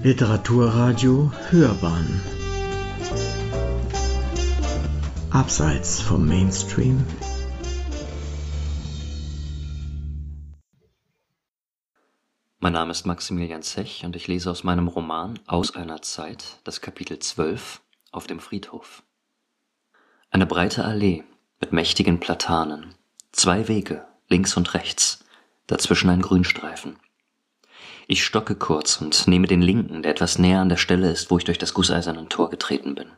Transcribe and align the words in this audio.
Literaturradio 0.00 1.32
Hörbahn 1.50 2.20
Abseits 5.30 6.00
vom 6.00 6.24
Mainstream 6.24 7.04
Mein 12.60 12.74
Name 12.74 12.92
ist 12.92 13.06
Maximilian 13.06 13.62
Zech 13.62 14.04
und 14.04 14.14
ich 14.14 14.28
lese 14.28 14.52
aus 14.52 14.62
meinem 14.62 14.86
Roman 14.86 15.40
Aus 15.48 15.74
einer 15.74 16.00
Zeit 16.00 16.60
das 16.62 16.80
Kapitel 16.80 17.18
12 17.18 17.80
auf 18.12 18.28
dem 18.28 18.38
Friedhof. 18.38 19.02
Eine 20.30 20.46
breite 20.46 20.84
Allee 20.84 21.24
mit 21.60 21.72
mächtigen 21.72 22.20
Platanen, 22.20 22.94
zwei 23.32 23.66
Wege, 23.66 24.06
links 24.28 24.56
und 24.56 24.74
rechts, 24.74 25.24
dazwischen 25.66 26.08
ein 26.08 26.22
Grünstreifen. 26.22 27.00
Ich 28.10 28.24
stocke 28.24 28.54
kurz 28.54 29.02
und 29.02 29.28
nehme 29.28 29.46
den 29.46 29.60
linken, 29.60 30.02
der 30.02 30.12
etwas 30.12 30.38
näher 30.38 30.60
an 30.60 30.70
der 30.70 30.78
Stelle 30.78 31.10
ist, 31.10 31.30
wo 31.30 31.36
ich 31.36 31.44
durch 31.44 31.58
das 31.58 31.74
gusseiserne 31.74 32.26
Tor 32.30 32.48
getreten 32.48 32.94
bin. 32.94 33.10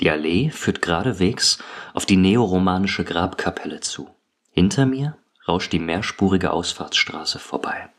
Die 0.00 0.10
Allee 0.10 0.50
führt 0.50 0.82
geradewegs 0.82 1.58
auf 1.94 2.04
die 2.04 2.16
neoromanische 2.16 3.04
Grabkapelle 3.04 3.78
zu. 3.78 4.10
Hinter 4.50 4.86
mir 4.86 5.16
rauscht 5.46 5.72
die 5.72 5.78
mehrspurige 5.78 6.50
Ausfahrtsstraße 6.50 7.38
vorbei. 7.38 7.90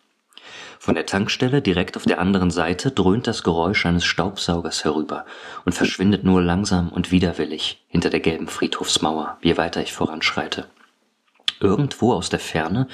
Von 0.78 0.96
der 0.96 1.06
Tankstelle 1.06 1.62
direkt 1.62 1.96
auf 1.96 2.04
der 2.04 2.20
anderen 2.20 2.52
Seite 2.52 2.92
dröhnt 2.92 3.28
das 3.28 3.42
Geräusch 3.42 3.86
eines 3.86 4.04
Staubsaugers 4.04 4.84
herüber 4.84 5.26
und 5.64 5.72
verschwindet 5.72 6.26
nur 6.26 6.42
langsam 6.42 6.90
und 6.90 7.12
widerwillig 7.12 7.82
hinter 7.88 8.10
der 8.10 8.20
gelben 8.20 8.50
Friedhofsmauer, 8.50 9.38
je 9.42 9.56
weiter 9.56 9.82
ich 9.82 9.94
voranschreite. 9.94 10.68
Irgendwo 11.62 12.12
aus 12.12 12.30
der 12.30 12.40
Ferne 12.40 12.90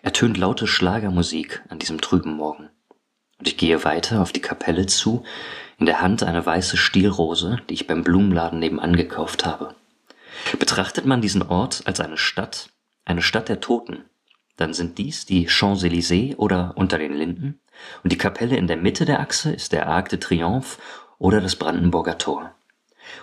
ertönt 0.00 0.38
laute 0.38 0.66
Schlagermusik 0.66 1.62
an 1.68 1.78
diesem 1.78 2.00
trüben 2.00 2.32
Morgen. 2.32 2.70
Und 3.38 3.48
ich 3.48 3.56
gehe 3.56 3.84
weiter 3.84 4.22
auf 4.22 4.32
die 4.32 4.40
Kapelle 4.40 4.86
zu, 4.86 5.24
in 5.78 5.86
der 5.86 6.00
Hand 6.00 6.22
eine 6.22 6.44
weiße 6.44 6.76
Stielrose, 6.76 7.58
die 7.68 7.74
ich 7.74 7.86
beim 7.86 8.02
Blumenladen 8.02 8.58
nebenan 8.58 8.96
gekauft 8.96 9.44
habe. 9.44 9.74
Betrachtet 10.58 11.06
man 11.06 11.20
diesen 11.20 11.42
Ort 11.42 11.82
als 11.86 12.00
eine 12.00 12.16
Stadt, 12.16 12.70
eine 13.04 13.22
Stadt 13.22 13.48
der 13.48 13.60
Toten, 13.60 14.04
dann 14.56 14.72
sind 14.72 14.98
dies 14.98 15.26
die 15.26 15.48
Champs-Élysées 15.48 16.36
oder 16.36 16.72
unter 16.76 16.98
den 16.98 17.12
Linden, 17.12 17.60
und 18.02 18.12
die 18.12 18.18
Kapelle 18.18 18.56
in 18.56 18.66
der 18.66 18.78
Mitte 18.78 19.04
der 19.04 19.20
Achse 19.20 19.52
ist 19.52 19.72
der 19.72 19.86
Arc 19.86 20.08
de 20.08 20.18
Triomphe 20.18 20.78
oder 21.18 21.40
das 21.40 21.56
Brandenburger 21.56 22.16
Tor. 22.16 22.54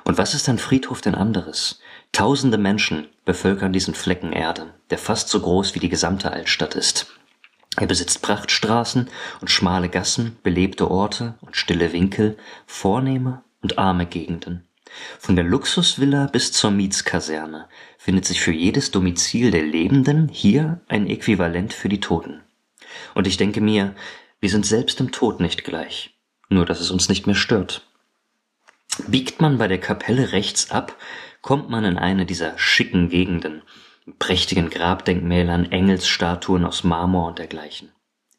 Und 0.04 0.18
was 0.18 0.34
ist 0.34 0.48
ein 0.48 0.60
Friedhof 0.60 1.02
denn 1.02 1.16
anderes? 1.16 1.82
Tausende 2.12 2.58
Menschen 2.58 3.08
bevölkern 3.26 3.74
diesen 3.74 3.96
Flecken 3.96 4.32
Erde, 4.32 4.74
der 4.92 4.98
fast 4.98 5.30
so 5.30 5.40
groß 5.40 5.76
wie 5.76 5.80
die 5.80 5.90
gesamte 5.90 6.32
Altstadt 6.32 6.76
ist. 6.76 7.08
Er 7.78 7.88
besitzt 7.88 8.22
Prachtstraßen 8.22 9.10
und 9.42 9.50
schmale 9.50 9.90
Gassen, 9.90 10.38
belebte 10.44 10.90
Orte 10.92 11.36
und 11.42 11.58
stille 11.58 11.92
Winkel, 11.92 12.38
vornehme 12.68 13.44
und 13.62 13.80
arme 13.80 14.06
Gegenden. 14.06 14.68
Von 15.20 15.36
der 15.36 15.46
Luxusvilla 15.46 16.28
bis 16.28 16.52
zur 16.52 16.70
Mietskaserne 16.70 17.68
findet 17.98 18.26
sich 18.26 18.42
für 18.42 18.52
jedes 18.52 18.92
Domizil 18.92 19.50
der 19.50 19.64
Lebenden 19.64 20.28
hier 20.28 20.82
ein 20.88 21.08
Äquivalent 21.08 21.74
für 21.74 21.90
die 21.90 22.00
Toten. 22.00 22.42
Und 23.16 23.26
ich 23.26 23.38
denke 23.38 23.60
mir, 23.60 23.96
wir 24.40 24.50
sind 24.50 24.66
selbst 24.66 25.00
im 25.00 25.12
Tod 25.12 25.40
nicht 25.40 25.64
gleich, 25.64 26.16
nur 26.50 26.66
dass 26.66 26.80
es 26.80 26.92
uns 26.92 27.10
nicht 27.10 27.26
mehr 27.26 27.36
stört. 27.36 27.88
Biegt 29.08 29.42
man 29.42 29.58
bei 29.58 29.68
der 29.68 29.80
Kapelle 29.80 30.32
rechts 30.32 30.70
ab, 30.70 30.96
kommt 31.42 31.70
man 31.70 31.86
in 31.86 31.98
eine 31.98 32.28
dieser 32.28 32.58
schicken 32.60 33.10
Gegenden, 33.10 33.64
prächtigen 34.20 34.70
Grabdenkmälern, 34.70 35.72
Engelsstatuen 35.72 36.66
aus 36.66 36.84
Marmor 36.84 37.28
und 37.28 37.40
dergleichen. 37.40 37.92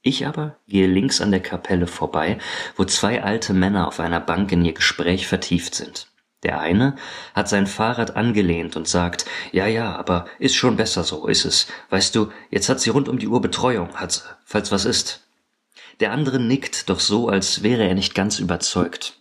Ich 0.03 0.27
aber 0.27 0.57
gehe 0.69 0.87
links 0.87 1.21
an 1.21 1.31
der 1.31 1.41
Kapelle 1.41 1.87
vorbei, 1.87 2.39
wo 2.77 2.85
zwei 2.85 3.23
alte 3.23 3.55
Männer 3.55 3.89
auf 3.89 4.01
einer 4.01 4.21
Bank 4.21 4.53
in 4.53 4.65
ihr 4.65 4.75
Gespräch 4.75 5.27
vertieft 5.27 5.75
sind. 5.75 6.09
Der 6.43 6.61
eine 6.61 6.97
hat 7.35 7.49
sein 7.49 7.67
Fahrrad 7.67 8.15
angelehnt 8.17 8.77
und 8.77 8.87
sagt, 8.87 9.25
ja, 9.51 9.67
ja, 9.67 9.97
aber 9.97 10.27
ist 10.39 10.55
schon 10.55 10.77
besser 10.77 11.03
so, 11.03 11.27
ist 11.27 11.47
es. 11.47 11.69
Weißt 11.89 12.15
du, 12.15 12.31
jetzt 12.51 12.69
hat 12.69 12.81
sie 12.81 12.91
rund 12.91 13.09
um 13.09 13.19
die 13.19 13.29
Uhr 13.29 13.41
Betreuung, 13.41 13.95
hat 13.95 14.13
sie, 14.13 14.21
falls 14.45 14.71
was 14.71 14.85
ist. 14.85 15.27
Der 16.01 16.13
andere 16.13 16.39
nickt, 16.39 16.91
doch 16.91 17.01
so, 17.01 17.29
als 17.29 17.63
wäre 17.63 17.89
er 17.89 17.95
nicht 17.95 18.15
ganz 18.15 18.39
überzeugt. 18.41 19.19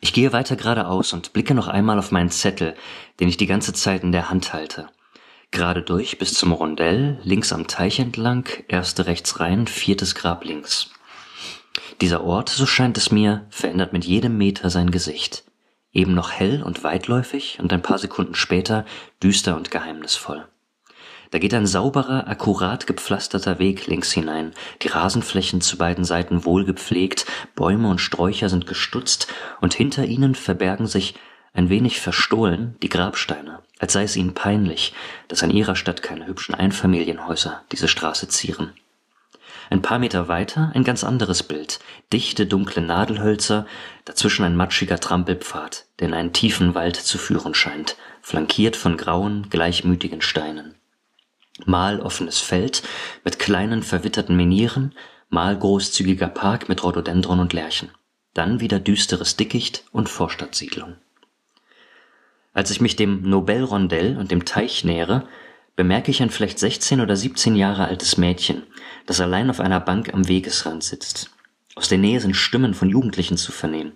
Ich 0.00 0.12
gehe 0.12 0.34
weiter 0.34 0.56
geradeaus 0.56 1.14
und 1.14 1.32
blicke 1.32 1.54
noch 1.54 1.68
einmal 1.68 1.98
auf 1.98 2.10
meinen 2.10 2.30
Zettel, 2.30 2.74
den 3.18 3.28
ich 3.28 3.38
die 3.38 3.46
ganze 3.46 3.72
Zeit 3.72 4.02
in 4.02 4.12
der 4.12 4.28
Hand 4.28 4.52
halte. 4.52 4.88
Gerade 5.52 5.82
durch 5.82 6.18
bis 6.18 6.32
zum 6.32 6.52
Rondell, 6.52 7.18
links 7.22 7.52
am 7.52 7.66
Teich 7.66 8.00
entlang, 8.00 8.48
erste 8.68 9.04
rechts 9.04 9.38
rein, 9.38 9.66
viertes 9.66 10.14
Grab 10.14 10.44
links. 10.44 10.90
Dieser 12.00 12.24
Ort, 12.24 12.48
so 12.48 12.64
scheint 12.64 12.96
es 12.96 13.12
mir, 13.12 13.46
verändert 13.50 13.92
mit 13.92 14.06
jedem 14.06 14.38
Meter 14.38 14.70
sein 14.70 14.90
Gesicht. 14.90 15.44
Eben 15.92 16.14
noch 16.14 16.32
hell 16.32 16.62
und 16.62 16.82
weitläufig 16.84 17.58
und 17.60 17.70
ein 17.70 17.82
paar 17.82 17.98
Sekunden 17.98 18.34
später 18.34 18.86
düster 19.22 19.54
und 19.54 19.70
geheimnisvoll. 19.70 20.48
Da 21.30 21.38
geht 21.38 21.52
ein 21.52 21.66
sauberer, 21.66 22.28
akkurat 22.28 22.86
gepflasterter 22.86 23.58
Weg 23.58 23.86
links 23.86 24.10
hinein, 24.10 24.52
die 24.80 24.88
Rasenflächen 24.88 25.60
zu 25.60 25.76
beiden 25.76 26.04
Seiten 26.04 26.46
wohl 26.46 26.64
gepflegt, 26.64 27.26
Bäume 27.54 27.88
und 27.88 28.00
Sträucher 28.00 28.48
sind 28.48 28.66
gestutzt, 28.66 29.28
und 29.60 29.74
hinter 29.74 30.06
ihnen 30.06 30.34
verbergen 30.34 30.86
sich 30.86 31.14
ein 31.52 31.68
wenig 31.68 32.00
verstohlen 32.00 32.76
die 32.82 32.88
Grabsteine, 32.88 33.62
als 33.82 33.94
sei 33.94 34.04
es 34.04 34.16
ihnen 34.16 34.32
peinlich, 34.32 34.94
dass 35.26 35.42
an 35.42 35.50
ihrer 35.50 35.74
Stadt 35.74 36.02
keine 36.02 36.28
hübschen 36.28 36.54
Einfamilienhäuser 36.54 37.64
diese 37.72 37.88
Straße 37.88 38.28
zieren. 38.28 38.72
Ein 39.70 39.82
paar 39.82 39.98
Meter 39.98 40.28
weiter 40.28 40.70
ein 40.74 40.84
ganz 40.84 41.02
anderes 41.02 41.42
Bild, 41.42 41.80
dichte 42.12 42.46
dunkle 42.46 42.80
Nadelhölzer, 42.80 43.66
dazwischen 44.04 44.44
ein 44.44 44.54
matschiger 44.54 45.00
Trampelpfad, 45.00 45.86
der 45.98 46.08
in 46.08 46.14
einen 46.14 46.32
tiefen 46.32 46.76
Wald 46.76 46.94
zu 46.94 47.18
führen 47.18 47.54
scheint, 47.54 47.96
flankiert 48.20 48.76
von 48.76 48.96
grauen, 48.96 49.48
gleichmütigen 49.50 50.22
Steinen. 50.22 50.76
Mal 51.64 52.00
offenes 52.00 52.38
Feld 52.38 52.84
mit 53.24 53.40
kleinen 53.40 53.82
verwitterten 53.82 54.36
Menieren, 54.36 54.94
mal 55.28 55.58
großzügiger 55.58 56.28
Park 56.28 56.68
mit 56.68 56.84
Rhododendron 56.84 57.40
und 57.40 57.52
Lärchen, 57.52 57.90
dann 58.32 58.60
wieder 58.60 58.78
düsteres 58.78 59.34
Dickicht 59.34 59.84
und 59.90 60.08
Vorstadtsiedlung. 60.08 60.98
Als 62.54 62.70
ich 62.70 62.80
mich 62.80 62.96
dem 62.96 63.22
Nobelrondell 63.22 64.18
und 64.18 64.30
dem 64.30 64.44
Teich 64.44 64.84
nähere, 64.84 65.26
bemerke 65.74 66.10
ich 66.10 66.22
ein 66.22 66.30
vielleicht 66.30 66.58
16 66.58 67.00
oder 67.00 67.16
17 67.16 67.56
Jahre 67.56 67.86
altes 67.86 68.18
Mädchen, 68.18 68.64
das 69.06 69.20
allein 69.20 69.48
auf 69.48 69.60
einer 69.60 69.80
Bank 69.80 70.12
am 70.12 70.28
Wegesrand 70.28 70.84
sitzt. 70.84 71.30
Aus 71.74 71.88
der 71.88 71.98
Nähe 71.98 72.20
sind 72.20 72.36
Stimmen 72.36 72.74
von 72.74 72.90
Jugendlichen 72.90 73.38
zu 73.38 73.52
vernehmen. 73.52 73.92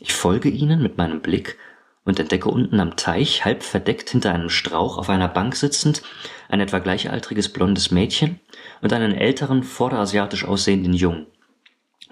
Ich 0.00 0.14
folge 0.14 0.48
ihnen 0.48 0.82
mit 0.82 0.96
meinem 0.96 1.20
Blick 1.20 1.58
und 2.04 2.18
entdecke 2.18 2.48
unten 2.48 2.80
am 2.80 2.96
Teich, 2.96 3.44
halb 3.44 3.62
verdeckt 3.62 4.08
hinter 4.08 4.32
einem 4.32 4.48
Strauch 4.48 4.96
auf 4.96 5.10
einer 5.10 5.28
Bank 5.28 5.54
sitzend, 5.54 6.02
ein 6.48 6.60
etwa 6.60 6.78
gleichaltriges 6.78 7.50
blondes 7.50 7.90
Mädchen 7.90 8.40
und 8.80 8.94
einen 8.94 9.14
älteren, 9.14 9.62
vorderasiatisch 9.62 10.46
aussehenden 10.46 10.94
Jungen. 10.94 11.26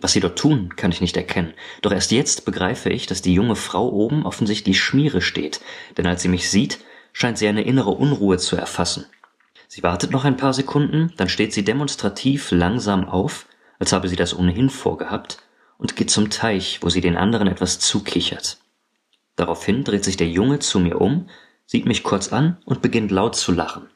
Was 0.00 0.12
sie 0.12 0.20
dort 0.20 0.38
tun, 0.38 0.74
kann 0.76 0.92
ich 0.92 1.00
nicht 1.00 1.16
erkennen, 1.16 1.54
doch 1.82 1.90
erst 1.90 2.12
jetzt 2.12 2.44
begreife 2.44 2.88
ich, 2.90 3.06
dass 3.06 3.22
die 3.22 3.34
junge 3.34 3.56
Frau 3.56 3.88
oben 3.88 4.24
offensichtlich 4.24 4.80
Schmiere 4.80 5.20
steht, 5.20 5.60
denn 5.96 6.06
als 6.06 6.22
sie 6.22 6.28
mich 6.28 6.50
sieht, 6.50 6.78
scheint 7.12 7.38
sie 7.38 7.48
eine 7.48 7.62
innere 7.62 7.90
Unruhe 7.90 8.38
zu 8.38 8.56
erfassen. 8.56 9.06
Sie 9.66 9.82
wartet 9.82 10.12
noch 10.12 10.24
ein 10.24 10.36
paar 10.36 10.54
Sekunden, 10.54 11.12
dann 11.16 11.28
steht 11.28 11.52
sie 11.52 11.64
demonstrativ 11.64 12.52
langsam 12.52 13.08
auf, 13.08 13.46
als 13.78 13.92
habe 13.92 14.08
sie 14.08 14.16
das 14.16 14.36
ohnehin 14.36 14.70
vorgehabt, 14.70 15.42
und 15.78 15.96
geht 15.96 16.10
zum 16.10 16.30
Teich, 16.30 16.78
wo 16.82 16.88
sie 16.88 17.00
den 17.00 17.16
anderen 17.16 17.48
etwas 17.48 17.78
zukichert. 17.80 18.58
Daraufhin 19.36 19.84
dreht 19.84 20.04
sich 20.04 20.16
der 20.16 20.28
Junge 20.28 20.58
zu 20.58 20.80
mir 20.80 21.00
um, 21.00 21.28
sieht 21.66 21.86
mich 21.86 22.02
kurz 22.02 22.32
an 22.32 22.58
und 22.64 22.82
beginnt 22.82 23.10
laut 23.10 23.36
zu 23.36 23.52
lachen. 23.52 23.88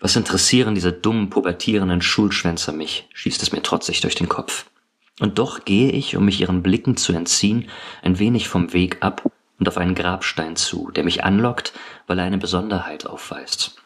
Was 0.00 0.14
interessieren 0.14 0.74
diese 0.74 0.92
dummen, 0.92 1.28
pubertierenden 1.28 2.02
Schulschwänzer 2.02 2.72
mich, 2.72 3.08
schießt 3.14 3.42
es 3.42 3.52
mir 3.52 3.62
trotzig 3.62 4.00
durch 4.00 4.14
den 4.14 4.28
Kopf. 4.28 4.66
Und 5.20 5.38
doch 5.38 5.64
gehe 5.64 5.90
ich, 5.90 6.16
um 6.16 6.24
mich 6.24 6.40
ihren 6.40 6.62
Blicken 6.62 6.96
zu 6.96 7.12
entziehen, 7.12 7.68
ein 8.02 8.18
wenig 8.20 8.48
vom 8.48 8.72
Weg 8.72 8.98
ab 9.00 9.30
und 9.58 9.68
auf 9.68 9.76
einen 9.76 9.96
Grabstein 9.96 10.54
zu, 10.54 10.92
der 10.92 11.02
mich 11.02 11.24
anlockt, 11.24 11.72
weil 12.06 12.20
er 12.20 12.24
eine 12.24 12.38
Besonderheit 12.38 13.06
aufweist. 13.06 13.76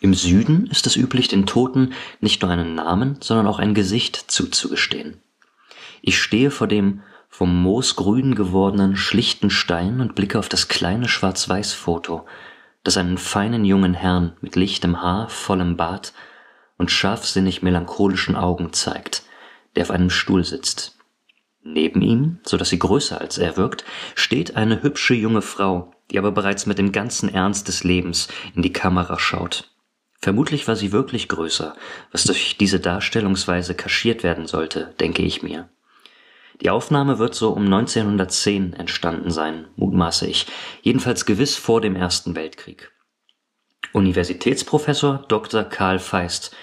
Im 0.00 0.14
Süden 0.14 0.66
ist 0.66 0.86
es 0.86 0.96
üblich, 0.96 1.28
den 1.28 1.46
Toten 1.46 1.94
nicht 2.20 2.42
nur 2.42 2.50
einen 2.50 2.74
Namen, 2.74 3.16
sondern 3.20 3.46
auch 3.46 3.58
ein 3.58 3.74
Gesicht 3.74 4.16
zuzugestehen. 4.16 5.20
Ich 6.02 6.20
stehe 6.20 6.50
vor 6.50 6.66
dem 6.66 7.02
vom 7.28 7.62
Moos 7.62 7.96
grün 7.96 8.34
gewordenen 8.34 8.96
schlichten 8.96 9.50
Stein 9.50 10.00
und 10.00 10.14
blicke 10.14 10.38
auf 10.38 10.48
das 10.48 10.68
kleine 10.68 11.08
Schwarz-Weiß-Foto, 11.08 12.26
das 12.82 12.96
einen 12.96 13.18
feinen 13.18 13.64
jungen 13.64 13.94
Herrn 13.94 14.36
mit 14.40 14.56
lichtem 14.56 15.02
Haar, 15.02 15.28
vollem 15.28 15.76
Bart 15.76 16.12
und 16.76 16.90
scharfsinnig 16.90 17.62
melancholischen 17.62 18.36
Augen 18.36 18.72
zeigt, 18.72 19.24
der 19.76 19.82
auf 19.82 19.90
einem 19.90 20.10
Stuhl 20.10 20.44
sitzt. 20.44 20.96
Neben 21.62 22.00
ihm, 22.00 22.38
so 22.42 22.56
dass 22.56 22.70
sie 22.70 22.78
größer 22.78 23.20
als 23.20 23.36
er 23.36 23.56
wirkt, 23.56 23.84
steht 24.14 24.56
eine 24.56 24.82
hübsche 24.82 25.14
junge 25.14 25.42
Frau, 25.42 25.92
die 26.10 26.18
aber 26.18 26.32
bereits 26.32 26.64
mit 26.64 26.78
dem 26.78 26.90
ganzen 26.90 27.28
Ernst 27.32 27.68
des 27.68 27.84
Lebens 27.84 28.28
in 28.54 28.62
die 28.62 28.72
Kamera 28.72 29.18
schaut. 29.18 29.70
Vermutlich 30.22 30.68
war 30.68 30.76
sie 30.76 30.92
wirklich 30.92 31.28
größer, 31.28 31.74
was 32.12 32.24
durch 32.24 32.56
diese 32.58 32.80
Darstellungsweise 32.80 33.74
kaschiert 33.74 34.22
werden 34.22 34.46
sollte, 34.46 34.94
denke 35.00 35.22
ich 35.22 35.42
mir. 35.42 35.68
Die 36.60 36.70
Aufnahme 36.70 37.18
wird 37.18 37.34
so 37.34 37.50
um 37.50 37.64
1910 37.64 38.74
entstanden 38.74 39.30
sein, 39.30 39.68
mutmaße 39.76 40.26
ich, 40.26 40.46
jedenfalls 40.82 41.24
gewiss 41.24 41.56
vor 41.56 41.80
dem 41.80 41.96
Ersten 41.96 42.34
Weltkrieg. 42.34 42.92
Universitätsprofessor 43.92 45.24
Dr. 45.28 45.64
Karl 45.64 45.98
Feist 45.98 46.54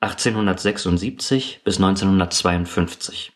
1876 0.00 1.62
bis 1.64 1.76
1952 1.76 3.32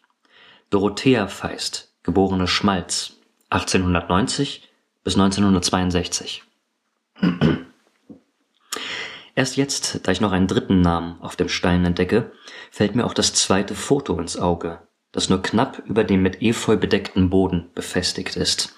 Dorothea 0.70 1.26
Feist, 1.28 1.94
geborene 2.02 2.46
Schmalz 2.46 3.14
1890 3.50 4.68
bis 5.02 5.14
1962 5.14 6.44
Erst 9.34 9.56
jetzt, 9.56 10.06
da 10.06 10.12
ich 10.12 10.20
noch 10.20 10.32
einen 10.32 10.46
dritten 10.46 10.82
Namen 10.82 11.20
auf 11.22 11.36
dem 11.36 11.48
Stein 11.48 11.86
entdecke, 11.86 12.32
fällt 12.70 12.94
mir 12.94 13.06
auch 13.06 13.14
das 13.14 13.32
zweite 13.32 13.74
Foto 13.74 14.18
ins 14.18 14.38
Auge, 14.38 14.86
das 15.12 15.28
nur 15.28 15.42
knapp 15.42 15.82
über 15.86 16.04
dem 16.04 16.22
mit 16.22 16.42
Efeu 16.42 16.76
bedeckten 16.76 17.30
Boden 17.30 17.70
befestigt 17.74 18.36
ist. 18.36 18.74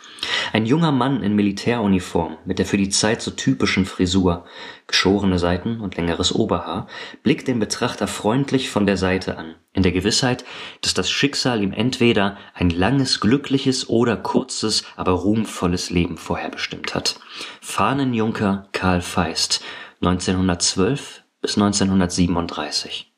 Ein 0.53 0.67
junger 0.67 0.93
Mann 0.93 1.23
in 1.23 1.35
Militäruniform 1.35 2.39
mit 2.45 2.59
der 2.59 2.67
für 2.67 2.77
die 2.77 2.89
Zeit 2.89 3.23
so 3.23 3.31
typischen 3.31 3.85
Frisur, 3.85 4.45
geschorene 4.87 5.39
Seiten 5.39 5.81
und 5.81 5.97
längeres 5.97 6.35
Oberhaar, 6.35 6.89
blickt 7.23 7.49
den 7.49 7.59
Betrachter 7.59 8.07
freundlich 8.07 8.71
von 8.71 8.87
der 8.87 8.97
Seite 8.97 9.39
an, 9.39 9.55
in 9.73 9.83
der 9.83 9.93
Gewissheit, 9.93 10.45
dass 10.81 10.95
das 10.95 11.11
Schicksal 11.11 11.63
ihm 11.63 11.73
entweder 11.73 12.37
ein 12.55 12.71
langes, 12.71 13.21
glückliches 13.21 13.89
oder 13.89 14.17
kurzes, 14.17 14.85
aber 14.97 15.13
ruhmvolles 15.13 15.91
Leben 15.91 16.17
vorherbestimmt 16.17 16.95
hat. 16.95 17.21
Fahnenjunker 17.61 18.69
Karl 18.73 19.03
Feist, 19.03 19.63
1912 20.01 21.23
bis 21.41 21.57
1937. 21.57 23.13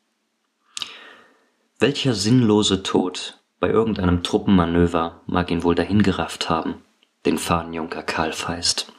Welcher 1.79 2.15
sinnlose 2.15 2.81
Tod 2.81 3.37
bei 3.59 3.69
irgendeinem 3.69 4.23
Truppenmanöver 4.23 5.21
mag 5.27 5.51
ihn 5.51 5.61
wohl 5.61 5.75
dahingerafft 5.75 6.49
haben, 6.49 6.83
den 7.27 7.37
Fahnenjunker 7.37 8.01
Karl 8.01 8.33
Feist. 8.33 8.91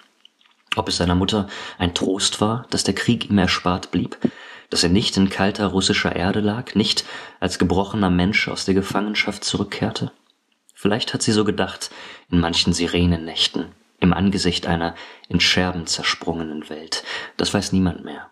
Ob 0.76 0.86
es 0.86 0.98
seiner 0.98 1.16
Mutter 1.16 1.48
ein 1.78 1.92
Trost 1.92 2.40
war, 2.40 2.68
dass 2.70 2.84
der 2.84 2.94
Krieg 2.94 3.30
ihm 3.30 3.38
erspart 3.38 3.90
blieb, 3.90 4.16
dass 4.70 4.84
er 4.84 4.90
nicht 4.90 5.16
in 5.16 5.28
kalter 5.28 5.66
russischer 5.66 6.14
Erde 6.14 6.38
lag, 6.38 6.76
nicht 6.76 7.04
als 7.40 7.58
gebrochener 7.58 8.10
Mensch 8.10 8.46
aus 8.46 8.64
der 8.64 8.74
Gefangenschaft 8.74 9.42
zurückkehrte? 9.42 10.12
Vielleicht 10.72 11.12
hat 11.14 11.22
sie 11.22 11.32
so 11.32 11.42
gedacht 11.42 11.90
in 12.30 12.38
manchen 12.38 12.72
Sirenennächten, 12.72 13.72
im 13.98 14.12
Angesicht 14.12 14.68
einer 14.68 14.94
in 15.28 15.40
Scherben 15.40 15.88
zersprungenen 15.88 16.68
Welt. 16.68 17.02
Das 17.38 17.52
weiß 17.52 17.72
niemand 17.72 18.04
mehr. 18.04 18.30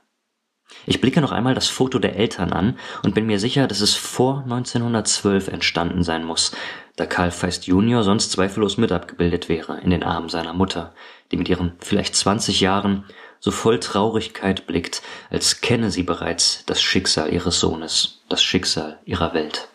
Ich 0.87 1.00
blicke 1.00 1.21
noch 1.21 1.33
einmal 1.33 1.55
das 1.55 1.67
Foto 1.67 1.99
der 1.99 2.17
Eltern 2.17 2.53
an 2.53 2.79
und 3.03 3.15
bin 3.15 3.27
mir 3.27 3.41
sicher, 3.41 3.67
dass 3.67 3.81
es 3.81 3.94
vor 3.94 4.43
1912 4.44 5.49
entstanden 5.49 6.05
sein 6.05 6.25
muss, 6.25 6.53
da 6.94 7.06
Karl 7.06 7.33
Feist 7.33 7.67
Junior 7.67 8.05
sonst 8.05 8.31
zweifellos 8.31 8.79
mit 8.79 8.93
abgebildet 8.93 9.49
wäre 9.49 9.81
in 9.81 9.91
den 9.91 10.05
Armen 10.05 10.29
seiner 10.29 10.55
Mutter, 10.55 10.94
die 11.31 11.37
mit 11.37 11.49
ihren 11.49 11.73
vielleicht 11.81 12.15
20 12.15 12.61
Jahren 12.61 13.05
so 13.41 13.50
voll 13.50 13.81
Traurigkeit 13.81 14.67
blickt, 14.67 15.03
als 15.29 15.61
kenne 15.61 15.91
sie 15.91 16.05
bereits 16.05 16.65
das 16.67 16.81
Schicksal 16.81 17.33
ihres 17.33 17.59
Sohnes, 17.59 18.23
das 18.29 18.43
Schicksal 18.43 18.99
ihrer 19.05 19.35
Welt. 19.35 19.69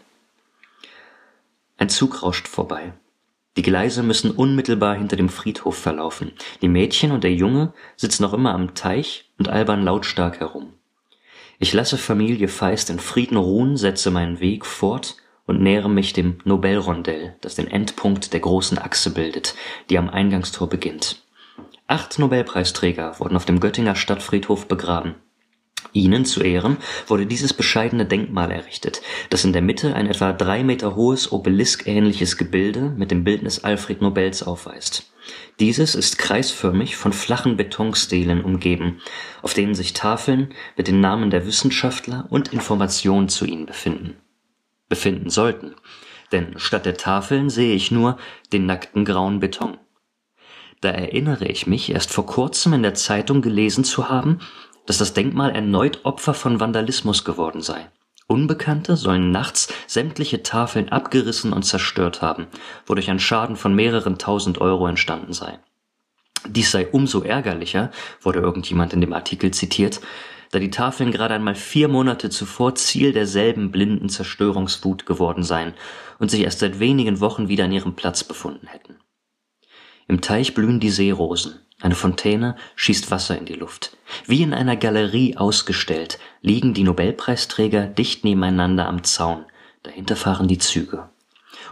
Ein 1.77 1.89
Zug 1.89 2.23
rauscht 2.23 2.47
vorbei. 2.47 2.93
Die 3.57 3.63
Gleise 3.63 4.01
müssen 4.01 4.31
unmittelbar 4.31 4.95
hinter 4.95 5.17
dem 5.17 5.29
Friedhof 5.29 5.77
verlaufen. 5.77 6.31
Die 6.61 6.69
Mädchen 6.69 7.11
und 7.11 7.23
der 7.25 7.33
Junge 7.33 7.73
sitzen 7.97 8.23
noch 8.23 8.33
immer 8.33 8.53
am 8.53 8.75
Teich 8.75 9.29
und 9.37 9.49
albern 9.49 9.83
lautstark 9.83 10.39
herum. 10.39 10.73
Ich 11.63 11.73
lasse 11.73 11.99
Familie 11.99 12.47
Feist 12.47 12.89
in 12.89 12.97
Frieden 12.97 13.37
ruhen, 13.37 13.77
setze 13.77 14.09
meinen 14.09 14.39
Weg 14.39 14.65
fort 14.65 15.17
und 15.45 15.61
nähere 15.61 15.91
mich 15.91 16.11
dem 16.11 16.39
Nobelrondell, 16.43 17.35
das 17.41 17.53
den 17.53 17.67
Endpunkt 17.67 18.33
der 18.33 18.39
großen 18.39 18.79
Achse 18.79 19.13
bildet, 19.13 19.53
die 19.91 19.99
am 19.99 20.09
Eingangstor 20.09 20.67
beginnt. 20.67 21.21
Acht 21.85 22.17
Nobelpreisträger 22.17 23.19
wurden 23.19 23.35
auf 23.35 23.45
dem 23.45 23.59
Göttinger 23.59 23.93
Stadtfriedhof 23.93 24.67
begraben. 24.67 25.13
Ihnen 25.93 26.25
zu 26.25 26.41
Ehren 26.41 26.77
wurde 27.05 27.27
dieses 27.27 27.53
bescheidene 27.53 28.07
Denkmal 28.07 28.49
errichtet, 28.49 29.03
das 29.29 29.45
in 29.45 29.53
der 29.53 29.61
Mitte 29.61 29.93
ein 29.93 30.07
etwa 30.07 30.33
drei 30.33 30.63
Meter 30.63 30.95
hohes 30.95 31.31
obeliskähnliches 31.31 32.37
Gebilde 32.37 32.91
mit 32.97 33.11
dem 33.11 33.23
Bildnis 33.23 33.63
Alfred 33.63 34.01
Nobels 34.01 34.41
aufweist. 34.41 35.10
Dieses 35.59 35.95
ist 35.95 36.17
kreisförmig 36.17 36.95
von 36.95 37.13
flachen 37.13 37.57
Betonstelen 37.57 38.43
umgeben, 38.43 39.01
auf 39.41 39.53
denen 39.53 39.75
sich 39.75 39.93
Tafeln 39.93 40.53
mit 40.77 40.87
den 40.87 40.99
Namen 40.99 41.29
der 41.29 41.45
Wissenschaftler 41.45 42.25
und 42.29 42.53
Informationen 42.53 43.29
zu 43.29 43.45
ihnen 43.45 43.65
befinden. 43.65 44.17
Befinden 44.89 45.29
sollten, 45.29 45.75
denn 46.31 46.57
statt 46.57 46.85
der 46.85 46.97
Tafeln 46.97 47.49
sehe 47.49 47.75
ich 47.75 47.91
nur 47.91 48.17
den 48.51 48.65
nackten 48.65 49.05
grauen 49.05 49.39
Beton. 49.39 49.77
Da 50.81 50.89
erinnere 50.89 51.45
ich 51.45 51.67
mich, 51.67 51.91
erst 51.91 52.11
vor 52.11 52.25
kurzem 52.25 52.73
in 52.73 52.81
der 52.81 52.95
Zeitung 52.95 53.41
gelesen 53.41 53.83
zu 53.83 54.09
haben, 54.09 54.39
dass 54.87 54.97
das 54.97 55.13
Denkmal 55.13 55.51
erneut 55.51 56.03
Opfer 56.03 56.33
von 56.33 56.59
Vandalismus 56.59 57.23
geworden 57.23 57.61
sei. 57.61 57.89
Unbekannte 58.31 58.95
sollen 58.95 59.31
nachts 59.31 59.73
sämtliche 59.87 60.41
Tafeln 60.41 60.87
abgerissen 60.87 61.51
und 61.51 61.63
zerstört 61.63 62.21
haben, 62.21 62.47
wodurch 62.85 63.09
ein 63.09 63.19
Schaden 63.19 63.57
von 63.57 63.75
mehreren 63.75 64.17
tausend 64.17 64.59
Euro 64.61 64.87
entstanden 64.87 65.33
sei. 65.33 65.59
Dies 66.47 66.71
sei 66.71 66.87
umso 66.87 67.23
ärgerlicher, 67.23 67.91
wurde 68.21 68.39
irgendjemand 68.39 68.93
in 68.93 69.01
dem 69.01 69.11
Artikel 69.11 69.51
zitiert, 69.51 69.99
da 70.51 70.59
die 70.59 70.69
Tafeln 70.69 71.11
gerade 71.11 71.35
einmal 71.35 71.55
vier 71.55 71.89
Monate 71.89 72.29
zuvor 72.29 72.75
Ziel 72.75 73.11
derselben 73.11 73.69
blinden 73.69 74.07
Zerstörungswut 74.07 75.05
geworden 75.05 75.43
seien 75.43 75.73
und 76.17 76.31
sich 76.31 76.39
erst 76.39 76.59
seit 76.59 76.79
wenigen 76.79 77.19
Wochen 77.19 77.49
wieder 77.49 77.65
an 77.65 77.73
ihrem 77.73 77.95
Platz 77.95 78.23
befunden 78.23 78.67
hätten. 78.67 78.95
Im 80.07 80.21
Teich 80.21 80.53
blühen 80.53 80.79
die 80.79 80.89
Seerosen, 80.89 81.59
eine 81.81 81.95
Fontäne 81.95 82.55
schießt 82.75 83.09
Wasser 83.09 83.37
in 83.37 83.45
die 83.45 83.55
Luft. 83.55 83.97
Wie 84.27 84.43
in 84.43 84.53
einer 84.53 84.77
Galerie 84.77 85.35
ausgestellt 85.35 86.19
liegen 86.41 86.73
die 86.73 86.83
Nobelpreisträger 86.83 87.85
dicht 87.85 88.23
nebeneinander 88.23 88.87
am 88.87 89.03
Zaun, 89.03 89.45
dahinter 89.83 90.15
fahren 90.15 90.47
die 90.47 90.57
Züge. 90.57 91.09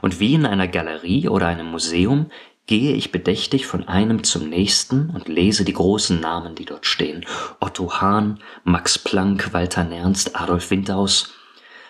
Und 0.02 0.20
wie 0.20 0.34
in 0.34 0.46
einer 0.46 0.68
Galerie 0.68 1.28
oder 1.28 1.48
einem 1.48 1.72
Museum 1.72 2.30
gehe 2.68 2.94
ich 2.94 3.12
bedächtig 3.12 3.66
von 3.66 3.88
einem 3.88 4.24
zum 4.24 4.48
nächsten 4.48 5.10
und 5.10 5.28
lese 5.28 5.66
die 5.66 5.74
großen 5.74 6.20
Namen, 6.20 6.54
die 6.54 6.66
dort 6.66 6.86
stehen. 6.86 7.26
Otto 7.60 8.00
Hahn, 8.00 8.40
Max 8.64 9.00
Planck, 9.00 9.54
Walter 9.54 9.84
Nernst, 9.84 10.40
Adolf 10.40 10.70
Windaus. 10.70 11.34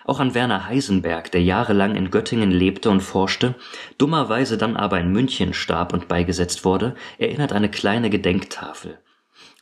Auch 0.06 0.22
an 0.22 0.34
Werner 0.34 0.66
Heisenberg, 0.68 1.32
der 1.32 1.44
jahrelang 1.44 1.96
in 1.96 2.10
Göttingen 2.10 2.50
lebte 2.50 2.90
und 2.90 3.02
forschte, 3.02 3.56
dummerweise 3.98 4.58
dann 4.58 4.78
aber 4.78 5.00
in 5.02 5.12
München 5.12 5.54
starb 5.54 5.92
und 5.92 6.08
beigesetzt 6.08 6.64
wurde, 6.64 6.96
erinnert 7.18 7.52
eine 7.52 7.70
kleine 7.70 8.10
Gedenktafel. 8.10 9.00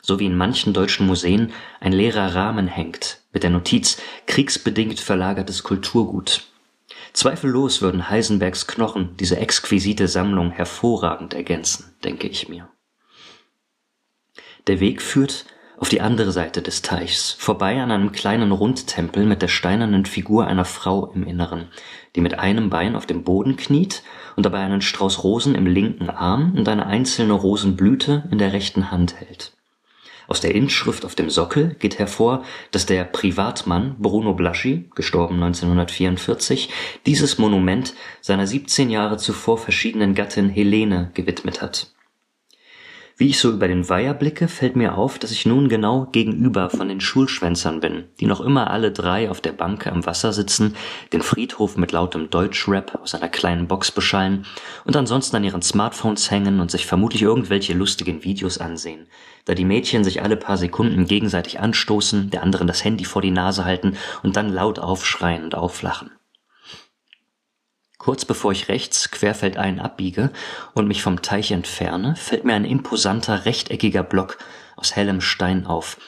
So 0.08 0.18
wie 0.18 0.24
in 0.24 0.38
manchen 0.38 0.72
deutschen 0.72 1.06
Museen 1.06 1.52
ein 1.80 1.92
leerer 1.92 2.34
Rahmen 2.34 2.66
hängt, 2.66 3.20
mit 3.34 3.42
der 3.42 3.50
Notiz 3.50 4.00
kriegsbedingt 4.26 5.00
verlagertes 5.00 5.64
Kulturgut. 5.64 6.46
Zweifellos 7.12 7.82
würden 7.82 8.08
Heisenbergs 8.08 8.66
Knochen 8.66 9.18
diese 9.20 9.36
exquisite 9.36 10.08
Sammlung 10.08 10.50
hervorragend 10.50 11.34
ergänzen, 11.34 11.94
denke 12.04 12.26
ich 12.26 12.48
mir. 12.48 12.70
Der 14.66 14.80
Weg 14.80 15.02
führt 15.02 15.44
auf 15.76 15.90
die 15.90 16.00
andere 16.00 16.32
Seite 16.32 16.62
des 16.62 16.80
Teichs, 16.80 17.32
vorbei 17.32 17.78
an 17.78 17.90
einem 17.90 18.10
kleinen 18.10 18.52
Rundtempel 18.52 19.26
mit 19.26 19.42
der 19.42 19.48
steinernen 19.48 20.06
Figur 20.06 20.46
einer 20.46 20.64
Frau 20.64 21.12
im 21.12 21.24
Inneren, 21.24 21.68
die 22.16 22.22
mit 22.22 22.38
einem 22.38 22.70
Bein 22.70 22.96
auf 22.96 23.04
dem 23.04 23.24
Boden 23.24 23.58
kniet 23.58 24.02
und 24.36 24.46
dabei 24.46 24.60
einen 24.60 24.80
Strauß 24.80 25.22
Rosen 25.22 25.54
im 25.54 25.66
linken 25.66 26.08
Arm 26.08 26.54
und 26.56 26.66
eine 26.66 26.86
einzelne 26.86 27.34
Rosenblüte 27.34 28.26
in 28.30 28.38
der 28.38 28.54
rechten 28.54 28.90
Hand 28.90 29.20
hält. 29.20 29.52
Aus 30.28 30.42
der 30.42 30.54
Inschrift 30.54 31.06
auf 31.06 31.14
dem 31.14 31.30
Sockel 31.30 31.74
geht 31.78 31.98
hervor, 31.98 32.44
dass 32.70 32.84
der 32.84 33.04
Privatmann 33.04 33.96
Bruno 33.98 34.34
Blaschi, 34.34 34.90
gestorben 34.94 35.42
1944, 35.42 36.68
dieses 37.06 37.38
Monument 37.38 37.94
seiner 38.20 38.46
17 38.46 38.90
Jahre 38.90 39.16
zuvor 39.16 39.56
verschiedenen 39.56 40.14
Gattin 40.14 40.50
Helene 40.50 41.10
gewidmet 41.14 41.62
hat 41.62 41.88
wie 43.18 43.30
ich 43.30 43.40
so 43.40 43.50
über 43.50 43.66
den 43.66 43.88
Weiher 43.88 44.14
blicke, 44.14 44.46
fällt 44.46 44.76
mir 44.76 44.96
auf, 44.96 45.18
dass 45.18 45.32
ich 45.32 45.44
nun 45.44 45.68
genau 45.68 46.06
gegenüber 46.12 46.70
von 46.70 46.88
den 46.88 47.00
Schulschwänzern 47.00 47.80
bin, 47.80 48.04
die 48.20 48.26
noch 48.26 48.40
immer 48.40 48.70
alle 48.70 48.92
drei 48.92 49.28
auf 49.28 49.40
der 49.40 49.50
Bank 49.50 49.88
am 49.88 50.06
Wasser 50.06 50.32
sitzen, 50.32 50.76
den 51.12 51.22
Friedhof 51.22 51.76
mit 51.76 51.90
lautem 51.90 52.30
Deutschrap 52.30 52.96
aus 53.02 53.16
einer 53.16 53.28
kleinen 53.28 53.66
Box 53.66 53.90
beschallen 53.90 54.46
und 54.84 54.96
ansonsten 54.96 55.34
an 55.34 55.42
ihren 55.42 55.62
Smartphones 55.62 56.30
hängen 56.30 56.60
und 56.60 56.70
sich 56.70 56.86
vermutlich 56.86 57.22
irgendwelche 57.22 57.74
lustigen 57.74 58.22
Videos 58.22 58.58
ansehen, 58.58 59.08
da 59.46 59.54
die 59.54 59.64
Mädchen 59.64 60.04
sich 60.04 60.22
alle 60.22 60.36
paar 60.36 60.56
Sekunden 60.56 61.06
gegenseitig 61.06 61.58
anstoßen, 61.58 62.30
der 62.30 62.44
anderen 62.44 62.68
das 62.68 62.84
Handy 62.84 63.04
vor 63.04 63.20
die 63.20 63.32
Nase 63.32 63.64
halten 63.64 63.96
und 64.22 64.36
dann 64.36 64.48
laut 64.48 64.78
aufschreien 64.78 65.42
und 65.42 65.56
auflachen. 65.56 66.12
Kurz 68.08 68.24
bevor 68.24 68.52
ich 68.52 68.70
rechts 68.70 69.10
querfeldein 69.10 69.80
abbiege 69.80 70.30
und 70.72 70.88
mich 70.88 71.02
vom 71.02 71.20
Teich 71.20 71.50
entferne, 71.50 72.16
fällt 72.16 72.42
mir 72.42 72.54
ein 72.54 72.64
imposanter 72.64 73.44
rechteckiger 73.44 74.02
Block 74.02 74.38
aus 74.76 74.96
hellem 74.96 75.20
Stein 75.20 75.66
auf, 75.66 75.98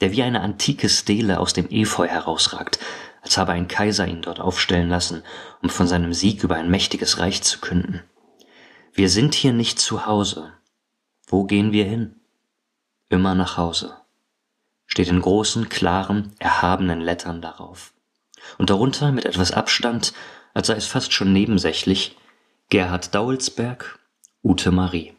der 0.00 0.12
wie 0.12 0.22
eine 0.22 0.40
antike 0.40 0.88
Stele 0.88 1.38
aus 1.38 1.52
dem 1.52 1.68
Efeu 1.68 2.06
herausragt, 2.06 2.78
als 3.20 3.36
habe 3.36 3.52
ein 3.52 3.68
Kaiser 3.68 4.08
ihn 4.08 4.22
dort 4.22 4.40
aufstellen 4.40 4.88
lassen, 4.88 5.24
um 5.60 5.68
von 5.68 5.86
seinem 5.86 6.14
Sieg 6.14 6.42
über 6.42 6.54
ein 6.54 6.70
mächtiges 6.70 7.18
Reich 7.18 7.42
zu 7.42 7.60
künden. 7.60 8.02
Wir 8.94 9.10
sind 9.10 9.34
hier 9.34 9.52
nicht 9.52 9.78
zu 9.78 10.06
Hause. 10.06 10.54
Wo 11.26 11.44
gehen 11.44 11.70
wir 11.70 11.84
hin? 11.84 12.14
Immer 13.10 13.34
nach 13.34 13.58
Hause. 13.58 13.98
Steht 14.86 15.08
in 15.08 15.20
großen, 15.20 15.68
klaren, 15.68 16.32
erhabenen 16.38 17.02
Lettern 17.02 17.42
darauf. 17.42 17.92
Und 18.56 18.70
darunter 18.70 19.12
mit 19.12 19.26
etwas 19.26 19.52
Abstand, 19.52 20.14
als 20.54 20.66
sei 20.66 20.74
es 20.74 20.86
fast 20.86 21.12
schon 21.12 21.32
nebensächlich, 21.32 22.16
Gerhard 22.68 23.14
Daulsberg, 23.14 23.98
Ute 24.42 24.70
Marie. 24.70 25.14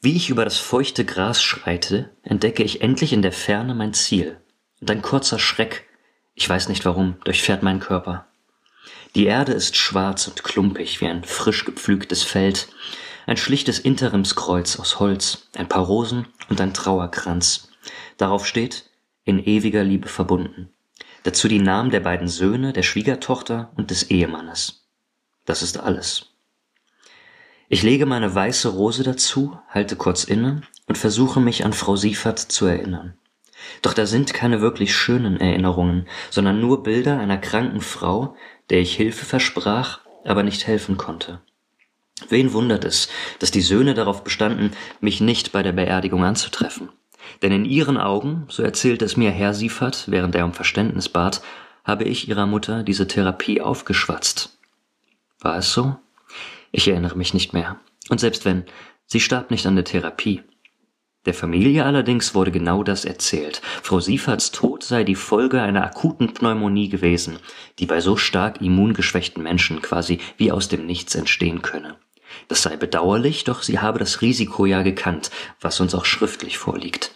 Wie 0.00 0.16
ich 0.16 0.30
über 0.30 0.44
das 0.44 0.58
feuchte 0.58 1.04
Gras 1.04 1.40
schreite, 1.42 2.10
entdecke 2.22 2.64
ich 2.64 2.80
endlich 2.80 3.12
in 3.12 3.22
der 3.22 3.32
Ferne 3.32 3.74
mein 3.74 3.94
Ziel. 3.94 4.40
Und 4.80 4.90
ein 4.90 5.00
kurzer 5.00 5.38
Schreck, 5.38 5.88
ich 6.34 6.48
weiß 6.48 6.68
nicht 6.68 6.84
warum, 6.84 7.16
durchfährt 7.24 7.62
meinen 7.62 7.78
Körper. 7.78 8.26
Die 9.14 9.26
Erde 9.26 9.52
ist 9.52 9.76
schwarz 9.76 10.26
und 10.26 10.42
klumpig 10.42 11.00
wie 11.00 11.06
ein 11.06 11.22
frisch 11.22 11.64
gepflügtes 11.64 12.22
Feld, 12.24 12.68
ein 13.26 13.36
schlichtes 13.36 13.78
Interimskreuz 13.78 14.80
aus 14.80 14.98
Holz, 14.98 15.48
ein 15.54 15.68
paar 15.68 15.84
Rosen 15.84 16.26
und 16.48 16.60
ein 16.60 16.74
Trauerkranz. 16.74 17.68
Darauf 18.16 18.46
steht, 18.46 18.90
in 19.24 19.38
ewiger 19.38 19.84
Liebe 19.84 20.08
verbunden. 20.08 20.70
Dazu 21.24 21.48
die 21.48 21.60
Namen 21.60 21.90
der 21.90 22.00
beiden 22.00 22.28
Söhne, 22.28 22.72
der 22.72 22.82
Schwiegertochter 22.82 23.70
und 23.76 23.90
des 23.90 24.10
Ehemannes. 24.10 24.88
Das 25.44 25.62
ist 25.62 25.78
alles. 25.78 26.30
Ich 27.68 27.82
lege 27.82 28.06
meine 28.06 28.34
weiße 28.34 28.68
Rose 28.68 29.02
dazu, 29.02 29.58
halte 29.68 29.96
kurz 29.96 30.24
inne 30.24 30.62
und 30.86 30.98
versuche 30.98 31.40
mich 31.40 31.64
an 31.64 31.72
Frau 31.72 31.96
Siefert 31.96 32.38
zu 32.38 32.66
erinnern. 32.66 33.14
Doch 33.80 33.94
da 33.94 34.06
sind 34.06 34.34
keine 34.34 34.60
wirklich 34.60 34.94
schönen 34.94 35.40
Erinnerungen, 35.40 36.08
sondern 36.30 36.60
nur 36.60 36.82
Bilder 36.82 37.18
einer 37.18 37.38
kranken 37.38 37.80
Frau, 37.80 38.36
der 38.70 38.80
ich 38.80 38.96
Hilfe 38.96 39.24
versprach, 39.24 40.00
aber 40.24 40.42
nicht 40.42 40.66
helfen 40.66 40.96
konnte. 40.96 41.40
Wen 42.28 42.52
wundert 42.52 42.84
es, 42.84 43.08
dass 43.38 43.50
die 43.50 43.60
Söhne 43.60 43.94
darauf 43.94 44.24
bestanden, 44.24 44.72
mich 45.00 45.20
nicht 45.20 45.52
bei 45.52 45.62
der 45.62 45.72
Beerdigung 45.72 46.24
anzutreffen? 46.24 46.90
Denn 47.42 47.52
in 47.52 47.64
ihren 47.64 47.98
Augen, 47.98 48.46
so 48.48 48.62
erzählt 48.62 49.02
es 49.02 49.16
mir 49.16 49.30
Herr 49.30 49.52
Siefert, 49.52 50.04
während 50.06 50.34
er 50.34 50.44
um 50.44 50.52
Verständnis 50.52 51.08
bat, 51.08 51.42
habe 51.84 52.04
ich 52.04 52.28
ihrer 52.28 52.46
Mutter 52.46 52.84
diese 52.84 53.08
Therapie 53.08 53.60
aufgeschwatzt. 53.60 54.56
War 55.40 55.56
es 55.58 55.72
so? 55.72 55.96
Ich 56.70 56.86
erinnere 56.86 57.18
mich 57.18 57.34
nicht 57.34 57.52
mehr. 57.52 57.80
Und 58.08 58.20
selbst 58.20 58.44
wenn, 58.44 58.64
sie 59.06 59.20
starb 59.20 59.50
nicht 59.50 59.66
an 59.66 59.74
der 59.74 59.84
Therapie. 59.84 60.42
Der 61.26 61.34
Familie 61.34 61.84
allerdings 61.84 62.34
wurde 62.34 62.50
genau 62.50 62.82
das 62.82 63.04
erzählt. 63.04 63.60
Frau 63.82 64.00
Sieferts 64.00 64.50
Tod 64.50 64.82
sei 64.82 65.04
die 65.04 65.14
Folge 65.14 65.60
einer 65.60 65.84
akuten 65.84 66.34
Pneumonie 66.34 66.88
gewesen, 66.88 67.38
die 67.78 67.86
bei 67.86 68.00
so 68.00 68.16
stark 68.16 68.60
immungeschwächten 68.60 69.42
Menschen 69.42 69.82
quasi 69.82 70.18
wie 70.36 70.50
aus 70.50 70.68
dem 70.68 70.86
Nichts 70.86 71.14
entstehen 71.14 71.62
könne. 71.62 71.96
Das 72.48 72.62
sei 72.62 72.76
bedauerlich, 72.76 73.44
doch 73.44 73.62
sie 73.62 73.78
habe 73.78 73.98
das 73.98 74.20
Risiko 74.20 74.66
ja 74.66 74.82
gekannt, 74.82 75.30
was 75.60 75.78
uns 75.80 75.94
auch 75.94 76.04
schriftlich 76.04 76.58
vorliegt. 76.58 77.12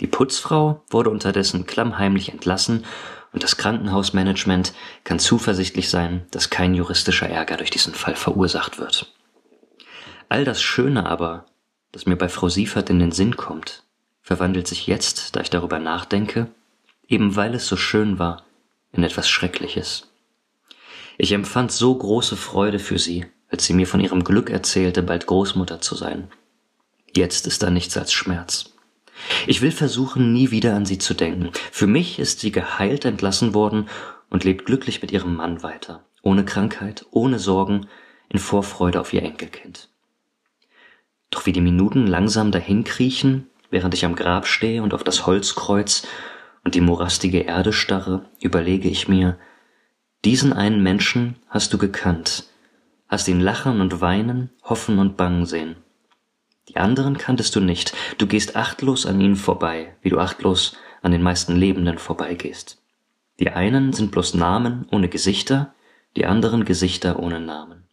Die 0.00 0.06
Putzfrau 0.06 0.82
wurde 0.90 1.10
unterdessen 1.10 1.66
klammheimlich 1.66 2.30
entlassen 2.30 2.84
und 3.32 3.42
das 3.42 3.56
Krankenhausmanagement 3.56 4.72
kann 5.04 5.18
zuversichtlich 5.18 5.88
sein, 5.88 6.26
dass 6.30 6.50
kein 6.50 6.74
juristischer 6.74 7.28
Ärger 7.28 7.56
durch 7.56 7.70
diesen 7.70 7.94
Fall 7.94 8.16
verursacht 8.16 8.78
wird. 8.78 9.12
All 10.28 10.44
das 10.44 10.60
Schöne 10.60 11.06
aber, 11.06 11.46
das 11.92 12.06
mir 12.06 12.16
bei 12.16 12.28
Frau 12.28 12.48
Siefert 12.48 12.90
in 12.90 12.98
den 12.98 13.12
Sinn 13.12 13.36
kommt, 13.36 13.84
verwandelt 14.22 14.66
sich 14.66 14.86
jetzt, 14.86 15.36
da 15.36 15.40
ich 15.40 15.50
darüber 15.50 15.78
nachdenke, 15.78 16.48
eben 17.08 17.36
weil 17.36 17.54
es 17.54 17.66
so 17.66 17.76
schön 17.76 18.18
war, 18.18 18.44
in 18.92 19.02
etwas 19.02 19.28
Schreckliches. 19.28 20.10
Ich 21.18 21.32
empfand 21.32 21.72
so 21.72 21.94
große 21.94 22.36
Freude 22.36 22.78
für 22.78 22.98
sie, 22.98 23.26
als 23.48 23.64
sie 23.64 23.72
mir 23.72 23.86
von 23.86 24.00
ihrem 24.00 24.24
Glück 24.24 24.50
erzählte, 24.50 25.02
bald 25.02 25.26
Großmutter 25.26 25.80
zu 25.80 25.94
sein. 25.94 26.28
Jetzt 27.14 27.46
ist 27.46 27.62
da 27.62 27.70
nichts 27.70 27.96
als 27.96 28.12
Schmerz. 28.12 28.75
Ich 29.46 29.62
will 29.62 29.72
versuchen, 29.72 30.32
nie 30.32 30.50
wieder 30.50 30.74
an 30.74 30.86
sie 30.86 30.98
zu 30.98 31.14
denken. 31.14 31.50
Für 31.72 31.86
mich 31.86 32.18
ist 32.18 32.40
sie 32.40 32.52
geheilt 32.52 33.04
entlassen 33.04 33.54
worden 33.54 33.88
und 34.30 34.44
lebt 34.44 34.66
glücklich 34.66 35.02
mit 35.02 35.12
ihrem 35.12 35.36
Mann 35.36 35.62
weiter, 35.62 36.04
ohne 36.22 36.44
Krankheit, 36.44 37.06
ohne 37.10 37.38
Sorgen, 37.38 37.86
in 38.28 38.38
Vorfreude 38.38 39.00
auf 39.00 39.12
ihr 39.12 39.22
Enkelkind. 39.22 39.88
Doch 41.30 41.46
wie 41.46 41.52
die 41.52 41.60
Minuten 41.60 42.06
langsam 42.06 42.50
dahinkriechen, 42.50 43.48
während 43.70 43.94
ich 43.94 44.04
am 44.04 44.16
Grab 44.16 44.46
stehe 44.46 44.82
und 44.82 44.94
auf 44.94 45.04
das 45.04 45.26
Holzkreuz 45.26 46.06
und 46.64 46.74
die 46.74 46.80
morastige 46.80 47.40
Erde 47.40 47.72
starre, 47.72 48.28
überlege 48.40 48.88
ich 48.88 49.08
mir, 49.08 49.38
diesen 50.24 50.52
einen 50.52 50.82
Menschen 50.82 51.36
hast 51.48 51.72
du 51.72 51.78
gekannt, 51.78 52.44
hast 53.08 53.28
ihn 53.28 53.40
lachen 53.40 53.80
und 53.80 54.00
weinen, 54.00 54.50
hoffen 54.64 54.98
und 54.98 55.16
bangen 55.16 55.46
sehen. 55.46 55.76
Die 56.68 56.76
anderen 56.76 57.16
kanntest 57.16 57.54
du 57.54 57.60
nicht, 57.60 57.92
du 58.18 58.26
gehst 58.26 58.56
achtlos 58.56 59.06
an 59.06 59.20
ihnen 59.20 59.36
vorbei, 59.36 59.94
wie 60.02 60.10
du 60.10 60.18
achtlos 60.18 60.76
an 61.02 61.12
den 61.12 61.22
meisten 61.22 61.54
Lebenden 61.54 61.98
vorbeigehst. 61.98 62.82
Die 63.38 63.50
einen 63.50 63.92
sind 63.92 64.10
bloß 64.10 64.34
Namen 64.34 64.86
ohne 64.90 65.08
Gesichter, 65.08 65.74
die 66.16 66.26
anderen 66.26 66.64
Gesichter 66.64 67.18
ohne 67.20 67.40
Namen. 67.40 67.84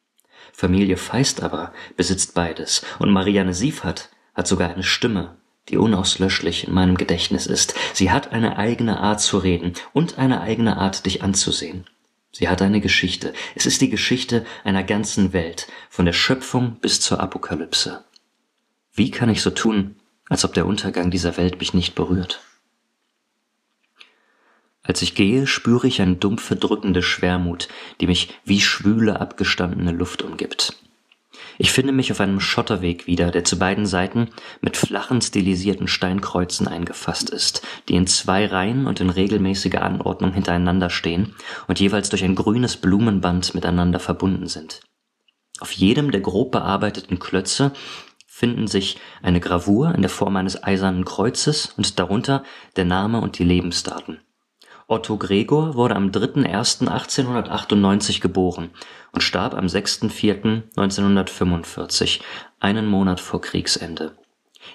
Familie 0.53 0.97
Feist 0.97 1.43
aber 1.43 1.73
besitzt 1.97 2.33
beides 2.33 2.85
und 2.99 3.11
Marianne 3.11 3.53
Siefert 3.53 4.09
hat 4.33 4.47
sogar 4.47 4.69
eine 4.69 4.83
Stimme, 4.83 5.35
die 5.69 5.77
unauslöschlich 5.77 6.67
in 6.67 6.73
meinem 6.73 6.95
Gedächtnis 6.95 7.47
ist. 7.47 7.75
Sie 7.93 8.11
hat 8.11 8.31
eine 8.31 8.57
eigene 8.57 8.99
Art 8.99 9.21
zu 9.21 9.37
reden 9.37 9.73
und 9.93 10.17
eine 10.17 10.41
eigene 10.41 10.77
Art, 10.77 11.05
dich 11.05 11.23
anzusehen. 11.23 11.85
Sie 12.31 12.49
hat 12.49 12.61
eine 12.61 12.81
Geschichte. 12.81 13.33
Es 13.55 13.65
ist 13.65 13.81
die 13.81 13.89
Geschichte 13.89 14.45
einer 14.63 14.83
ganzen 14.83 15.33
Welt, 15.33 15.67
von 15.89 16.05
der 16.05 16.13
Schöpfung 16.13 16.77
bis 16.81 16.99
zur 16.99 17.19
Apokalypse. 17.19 18.03
Wie 18.93 19.09
kann 19.09 19.29
ich 19.29 19.41
so 19.41 19.49
tun, 19.49 19.95
als 20.29 20.45
ob 20.45 20.53
der 20.53 20.67
Untergang 20.67 21.09
dieser 21.09 21.35
Welt 21.37 21.59
mich 21.59 21.73
nicht 21.73 21.95
berührt? 21.95 22.41
Als 24.83 25.01
ich 25.01 25.15
gehe, 25.15 25.47
spüre 25.47 25.87
ich 25.87 26.01
eine 26.01 26.15
dumpfe, 26.15 26.55
drückende 26.55 27.01
Schwermut, 27.01 27.69
die 28.01 28.07
mich 28.07 28.29
wie 28.45 28.61
schwüle, 28.61 29.19
abgestandene 29.19 29.91
Luft 29.91 30.21
umgibt. 30.21 30.77
Ich 31.57 31.71
finde 31.71 31.91
mich 31.91 32.11
auf 32.11 32.19
einem 32.19 32.39
Schotterweg 32.39 33.07
wieder, 33.07 33.31
der 33.31 33.43
zu 33.43 33.57
beiden 33.57 33.85
Seiten 33.85 34.29
mit 34.61 34.77
flachen, 34.77 35.21
stilisierten 35.21 35.87
Steinkreuzen 35.87 36.67
eingefasst 36.67 37.29
ist, 37.29 37.61
die 37.89 37.95
in 37.95 38.05
zwei 38.05 38.45
Reihen 38.45 38.85
und 38.85 38.99
in 38.99 39.09
regelmäßiger 39.09 39.81
Anordnung 39.81 40.33
hintereinander 40.33 40.89
stehen 40.89 41.35
und 41.67 41.79
jeweils 41.79 42.09
durch 42.09 42.23
ein 42.23 42.35
grünes 42.35 42.77
Blumenband 42.77 43.55
miteinander 43.55 43.99
verbunden 43.99 44.47
sind. 44.47 44.81
Auf 45.59 45.71
jedem 45.71 46.11
der 46.11 46.21
grob 46.21 46.51
bearbeiteten 46.51 47.19
Klötze 47.19 47.71
finden 48.33 48.65
sich 48.65 48.97
eine 49.21 49.39
Gravur 49.39 49.93
in 49.93 50.01
der 50.01 50.09
Form 50.09 50.35
eines 50.37 50.63
eisernen 50.63 51.05
Kreuzes 51.05 51.71
und 51.77 51.99
darunter 51.99 52.41
der 52.75 52.85
Name 52.85 53.21
und 53.21 53.37
die 53.37 53.43
Lebensdaten. 53.43 54.21
Otto 54.87 55.17
Gregor 55.17 55.75
wurde 55.75 55.95
am 55.95 56.09
3.1.1898 56.09 58.21
geboren 58.21 58.71
und 59.11 59.21
starb 59.21 59.53
am 59.53 59.67
6.4.1945, 59.67 62.21
einen 62.59 62.87
Monat 62.87 63.19
vor 63.19 63.39
Kriegsende. 63.39 64.17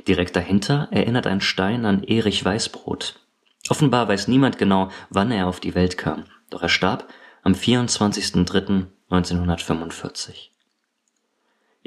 Direkt 0.07 0.37
dahinter 0.37 0.87
erinnert 0.93 1.27
ein 1.27 1.41
Stein 1.41 1.85
an 1.85 2.05
Erich 2.05 2.45
Weißbrot. 2.45 3.19
Offenbar 3.69 4.07
weiß 4.07 4.29
niemand 4.29 4.59
genau, 4.59 4.91
wann 5.11 5.33
er 5.33 5.49
auf 5.49 5.59
die 5.59 5.75
Welt 5.75 5.99
kam, 5.99 6.27
doch 6.51 6.63
er 6.63 6.69
starb 6.69 7.09
am 7.43 7.55
24.03.1945. 7.55 10.51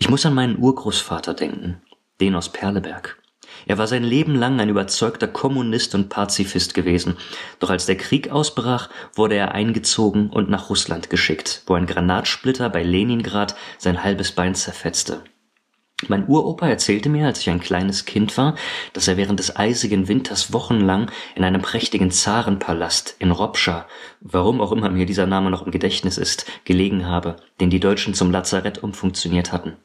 Ich 0.01 0.10
muss 0.10 0.25
an 0.25 0.34
meinen 0.34 0.58
Urgroßvater 0.58 1.36
denken, 1.36 1.79
den 2.20 2.34
aus 2.34 2.50
Perleberg. 2.50 3.22
Er 3.67 3.77
war 3.77 3.86
sein 3.86 4.03
Leben 4.03 4.34
lang 4.34 4.60
ein 4.60 4.67
überzeugter 4.67 5.27
Kommunist 5.27 5.93
und 5.93 6.10
Pazifist 6.10 6.74
gewesen, 6.74 7.17
doch 7.60 7.70
als 7.70 7.86
der 7.86 7.98
Krieg 7.98 8.31
ausbrach, 8.31 8.89
wurde 9.13 9.36
er 9.36 9.51
eingezogen 9.51 10.31
und 10.31 10.50
nach 10.50 10.72
Russland 10.72 11.12
geschickt, 11.12 11.62
wo 11.67 11.75
ein 11.75 11.86
Granatsplitter 11.86 12.72
bei 12.72 12.81
Leningrad 12.81 13.55
sein 13.77 14.03
halbes 14.03 14.31
Bein 14.31 14.55
zerfetzte. 14.55 15.22
Mein 16.08 16.27
Uropa 16.27 16.67
erzählte 16.67 17.10
mir, 17.10 17.27
als 17.27 17.41
ich 17.41 17.51
ein 17.51 17.60
kleines 17.60 18.05
Kind 18.05 18.36
war, 18.39 18.55
dass 18.93 19.08
er 19.08 19.17
während 19.17 19.39
des 19.39 19.55
eisigen 19.55 20.08
Winters 20.08 20.51
wochenlang 20.51 21.12
in 21.36 21.43
einem 21.43 21.62
prächtigen 21.62 22.10
Zarenpalast 22.10 23.17
in 23.20 23.29
Robscha, 23.29 23.86
warum 24.20 24.62
auch 24.62 24.72
immer 24.72 24.89
mir 24.89 25.05
dieser 25.05 25.27
Name 25.27 25.51
noch 25.51 25.63
im 25.63 25.72
Gedächtnis 25.72 26.17
ist, 26.17 26.48
gelegen 26.65 27.05
habe, 27.05 27.36
den 27.60 27.70
die 27.70 27.79
Deutschen 27.79 28.15
zum 28.15 28.31
Lazarett 28.31 28.81
umfunktioniert 28.81 29.51
hatten. 29.51 29.77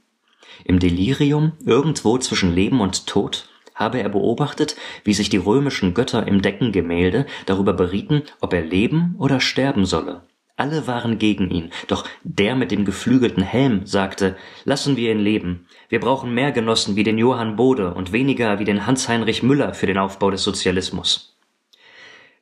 Im 0.65 0.79
Delirium, 0.79 1.53
irgendwo 1.65 2.19
zwischen 2.19 2.55
Leben 2.55 2.81
und 2.81 3.07
Tod, 3.07 3.49
habe 3.75 4.01
er 4.01 4.09
beobachtet, 4.09 4.77
wie 5.05 5.15
sich 5.15 5.29
die 5.29 5.37
römischen 5.37 5.95
Götter 5.95 6.27
im 6.27 6.43
Deckengemälde 6.43 7.27
darüber 7.45 7.75
berieten, 7.75 8.23
ob 8.41 8.53
er 8.53 8.63
leben 8.63 9.15
oder 9.19 9.39
sterben 9.41 9.85
solle. 9.85 10.23
Alle 10.59 10.87
waren 10.87 11.19
gegen 11.19 11.51
ihn, 11.51 11.71
doch 11.87 12.07
der 12.25 12.57
mit 12.57 12.71
dem 12.71 12.87
geflügelten 12.87 13.43
Helm 13.43 13.85
sagte, 13.85 14.37
lassen 14.65 14.97
wir 14.97 15.13
ihn 15.13 15.19
leben. 15.19 15.67
Wir 15.91 16.01
brauchen 16.01 16.33
mehr 16.33 16.51
Genossen 16.51 16.97
wie 16.97 17.05
den 17.05 17.19
Johann 17.19 17.57
Bode 17.57 17.93
und 17.93 18.13
weniger 18.13 18.59
wie 18.59 18.65
den 18.65 18.87
Hans-Heinrich 18.87 19.43
Müller 19.43 19.75
für 19.75 19.87
den 19.87 19.99
Aufbau 19.99 20.31
des 20.31 20.43
Sozialismus. 20.43 21.37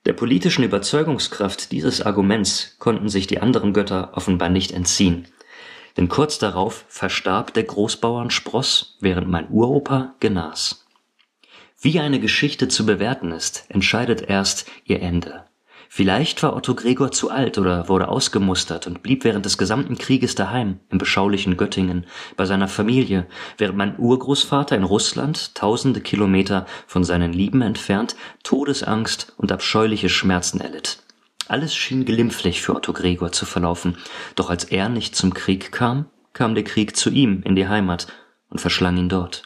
Der 0.06 0.12
politischen 0.12 0.62
Überzeugungskraft 0.62 1.72
dieses 1.72 2.02
Arguments 2.02 2.76
konnten 2.78 3.08
sich 3.08 3.26
die 3.26 3.40
anderen 3.40 3.72
Götter 3.72 4.12
offenbar 4.14 4.48
nicht 4.48 4.70
entziehen, 4.70 5.26
denn 5.96 6.08
kurz 6.08 6.38
darauf 6.38 6.84
verstarb 6.88 7.54
der 7.54 7.64
Großbauernspross, 7.64 8.98
während 9.00 9.28
mein 9.28 9.48
Uropa 9.50 10.14
genas. 10.20 10.84
Wie 11.80 12.00
eine 12.00 12.20
Geschichte 12.20 12.68
zu 12.68 12.86
bewerten 12.86 13.30
ist, 13.30 13.66
entscheidet 13.68 14.22
erst 14.22 14.70
ihr 14.84 15.00
Ende. 15.02 15.44
Vielleicht 15.96 16.42
war 16.42 16.56
Otto 16.56 16.74
Gregor 16.74 17.12
zu 17.12 17.30
alt 17.30 17.56
oder 17.56 17.88
wurde 17.88 18.08
ausgemustert 18.08 18.88
und 18.88 19.04
blieb 19.04 19.22
während 19.22 19.44
des 19.44 19.58
gesamten 19.58 19.96
Krieges 19.96 20.34
daheim 20.34 20.80
im 20.90 20.98
beschaulichen 20.98 21.56
Göttingen 21.56 22.06
bei 22.36 22.46
seiner 22.46 22.66
Familie, 22.66 23.28
während 23.58 23.76
mein 23.76 23.96
Urgroßvater 23.96 24.74
in 24.74 24.82
Russland, 24.82 25.54
tausende 25.54 26.00
Kilometer 26.00 26.66
von 26.88 27.04
seinen 27.04 27.32
Lieben 27.32 27.62
entfernt, 27.62 28.16
Todesangst 28.42 29.34
und 29.36 29.52
abscheuliche 29.52 30.08
Schmerzen 30.08 30.60
erlitt. 30.60 31.03
Alles 31.48 31.74
schien 31.74 32.04
glimpflich 32.04 32.62
für 32.62 32.74
Otto 32.74 32.92
Gregor 32.92 33.32
zu 33.32 33.44
verlaufen, 33.44 33.98
doch 34.34 34.50
als 34.50 34.64
er 34.64 34.88
nicht 34.88 35.14
zum 35.14 35.34
Krieg 35.34 35.72
kam, 35.72 36.06
kam 36.32 36.54
der 36.54 36.64
Krieg 36.64 36.96
zu 36.96 37.10
ihm 37.10 37.42
in 37.44 37.54
die 37.54 37.68
Heimat 37.68 38.06
und 38.48 38.60
verschlang 38.60 38.96
ihn 38.96 39.08
dort. 39.08 39.42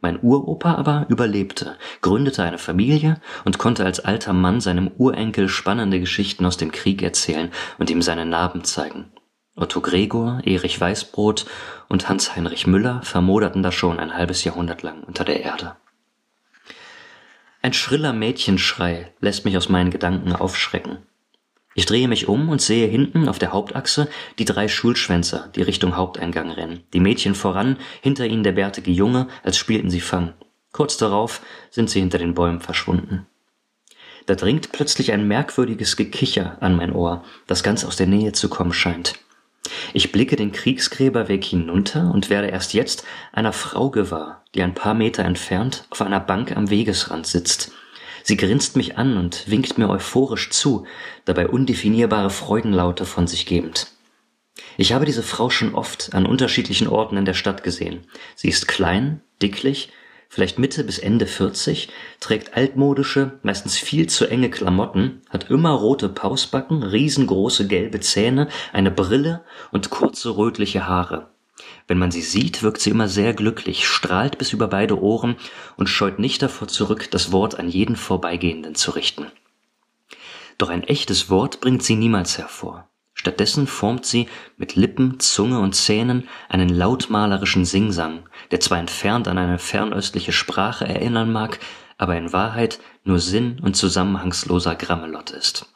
Mein 0.00 0.20
Uropa 0.22 0.74
aber 0.74 1.06
überlebte, 1.08 1.76
gründete 2.02 2.42
eine 2.42 2.58
Familie 2.58 3.20
und 3.44 3.58
konnte 3.58 3.84
als 3.84 4.00
alter 4.00 4.32
Mann 4.32 4.60
seinem 4.60 4.88
Urenkel 4.96 5.48
spannende 5.48 5.98
Geschichten 5.98 6.44
aus 6.44 6.56
dem 6.56 6.70
Krieg 6.70 7.02
erzählen 7.02 7.50
und 7.78 7.90
ihm 7.90 8.02
seine 8.02 8.26
Narben 8.26 8.64
zeigen. 8.64 9.10
Otto 9.56 9.80
Gregor, 9.80 10.40
Erich 10.44 10.80
Weißbrot 10.80 11.46
und 11.88 12.08
Hans-Heinrich 12.08 12.68
Müller 12.68 13.02
vermoderten 13.02 13.62
da 13.62 13.72
schon 13.72 13.98
ein 13.98 14.14
halbes 14.14 14.44
Jahrhundert 14.44 14.82
lang 14.82 15.02
unter 15.02 15.24
der 15.24 15.42
Erde. 15.42 15.76
Ein 17.60 17.72
schriller 17.72 18.12
Mädchenschrei 18.12 19.12
lässt 19.18 19.44
mich 19.44 19.56
aus 19.56 19.68
meinen 19.68 19.90
Gedanken 19.90 20.32
aufschrecken. 20.32 20.98
Ich 21.74 21.86
drehe 21.86 22.08
mich 22.08 22.28
um 22.28 22.48
und 22.48 22.60
sehe 22.60 22.88
hinten 22.88 23.28
auf 23.28 23.38
der 23.38 23.52
Hauptachse 23.52 24.08
die 24.38 24.44
drei 24.44 24.68
Schulschwänzer, 24.68 25.50
die 25.54 25.62
Richtung 25.62 25.96
Haupteingang 25.96 26.50
rennen. 26.50 26.82
Die 26.92 27.00
Mädchen 27.00 27.34
voran, 27.34 27.76
hinter 28.00 28.26
ihnen 28.26 28.42
der 28.42 28.52
bärtige 28.52 28.90
Junge, 28.90 29.28
als 29.42 29.58
spielten 29.58 29.90
sie 29.90 30.00
Fang. 30.00 30.34
Kurz 30.72 30.96
darauf 30.96 31.40
sind 31.70 31.88
sie 31.90 32.00
hinter 32.00 32.18
den 32.18 32.34
Bäumen 32.34 32.60
verschwunden. 32.60 33.26
Da 34.26 34.34
dringt 34.34 34.72
plötzlich 34.72 35.12
ein 35.12 35.26
merkwürdiges 35.26 35.96
Gekicher 35.96 36.58
an 36.60 36.76
mein 36.76 36.92
Ohr, 36.92 37.24
das 37.46 37.62
ganz 37.62 37.84
aus 37.84 37.96
der 37.96 38.06
Nähe 38.06 38.32
zu 38.32 38.48
kommen 38.48 38.72
scheint. 38.72 39.14
Ich 39.92 40.12
blicke 40.12 40.36
den 40.36 40.52
Kriegsgräberweg 40.52 41.44
hinunter 41.44 42.10
und 42.12 42.30
werde 42.30 42.48
erst 42.48 42.74
jetzt 42.74 43.04
einer 43.32 43.52
Frau 43.52 43.90
gewahr, 43.90 44.44
die 44.54 44.62
ein 44.62 44.74
paar 44.74 44.94
Meter 44.94 45.24
entfernt 45.24 45.86
auf 45.90 46.02
einer 46.02 46.20
Bank 46.20 46.56
am 46.56 46.70
Wegesrand 46.70 47.26
sitzt. 47.26 47.72
Sie 48.28 48.36
grinst 48.36 48.76
mich 48.76 48.98
an 48.98 49.16
und 49.16 49.48
winkt 49.48 49.78
mir 49.78 49.88
euphorisch 49.88 50.50
zu, 50.50 50.84
dabei 51.24 51.48
undefinierbare 51.48 52.28
Freudenlaute 52.28 53.06
von 53.06 53.26
sich 53.26 53.46
gebend. 53.46 53.86
Ich 54.76 54.92
habe 54.92 55.06
diese 55.06 55.22
Frau 55.22 55.48
schon 55.48 55.74
oft 55.74 56.12
an 56.12 56.26
unterschiedlichen 56.26 56.88
Orten 56.88 57.16
in 57.16 57.24
der 57.24 57.32
Stadt 57.32 57.62
gesehen. 57.62 58.00
Sie 58.34 58.50
ist 58.50 58.68
klein, 58.68 59.22
dicklich, 59.40 59.94
vielleicht 60.28 60.58
Mitte 60.58 60.84
bis 60.84 60.98
Ende 60.98 61.26
40, 61.26 61.88
trägt 62.20 62.54
altmodische, 62.54 63.38
meistens 63.42 63.78
viel 63.78 64.10
zu 64.10 64.26
enge 64.26 64.50
Klamotten, 64.50 65.22
hat 65.30 65.48
immer 65.48 65.70
rote 65.70 66.10
Pausbacken, 66.10 66.82
riesengroße 66.82 67.66
gelbe 67.66 68.00
Zähne, 68.00 68.48
eine 68.74 68.90
Brille 68.90 69.42
und 69.72 69.88
kurze 69.88 70.36
rötliche 70.36 70.86
Haare. 70.86 71.30
Wenn 71.88 71.98
man 71.98 72.10
sie 72.10 72.22
sieht, 72.22 72.62
wirkt 72.62 72.80
sie 72.80 72.90
immer 72.90 73.08
sehr 73.08 73.32
glücklich, 73.32 73.88
strahlt 73.88 74.36
bis 74.36 74.52
über 74.52 74.68
beide 74.68 75.02
Ohren 75.02 75.36
und 75.76 75.88
scheut 75.88 76.18
nicht 76.18 76.42
davor 76.42 76.68
zurück, 76.68 77.10
das 77.10 77.32
Wort 77.32 77.58
an 77.58 77.68
jeden 77.68 77.96
Vorbeigehenden 77.96 78.74
zu 78.74 78.90
richten. 78.90 79.26
Doch 80.58 80.68
ein 80.68 80.84
echtes 80.84 81.30
Wort 81.30 81.60
bringt 81.60 81.82
sie 81.82 81.96
niemals 81.96 82.36
hervor. 82.36 82.88
Stattdessen 83.14 83.66
formt 83.66 84.04
sie 84.04 84.28
mit 84.58 84.76
Lippen, 84.76 85.18
Zunge 85.18 85.58
und 85.60 85.74
Zähnen 85.74 86.28
einen 86.48 86.68
lautmalerischen 86.68 87.64
Singsang, 87.64 88.28
der 88.50 88.60
zwar 88.60 88.78
entfernt 88.78 89.26
an 89.26 89.38
eine 89.38 89.58
fernöstliche 89.58 90.32
Sprache 90.32 90.86
erinnern 90.86 91.32
mag, 91.32 91.58
aber 91.96 92.16
in 92.16 92.32
Wahrheit 92.32 92.80
nur 93.02 93.18
sinn- 93.18 93.60
und 93.60 93.76
zusammenhangsloser 93.76 94.76
Grammelott 94.76 95.30
ist. 95.30 95.66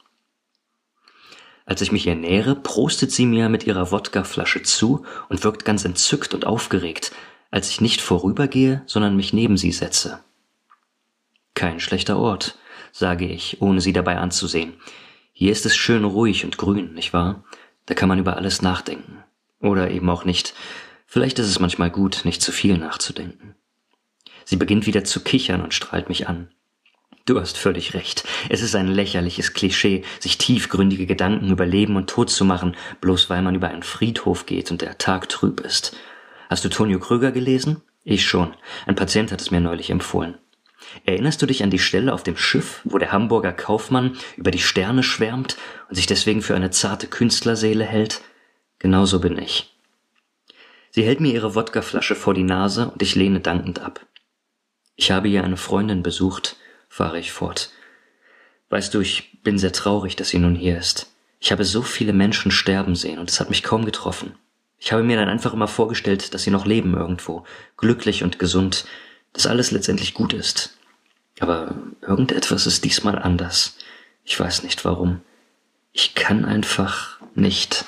Als 1.65 1.81
ich 1.81 1.93
mich 1.93 2.07
ihr 2.07 2.17
nähere, 2.17 2.57
prostet 2.57 3.13
sie 3.13 3.27
mir 3.27 3.49
mit 3.49 3.67
ihrer 3.67 3.91
Wodkaflasche 3.91 4.63
zu 4.63 5.05
und 5.29 5.45
wirkt 5.45 5.65
ganz 5.65 5.85
entzückt 5.85 6.35
und 6.35 6.47
aufgeregt, 6.47 7.13
als 7.51 7.71
ich 7.71 7.81
nicht 7.81 8.01
vorübergehe, 8.01 8.83
sondern 8.87 9.17
mich 9.17 9.33
neben 9.33 9.57
sie 9.57 9.73
setze. 9.73 10.21
Kein 11.55 11.81
schlechter 11.81 12.19
Ort, 12.19 12.59
sage 12.93 13.27
ich, 13.27 13.61
ohne 13.61 13.81
sie 13.81 13.93
dabei 13.93 14.19
anzusehen. 14.19 14.75
Hier 15.33 15.53
ist 15.53 15.67
es 15.67 15.77
schön 15.77 16.05
ruhig 16.05 16.45
und 16.45 16.59
grün, 16.59 16.95
nicht 16.95 17.13
wahr? 17.13 17.45
Da 17.87 17.95
kann 17.95 18.09
man 18.09 18.19
über 18.19 18.37
alles 18.37 18.63
nachdenken. 18.63 19.23
Oder 19.61 19.91
eben 19.91 20.09
auch 20.11 20.25
nicht. 20.25 20.55
Vielleicht 21.07 21.39
ist 21.39 21.49
es 21.49 21.61
manchmal 21.61 21.91
gut, 21.91 22.23
nicht 22.25 22.43
zu 22.43 22.53
viel 22.53 22.79
nachzudenken. 22.79 23.55
Sie 24.45 24.57
beginnt 24.57 24.87
wieder 24.87 25.05
zu 25.05 25.21
kichern 25.21 25.63
und 25.63 25.75
strahlt 25.75 26.09
mich 26.09 26.29
an. 26.29 26.49
Du 27.25 27.41
hast 27.41 27.57
völlig 27.57 27.95
recht. 27.95 28.25
Es 28.49 28.63
ist 28.63 28.75
ein 28.75 28.89
lächerliches 28.89 29.55
Klischee, 29.55 30.03
sich 30.19 30.39
tiefgründige 30.39 31.07
Gedanken 31.07 31.51
über 31.51 31.65
Leben 31.65 31.97
und 31.97 32.11
Tod 32.11 32.31
zu 32.31 32.45
machen, 32.45 32.77
bloß 33.01 33.31
weil 33.31 33.43
man 33.43 33.55
über 33.55 33.69
einen 33.69 33.85
Friedhof 33.85 34.47
geht 34.47 34.73
und 34.73 34.83
der 34.83 34.99
Tag 34.99 35.29
trüb 35.29 35.61
ist. 35.61 35.97
Hast 36.51 36.65
du 36.65 36.69
Tonio 36.69 36.99
Krüger 36.99 37.31
gelesen? 37.31 37.81
Ich 38.03 38.27
schon. 38.27 38.55
Ein 38.87 38.97
Patient 38.97 39.31
hat 39.31 39.41
es 39.41 39.53
mir 39.53 39.61
neulich 39.61 39.91
empfohlen. 39.91 40.35
Erinnerst 41.05 41.41
du 41.41 41.47
dich 41.47 41.63
an 41.63 41.71
die 41.71 41.79
Stelle 41.79 42.13
auf 42.13 42.25
dem 42.25 42.37
Schiff, 42.37 42.81
wo 42.83 42.99
der 42.99 43.13
Hamburger 43.13 43.53
Kaufmann 43.53 44.17
über 44.37 44.51
die 44.51 44.59
Sterne 44.59 45.05
schwärmt 45.05 45.57
und 45.89 45.95
sich 45.95 46.07
deswegen 46.07 46.43
für 46.43 46.57
eine 46.57 46.71
zarte 46.71 47.07
Künstlerseele 47.07 47.85
hält? 47.85 48.21
Genauso 48.81 49.21
bin 49.21 49.39
ich. 49.39 49.73
Sie 50.91 51.05
hält 51.05 51.21
mir 51.21 51.33
ihre 51.33 51.55
Wodkaflasche 51.55 52.17
vor 52.17 52.35
die 52.35 52.43
Nase 52.43 52.91
und 52.91 53.01
ich 53.01 53.15
lehne 53.15 53.39
dankend 53.39 53.81
ab. 53.81 54.05
Ich 54.97 55.13
habe 55.13 55.29
hier 55.29 55.45
eine 55.45 55.57
Freundin 55.57 56.03
besucht, 56.03 56.57
fahre 56.93 57.19
ich 57.19 57.33
fort. 57.33 57.71
Weißt 58.69 58.93
du, 58.93 59.01
ich 59.01 59.41
bin 59.43 59.57
sehr 59.57 59.73
traurig, 59.73 60.15
dass 60.15 60.29
sie 60.29 60.39
nun 60.39 60.55
hier 60.55 60.79
ist. 60.79 61.11
Ich 61.41 61.51
habe 61.51 61.65
so 61.65 61.81
viele 61.81 62.13
Menschen 62.13 62.53
sterben 62.53 62.97
sehen 62.97 63.19
und 63.19 63.31
es 63.31 63.41
hat 63.41 63.49
mich 63.49 63.63
kaum 63.63 63.87
getroffen. 63.87 64.35
Ich 64.79 64.93
habe 64.93 65.03
mir 65.03 65.17
dann 65.17 65.31
einfach 65.31 65.55
immer 65.55 65.69
vorgestellt, 65.69 66.35
dass 66.35 66.43
sie 66.43 66.51
noch 66.51 66.67
leben 66.67 66.95
irgendwo, 66.95 67.45
glücklich 67.79 68.23
und 68.23 68.39
gesund, 68.39 68.85
dass 69.33 69.47
alles 69.47 69.71
letztendlich 69.71 70.13
gut 70.13 70.35
ist. 70.35 70.77
Aber 71.41 71.75
irgendetwas 72.03 72.67
ist 72.67 72.85
diesmal 72.85 73.19
anders. 73.19 73.79
Ich 74.25 74.39
weiß 74.39 74.63
nicht 74.63 74.85
warum. 74.85 75.23
Ich 75.95 76.15
kann 76.15 76.45
einfach 76.45 77.19
nicht. 77.35 77.87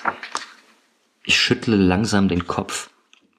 Ich 1.25 1.39
schüttle 1.39 1.77
langsam 1.77 2.29
den 2.29 2.47
Kopf, 2.47 2.89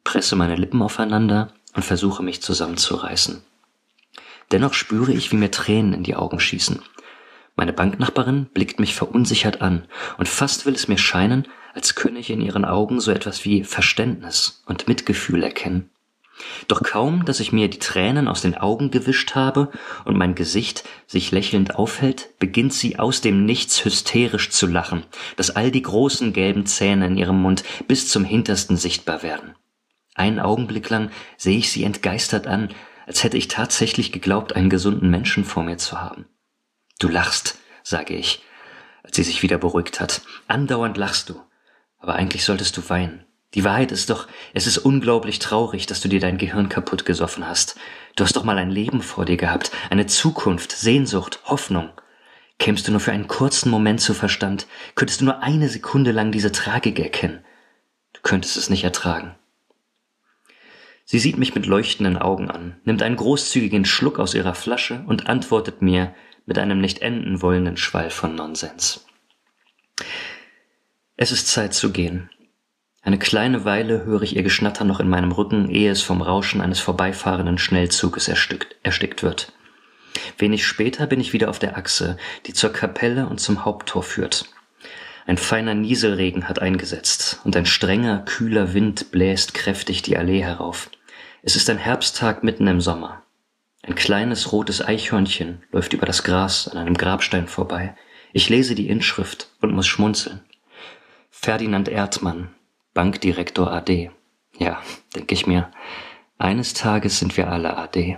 presse 0.04 0.36
meine 0.36 0.58
Lippen 0.58 0.84
aufeinander 0.84 1.51
und 1.73 1.84
versuche 1.84 2.21
mich 2.21 2.43
zusammenzureißen. 2.43 3.41
Dennoch 4.51 4.73
spüre 4.73 5.12
ich, 5.12 5.31
wie 5.31 5.38
mir 5.38 5.51
Tränen 5.51 5.93
in 5.93 6.03
die 6.03 6.15
Augen 6.15 6.39
schießen. 6.39 6.81
Meine 7.55 7.73
Banknachbarin 7.73 8.47
blickt 8.53 8.79
mich 8.79 8.95
verunsichert 8.95 9.62
an, 9.62 9.88
und 10.17 10.27
fast 10.27 10.65
will 10.65 10.75
es 10.75 10.88
mir 10.88 10.97
scheinen, 10.97 11.47
als 11.73 11.95
könne 11.95 12.19
ich 12.19 12.29
in 12.29 12.41
ihren 12.41 12.65
Augen 12.65 12.99
so 12.99 13.12
etwas 13.12 13.45
wie 13.45 13.63
Verständnis 13.63 14.63
und 14.65 14.88
Mitgefühl 14.88 15.43
erkennen. 15.43 15.89
Doch 16.67 16.84
kaum, 16.84 17.23
dass 17.23 17.39
ich 17.39 17.53
mir 17.53 17.69
die 17.69 17.79
Tränen 17.79 18.27
aus 18.27 18.41
den 18.41 18.55
Augen 18.55 18.91
gewischt 18.91 19.36
habe 19.36 19.71
und 20.03 20.17
mein 20.17 20.36
Gesicht 20.36 20.84
sich 21.08 21.31
lächelnd 21.31 21.75
aufhält, 21.75 22.38
beginnt 22.39 22.73
sie 22.73 22.99
aus 22.99 23.21
dem 23.21 23.45
Nichts 23.45 23.86
hysterisch 23.86 24.49
zu 24.49 24.67
lachen, 24.67 25.05
dass 25.38 25.55
all 25.55 25.71
die 25.71 25.81
großen 25.81 26.34
gelben 26.34 26.65
Zähne 26.65 27.08
in 27.08 27.17
ihrem 27.17 27.41
Mund 27.41 27.63
bis 27.88 28.10
zum 28.10 28.25
hintersten 28.25 28.75
sichtbar 28.75 29.23
werden. 29.23 29.55
Einen 30.13 30.39
Augenblick 30.39 30.89
lang 30.89 31.10
sehe 31.38 31.58
ich 31.58 31.71
sie 31.71 31.84
entgeistert 31.84 32.47
an, 32.47 32.69
als 33.05 33.23
hätte 33.23 33.37
ich 33.37 33.47
tatsächlich 33.47 34.11
geglaubt, 34.11 34.55
einen 34.55 34.69
gesunden 34.69 35.09
Menschen 35.09 35.45
vor 35.45 35.63
mir 35.63 35.77
zu 35.77 36.01
haben. 36.01 36.25
Du 36.99 37.07
lachst, 37.07 37.57
sage 37.83 38.15
ich, 38.15 38.43
als 39.03 39.15
sie 39.15 39.23
sich 39.23 39.43
wieder 39.43 39.57
beruhigt 39.57 39.99
hat. 39.99 40.21
Andauernd 40.47 40.97
lachst 40.97 41.29
du. 41.29 41.41
Aber 41.99 42.15
eigentlich 42.15 42.45
solltest 42.45 42.77
du 42.77 42.89
weinen. 42.89 43.25
Die 43.53 43.63
Wahrheit 43.63 43.91
ist 43.91 44.09
doch, 44.09 44.27
es 44.53 44.67
ist 44.67 44.77
unglaublich 44.77 45.39
traurig, 45.39 45.85
dass 45.85 46.01
du 46.01 46.09
dir 46.09 46.19
dein 46.19 46.37
Gehirn 46.37 46.67
kaputt 46.67 47.05
gesoffen 47.05 47.47
hast. 47.47 47.77
Du 48.15 48.23
hast 48.23 48.35
doch 48.35 48.43
mal 48.43 48.57
ein 48.57 48.69
Leben 48.69 49.01
vor 49.01 49.25
dir 49.25 49.37
gehabt, 49.37 49.71
eine 49.89 50.07
Zukunft, 50.07 50.73
Sehnsucht, 50.73 51.39
Hoffnung. 51.45 51.89
Kämst 52.59 52.87
du 52.87 52.91
nur 52.91 52.99
für 52.99 53.11
einen 53.11 53.27
kurzen 53.27 53.69
Moment 53.69 54.01
zu 54.01 54.13
Verstand, 54.13 54.67
könntest 54.95 55.21
du 55.21 55.25
nur 55.25 55.41
eine 55.41 55.69
Sekunde 55.69 56.11
lang 56.11 56.31
diese 56.31 56.51
Tragik 56.51 56.99
erkennen. 56.99 57.43
Du 58.13 58.21
könntest 58.21 58.57
es 58.57 58.69
nicht 58.69 58.83
ertragen. 58.83 59.35
Sie 61.07 61.19
sieht 61.19 61.37
mich 61.37 61.53
mit 61.53 61.67
leuchtenden 61.67 62.17
Augen 62.17 62.49
an, 62.49 62.77
nimmt 62.83 63.03
einen 63.03 63.15
großzügigen 63.15 63.85
Schluck 63.85 64.17
aus 64.17 64.33
ihrer 64.33 64.55
Flasche 64.55 65.03
und 65.05 65.27
antwortet 65.27 65.83
mir 65.83 66.15
mit 66.47 66.57
einem 66.57 66.81
nicht 66.81 66.99
enden 66.99 67.43
wollenden 67.43 67.77
Schwall 67.77 68.09
von 68.09 68.35
Nonsens. 68.35 69.05
Es 71.15 71.31
ist 71.31 71.47
Zeit 71.47 71.75
zu 71.75 71.91
gehen. 71.91 72.31
Eine 73.03 73.19
kleine 73.19 73.65
Weile 73.65 74.03
höre 74.03 74.23
ich 74.23 74.35
ihr 74.35 74.41
Geschnatter 74.41 74.83
noch 74.83 74.99
in 74.99 75.07
meinem 75.07 75.31
Rücken, 75.31 75.69
ehe 75.69 75.91
es 75.91 76.01
vom 76.01 76.23
Rauschen 76.23 76.59
eines 76.59 76.79
vorbeifahrenden 76.79 77.59
Schnellzuges 77.59 78.27
erstickt, 78.27 78.75
erstickt 78.81 79.21
wird. 79.21 79.53
Wenig 80.39 80.65
später 80.65 81.05
bin 81.05 81.19
ich 81.19 81.33
wieder 81.33 81.51
auf 81.51 81.59
der 81.59 81.77
Achse, 81.77 82.17
die 82.47 82.53
zur 82.53 82.73
Kapelle 82.73 83.27
und 83.27 83.39
zum 83.39 83.63
Haupttor 83.63 84.01
führt. 84.01 84.45
Ein 85.27 85.37
feiner 85.37 85.75
Nieselregen 85.75 86.49
hat 86.49 86.59
eingesetzt 86.59 87.41
und 87.43 87.55
ein 87.55 87.67
strenger, 87.67 88.23
kühler 88.25 88.73
Wind 88.73 89.11
bläst 89.11 89.53
kräftig 89.53 90.01
die 90.01 90.17
Allee 90.17 90.43
herauf. 90.43 90.89
Es 91.47 91.55
ist 91.55 91.69
ein 91.69 91.77
Herbsttag 91.77 92.43
mitten 92.43 92.65
im 92.65 92.81
Sommer. 92.81 93.21
Ein 93.84 93.93
kleines 93.93 94.51
rotes 94.51 94.84
Eichhörnchen 94.84 95.62
läuft 95.71 95.93
über 95.93 96.08
das 96.08 96.23
Gras 96.23 96.67
an 96.67 96.79
einem 96.79 96.95
Grabstein 96.95 97.47
vorbei. 97.47 97.95
Ich 98.34 98.49
lese 98.49 98.73
die 98.73 98.89
Inschrift 98.89 99.51
und 99.62 99.71
muss 99.71 99.86
schmunzeln. 99.86 100.41
Ferdinand 101.29 101.88
Erdmann, 101.88 102.49
Bankdirektor 102.95 103.71
AD. 103.71 104.10
Ja, 104.58 104.81
denke 105.15 105.36
ich 105.36 105.45
mir, 105.45 105.69
eines 106.39 106.73
Tages 106.73 107.19
sind 107.19 107.38
wir 107.38 107.51
alle 107.51 107.77
AD. 107.77 108.17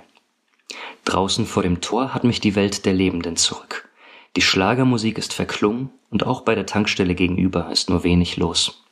Draußen 1.04 1.46
vor 1.46 1.64
dem 1.64 1.82
Tor 1.82 2.14
hat 2.14 2.24
mich 2.24 2.40
die 2.40 2.56
Welt 2.56 2.86
der 2.86 2.94
Lebenden 2.94 3.36
zurück. 3.36 3.90
Die 4.38 4.42
Schlagermusik 4.42 5.18
ist 5.18 5.34
verklungen 5.34 5.90
und 6.12 6.26
auch 6.26 6.44
bei 6.44 6.56
der 6.56 6.66
Tankstelle 6.66 7.14
gegenüber 7.14 7.70
ist 7.74 7.90
nur 7.90 8.06
wenig 8.06 8.38
los. 8.38 8.87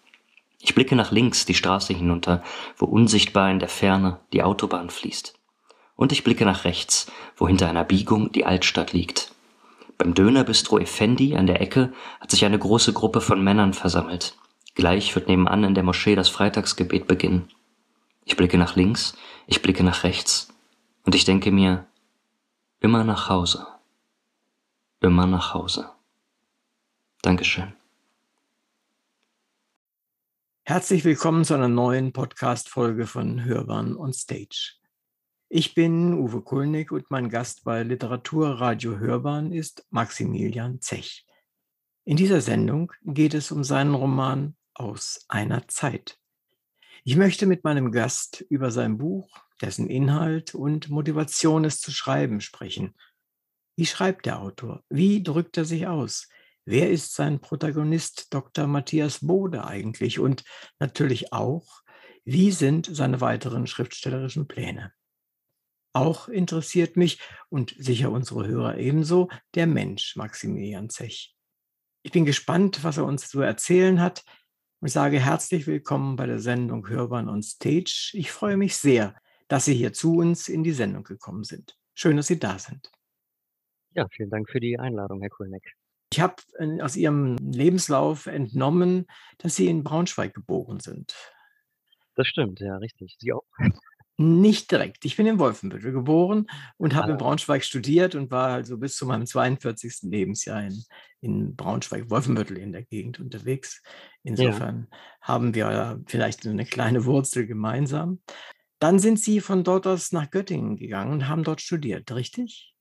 Ich 0.66 0.74
blicke 0.74 0.96
nach 0.96 1.12
links 1.12 1.46
die 1.46 1.54
Straße 1.54 1.94
hinunter, 1.94 2.42
wo 2.76 2.86
unsichtbar 2.86 3.52
in 3.52 3.60
der 3.60 3.70
Ferne 3.70 4.20
die 4.34 4.42
Autobahn 4.42 4.90
fließt. 4.90 5.38
Und 5.96 6.12
ich 6.12 6.24
blicke 6.24 6.44
nach 6.44 6.64
rechts, 6.64 7.06
wo 7.38 7.48
hinter 7.48 7.70
einer 7.70 7.84
Biegung 7.84 8.32
die 8.32 8.48
Altstadt 8.48 8.92
liegt. 8.92 9.32
Beim 10.00 10.16
Dönerbistro 10.16 10.80
Effendi 10.80 11.36
an 11.36 11.46
der 11.46 11.62
Ecke 11.62 11.94
hat 12.20 12.32
sich 12.32 12.46
eine 12.46 12.58
große 12.58 12.94
Gruppe 12.94 13.22
von 13.22 13.44
Männern 13.44 13.76
versammelt. 13.76 14.40
Gleich 14.74 15.14
wird 15.14 15.28
nebenan 15.28 15.64
in 15.64 15.76
der 15.76 15.84
Moschee 15.84 16.16
das 16.16 16.30
Freitagsgebet 16.30 17.06
beginnen. 17.06 17.48
Ich 18.26 18.36
blicke 18.36 18.58
nach 18.58 18.76
links, 18.76 19.16
ich 19.46 19.62
blicke 19.62 19.84
nach 19.84 20.04
rechts 20.04 20.52
und 21.04 21.14
ich 21.14 21.26
denke 21.26 21.52
mir, 21.52 21.86
immer 22.80 23.04
nach 23.04 23.30
Hause, 23.30 23.68
immer 25.00 25.28
nach 25.28 25.54
Hause. 25.54 25.92
Dankeschön. 27.22 27.76
Herzlich 30.68 31.06
willkommen 31.06 31.46
zu 31.46 31.54
einer 31.54 31.68
neuen 31.68 32.12
Podcast-Folge 32.12 33.06
von 33.06 33.46
Hörbahn 33.46 33.96
on 33.96 34.14
Stage. 34.14 34.74
Ich 35.48 35.76
bin 35.76 36.16
Uwe 36.16 36.42
Kulnig 36.42 36.92
und 36.92 37.12
mein 37.12 37.30
Gast 37.30 37.64
bei 37.66 37.84
Literaturradio 37.84 38.98
Hörbahn 38.98 39.52
ist 39.52 39.86
Maximilian 39.92 40.82
Zech. 40.82 41.28
In 42.04 42.18
dieser 42.18 42.42
Sendung 42.42 42.92
geht 43.04 43.36
es 43.36 43.52
um 43.52 43.64
seinen 43.64 43.94
Roman 43.94 44.56
Aus 44.74 45.26
einer 45.28 45.68
Zeit. 45.68 46.18
Ich 47.04 47.16
möchte 47.16 47.46
mit 47.46 47.64
meinem 47.64 47.92
Gast 47.92 48.44
über 48.50 48.72
sein 48.72 48.98
Buch, 48.98 49.30
dessen 49.62 49.88
Inhalt 49.88 50.56
und 50.56 50.90
Motivation 50.90 51.64
es 51.64 51.80
zu 51.80 51.92
schreiben 51.92 52.42
sprechen. 52.42 52.96
Wie 53.76 53.86
schreibt 53.86 54.26
der 54.26 54.40
Autor? 54.40 54.84
Wie 54.90 55.22
drückt 55.22 55.58
er 55.58 55.66
sich 55.66 55.86
aus? 55.86 56.28
Wer 56.68 56.90
ist 56.90 57.14
sein 57.14 57.40
Protagonist 57.40 58.34
Dr. 58.34 58.66
Matthias 58.66 59.20
Bode 59.20 59.66
eigentlich? 59.66 60.18
Und 60.18 60.44
natürlich 60.80 61.32
auch, 61.32 61.84
wie 62.24 62.52
sind 62.52 62.90
seine 62.92 63.22
weiteren 63.22 63.68
schriftstellerischen 63.68 64.48
Pläne? 64.48 64.92
Auch 65.94 66.28
interessiert 66.28 66.98
mich 66.98 67.20
und 67.50 67.76
sicher 67.78 68.10
unsere 68.10 68.48
Hörer 68.48 68.80
ebenso 68.80 69.30
der 69.54 69.68
Mensch 69.68 70.16
Maximilian 70.16 70.90
Zech. 70.90 71.36
Ich 72.02 72.12
bin 72.12 72.26
gespannt, 72.26 72.84
was 72.84 72.98
er 72.98 73.06
uns 73.06 73.30
zu 73.30 73.42
erzählen 73.42 74.02
hat 74.02 74.24
und 74.80 74.90
sage 74.90 75.20
herzlich 75.20 75.68
willkommen 75.68 76.16
bei 76.16 76.26
der 76.26 76.40
Sendung 76.40 76.90
Hörbahn 76.90 77.30
on 77.30 77.44
Stage. 77.44 78.10
Ich 78.14 78.32
freue 78.32 78.58
mich 78.58 78.76
sehr, 78.76 79.16
dass 79.48 79.66
Sie 79.66 79.76
hier 79.76 79.94
zu 79.94 80.18
uns 80.18 80.50
in 80.50 80.64
die 80.64 80.74
Sendung 80.74 81.04
gekommen 81.04 81.44
sind. 81.44 81.78
Schön, 81.94 82.18
dass 82.18 82.26
Sie 82.28 82.40
da 82.40 82.58
sind. 82.58 82.92
Ja, 83.94 84.08
vielen 84.10 84.32
Dank 84.32 84.50
für 84.50 84.60
die 84.60 84.80
Einladung, 84.80 85.22
Herr 85.22 85.30
Kulneck. 85.30 85.76
Ich 86.12 86.20
habe 86.20 86.36
äh, 86.60 86.82
aus 86.82 86.96
Ihrem 86.96 87.38
Lebenslauf 87.38 88.28
entnommen, 88.28 89.08
dass 89.38 89.56
Sie 89.56 89.68
in 89.68 89.84
Braunschweig 89.84 90.34
geboren 90.34 90.80
sind. 90.80 91.16
Das 92.16 92.28
stimmt, 92.28 92.60
ja, 92.60 92.78
richtig. 92.78 93.16
Sie 93.20 93.34
auch? 93.34 93.44
Nicht 94.18 94.72
direkt. 94.72 95.04
Ich 95.04 95.18
bin 95.18 95.26
in 95.26 95.40
Wolfenbüttel 95.40 95.92
geboren 95.92 96.48
und 96.78 96.96
habe 96.96 97.10
in 97.10 97.16
ah. 97.16 97.18
Braunschweig 97.18 97.66
studiert 97.66 98.16
und 98.16 98.32
war 98.32 98.48
also 98.48 98.78
bis 98.78 98.96
zu 98.96 99.06
meinem 99.06 99.26
42. 99.26 100.04
Lebensjahr 100.04 100.64
in, 100.64 100.84
in 101.20 101.56
Braunschweig, 101.58 102.10
Wolfenbüttel 102.10 102.58
in 102.58 102.72
der 102.72 102.84
Gegend 102.84 103.20
unterwegs. 103.20 103.84
Insofern 104.24 104.88
ja. 104.90 104.98
haben 105.20 105.54
wir 105.54 106.02
vielleicht 106.08 106.48
eine 106.48 106.64
kleine 106.64 107.04
Wurzel 107.04 107.46
gemeinsam. 107.46 108.22
Dann 108.80 109.00
sind 109.00 109.20
Sie 109.20 109.42
von 109.42 109.66
dort 109.66 109.86
aus 109.86 110.14
nach 110.14 110.32
Göttingen 110.32 110.78
gegangen 110.78 111.12
und 111.12 111.28
haben 111.28 111.44
dort 111.44 111.60
studiert, 111.60 112.10
richtig? 112.14 112.75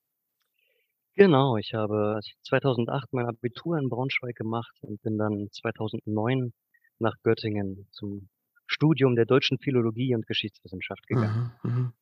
Genau, 1.16 1.57
ich 1.57 1.74
habe 1.74 2.18
2008 2.42 3.12
mein 3.12 3.27
Abitur 3.27 3.79
in 3.79 3.88
Braunschweig 3.88 4.35
gemacht 4.35 4.74
und 4.81 5.00
bin 5.03 5.16
dann 5.16 5.48
2009 5.53 6.53
nach 6.98 7.14
Göttingen 7.22 7.87
zum 7.92 8.29
Studium 8.66 9.14
der 9.14 9.24
deutschen 9.24 9.59
Philologie 9.59 10.14
und 10.14 10.27
Geschichtswissenschaft 10.27 11.07
gegangen. 11.07 11.53
Mhm, 11.62 11.70
mhm. 11.70 11.92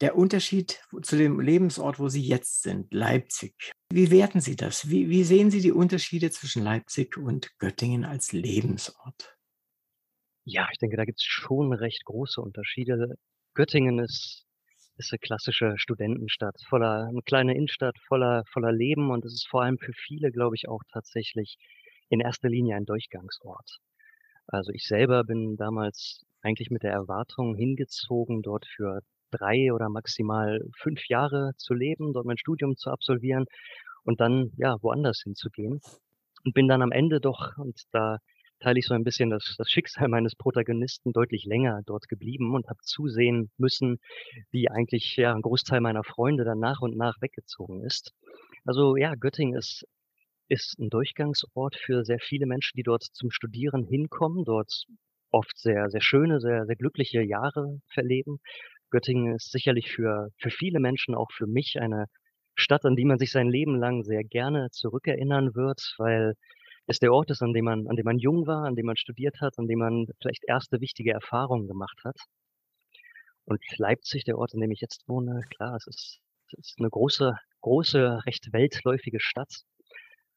Der 0.00 0.16
Unterschied 0.16 0.80
zu 1.02 1.16
dem 1.16 1.40
Lebensort, 1.40 1.98
wo 1.98 2.08
Sie 2.08 2.22
jetzt 2.22 2.62
sind, 2.62 2.92
Leipzig. 2.92 3.54
Wie 3.90 4.10
werten 4.10 4.40
Sie 4.40 4.56
das? 4.56 4.88
Wie, 4.90 5.08
wie 5.08 5.22
sehen 5.22 5.50
Sie 5.50 5.60
die 5.60 5.72
Unterschiede 5.72 6.30
zwischen 6.30 6.64
Leipzig 6.64 7.16
und 7.16 7.56
Göttingen 7.58 8.04
als 8.04 8.32
Lebensort? 8.32 9.36
Ja, 10.44 10.68
ich 10.72 10.78
denke, 10.78 10.96
da 10.96 11.04
gibt 11.04 11.20
es 11.20 11.24
schon 11.24 11.72
recht 11.72 12.04
große 12.04 12.40
Unterschiede. 12.40 13.14
Göttingen 13.54 13.98
ist, 14.00 14.43
ist 14.96 15.12
eine 15.12 15.18
klassische 15.18 15.74
Studentenstadt, 15.76 16.56
voller, 16.68 17.06
eine 17.08 17.22
kleine 17.22 17.54
Innenstadt 17.54 17.98
voller, 18.06 18.44
voller 18.52 18.72
Leben 18.72 19.10
und 19.10 19.24
es 19.24 19.34
ist 19.34 19.48
vor 19.48 19.62
allem 19.62 19.78
für 19.78 19.92
viele, 19.92 20.30
glaube 20.30 20.56
ich, 20.56 20.68
auch 20.68 20.82
tatsächlich 20.92 21.56
in 22.08 22.20
erster 22.20 22.48
Linie 22.48 22.76
ein 22.76 22.86
Durchgangsort. 22.86 23.78
Also 24.46 24.72
ich 24.72 24.86
selber 24.86 25.24
bin 25.24 25.56
damals 25.56 26.24
eigentlich 26.42 26.70
mit 26.70 26.82
der 26.82 26.92
Erwartung 26.92 27.54
hingezogen, 27.56 28.42
dort 28.42 28.66
für 28.66 29.00
drei 29.30 29.72
oder 29.72 29.88
maximal 29.88 30.60
fünf 30.76 31.08
Jahre 31.08 31.52
zu 31.56 31.74
leben, 31.74 32.12
dort 32.12 32.26
mein 32.26 32.38
Studium 32.38 32.76
zu 32.76 32.90
absolvieren 32.90 33.46
und 34.04 34.20
dann, 34.20 34.52
ja, 34.56 34.76
woanders 34.82 35.22
hinzugehen. 35.22 35.80
Und 36.44 36.54
bin 36.54 36.68
dann 36.68 36.82
am 36.82 36.92
Ende 36.92 37.20
doch, 37.20 37.56
und 37.56 37.80
da 37.92 38.18
teile 38.64 38.78
ich 38.78 38.86
so 38.86 38.94
ein 38.94 39.04
bisschen 39.04 39.30
das, 39.30 39.54
das 39.58 39.68
Schicksal 39.68 40.08
meines 40.08 40.34
Protagonisten 40.34 41.12
deutlich 41.12 41.44
länger 41.44 41.82
dort 41.84 42.08
geblieben 42.08 42.54
und 42.54 42.68
habe 42.68 42.80
zusehen 42.82 43.50
müssen, 43.58 43.98
wie 44.50 44.70
eigentlich 44.70 45.16
ja 45.16 45.34
ein 45.34 45.42
Großteil 45.42 45.80
meiner 45.80 46.02
Freunde 46.02 46.44
dann 46.44 46.58
nach 46.60 46.80
und 46.80 46.96
nach 46.96 47.20
weggezogen 47.20 47.84
ist. 47.84 48.12
Also 48.64 48.96
ja, 48.96 49.14
Göttingen 49.14 49.56
ist 49.56 49.84
ist 50.48 50.78
ein 50.78 50.90
Durchgangsort 50.90 51.74
für 51.76 52.04
sehr 52.04 52.18
viele 52.20 52.46
Menschen, 52.46 52.76
die 52.76 52.82
dort 52.82 53.02
zum 53.02 53.30
Studieren 53.30 53.84
hinkommen, 53.84 54.44
dort 54.44 54.84
oft 55.30 55.56
sehr, 55.58 55.88
sehr 55.90 56.02
schöne, 56.02 56.38
sehr, 56.40 56.66
sehr 56.66 56.76
glückliche 56.76 57.22
Jahre 57.22 57.80
verleben. 57.88 58.38
Göttingen 58.90 59.34
ist 59.34 59.50
sicherlich 59.50 59.90
für, 59.90 60.28
für 60.38 60.50
viele 60.50 60.80
Menschen, 60.80 61.14
auch 61.14 61.32
für 61.32 61.46
mich, 61.46 61.80
eine 61.80 62.06
Stadt, 62.56 62.84
an 62.84 62.94
die 62.94 63.04
man 63.04 63.18
sich 63.18 63.32
sein 63.32 63.48
Leben 63.48 63.76
lang 63.76 64.04
sehr 64.04 64.22
gerne 64.22 64.68
zurückerinnern 64.70 65.54
wird, 65.54 65.94
weil 65.98 66.34
es 66.86 66.98
der 66.98 67.12
Ort 67.12 67.30
ist, 67.30 67.42
an 67.42 67.52
dem 67.52 67.64
man, 67.64 67.86
an 67.88 67.96
dem 67.96 68.04
man 68.04 68.18
jung 68.18 68.46
war, 68.46 68.64
an 68.64 68.74
dem 68.74 68.86
man 68.86 68.96
studiert 68.96 69.40
hat, 69.40 69.58
an 69.58 69.66
dem 69.66 69.78
man 69.78 70.06
vielleicht 70.20 70.44
erste 70.46 70.80
wichtige 70.80 71.12
Erfahrungen 71.12 71.66
gemacht 71.66 71.98
hat. 72.04 72.16
Und 73.46 73.62
Leipzig, 73.78 74.24
der 74.24 74.38
Ort, 74.38 74.54
an 74.54 74.60
dem 74.60 74.70
ich 74.70 74.80
jetzt 74.80 75.04
wohne, 75.06 75.42
klar, 75.56 75.76
es 75.76 75.86
ist, 75.86 76.20
es 76.52 76.70
ist 76.70 76.78
eine 76.78 76.90
große, 76.90 77.36
große, 77.60 78.24
recht 78.26 78.52
weltläufige 78.52 79.20
Stadt. 79.20 79.62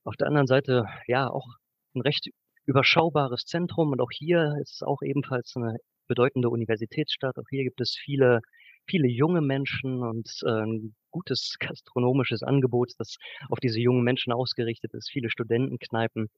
Auf 0.03 0.15
der 0.15 0.27
anderen 0.27 0.47
Seite, 0.47 0.86
ja, 1.07 1.29
auch 1.29 1.47
ein 1.95 2.01
recht 2.01 2.29
überschaubares 2.65 3.45
Zentrum 3.45 3.91
und 3.91 4.01
auch 4.01 4.12
hier 4.12 4.55
ist 4.62 4.75
es 4.75 4.83
auch 4.83 5.01
ebenfalls 5.01 5.53
eine 5.55 5.77
bedeutende 6.07 6.49
Universitätsstadt. 6.49 7.38
Auch 7.38 7.49
hier 7.49 7.63
gibt 7.63 7.81
es 7.81 7.95
viele, 7.97 8.41
viele 8.88 9.08
junge 9.08 9.41
Menschen 9.41 10.04
und 10.04 10.30
äh, 10.45 10.50
ein 10.50 10.95
gutes 11.12 11.58
gastronomisches 11.60 12.43
Angebot, 12.43 12.93
das 12.97 13.17
auf 13.50 13.60
diese 13.60 13.80
jungen 13.80 14.04
Menschen 14.04 14.34
ausgerichtet 14.34 14.93
ist, 14.93 15.10
viele 15.10 15.30
Studentenkneipen. 15.30 16.30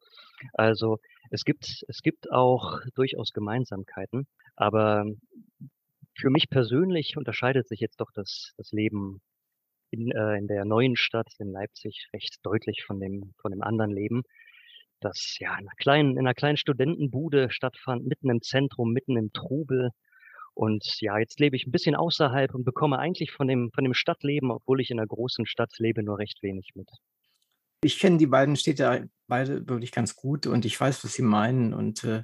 Also 0.53 0.99
es 1.31 1.43
gibt, 1.45 1.83
es 1.87 2.01
gibt 2.01 2.31
auch 2.31 2.79
durchaus 2.95 3.31
Gemeinsamkeiten, 3.33 4.27
aber 4.55 5.05
für 6.15 6.29
mich 6.29 6.49
persönlich 6.49 7.17
unterscheidet 7.17 7.67
sich 7.67 7.79
jetzt 7.79 8.01
doch 8.01 8.11
das, 8.13 8.53
das 8.57 8.71
Leben 8.71 9.21
in, 9.91 10.11
äh, 10.11 10.37
in 10.37 10.47
der 10.47 10.65
neuen 10.65 10.95
Stadt 10.95 11.31
in 11.39 11.51
Leipzig 11.51 12.07
recht 12.13 12.37
deutlich 12.43 12.83
von 12.85 12.99
dem, 12.99 13.33
von 13.41 13.51
dem 13.51 13.63
anderen 13.63 13.91
Leben, 13.91 14.23
das 14.99 15.37
ja 15.39 15.53
in 15.53 15.59
einer 15.59 15.75
kleinen, 15.77 16.11
in 16.11 16.19
einer 16.19 16.33
kleinen 16.33 16.57
Studentenbude 16.57 17.49
stattfand, 17.49 18.05
mitten 18.05 18.29
im 18.29 18.41
Zentrum, 18.41 18.91
mitten 18.91 19.17
im 19.17 19.31
Trubel. 19.33 19.91
Und 20.59 20.99
ja, 20.99 21.17
jetzt 21.17 21.39
lebe 21.39 21.55
ich 21.55 21.65
ein 21.65 21.71
bisschen 21.71 21.95
außerhalb 21.95 22.53
und 22.53 22.65
bekomme 22.65 22.99
eigentlich 22.99 23.31
von 23.31 23.47
dem, 23.47 23.71
von 23.73 23.85
dem 23.85 23.93
Stadtleben, 23.93 24.51
obwohl 24.51 24.81
ich 24.81 24.91
in 24.91 24.99
einer 24.99 25.07
großen 25.07 25.45
Stadt 25.45 25.71
lebe, 25.77 26.03
nur 26.03 26.19
recht 26.19 26.43
wenig 26.43 26.71
mit. 26.75 26.89
Ich 27.81 27.97
kenne 27.97 28.17
die 28.17 28.27
beiden 28.27 28.57
Städte 28.57 29.09
beide 29.27 29.65
wirklich 29.69 29.93
ganz 29.93 30.17
gut 30.17 30.47
und 30.47 30.65
ich 30.65 30.77
weiß, 30.77 31.01
was 31.05 31.13
sie 31.13 31.21
meinen. 31.21 31.73
Und 31.73 32.03
äh, 32.03 32.23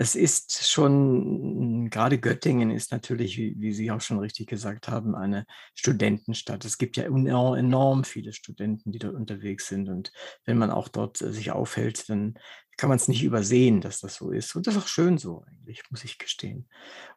es 0.00 0.14
ist 0.14 0.66
schon, 0.66 1.90
gerade 1.90 2.18
Göttingen 2.18 2.70
ist 2.70 2.90
natürlich, 2.90 3.36
wie, 3.36 3.54
wie, 3.58 3.74
Sie 3.74 3.90
auch 3.90 4.00
schon 4.00 4.18
richtig 4.18 4.48
gesagt 4.48 4.88
haben, 4.88 5.14
eine 5.14 5.44
Studentenstadt. 5.74 6.64
Es 6.64 6.78
gibt 6.78 6.96
ja 6.96 7.04
enorm 7.04 8.04
viele 8.04 8.32
Studenten, 8.32 8.92
die 8.92 8.98
dort 8.98 9.14
unterwegs 9.14 9.68
sind. 9.68 9.90
Und 9.90 10.10
wenn 10.46 10.56
man 10.56 10.70
auch 10.70 10.88
dort 10.88 11.20
äh, 11.20 11.30
sich 11.34 11.50
aufhält, 11.50 12.08
dann 12.08 12.38
kann 12.78 12.88
man 12.88 12.96
es 12.96 13.08
nicht 13.08 13.22
übersehen, 13.22 13.82
dass 13.82 14.00
das 14.00 14.14
so 14.14 14.30
ist. 14.30 14.56
Und 14.56 14.66
das 14.66 14.74
ist 14.74 14.82
auch 14.84 14.88
schön 14.88 15.18
so, 15.18 15.44
eigentlich, 15.46 15.82
muss 15.90 16.02
ich 16.02 16.16
gestehen. 16.16 16.66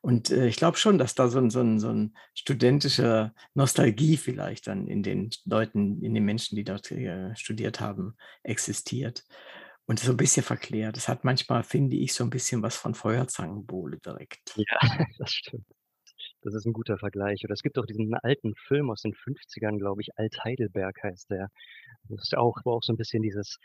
Und 0.02 0.30
äh, 0.30 0.48
ich 0.48 0.58
glaube 0.58 0.76
schon, 0.76 0.98
dass 0.98 1.15
da 1.15 1.30
so 1.30 1.39
ein, 1.39 1.52
so, 1.52 1.62
ein, 1.62 1.80
so 1.80 1.88
ein 1.88 2.13
studentischer 2.36 3.34
Nostalgie 3.54 4.17
vielleicht 4.17 4.67
dann 4.67 4.89
in 4.89 5.04
den 5.04 5.30
Leuten, 5.46 6.04
in 6.04 6.13
den 6.13 6.26
Menschen, 6.26 6.58
die 6.58 6.65
dort 6.65 6.91
äh, 6.91 7.34
studiert 7.38 7.80
haben, 7.80 8.17
existiert 8.43 9.24
und 9.86 10.00
so 10.00 10.12
ein 10.12 10.17
bisschen 10.17 10.43
verklärt. 10.43 10.96
Das 10.96 11.08
hat 11.08 11.24
manchmal, 11.24 11.63
finde 11.63 11.96
ich, 11.98 12.13
so 12.13 12.24
ein 12.24 12.30
bisschen 12.30 12.62
was 12.62 12.76
von 12.76 12.96
Feuerzangenbowle 12.96 14.00
direkt. 14.00 14.56
Ja, 14.56 14.80
das 15.17 15.32
stimmt. 15.32 15.65
Das 16.41 16.54
ist 16.54 16.65
ein 16.65 16.74
guter 16.74 16.98
Vergleich. 16.98 17.43
Oder 17.43 17.54
es 17.54 17.63
gibt 17.63 17.78
auch 17.78 17.86
diesen 17.86 18.13
alten 18.15 18.54
Film 18.67 18.89
aus 18.89 19.02
den 19.02 19.13
50ern, 19.13 19.78
glaube 19.78 20.02
ich, 20.02 20.10
Alt-Heidelberg 20.17 21.02
heißt 21.04 21.30
der. 21.32 21.50
Das 22.10 22.24
ist 22.24 22.38
auch, 22.38 22.58
wo 22.65 22.74
auch 22.74 22.84
so 22.84 22.93
ein 22.93 22.98
bisschen 22.98 23.24
dieses, 23.24 23.58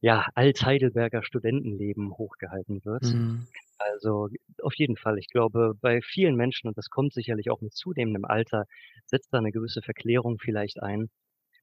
ja, 0.00 0.26
Alt-Heidelberger 0.34 1.22
Studentenleben 1.22 2.12
hochgehalten 2.16 2.84
wird. 2.84 3.04
Mhm. 3.04 3.46
Also 3.78 4.28
auf 4.62 4.74
jeden 4.76 4.96
Fall. 4.96 5.18
Ich 5.18 5.28
glaube, 5.28 5.74
bei 5.80 6.00
vielen 6.02 6.36
Menschen, 6.36 6.68
und 6.68 6.78
das 6.78 6.88
kommt 6.88 7.12
sicherlich 7.12 7.50
auch 7.50 7.60
mit 7.60 7.74
zunehmendem 7.74 8.24
Alter, 8.24 8.64
setzt 9.06 9.32
da 9.32 9.38
eine 9.38 9.52
gewisse 9.52 9.82
Verklärung 9.82 10.38
vielleicht 10.38 10.82
ein, 10.82 11.10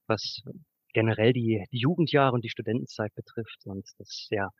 was 0.06 0.42
generell 0.92 1.32
die, 1.32 1.64
die 1.72 1.78
Jugendjahre 1.78 2.34
und 2.34 2.44
die 2.44 2.50
Studentenzeit 2.50 3.14
betrifft. 3.14 3.66
Und 3.66 3.88
das, 3.98 4.28
ja, 4.30 4.50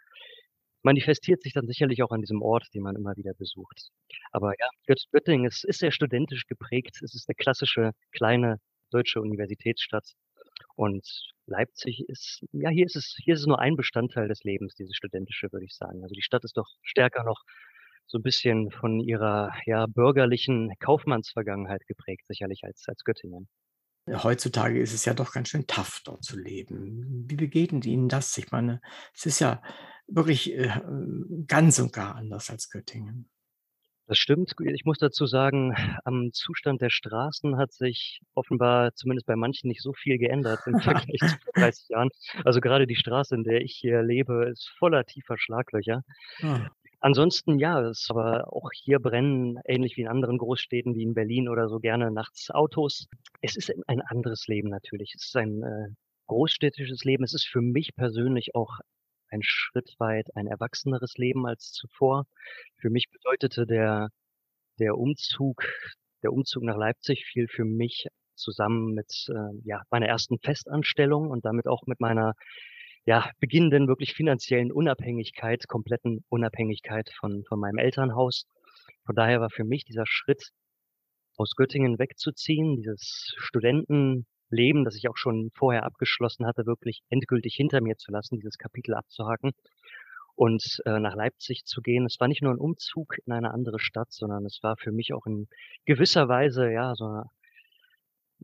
manifestiert 0.83 1.43
sich 1.43 1.53
dann 1.53 1.67
sicherlich 1.67 2.03
auch 2.03 2.11
an 2.11 2.21
diesem 2.21 2.43
Ort, 2.43 2.67
den 2.75 2.83
man 2.83 2.97
immer 2.97 3.17
wieder 3.17 3.35
besucht. 3.35 3.89
Aber 4.33 4.53
ja, 4.59 4.69
Göttingen 5.13 5.47
ist, 5.47 5.65
ist 5.65 5.79
sehr 5.79 5.93
studentisch 5.93 6.47
geprägt. 6.47 7.01
Es 7.03 7.15
ist 7.15 7.29
eine 7.29 7.37
klassische 7.37 7.93
kleine 8.13 8.59
deutsche 8.91 9.21
Universitätsstadt. 9.21 10.13
Und 10.75 11.07
Leipzig 11.47 12.05
ist, 12.09 12.45
ja, 12.53 12.71
hier 12.71 12.87
ist 12.87 12.97
es, 12.97 13.17
hier 13.23 13.35
ist 13.35 13.41
es 13.41 13.47
nur 13.47 13.61
ein 13.61 13.77
Bestandteil 13.77 14.29
des 14.29 14.43
Lebens, 14.45 14.75
dieses 14.75 14.97
studentische, 14.97 15.53
würde 15.53 15.67
ich 15.67 15.75
sagen. 15.75 16.03
Also 16.03 16.15
die 16.15 16.23
Stadt 16.23 16.45
ist 16.45 16.57
doch 16.57 16.69
stärker 16.83 17.25
noch 17.25 17.43
so 18.07 18.19
ein 18.19 18.23
bisschen 18.23 18.71
von 18.71 19.01
ihrer, 19.01 19.53
ja, 19.67 19.87
bürgerlichen 19.87 20.73
Kaufmannsvergangenheit 20.81 21.87
geprägt, 21.87 22.27
sicherlich 22.27 22.65
als, 22.65 22.85
als 22.89 23.05
Göttingen. 23.05 23.49
Heutzutage 24.09 24.81
ist 24.81 24.93
es 24.93 25.05
ja 25.05 25.15
doch 25.15 25.33
ganz 25.33 25.49
schön 25.49 25.67
tough, 25.67 26.01
dort 26.05 26.25
zu 26.25 26.37
leben. 26.37 27.25
Wie 27.29 27.37
begegnet 27.37 27.87
Ihnen 27.87 28.09
das? 28.09 28.37
Ich 28.37 28.51
meine, 28.51 28.81
es 29.15 29.27
ist 29.27 29.39
ja 29.39 29.63
wirklich 30.09 30.53
äh, 30.53 30.71
ganz 31.47 31.79
und 31.79 31.93
gar 31.93 32.17
anders 32.17 32.51
als 32.51 32.69
Göttingen. 32.69 33.31
Das 34.09 34.19
stimmt. 34.19 34.55
Ich 34.65 34.85
muss 34.85 34.99
dazu 34.99 35.27
sagen, 35.27 35.75
am 36.05 36.33
Zustand 36.33 36.83
der 36.83 36.91
Straßen 36.91 37.57
hat 37.57 37.73
sich 37.73 38.21
offenbar 38.35 38.95
zumindest 38.95 39.27
bei 39.27 39.37
manchen 39.37 39.69
nicht 39.69 39.81
so 39.81 39.93
viel 39.93 40.19
geändert 40.19 40.61
im 40.67 40.81
Vergleich 40.81 41.21
zu 41.21 41.39
vor 41.45 41.53
30 41.55 41.89
Jahren. 41.89 42.11
Also 42.45 42.61
gerade 42.61 42.87
die 42.87 42.97
Straße, 42.97 43.35
in 43.35 43.45
der 43.45 43.63
ich 43.63 43.77
hier 43.81 44.03
lebe, 44.03 44.51
ist 44.51 44.69
voller 44.79 45.05
tiefer 45.05 45.39
Schlaglöcher. 45.39 46.03
Ah. 46.43 46.69
Ansonsten 47.03 47.59
ja, 47.59 47.81
es 47.81 48.07
aber 48.11 48.53
auch 48.53 48.71
hier 48.73 49.01
brennen, 49.01 49.59
ähnlich 49.65 49.97
wie 49.97 50.03
in 50.03 50.09
anderen 50.09 50.39
Großstädten 50.39 50.95
wie 50.95 51.03
in 51.03 51.15
Berlin 51.15 51.49
oder 51.49 51.69
so, 51.69 51.81
gerne 51.81 52.13
nachts 52.13 52.49
Autos. 52.53 53.09
Es 53.41 53.57
ist 53.57 53.73
ein 53.89 54.01
anderes 54.03 54.47
Leben 54.47 54.69
natürlich. 54.69 55.13
Es 55.17 55.27
ist 55.27 55.37
ein 55.37 55.65
äh, 55.65 55.89
großstädtisches 56.29 57.03
Leben. 57.03 57.25
Es 57.25 57.35
ist 57.35 57.49
für 57.49 57.61
mich 57.61 57.97
persönlich 57.97 58.55
auch 58.55 58.79
ein 59.31 59.41
Schritt 59.43 59.97
weit 59.99 60.29
ein 60.37 60.47
erwachseneres 60.47 61.15
Leben 61.17 61.45
als 61.45 61.73
zuvor. 61.73 62.27
Für 62.77 62.89
mich 62.89 63.11
bedeutete 63.11 63.67
der, 63.67 64.11
der 64.79 64.97
Umzug, 64.97 65.65
der 66.23 66.33
Umzug 66.33 66.63
nach 66.63 66.77
Leipzig 66.77 67.25
fiel 67.27 67.49
für 67.49 67.65
mich 67.65 68.07
zusammen 68.37 68.95
mit 68.95 69.27
äh, 69.29 69.59
ja, 69.65 69.83
meiner 69.91 70.07
ersten 70.07 70.39
Festanstellung 70.39 71.31
und 71.31 71.45
damit 71.45 71.67
auch 71.67 71.83
mit 71.87 71.99
meiner 71.99 72.35
ja, 73.05 73.31
beginnenden 73.41 73.89
wirklich 73.89 74.15
finanziellen 74.15 74.73
Unabhängigkeit, 74.73 75.67
kompletten 75.69 76.25
Unabhängigkeit 76.29 77.11
von, 77.19 77.45
von 77.49 77.59
meinem 77.59 77.79
Elternhaus. 77.79 78.47
Von 79.05 79.17
daher 79.17 79.41
war 79.41 79.51
für 79.51 79.65
mich 79.65 79.85
dieser 79.85 80.05
Schritt, 80.07 80.51
aus 81.37 81.55
Göttingen 81.57 81.99
wegzuziehen, 81.99 82.77
dieses 82.77 83.35
Studentenleben, 83.39 84.85
das 84.85 84.97
ich 84.97 85.09
auch 85.09 85.17
schon 85.17 85.51
vorher 85.55 85.85
abgeschlossen 85.85 86.47
hatte, 86.47 86.67
wirklich 86.67 87.01
endgültig 87.09 87.55
hinter 87.55 87.81
mir 87.81 87.97
zu 87.97 88.13
lassen, 88.13 88.37
dieses 88.37 88.59
Kapitel 88.59 88.95
abzuhaken 88.95 89.53
und 90.35 90.63
äh, 90.85 91.01
nach 91.01 91.15
Leipzig 91.15 91.65
zu 91.65 91.81
gehen. 91.81 92.05
Es 92.05 92.17
war 92.21 92.29
nicht 92.29 92.43
nur 92.43 92.53
ein 92.53 92.59
Umzug 92.59 93.17
in 93.25 93.33
eine 93.33 93.53
andere 93.53 93.79
Stadt, 93.79 94.13
sondern 94.13 94.45
es 94.45 94.61
war 94.63 94.77
für 94.77 94.93
mich 94.93 95.13
auch 95.15 95.27
in 95.27 95.49
gewisser 95.85 96.29
Weise 96.29 96.71
ja 96.71 96.95
so 96.95 97.07
eine 97.07 97.25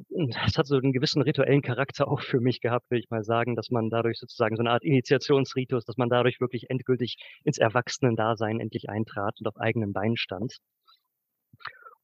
das 0.08 0.58
hat 0.58 0.66
so 0.66 0.76
einen 0.76 0.92
gewissen 0.92 1.22
rituellen 1.22 1.62
Charakter 1.62 2.08
auch 2.08 2.20
für 2.20 2.40
mich 2.40 2.60
gehabt, 2.60 2.90
will 2.90 2.98
ich 2.98 3.10
mal 3.10 3.24
sagen, 3.24 3.56
dass 3.56 3.70
man 3.70 3.90
dadurch 3.90 4.18
sozusagen 4.18 4.56
so 4.56 4.62
eine 4.62 4.70
Art 4.70 4.84
Initiationsritus, 4.84 5.84
dass 5.84 5.96
man 5.96 6.08
dadurch 6.08 6.40
wirklich 6.40 6.70
endgültig 6.70 7.16
ins 7.44 7.58
Erwachsenendasein 7.58 8.60
endlich 8.60 8.88
eintrat 8.88 9.36
und 9.40 9.46
auf 9.46 9.56
eigenen 9.58 9.92
Beinen 9.92 10.16
stand. 10.16 10.58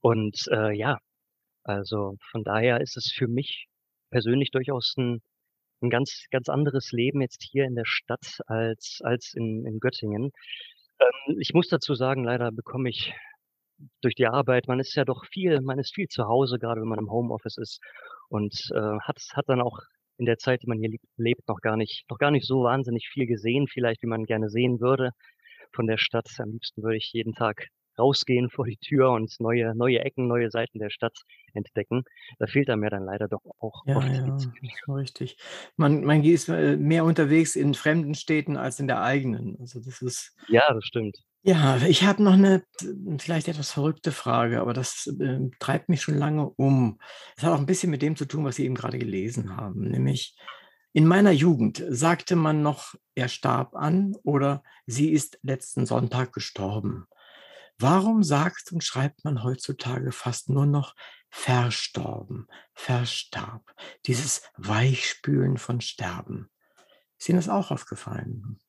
Und 0.00 0.46
äh, 0.50 0.72
ja, 0.76 0.98
also 1.64 2.16
von 2.30 2.44
daher 2.44 2.80
ist 2.80 2.96
es 2.96 3.12
für 3.12 3.28
mich 3.28 3.68
persönlich 4.10 4.50
durchaus 4.50 4.94
ein, 4.98 5.22
ein 5.82 5.90
ganz, 5.90 6.26
ganz 6.30 6.48
anderes 6.48 6.92
Leben 6.92 7.20
jetzt 7.20 7.42
hier 7.42 7.64
in 7.64 7.74
der 7.74 7.86
Stadt 7.86 8.40
als, 8.46 9.00
als 9.02 9.34
in, 9.34 9.66
in 9.66 9.80
Göttingen. 9.80 10.30
Ähm, 11.00 11.38
ich 11.40 11.54
muss 11.54 11.68
dazu 11.68 11.94
sagen, 11.94 12.24
leider 12.24 12.52
bekomme 12.52 12.90
ich 12.90 13.14
durch 14.00 14.14
die 14.14 14.26
Arbeit, 14.26 14.68
man 14.68 14.80
ist 14.80 14.94
ja 14.94 15.04
doch 15.04 15.24
viel, 15.26 15.60
man 15.60 15.78
ist 15.78 15.94
viel 15.94 16.08
zu 16.08 16.24
Hause, 16.24 16.58
gerade 16.58 16.80
wenn 16.80 16.88
man 16.88 16.98
im 16.98 17.10
Homeoffice 17.10 17.58
ist 17.58 17.80
und 18.28 18.54
äh, 18.74 18.98
hat, 19.02 19.18
hat 19.34 19.48
dann 19.48 19.60
auch 19.60 19.80
in 20.16 20.26
der 20.26 20.38
Zeit, 20.38 20.62
die 20.62 20.68
man 20.68 20.78
hier 20.78 20.90
lebt, 21.16 21.48
noch 21.48 21.60
gar 21.60 21.76
nicht, 21.76 22.04
noch 22.08 22.18
gar 22.18 22.30
nicht 22.30 22.46
so 22.46 22.62
wahnsinnig 22.62 23.08
viel 23.12 23.26
gesehen, 23.26 23.66
vielleicht 23.68 24.02
wie 24.02 24.06
man 24.06 24.24
gerne 24.24 24.48
sehen 24.48 24.80
würde 24.80 25.10
von 25.72 25.86
der 25.86 25.98
Stadt. 25.98 26.28
Am 26.38 26.52
liebsten 26.52 26.82
würde 26.82 26.96
ich 26.96 27.10
jeden 27.12 27.34
Tag 27.34 27.68
rausgehen 27.98 28.48
vor 28.54 28.66
die 28.66 28.76
Tür 28.76 29.10
und 29.10 29.34
neue, 29.40 29.74
neue 29.74 30.00
Ecken, 30.00 30.28
neue 30.28 30.50
Seiten 30.50 30.78
der 30.78 30.90
Stadt 30.90 31.16
entdecken. 31.52 32.04
Da 32.38 32.46
fehlt 32.46 32.70
einem 32.70 32.84
ja 32.84 32.90
dann 32.90 33.04
leider 33.04 33.28
doch 33.28 33.44
auch 33.58 33.84
ja, 33.86 33.96
oft 33.96 34.08
ja, 34.08 34.94
richtig. 34.94 35.36
Man, 35.76 36.04
man 36.04 36.22
ist 36.22 36.48
äh, 36.48 36.76
mehr 36.76 37.04
unterwegs 37.04 37.56
in 37.56 37.74
fremden 37.74 38.14
Städten 38.14 38.56
als 38.56 38.80
in 38.80 38.86
der 38.86 39.02
eigenen. 39.02 39.56
Also 39.58 39.80
das 39.80 40.02
ist. 40.02 40.36
Ja, 40.48 40.72
das 40.72 40.84
stimmt. 40.84 41.18
Ja, 41.46 41.76
ich 41.76 42.04
habe 42.04 42.22
noch 42.22 42.32
eine 42.32 42.64
vielleicht 43.18 43.48
etwas 43.48 43.70
verrückte 43.70 44.12
Frage, 44.12 44.62
aber 44.62 44.72
das 44.72 45.06
äh, 45.20 45.50
treibt 45.58 45.90
mich 45.90 46.00
schon 46.00 46.16
lange 46.16 46.48
um. 46.56 46.98
Es 47.36 47.42
hat 47.42 47.52
auch 47.52 47.58
ein 47.58 47.66
bisschen 47.66 47.90
mit 47.90 48.00
dem 48.00 48.16
zu 48.16 48.24
tun, 48.24 48.44
was 48.44 48.56
Sie 48.56 48.64
eben 48.64 48.74
gerade 48.74 48.98
gelesen 48.98 49.54
haben, 49.54 49.90
nämlich 49.90 50.38
in 50.94 51.06
meiner 51.06 51.32
Jugend 51.32 51.84
sagte 51.88 52.34
man 52.34 52.62
noch, 52.62 52.94
er 53.14 53.28
starb 53.28 53.74
an 53.74 54.14
oder 54.22 54.62
sie 54.86 55.10
ist 55.10 55.38
letzten 55.42 55.86
Sonntag 55.86 56.32
gestorben. 56.32 57.08
Warum 57.78 58.22
sagt 58.22 58.70
und 58.72 58.84
schreibt 58.84 59.24
man 59.24 59.42
heutzutage 59.42 60.12
fast 60.12 60.48
nur 60.48 60.66
noch 60.66 60.94
verstorben, 61.28 62.46
verstarb? 62.72 63.74
Dieses 64.06 64.42
Weichspülen 64.56 65.58
von 65.58 65.80
Sterben. 65.80 66.48
Ist 67.18 67.28
Ihnen 67.28 67.38
das 67.38 67.48
auch 67.48 67.72
aufgefallen? 67.72 68.60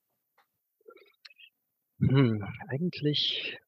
Hm, 1.99 2.41
eigentlich 2.69 3.59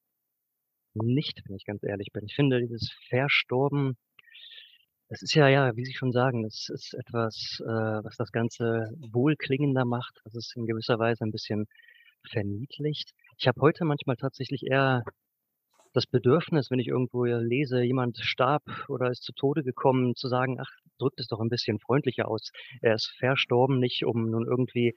nicht, 0.95 1.41
wenn 1.45 1.55
ich 1.55 1.63
ganz 1.65 1.81
ehrlich 1.83 2.09
bin. 2.11 2.25
Ich 2.25 2.35
finde 2.35 2.59
dieses 2.59 2.91
Verstorben, 3.07 3.95
das 5.09 5.21
ist 5.21 5.33
ja, 5.35 5.47
ja, 5.47 5.75
wie 5.75 5.85
Sie 5.85 5.93
schon 5.93 6.11
sagen, 6.11 6.43
das 6.43 6.67
ist 6.69 6.93
etwas, 6.93 7.61
äh, 7.65 7.65
was 8.03 8.17
das 8.17 8.31
Ganze 8.31 8.91
wohlklingender 9.11 9.85
macht, 9.85 10.19
was 10.25 10.35
es 10.35 10.53
in 10.55 10.65
gewisser 10.65 10.99
Weise 10.99 11.23
ein 11.23 11.31
bisschen 11.31 11.65
verniedlicht. 12.29 13.11
Ich 13.37 13.47
habe 13.47 13.61
heute 13.61 13.85
manchmal 13.85 14.17
tatsächlich 14.17 14.63
eher 14.65 15.03
das 15.93 16.05
Bedürfnis, 16.07 16.71
wenn 16.71 16.79
ich 16.79 16.87
irgendwo 16.87 17.25
lese, 17.25 17.81
jemand 17.81 18.17
starb 18.19 18.63
oder 18.89 19.09
ist 19.11 19.23
zu 19.23 19.33
Tode 19.33 19.63
gekommen, 19.63 20.15
zu 20.15 20.27
sagen, 20.27 20.59
ach, 20.61 20.69
drückt 20.99 21.19
es 21.19 21.27
doch 21.27 21.39
ein 21.39 21.49
bisschen 21.49 21.79
freundlicher 21.79 22.27
aus. 22.27 22.51
Er 22.81 22.95
ist 22.95 23.13
verstorben, 23.17 23.79
nicht 23.79 24.05
um 24.05 24.29
nun 24.29 24.45
irgendwie 24.47 24.95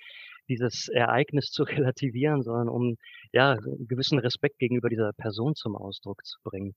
dieses 0.50 0.88
Ereignis 0.88 1.50
zu 1.50 1.62
relativieren, 1.94 2.42
sondern 2.42 2.68
um 2.68 2.96
ja 3.32 3.52
einen 3.52 3.86
gewissen 3.88 4.18
Respekt 4.18 4.58
gegenüber 4.58 4.88
dieser 4.90 5.12
Person 5.14 5.54
zum 5.54 5.76
Ausdruck 5.76 6.24
zu 6.24 6.38
bringen. 6.44 6.74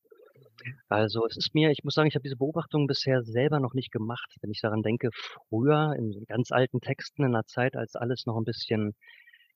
Also 0.88 1.26
es 1.26 1.36
ist 1.36 1.54
mir, 1.56 1.72
ich 1.72 1.84
muss 1.84 1.96
sagen, 1.96 2.08
ich 2.08 2.16
habe 2.16 2.24
diese 2.24 2.38
Beobachtung 2.38 2.88
bisher 2.88 3.24
selber 3.24 3.60
noch 3.60 3.74
nicht 3.74 3.92
gemacht. 3.92 4.36
Wenn 4.42 4.52
ich 4.52 4.62
daran 4.62 4.84
denke, 4.84 5.10
früher 5.50 5.94
in 5.98 6.24
ganz 6.28 6.52
alten 6.52 6.80
Texten 6.80 7.24
in 7.24 7.36
einer 7.36 7.46
Zeit, 7.46 7.76
als 7.76 7.96
alles 7.96 8.26
noch 8.26 8.38
ein 8.38 8.46
bisschen 8.46 8.94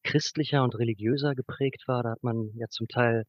christlicher 0.04 0.64
und 0.64 0.78
religiöser 0.78 1.36
geprägt 1.36 1.84
war, 1.88 2.04
da 2.04 2.12
hat 2.12 2.24
man 2.24 2.52
ja 2.56 2.68
zum 2.70 2.88
Teil 2.88 3.24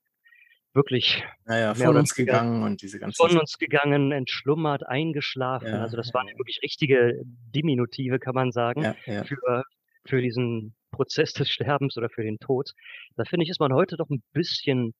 wirklich 0.74 1.24
naja, 1.44 1.74
von 1.74 1.96
uns 1.96 2.14
gegangen 2.14 2.62
und 2.62 2.82
diese 2.82 2.98
ganzen 2.98 3.16
von 3.16 3.38
uns 3.38 3.58
gegangen, 3.58 4.12
entschlummert, 4.12 4.86
eingeschlafen. 4.86 5.68
Ja, 5.68 5.80
also 5.80 5.96
das 5.96 6.12
waren 6.14 6.28
ja. 6.28 6.34
wirklich 6.38 6.60
richtige 6.62 7.20
Diminutive, 7.24 8.18
kann 8.18 8.34
man 8.34 8.52
sagen, 8.52 8.94
ja, 9.06 9.24
für, 9.24 9.64
für 10.06 10.20
diesen 10.20 10.74
Prozess 10.90 11.32
des 11.32 11.50
Sterbens 11.50 11.96
oder 11.96 12.10
für 12.10 12.22
den 12.24 12.38
Tod. 12.38 12.72
Da 13.16 13.24
finde 13.24 13.44
ich, 13.44 13.50
ist 13.50 13.60
man 13.60 13.72
heute 13.72 13.96
doch 13.96 14.08
ein 14.10 14.22
bisschen 14.32 14.94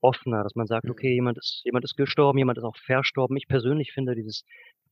offener, 0.00 0.42
dass 0.44 0.54
man 0.56 0.66
sagt: 0.66 0.88
Mhm. 0.88 0.90
„Okay, 0.90 1.14
jemand 1.14 1.38
ist 1.38 1.62
jemand 1.64 1.84
ist 1.84 1.96
gestorben, 1.96 2.38
jemand 2.38 2.58
ist 2.58 2.64
auch 2.64 2.76
verstorben.“ 2.76 3.36
Ich 3.36 3.48
persönlich 3.48 3.92
finde 3.92 4.14
dieses 4.14 4.44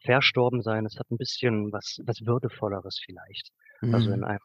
Verstorbensein, 0.04 0.84
das 0.84 0.98
hat 0.98 1.10
ein 1.10 1.18
bisschen 1.18 1.72
was 1.72 1.98
was 2.06 2.24
Würdevolleres 2.26 3.00
vielleicht. 3.04 3.50
Also, 3.90 4.12
in 4.12 4.22
Mhm. 4.22 4.26
einem 4.26 4.40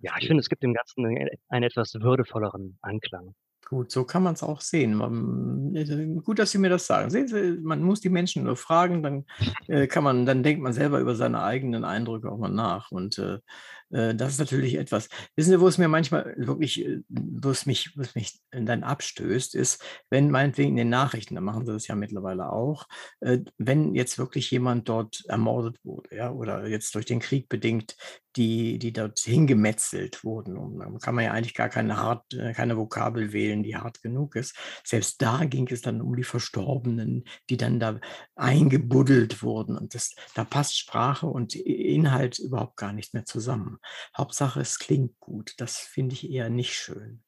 ja, 0.00 0.14
ich 0.20 0.26
finde, 0.28 0.40
es 0.42 0.48
gibt 0.48 0.62
dem 0.62 0.74
Ganzen 0.74 1.06
einen 1.06 1.28
einen 1.48 1.64
etwas 1.64 1.94
würdevolleren 1.94 2.78
Anklang. 2.82 3.34
Gut, 3.68 3.90
so 3.90 4.04
kann 4.04 4.22
man 4.22 4.34
es 4.34 4.44
auch 4.44 4.60
sehen. 4.60 4.94
Man 4.94 5.74
äh, 5.74 6.20
gut, 6.22 6.38
dass 6.38 6.52
Sie 6.52 6.58
mir 6.58 6.68
das 6.70 6.86
sagen. 6.86 7.10
Sehen 7.10 7.26
Sie, 7.26 7.58
man 7.60 7.82
muss 7.82 8.00
die 8.00 8.10
Menschen 8.10 8.44
nur 8.44 8.54
fragen, 8.56 9.02
dann, 9.02 9.24
äh, 9.66 9.88
kann 9.88 10.04
man 10.04 10.24
dann 10.24 10.44
denkt 10.44 10.62
man 10.62 10.72
selber 10.72 11.00
über 11.00 11.16
seine 11.16 11.42
eigenen 11.42 11.82
Eindrücke 11.84 12.30
auch 12.30 12.38
mal 12.38 12.48
nach 12.48 12.92
und, 12.92 13.18
äh, 13.18 13.40
das 13.90 14.32
ist 14.32 14.38
natürlich 14.38 14.74
etwas 14.74 15.08
wissen 15.36 15.50
Sie, 15.50 15.60
wo 15.60 15.68
es 15.68 15.78
mir 15.78 15.88
manchmal 15.88 16.34
wirklich, 16.36 16.84
äh 16.84 17.00
wo 17.08 17.50
es 17.50 17.66
mich 17.66 17.96
wo 17.96 18.02
es 18.02 18.14
mich 18.14 18.40
dann 18.50 18.82
abstößt, 18.82 19.54
ist, 19.54 19.82
wenn 20.10 20.30
meinetwegen 20.30 20.70
in 20.70 20.76
den 20.76 20.88
Nachrichten, 20.88 21.34
da 21.34 21.40
machen 21.40 21.66
sie 21.66 21.72
das 21.72 21.86
ja 21.86 21.94
mittlerweile 21.94 22.50
auch, 22.50 22.86
äh, 23.20 23.38
wenn 23.58 23.94
jetzt 23.94 24.18
wirklich 24.18 24.50
jemand 24.50 24.88
dort 24.88 25.24
ermordet 25.26 25.78
wurde, 25.84 26.14
ja, 26.14 26.32
oder 26.32 26.66
jetzt 26.66 26.94
durch 26.94 27.06
den 27.06 27.20
Krieg 27.20 27.48
bedingt 27.48 27.96
die 28.36 28.78
die 28.78 28.92
dort 28.92 29.18
hingemetzelt 29.20 30.22
wurden. 30.22 30.56
Und 30.56 30.78
dann 30.78 30.98
kann 30.98 31.14
man 31.14 31.24
ja 31.24 31.32
eigentlich 31.32 31.54
gar 31.54 31.68
keine 31.68 31.96
hart 31.96 32.34
äh, 32.34 32.52
keine 32.52 32.76
Vokabel 32.76 33.32
wählen, 33.32 33.62
die 33.62 33.76
hart 33.76 34.02
genug 34.02 34.36
ist. 34.36 34.56
Selbst 34.84 35.22
da 35.22 35.44
ging 35.44 35.66
es 35.70 35.80
dann 35.80 36.00
um 36.00 36.14
die 36.14 36.24
Verstorbenen, 36.24 37.24
die 37.50 37.56
dann 37.56 37.80
da 37.80 37.98
eingebuddelt 38.34 39.42
wurden 39.42 39.76
und 39.76 39.94
das 39.94 40.14
da 40.34 40.44
passt 40.44 40.76
Sprache 40.78 41.26
und 41.26 41.54
Inhalt 41.54 42.38
überhaupt 42.38 42.76
gar 42.76 42.92
nicht 42.92 43.14
mehr 43.14 43.24
zusammen. 43.24 43.75
Hauptsache, 44.16 44.60
es 44.60 44.78
klingt 44.78 45.18
gut. 45.20 45.54
Das 45.58 45.78
finde 45.78 46.14
ich 46.14 46.30
eher 46.30 46.50
nicht 46.50 46.74
schön. 46.74 47.22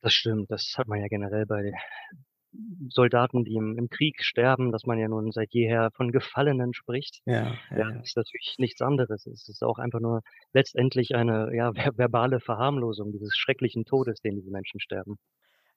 Das 0.00 0.12
stimmt, 0.12 0.50
das 0.50 0.74
hat 0.76 0.86
man 0.86 1.00
ja 1.00 1.06
generell 1.08 1.46
bei 1.46 1.72
Soldaten, 2.88 3.44
die 3.44 3.54
im 3.54 3.78
im 3.78 3.88
Krieg 3.88 4.22
sterben, 4.22 4.70
dass 4.70 4.84
man 4.84 4.98
ja 4.98 5.08
nun 5.08 5.32
seit 5.32 5.52
jeher 5.52 5.90
von 5.96 6.12
Gefallenen 6.12 6.72
spricht. 6.72 7.20
Ja, 7.26 7.56
ja, 7.70 7.78
Ja, 7.78 7.90
das 7.92 8.08
ist 8.08 8.16
natürlich 8.16 8.54
nichts 8.58 8.80
anderes. 8.80 9.26
Es 9.26 9.48
ist 9.48 9.62
auch 9.62 9.78
einfach 9.78 10.00
nur 10.00 10.20
letztendlich 10.52 11.14
eine, 11.14 11.50
ja, 11.54 11.72
ver 11.72 11.92
verbale 11.98 12.40
Verharmlosung 12.40 13.12
dieses 13.12 13.36
schrecklichen 13.36 13.84
Todes, 13.84 14.20
den 14.20 14.36
diese 14.36 14.50
Menschen 14.50 14.80
sterben. 14.80 15.16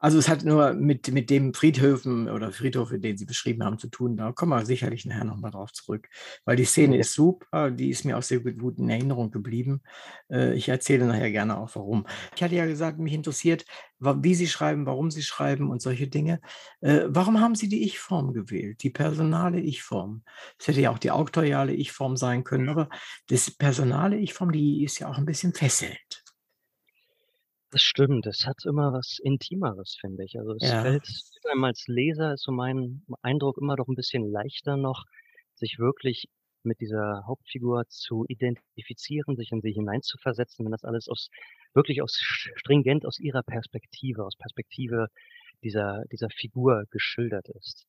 Also, 0.02 0.20
es 0.20 0.30
hat 0.30 0.44
nur 0.46 0.74
mit 0.74 1.12
mit 1.12 1.32
dem 1.32 1.56
Friedhöfen 1.56 2.30
oder 2.30 2.52
Friedhof, 2.52 2.92
den 2.94 3.18
Sie 3.18 3.26
beschrieben 3.26 3.64
haben, 3.64 3.80
zu 3.80 3.88
tun. 3.90 4.16
Da 4.16 4.32
kommen 4.32 4.52
wir 4.52 4.64
sicherlich 4.64 5.06
nachher 5.06 5.24
noch 5.24 5.38
mal 5.38 5.50
drauf 5.50 5.74
zurück, 5.74 6.08
weil 6.46 6.56
die 6.56 6.66
Szene 6.66 6.98
ist 7.00 7.14
super, 7.14 7.72
die 7.72 7.90
ist 7.90 8.06
mir 8.06 8.16
auch 8.18 8.22
sehr 8.22 8.40
gut 8.42 8.78
in 8.78 8.90
Erinnerung 8.90 9.32
geblieben. 9.32 9.82
Äh, 10.30 10.54
ich 10.54 10.70
erzähle 10.70 11.06
nachher 11.08 11.32
gerne 11.32 11.58
auch 11.58 11.72
warum. 11.76 12.06
Ich 12.36 12.44
hatte 12.44 12.54
ja 12.56 12.68
gesagt, 12.68 13.00
mich 13.00 13.14
interessiert, 13.14 13.66
wie 14.00 14.36
Sie 14.36 14.46
schreiben, 14.48 14.86
warum 14.86 15.10
Sie 15.10 15.24
schreiben 15.24 15.72
und 15.72 15.82
solche 15.82 16.08
Dinge. 16.08 16.42
Äh, 16.82 17.06
warum 17.08 17.42
haben 17.42 17.56
Sie 17.56 17.68
die 17.68 17.84
Ich-Form 17.84 18.34
gewählt, 18.34 18.84
die 18.84 18.92
personale 18.92 19.60
Ich-Form? 19.60 20.22
Es 20.60 20.68
hätte 20.68 20.82
ja 20.82 20.92
auch 20.92 21.00
die 21.00 21.10
auktoriale 21.12 21.74
Ich-Form 21.74 22.18
sein 22.18 22.44
können, 22.44 22.70
aber 22.70 22.90
das 23.30 23.50
personale 23.50 24.18
Ich-Form, 24.18 24.52
die 24.52 24.84
ist 24.84 25.00
ja 25.00 25.08
auch 25.10 25.18
'n 25.18 25.26
bisschen 25.26 25.54
fesselnd. 25.56 26.27
Das 27.72 27.82
stimmt, 27.82 28.26
es 28.28 28.46
hat 28.48 28.64
immer 28.66 28.94
was 28.94 29.20
Intimeres, 29.22 29.98
finde 30.00 30.24
ich. 30.24 30.38
Also, 30.40 30.54
es 30.54 30.72
Ja. 30.72 30.80
fällt 30.80 31.06
einem 31.52 31.66
als 31.66 31.86
Leser 31.88 32.34
ist 32.34 32.44
so 32.44 32.52
mein 32.54 33.04
Eindruck 33.22 33.58
immer 33.58 33.76
doch 33.76 33.88
'n 33.90 33.96
bisschen 33.96 34.32
leichter 34.32 34.78
noch, 34.78 35.04
sich 35.56 35.78
wirklich 35.78 36.30
mit 36.64 36.80
dieser 36.80 37.24
Hauptfigur 37.28 37.84
zu 37.90 38.24
identifizieren, 38.30 39.36
sich 39.36 39.52
in 39.52 39.62
sie 39.62 39.74
hineinzuversetzen, 39.74 40.64
wenn 40.66 40.72
das 40.72 40.86
alles 40.86 41.10
aus 41.10 41.30
wirklich 41.74 42.02
aus 42.02 42.14
st 42.14 42.52
stringent 42.56 43.06
aus 43.06 43.20
ihrer 43.20 43.44
Perspektive 43.44 44.24
aus 44.26 44.38
Perspektive 44.38 45.08
dieser 45.62 46.04
dieser 46.12 46.30
Figur 46.30 46.86
geschildert 46.90 47.50
ist. 47.50 47.86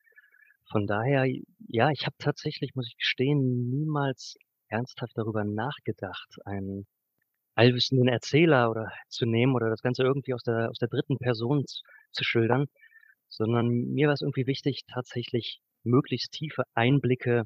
Von 0.71 0.87
daher, 0.89 1.25
ja, 1.69 1.91
ich 1.91 2.05
habe 2.07 2.17
tatsächlich, 2.19 2.75
muss 2.75 2.89
ich 2.89 2.97
gestehen, 2.99 3.71
niemals 3.71 4.35
ernsthaft 4.69 5.13
darüber 5.17 5.45
nachgedacht, 5.45 6.37
einen 6.45 6.87
allwissenden 7.59 8.09
Erzähler 8.09 8.71
oder 8.71 8.93
zu 9.09 9.27
nehmen 9.27 9.55
oder 9.55 9.69
das 9.71 9.83
Ganze 9.83 10.05
irgendwie 10.05 10.35
aus 10.35 10.45
der 10.45 10.71
aus 10.71 10.79
der 10.79 10.89
3. 10.89 11.17
Person 11.19 11.65
zu 12.13 12.25
schildern, 12.25 12.67
sondern 13.29 13.69
mir 13.69 14.09
war's 14.09 14.23
irgendwie 14.23 14.47
wichtig, 14.47 14.83
tatsächlich 14.93 15.61
möglichst 15.85 16.33
tiefe 16.33 16.63
Einblicke 16.75 17.45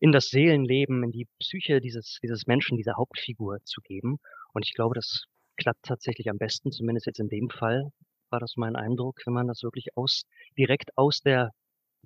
in 0.00 0.12
das 0.12 0.28
Seelenleben, 0.28 1.04
in 1.04 1.12
die 1.12 1.26
Psyche 1.40 1.80
dieses 1.80 2.18
dieses 2.22 2.46
Menschen, 2.46 2.76
dieser 2.76 2.96
Hauptfigur 2.96 3.58
zu 3.64 3.80
geben. 3.82 4.18
Und 4.52 4.64
ich 4.66 4.74
glaube, 4.74 4.94
das 4.96 5.26
klappt 5.56 5.84
tatsächlich 5.84 6.28
am 6.30 6.38
besten, 6.38 6.72
zumindest 6.72 7.06
jetzt 7.06 7.20
in 7.20 7.28
dem 7.28 7.50
Fall 7.50 7.90
war 8.30 8.40
das 8.40 8.54
mein 8.56 8.76
Eindruck, 8.76 9.20
wenn 9.26 9.34
man 9.34 9.46
das 9.46 9.62
wirklich 9.62 9.96
aus 9.96 10.22
direkt 10.58 10.90
aus 10.96 11.20
der 11.20 11.50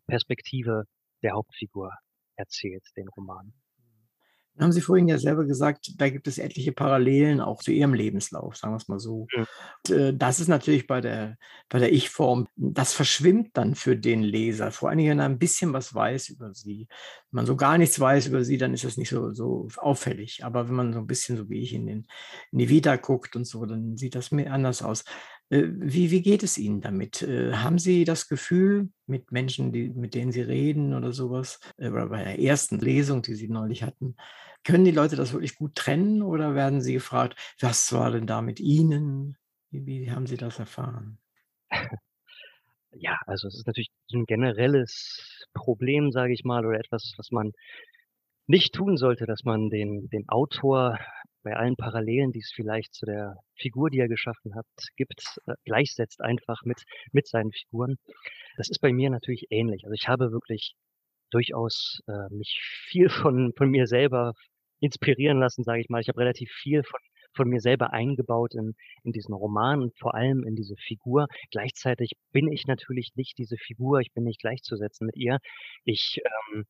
Perspektive 0.06 0.84
der 1.22 1.32
Hauptfigur 1.32 1.92
erzählt, 2.36 2.84
den 2.96 3.08
Roman. 3.08 3.54
Nun 4.58 4.64
haben 4.66 4.72
Sie 4.72 4.80
vorhin 4.80 5.08
ja 5.08 5.18
selber 5.18 5.44
gesagt, 5.46 5.92
da 5.98 6.10
gibt 6.10 6.26
es 6.28 6.38
etliche 6.38 6.72
Parallelen 6.72 7.40
auch 7.40 7.62
zu 7.62 7.70
Ihrem 7.72 7.94
Lebenslauf, 7.94 8.56
sagen 8.56 8.74
wir's 8.74 8.88
mal 8.88 8.98
so. 8.98 9.30
Mhm. 9.36 9.46
Und, 9.88 9.96
äh, 9.96 10.14
das 10.16 10.40
ist 10.40 10.48
natürlich 10.48 10.86
bei 10.88 11.00
der 11.00 11.38
bei 11.70 11.78
der 11.80 11.92
Ich-Form 11.92 12.48
das 12.56 12.94
verschwimmt 12.94 13.50
dann 13.56 13.74
für 13.76 13.96
den 13.96 14.22
Leser, 14.22 14.72
vor 14.72 14.88
allen 14.90 14.98
Dingen, 14.98 15.10
wenn 15.12 15.20
er 15.20 15.26
'n 15.26 15.38
bisschen 15.38 15.72
was 15.74 15.94
weiß 15.94 16.30
über 16.30 16.54
Sie. 16.54 16.88
Wenn 17.30 17.38
man 17.38 17.46
so 17.46 17.56
gar 17.56 17.78
nichts 17.78 18.00
weiß 18.00 18.26
über 18.28 18.44
Sie, 18.44 18.58
dann 18.58 18.74
ist 18.74 18.84
das 18.84 18.96
nicht 18.98 19.10
so 19.10 19.32
so 19.34 19.68
auffällig. 19.78 20.44
Aber 20.44 20.68
wenn 20.68 20.76
man 20.76 20.92
so 20.94 21.00
'n 21.00 21.06
bisschen 21.08 21.36
so 21.38 21.48
wie 21.50 21.62
ich 21.62 21.74
in 21.74 21.86
den 21.86 22.06
in 22.52 22.58
die 22.60 22.68
Vita 22.70 22.96
guckt 22.96 23.36
und 23.36 23.46
so, 23.46 23.66
dann 23.66 23.96
sieht 23.96 24.14
das 24.16 24.30
mir 24.32 24.52
anders 24.52 24.82
aus. 24.82 25.04
Äh, 25.50 25.64
wie 25.74 26.10
wie 26.10 26.22
geht 26.22 26.42
es 26.42 26.58
Ihnen 26.58 26.80
damit? 26.82 27.22
Äh, 27.22 27.54
haben 27.54 27.78
Sie 27.78 28.04
das 28.04 28.28
Gefühl 28.28 28.90
mit 29.06 29.32
Menschen, 29.32 29.72
die 29.72 29.90
mit 29.90 30.14
denen 30.14 30.32
Sie 30.32 30.42
reden 30.42 30.94
oder 30.94 31.12
so 31.12 31.30
was, 31.30 31.60
äh, 31.78 31.90
oder 31.90 32.08
bei 32.08 32.24
der 32.24 32.40
ersten 32.40 32.78
Lesung, 32.80 33.22
die 33.22 33.34
Sie 33.34 33.48
neulich 33.48 33.82
hatten, 33.84 34.16
können 34.64 34.84
die 34.84 34.90
Leute 34.92 35.16
das 35.16 35.32
wirklich 35.32 35.56
gut 35.56 35.74
trennen 35.76 36.22
oder 36.22 36.54
werden 36.54 36.80
sie 36.82 36.94
gefragt: 36.94 37.36
„Was 37.60 37.92
war 37.92 38.10
denn 38.10 38.26
da 38.26 38.42
mit 38.42 38.60
Ihnen?“ 38.60 39.36
Wie 39.70 39.86
wie 39.86 40.10
haben 40.12 40.26
Sie 40.26 40.36
das 40.36 40.58
erfahren? 40.58 41.18
Ja, 42.92 43.18
also, 43.26 43.48
es 43.48 43.56
ist 43.56 43.66
natürlich 43.68 43.90
so 44.08 44.18
'n 44.18 44.26
generelles 44.26 45.46
Problem, 45.54 46.12
sage 46.12 46.32
ich 46.34 46.44
mal, 46.44 46.66
oder 46.66 46.78
etwas, 46.80 47.14
was 47.18 47.30
man 47.32 47.52
nicht 48.48 48.74
tun 48.74 48.96
sollte, 48.98 49.26
dass 49.26 49.44
man 49.44 49.70
den 49.70 50.08
den 50.10 50.28
Autor 50.28 50.98
bei 51.44 51.56
allen 51.56 51.76
Parallelen, 51.76 52.32
die 52.32 52.40
es 52.40 52.52
vielleicht 52.54 52.94
zu 52.94 53.06
der 53.06 53.36
Figur, 53.56 53.90
die 53.90 53.98
er 54.00 54.08
geschaffen 54.08 54.54
hat, 54.56 54.66
gibt, 54.96 55.22
äh, 55.46 55.54
gleichsetzt 55.64 56.20
einfach 56.22 56.62
mit 56.64 56.82
mit 57.12 57.28
seinen 57.28 57.52
Figuren. 57.52 57.96
Das 58.58 58.68
ist 58.70 58.80
bei 58.80 58.92
mir 58.92 59.10
natürlich 59.10 59.46
ähnlich. 59.50 59.84
Also, 59.84 59.94
ich 59.94 60.08
habe 60.08 60.32
wirklich 60.32 60.74
durchaus, 61.30 62.00
äh, 62.08 62.34
mich 62.34 62.60
viel 62.88 63.08
von 63.10 63.52
von 63.56 63.70
mir 63.70 63.86
selber 63.86 64.34
inspirieren 64.80 65.38
lassen, 65.40 65.64
sage 65.64 65.80
ich 65.80 65.88
mal. 65.88 66.00
Ich 66.00 66.08
habe 66.08 66.20
relativ 66.20 66.50
viel 66.52 66.82
von 66.84 67.00
von 67.34 67.48
mir 67.48 67.60
selber 67.60 67.92
eingebaut 67.92 68.54
in 68.54 68.74
in 69.04 69.12
diesen 69.12 69.34
Roman 69.34 69.82
und 69.82 69.98
vor 69.98 70.14
allem 70.14 70.44
in 70.44 70.56
diese 70.56 70.76
Figur. 70.76 71.26
Gleichzeitig 71.50 72.12
bin 72.32 72.50
ich 72.52 72.66
natürlich 72.66 73.12
nicht 73.16 73.38
diese 73.38 73.56
Figur, 73.56 74.00
ich 74.00 74.12
bin 74.12 74.24
nicht 74.24 74.40
gleichzusetzen 74.40 75.06
mit 75.06 75.16
ihr. 75.16 75.38
Ich, 75.84 76.20
ähm, 76.54 76.64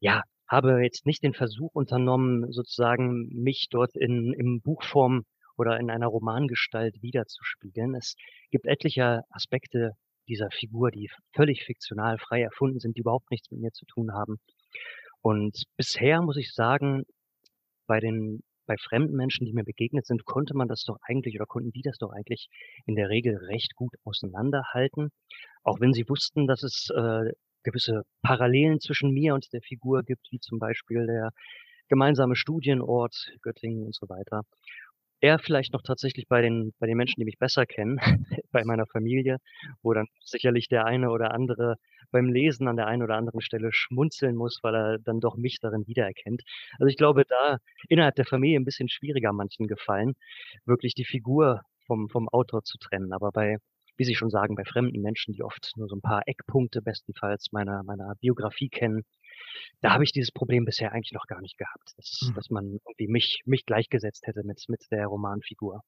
ja, 0.00 0.22
habe 0.48 0.82
jetzt 0.82 1.06
nicht 1.06 1.22
den 1.22 1.34
Versuch 1.34 1.70
unternommen, 1.74 2.52
sozusagen 2.52 3.28
mich 3.32 3.68
dort 3.70 3.96
in 3.96 4.32
in 4.34 4.60
Buchform 4.62 5.24
oder 5.56 5.78
in 5.78 5.90
einer 5.90 6.06
Romangestalt 6.08 7.02
widerzuspiegeln. 7.02 7.94
Es 7.94 8.16
gibt 8.50 8.66
etliche 8.66 9.22
Aspekte 9.30 9.92
dieser 10.30 10.50
Figur, 10.50 10.90
die 10.90 11.10
völlig 11.34 11.64
fiktional 11.64 12.18
frei 12.18 12.42
erfunden 12.42 12.80
sind, 12.80 12.96
die 12.96 13.00
überhaupt 13.00 13.30
nichts 13.30 13.50
mit 13.50 13.60
mir 13.60 13.72
zu 13.72 13.84
tun 13.86 14.12
haben. 14.12 14.36
Und 15.20 15.64
bisher 15.76 16.22
muss 16.22 16.36
ich 16.38 16.52
sagen, 16.52 17.02
bei 17.86 18.00
den 18.00 18.42
bei 18.66 18.76
fremden 18.76 19.16
Menschen, 19.16 19.46
die 19.46 19.52
mir 19.52 19.64
begegnet 19.64 20.06
sind, 20.06 20.24
konnte 20.24 20.54
man 20.56 20.68
das 20.68 20.84
doch 20.84 20.96
eigentlich 21.02 21.34
oder 21.34 21.46
konnten 21.46 21.72
die 21.72 21.82
das 21.82 21.98
doch 21.98 22.12
eigentlich 22.12 22.46
in 22.86 22.94
der 22.94 23.08
Regel 23.08 23.36
recht 23.36 23.74
gut 23.74 23.92
auseinanderhalten. 24.04 25.08
Auch 25.64 25.80
wenn 25.80 25.92
sie 25.92 26.08
wussten, 26.08 26.46
dass 26.46 26.62
es, 26.62 26.88
äh, 26.94 27.32
gewisse 27.64 28.02
Parallelen 28.22 28.78
zwischen 28.78 29.10
mir 29.10 29.34
und 29.34 29.52
der 29.52 29.60
Figur 29.62 30.04
gibt, 30.04 30.24
wie 30.30 30.38
zum 30.38 30.60
Beispiel 30.60 31.04
der 31.04 31.30
gemeinsame 31.88 32.36
Studienort 32.36 33.14
Göttingen 33.42 33.86
und 33.86 33.94
so 33.94 34.08
weiter. 34.08 34.42
Eher 35.22 35.38
vielleicht 35.38 35.74
noch 35.74 35.82
tatsächlich 35.82 36.28
bei 36.28 36.40
den 36.40 36.72
bei 36.78 36.86
den 36.86 36.96
Menschen, 36.96 37.20
die 37.20 37.26
mich 37.26 37.38
besser 37.38 37.66
kennen, 37.66 37.98
bei 38.52 38.64
meiner 38.64 38.86
Familie, 38.86 39.36
wo 39.82 39.92
dann 39.92 40.06
sicherlich 40.24 40.68
der 40.68 40.86
eine 40.86 41.10
oder 41.10 41.34
andere 41.34 41.76
beim 42.10 42.26
Lesen 42.32 42.68
an 42.68 42.76
der 42.76 42.86
einen 42.86 43.02
oder 43.02 43.16
anderen 43.16 43.42
Stelle 43.42 43.70
schmunzeln 43.72 44.34
muss, 44.34 44.60
weil 44.62 44.74
er 44.74 44.98
dann 44.98 45.20
doch 45.20 45.36
mich 45.36 45.58
darin 45.60 45.86
wiedererkennt. 45.86 46.42
Also, 46.78 46.86
ich 46.88 46.96
glaube, 46.96 47.24
da 47.28 47.58
innerhalb 47.88 48.14
der 48.16 48.24
Familie 48.24 48.58
'n 48.58 48.64
bisschen 48.64 48.88
schwieriger 48.88 49.32
manchen 49.34 49.66
gefallen, 49.68 50.14
wirklich 50.64 50.94
die 50.94 51.04
Figur 51.04 51.60
vom 51.86 52.08
vom 52.08 52.28
Autor 52.30 52.62
zu 52.64 52.78
trennen. 52.78 53.12
Aber 53.12 53.30
bei 53.30 53.58
wie 53.98 54.04
Sie 54.04 54.14
schon 54.14 54.30
sagen, 54.30 54.54
bei 54.54 54.64
fremden 54.64 55.02
Menschen, 55.02 55.34
die 55.34 55.42
oft 55.42 55.72
nur 55.76 55.86
so 55.88 55.94
'n 55.96 56.00
paar 56.00 56.22
Eckpunkte 56.26 56.80
bestenfalls 56.80 57.52
meiner 57.52 57.82
meiner 57.82 58.14
Biografie 58.20 58.70
kennen, 58.70 59.02
da 59.80 59.92
habe 59.92 60.04
ich 60.04 60.12
dieses 60.12 60.32
Problem 60.32 60.64
bisher 60.64 60.92
eigentlich 60.92 61.12
noch 61.12 61.26
gar 61.26 61.40
nicht 61.40 61.58
gehabt, 61.58 61.92
dass 61.96 62.30
Mhm. 62.30 62.34
dass 62.34 62.50
man 62.50 62.66
irgendwie 62.66 63.08
mich 63.08 63.42
mich 63.46 63.66
gleichgesetzt 63.66 64.26
hätte 64.26 64.42
mit 64.44 64.64
mit 64.68 64.86
der 64.90 65.06
Romanfigur. 65.06 65.82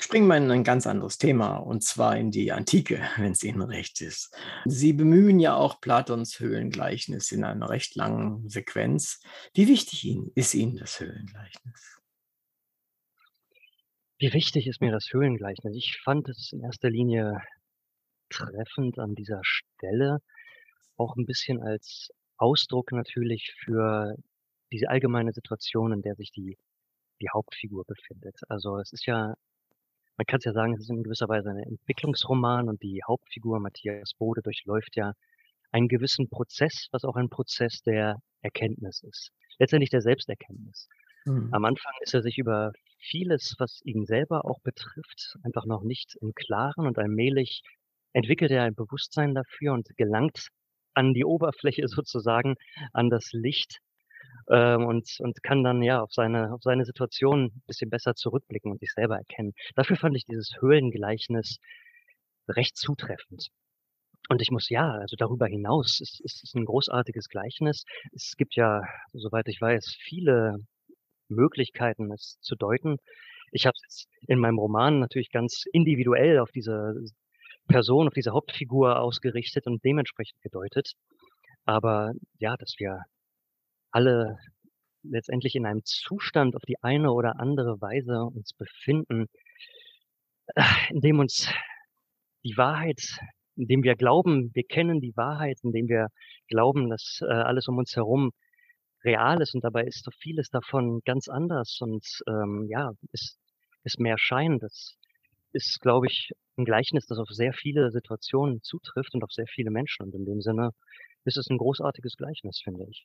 Springen 0.00 0.26
wir 0.26 0.36
in 0.36 0.50
ein 0.50 0.64
ganz 0.64 0.86
anderes 0.88 1.18
Thema, 1.18 1.56
und 1.56 1.82
zwar 1.84 2.16
in 2.16 2.30
die 2.30 2.50
Antike, 2.52 3.00
wenn 3.16 3.32
es 3.32 3.42
Ihnen 3.44 3.62
recht 3.62 4.00
ist. 4.00 4.36
Sie 4.66 4.92
bemühen 4.92 5.38
ja 5.40 5.54
auch 5.56 5.80
Platons 5.80 6.38
Höhlengleichnis 6.40 7.30
in 7.32 7.44
einer 7.44 7.70
recht 7.70 7.94
langen 7.96 8.48
Sequenz. 8.48 9.20
Wie 9.54 9.68
wichtig 9.68 10.04
Ihnen 10.04 10.30
ist 10.34 10.54
Ihnen 10.54 10.76
das 10.76 10.98
Höhlengleichnis? 11.00 12.00
Wie 14.18 14.32
wichtig 14.32 14.66
ist 14.66 14.80
mir 14.80 14.90
das 14.90 15.06
Höhlengleichnis? 15.12 15.76
Ich 15.76 16.00
fand 16.02 16.28
es 16.28 16.50
in 16.52 16.60
erster 16.62 16.90
Linie 16.90 17.40
treffend 18.30 18.98
an 18.98 19.14
dieser 19.14 19.40
Stelle, 19.44 20.18
auch 20.96 21.16
'n 21.16 21.26
bisschen 21.26 21.62
als 21.62 22.10
Ausdruck 22.44 22.92
natürlich 22.92 23.54
für 23.64 24.14
diese 24.72 24.88
allgemeine 24.88 25.32
Situation, 25.32 25.92
in 25.92 26.02
der 26.02 26.14
sich 26.14 26.30
die 26.30 26.56
die 27.20 27.28
Hauptfigur 27.32 27.84
befindet. 27.86 28.36
Also, 28.48 28.78
es 28.78 28.92
ist 28.92 29.06
ja 29.06 29.34
man 30.16 30.26
kann's 30.26 30.44
ja 30.44 30.52
sagen, 30.52 30.74
es 30.74 30.80
ist 30.80 30.90
in 30.90 31.02
gewisser 31.02 31.28
Weise 31.28 31.50
ein 31.50 31.58
Entwicklungsroman 31.58 32.68
und 32.68 32.82
die 32.82 33.00
Hauptfigur 33.06 33.58
Matthias 33.60 34.12
Bode 34.14 34.42
durchläuft 34.42 34.96
ja 34.96 35.12
einen 35.72 35.88
gewissen 35.88 36.28
Prozess, 36.28 36.88
was 36.92 37.04
auch 37.04 37.16
ein 37.16 37.28
Prozess 37.28 37.82
der 37.82 38.18
Erkenntnis 38.42 39.02
ist, 39.02 39.30
letztendlich 39.58 39.90
der 39.90 40.02
Selbsterkenntnis. 40.02 40.88
Mhm. 41.24 41.48
Am 41.52 41.64
Anfang 41.64 41.92
ist 42.02 42.14
er 42.14 42.22
sich 42.22 42.38
über 42.38 42.72
vieles, 42.98 43.56
was 43.58 43.80
ihn 43.84 44.04
selber 44.04 44.44
auch 44.44 44.60
betrifft, 44.62 45.36
einfach 45.42 45.66
noch 45.66 45.82
nicht 45.82 46.16
im 46.20 46.32
Klaren 46.34 46.86
und 46.86 46.98
allmählich 46.98 47.62
entwickelt 48.12 48.52
er 48.52 48.62
ein 48.62 48.74
Bewusstsein 48.74 49.34
dafür 49.34 49.72
und 49.72 49.88
gelangt 49.96 50.48
an 50.94 51.14
die 51.14 51.24
Oberfläche 51.24 51.88
sozusagen, 51.88 52.56
an 52.92 53.10
das 53.10 53.32
Licht, 53.32 53.80
ähm, 54.50 54.86
und 54.86 55.08
und 55.20 55.42
kann 55.44 55.64
dann, 55.64 55.82
ja, 55.82 56.02
auf 56.02 56.12
seine 56.12 56.52
auf 56.54 56.62
seine 56.62 56.84
Situation 56.86 57.62
bisschen 57.68 57.90
besser 57.90 58.14
zurückblicken 58.16 58.72
und 58.72 58.80
sich 58.80 58.92
selber 58.94 59.16
erkennen. 59.18 59.54
Dafür 59.76 59.96
fand 59.96 60.16
ich 60.16 60.26
dieses 60.26 60.56
Höhlengleichnis 60.60 61.58
recht 62.48 62.76
zutreffend. 62.76 63.48
Und 64.30 64.42
ich 64.42 64.50
muss 64.52 64.70
ja, 64.70 64.92
also 64.92 65.16
darüber 65.16 65.46
hinaus 65.48 66.00
ist 66.00 66.20
ist 66.24 66.44
es 66.44 66.54
'n 66.54 66.64
großartiges 66.66 67.28
Gleichnis. 67.30 67.84
Es 68.14 68.34
gibt 68.38 68.56
ja, 68.56 68.82
soweit 69.14 69.48
ich 69.48 69.60
weiß, 69.60 69.96
viele 70.00 70.58
Möglichkeiten, 71.28 72.12
es 72.12 72.38
zu 72.42 72.56
deuten. 72.56 72.98
Ich 73.52 73.66
habe 73.66 73.76
es 73.88 74.06
in 74.28 74.38
meinem 74.40 74.58
Roman 74.60 75.00
natürlich 75.00 75.30
ganz 75.32 75.64
individuell 75.72 76.38
auf 76.40 76.52
diese 76.52 76.94
Person, 77.68 78.08
auf 78.08 78.14
diese 78.14 78.32
Hauptfigur 78.32 79.00
ausgerichtet 79.00 79.66
und 79.66 79.84
dementsprechend 79.84 80.40
gedeutet. 80.42 80.92
Aber 81.64 82.12
ja, 82.38 82.56
dass 82.56 82.74
wir 82.78 83.02
alle 83.90 84.38
letztendlich 85.02 85.54
in 85.54 85.66
einem 85.66 85.82
Zustand 85.84 86.56
auf 86.56 86.62
die 86.62 86.82
eine 86.82 87.12
oder 87.12 87.40
andere 87.40 87.80
Weise 87.80 88.24
uns 88.24 88.52
befinden 88.54 89.26
in 90.90 91.00
dem 91.00 91.18
uns 91.18 91.48
die 92.44 92.56
Wahrheit 92.56 93.18
in 93.56 93.68
dem 93.68 93.84
wir 93.84 93.94
glauben, 93.94 94.50
wir 94.54 94.64
kennen 94.64 95.00
die 95.00 95.16
Wahrheit, 95.16 95.58
in 95.62 95.72
dem 95.72 95.88
wir 95.88 96.08
glauben, 96.48 96.90
dass, 96.90 97.20
äh, 97.22 97.26
alles 97.32 97.68
um 97.68 97.78
uns 97.78 97.94
herum 97.94 98.32
real 99.04 99.40
ist 99.40 99.54
und 99.54 99.62
dabei 99.64 99.84
ist 99.84 100.06
doch 100.06 100.12
vieles 100.20 100.48
davon 100.50 101.00
ganz 101.04 101.28
anders 101.28 101.78
und, 101.80 102.04
ähm, 102.28 102.66
ja, 102.68 102.92
ist 103.12 103.38
ist 103.84 104.00
mehr 104.00 104.16
Schein. 104.18 104.58
Das 104.60 104.96
ist, 105.54 105.80
glaube 105.80 106.06
ich, 106.08 106.32
'n 106.58 106.64
Gleichnis, 106.66 107.06
das 107.06 107.18
auf 107.18 107.28
sehr 107.30 107.54
viele 107.54 107.90
Situationen 107.92 108.62
zutrifft 108.62 109.14
und 109.14 109.24
auf 109.24 109.32
sehr 109.32 109.46
viele 109.48 109.70
Menschen. 109.72 110.04
Und 110.06 110.14
in 110.14 110.26
dem 110.26 110.42
Sinne 110.42 110.72
ist 111.24 111.38
es 111.38 111.48
'n 111.50 111.58
großartiges 111.58 112.16
Gleichnis, 112.18 112.60
finde 112.64 112.86
ich. 112.90 113.04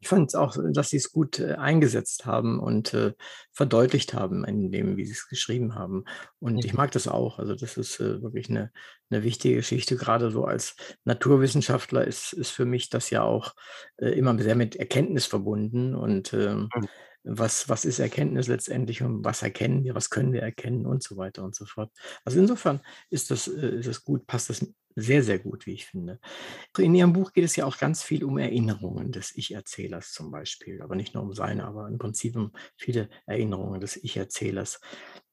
Ich 0.00 0.08
fand's 0.08 0.34
auch, 0.34 0.56
äh, 0.58 0.72
dass 0.72 0.90
Sie's 0.90 1.10
gut, 1.10 1.38
äh, 1.38 1.54
eingesetzt 1.54 2.26
haben 2.26 2.58
und, 2.60 2.92
äh, 2.92 3.14
verdeutlicht 3.52 4.12
haben 4.12 4.44
in 4.44 4.70
dem, 4.70 4.96
wie 4.96 5.06
Sie's 5.06 5.26
geschrieben 5.28 5.74
haben. 5.74 6.04
Und 6.38 6.64
ich 6.64 6.74
Mhm. 6.74 6.76
mag 6.76 6.90
das 6.92 7.08
auch. 7.08 7.38
Also, 7.38 7.54
das 7.54 7.76
ist, 7.78 7.98
äh, 8.00 8.20
wirklich 8.22 8.48
'ne 8.50 8.70
'ne 9.10 9.22
wichtige 9.22 9.56
Geschichte. 9.56 9.96
Grade 9.96 10.30
so 10.30 10.44
als 10.44 10.76
Naturwissenschaftler 11.04 12.06
ist 12.06 12.32
ist 12.34 12.50
für 12.50 12.66
mich 12.66 12.90
das 12.90 13.08
ja 13.10 13.22
auch, 13.22 13.54
äh, 13.96 14.10
immer 14.10 14.38
sehr 14.38 14.54
mit 14.56 14.76
Erkenntnis 14.76 15.24
verbunden. 15.26 15.94
Und, 15.94 16.32
ähm, 16.34 16.72
Mhm. 16.74 16.86
Was 17.26 17.68
was 17.68 17.84
ist 17.84 17.98
Erkenntnis 18.00 18.48
letztendlich 18.48 19.02
und 19.02 19.24
was 19.24 19.42
erkennen 19.42 19.84
wir, 19.84 19.94
was 19.94 20.10
können 20.10 20.32
wir 20.32 20.42
erkennen 20.42 20.86
und 20.86 21.02
so 21.02 21.16
weiter 21.18 21.44
und 21.44 21.54
so 21.56 21.66
fort. 21.66 21.92
Also, 22.24 22.38
insofern 22.40 22.80
ist 23.10 23.30
das 23.30 23.48
äh, 23.48 23.78
ist 23.80 23.88
das 23.88 24.04
gut 24.04 24.26
passt 24.26 24.50
das 24.50 24.66
sehr, 24.98 25.22
sehr 25.22 25.38
gut, 25.38 25.66
wie 25.66 25.74
ich 25.74 25.86
finde. 25.86 26.20
In 26.78 26.94
Ihrem 26.94 27.12
Buch 27.12 27.32
geht 27.32 27.44
es 27.44 27.56
ja 27.56 27.66
auch 27.66 27.78
ganz 27.78 28.02
viel 28.02 28.24
um 28.24 28.38
Erinnerungen 28.38 29.12
des 29.12 29.34
Ich-Erzählers 29.36 30.12
zum 30.12 30.30
Beispiel, 30.30 30.82
aber 30.82 30.96
nicht 30.96 31.14
nur 31.14 31.22
um 31.22 31.32
seine, 31.34 31.64
aber 31.66 31.88
im 31.88 31.98
Prinzip 31.98 32.36
um 32.36 32.52
viele 32.76 33.08
Erinnerungen 33.26 33.80
des 33.80 33.96
Ich-Erzählers. 33.96 34.80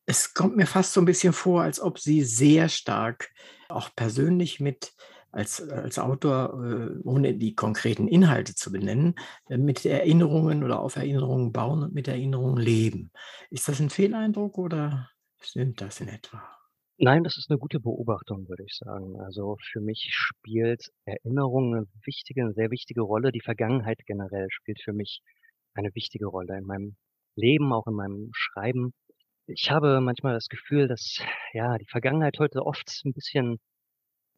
Es 0.05 0.33
kommt 0.33 0.57
mir 0.57 0.67
fast 0.67 0.93
so 0.93 1.01
'n 1.01 1.05
bisschen 1.05 1.33
vor, 1.33 1.63
als 1.63 1.79
ob 1.79 1.99
Sie 1.99 2.23
sehr 2.23 2.69
stark 2.69 3.31
auch 3.69 3.89
persönlich 3.95 4.59
mit 4.59 4.93
als 5.33 5.61
als 5.69 5.99
Autor, 5.99 6.63
äh, 6.63 6.99
ohne 7.03 7.35
die 7.35 7.55
konkreten 7.55 8.07
Inhalte 8.07 8.55
zu 8.55 8.71
benennen, 8.71 9.15
äh, 9.49 9.57
mit 9.57 9.85
Erinnerungen 9.85 10.63
oder 10.63 10.79
auf 10.81 10.95
Erinnerungen 10.97 11.51
bauen 11.53 11.83
und 11.83 11.93
mit 11.95 12.07
Erinnerungen 12.07 12.57
leben. 12.63 13.11
Ist 13.51 13.67
das 13.67 13.79
'n 13.81 13.89
Fehleindruck 13.89 14.57
oder 14.59 15.09
stimmt 15.41 15.81
das 15.81 16.01
in 16.01 16.09
etwa? 16.09 16.43
Nein, 16.99 17.23
das 17.23 17.37
ist 17.37 17.49
'ne 17.49 17.57
gute 17.57 17.79
Beobachtung, 17.79 18.47
würde 18.47 18.63
ich 18.65 18.75
sagen. 18.77 19.19
Also, 19.19 19.57
für 19.71 19.81
mich 19.81 20.09
spielt 20.11 20.91
Erinnerung 21.05 21.71
'ne 21.71 21.85
wichtige 22.05 22.43
'ne 22.45 22.53
sehr 22.53 22.69
wichtige 22.69 23.01
Rolle. 23.01 23.31
Die 23.31 23.41
Vergangenheit 23.41 23.99
generell 24.05 24.45
spielt 24.51 24.79
für 24.83 24.93
mich 24.93 25.21
eine 25.73 25.89
wichtige 25.95 26.27
Rolle 26.27 26.55
in 26.57 26.65
meinem 26.65 26.95
Leben, 27.35 27.73
auch 27.73 27.87
in 27.87 27.95
meinem 27.95 28.29
Schreiben. 28.35 28.93
Ich 29.47 29.71
habe 29.71 30.01
manchmal 30.01 30.33
das 30.35 30.47
Gefühl, 30.49 30.87
dass, 30.87 31.19
ja, 31.53 31.77
die 31.79 31.87
Vergangenheit 31.89 32.37
heute 32.39 32.65
oft 32.65 32.89
'n 33.05 33.13
bisschen 33.13 33.59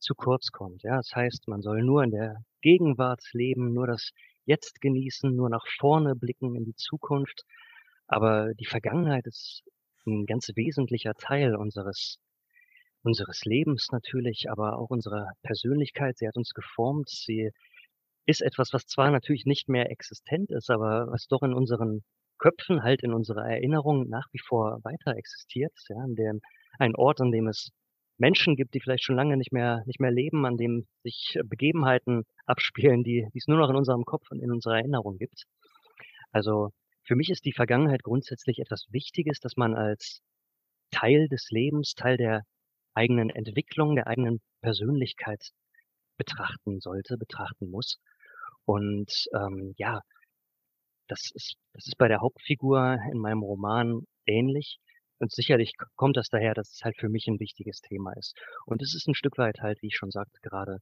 zu 0.05 0.15
kurz 0.15 0.51
kommt, 0.51 0.83
ja? 0.83 0.97
Das 0.97 1.11
heißt, 1.15 1.49
man 1.49 1.61
soll 1.63 1.83
nur 1.83 2.03
in 2.03 2.11
der 2.11 2.37
Gegenwart 2.61 3.23
leben, 3.33 3.73
nur 3.73 3.87
das 3.87 4.11
Jetzt 4.47 4.81
genießen, 4.81 5.35
nur 5.35 5.49
nach 5.51 5.65
vorne 5.79 6.15
blicken 6.15 6.55
in 6.55 6.65
die 6.65 6.75
Zukunft. 6.75 7.43
Aber 8.07 8.53
die 8.55 8.65
Vergangenheit 8.67 9.27
ist 9.27 9.63
'n 10.07 10.25
ganz 10.27 10.49
wesentlicher 10.55 11.15
Teil 11.15 11.55
unseres 11.57 12.19
unseres 13.03 13.45
Lebens 13.45 13.89
natürlich, 13.91 14.49
aber 14.51 14.77
auch 14.79 14.89
unserer 14.91 15.29
Persönlichkeit. 15.43 16.17
Sie 16.17 16.27
hat 16.27 16.37
uns 16.37 16.53
geformt. 16.53 17.09
Sie 17.09 17.51
ist 18.27 18.41
etwas, 18.41 18.73
was 18.73 18.87
zwar 18.87 19.11
natürlich 19.11 19.45
nicht 19.45 19.69
mehr 19.69 19.91
existent 19.91 20.51
ist, 20.51 20.69
aber 20.71 21.07
was 21.11 21.27
doch 21.27 21.43
in 21.43 21.53
unseren 21.53 22.03
Köpfen, 22.39 22.83
halt 22.83 23.03
in 23.03 23.13
unserer 23.13 23.45
Erinnerung 23.49 24.09
nach 24.09 24.27
wie 24.33 24.39
vor 24.39 24.79
weiter 24.83 25.15
existiert, 25.17 25.73
ja, 25.89 25.97
an 25.97 26.15
dem 26.15 26.41
ein 26.79 26.95
Ort, 26.95 27.21
an 27.21 27.31
dem 27.31 27.47
es 27.47 27.71
Menschen 28.17 28.55
gibt, 28.55 28.73
die 28.73 28.79
vielleicht 28.79 29.03
schon 29.03 29.15
lange 29.15 29.37
nicht 29.37 29.51
mehr 29.51 29.83
nicht 29.85 29.99
mehr 29.99 30.11
leben, 30.11 30.45
an 30.45 30.57
dem 30.57 30.87
sich 31.03 31.37
Begebenheiten 31.45 32.23
abspielen, 32.45 33.03
die 33.03 33.27
die 33.33 33.37
es 33.37 33.47
nur 33.47 33.57
noch 33.57 33.69
in 33.69 33.75
unserem 33.75 34.05
Kopf 34.05 34.29
und 34.31 34.41
in 34.41 34.51
unserer 34.51 34.77
Erinnerung 34.77 35.17
gibt. 35.17 35.45
Also, 36.31 36.71
für 37.03 37.15
mich 37.15 37.29
ist 37.29 37.45
die 37.45 37.53
Vergangenheit 37.53 38.03
grundsätzlich 38.03 38.59
etwas 38.59 38.87
Wichtiges, 38.91 39.39
das 39.39 39.57
man 39.57 39.75
als 39.75 40.21
Teil 40.91 41.27
des 41.29 41.49
Lebens, 41.51 41.95
Teil 41.95 42.17
der 42.17 42.43
eigenen 42.93 43.29
Entwicklung, 43.29 43.95
der 43.95 44.07
eigenen 44.07 44.41
Persönlichkeit 44.61 45.51
betrachten 46.17 46.79
sollte, 46.79 47.17
betrachten 47.17 47.69
muss. 47.69 47.99
Und, 48.65 49.11
ähm, 49.35 49.73
ja 49.77 50.01
das 51.07 51.31
ist 51.33 51.55
das 51.73 51.87
ist 51.87 51.97
bei 51.97 52.07
der 52.07 52.21
Hauptfigur 52.21 52.97
in 53.11 53.19
meinem 53.19 53.43
Roman 53.43 54.01
ähnlich. 54.25 54.79
Und 55.21 55.31
sicherlich 55.31 55.73
kommt 55.95 56.17
das 56.17 56.29
daher, 56.29 56.53
dass 56.53 56.71
es 56.73 56.81
halt 56.83 56.97
für 56.97 57.09
mich 57.09 57.27
'n 57.27 57.39
wichtiges 57.39 57.79
Thema 57.81 58.13
ist. 58.17 58.35
Und 58.65 58.81
es 58.81 58.93
ist 58.95 59.07
'n 59.07 59.15
Stück 59.15 59.37
weit 59.37 59.59
halt, 59.61 59.81
wie 59.81 59.87
ich 59.87 59.95
schon 59.95 60.11
sagte 60.11 60.39
grade, 60.41 60.79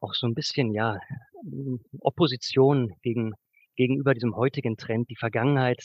auch 0.00 0.14
so 0.14 0.26
'n 0.26 0.34
bisschen, 0.34 0.72
ja, 0.74 1.00
hm, 1.44 1.80
Opposition 2.00 2.94
gegen 3.02 3.34
gegenüber 3.76 4.14
diesem 4.14 4.36
heutigen 4.36 4.76
Trend, 4.76 5.10
die 5.10 5.16
Vergangenheit, 5.16 5.82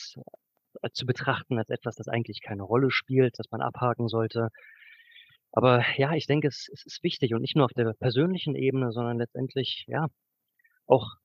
äh, 0.84 0.90
zu 0.94 1.06
betrachten 1.08 1.60
als 1.60 1.70
etwas, 1.70 1.96
das 1.98 2.08
eigentlich 2.10 2.42
keine 2.42 2.64
Rolle 2.64 2.92
spielt, 2.92 3.40
das 3.40 3.52
man 3.52 3.62
abhaken 3.62 4.08
sollte. 4.10 4.50
Aber 5.54 5.84
ja, 5.98 6.14
ich 6.14 6.28
denke, 6.28 6.48
es 6.48 6.70
es 6.74 6.86
ist 6.86 7.04
wichtig 7.04 7.34
und 7.34 7.42
nicht 7.42 7.56
nur 7.56 7.66
auf 7.66 7.74
der 7.74 7.94
persönlichen 7.94 8.56
Ebene, 8.56 8.92
sondern 8.92 9.18
letztendlich, 9.18 9.86
ja, 9.88 10.08
auch 10.88 11.16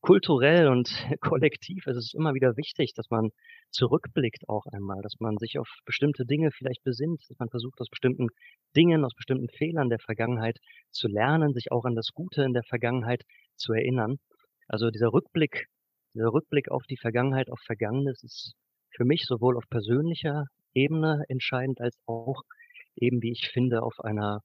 kulturell 0.00 0.68
und 0.68 0.88
kollektiv 1.20 1.86
ist 1.86 1.96
es 1.96 2.14
immer 2.14 2.34
wieder 2.34 2.56
wichtig, 2.56 2.92
dass 2.94 3.10
man 3.10 3.30
zurückblickt 3.70 4.48
auch 4.48 4.66
einmal, 4.72 5.02
dass 5.02 5.20
man 5.20 5.36
sich 5.38 5.58
auf 5.58 5.68
bestimmte 5.84 6.24
Dinge 6.24 6.50
vielleicht 6.52 6.82
besinnt, 6.84 7.22
dass 7.28 7.38
man 7.38 7.48
versucht, 7.50 7.80
aus 7.80 7.88
bestimmten 7.88 8.28
Dingen, 8.76 9.04
aus 9.04 9.14
bestimmten 9.14 9.48
Fehlern 9.48 9.88
der 9.90 9.98
Vergangenheit 9.98 10.58
zu 10.90 11.08
lernen, 11.08 11.52
sich 11.54 11.72
auch 11.72 11.84
an 11.84 11.94
das 11.94 12.08
Gute 12.14 12.42
in 12.42 12.52
der 12.54 12.64
Vergangenheit 12.64 13.22
zu 13.56 13.72
erinnern. 13.72 14.18
Also, 14.68 14.90
dieser 14.90 15.12
Rückblick 15.12 15.66
dieser 16.14 16.32
Rückblick 16.32 16.70
auf 16.70 16.82
die 16.84 16.96
Vergangenheit, 16.96 17.50
auf 17.50 17.60
Vergangenes 17.60 18.22
ist 18.22 18.54
für 18.90 19.04
mich 19.04 19.24
sowohl 19.26 19.56
auf 19.56 19.68
persönlicher 19.68 20.46
Ebene 20.74 21.24
entscheidend 21.28 21.80
als 21.80 21.96
auch 22.06 22.42
eben, 22.96 23.22
wie 23.22 23.32
ich 23.32 23.48
finde, 23.48 23.82
auf 23.82 24.00
einer 24.00 24.40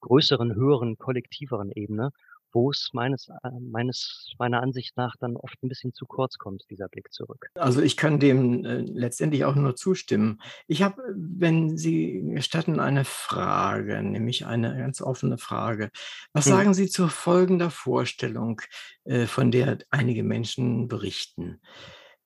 größeren, 0.00 0.54
höheren, 0.54 0.96
kollektiveren 0.96 1.70
Ebene, 1.72 2.10
wo 2.54 2.70
es 2.70 2.90
meines, 2.92 3.28
äh, 3.28 3.50
meines, 3.60 4.32
meiner 4.38 4.62
Ansicht 4.62 4.96
nach 4.96 5.16
dann 5.20 5.36
oft 5.36 5.62
ein 5.62 5.68
bisschen 5.68 5.92
zu 5.92 6.06
kurz 6.06 6.38
kommt, 6.38 6.64
dieser 6.70 6.88
Blick 6.88 7.12
zurück. 7.12 7.50
Also 7.54 7.82
ich 7.82 7.96
kann 7.96 8.20
dem 8.20 8.64
äh, 8.64 8.78
letztendlich 8.78 9.44
auch 9.44 9.56
nur 9.56 9.76
zustimmen. 9.76 10.40
Ich 10.66 10.82
habe, 10.82 11.02
wenn 11.14 11.76
Sie 11.76 12.22
gestatten, 12.34 12.80
eine 12.80 13.04
Frage, 13.04 14.02
nämlich 14.02 14.46
eine 14.46 14.76
ganz 14.78 15.02
offene 15.02 15.36
Frage. 15.36 15.90
Was 16.32 16.46
hm. 16.46 16.52
sagen 16.52 16.74
Sie 16.74 16.88
zu 16.88 17.08
folgender 17.08 17.70
Vorstellung, 17.70 18.62
äh, 19.04 19.26
von 19.26 19.50
der 19.50 19.78
einige 19.90 20.22
Menschen 20.22 20.88
berichten? 20.88 21.60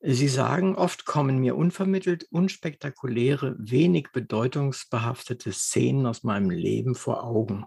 Sie 0.01 0.29
sagen, 0.29 0.77
oft 0.77 1.07
kommen 1.07 1.39
mir 1.39 1.57
unvermittelt 1.57 2.29
unspektakuläre, 2.31 3.57
wenig 3.59 4.11
bedeutungsbehaftete 4.13 5.51
Szenen 5.53 6.07
aus 6.07 6.23
meinem 6.23 6.51
Leben 6.51 6.95
vor 6.95 7.25
Augen. 7.25 7.65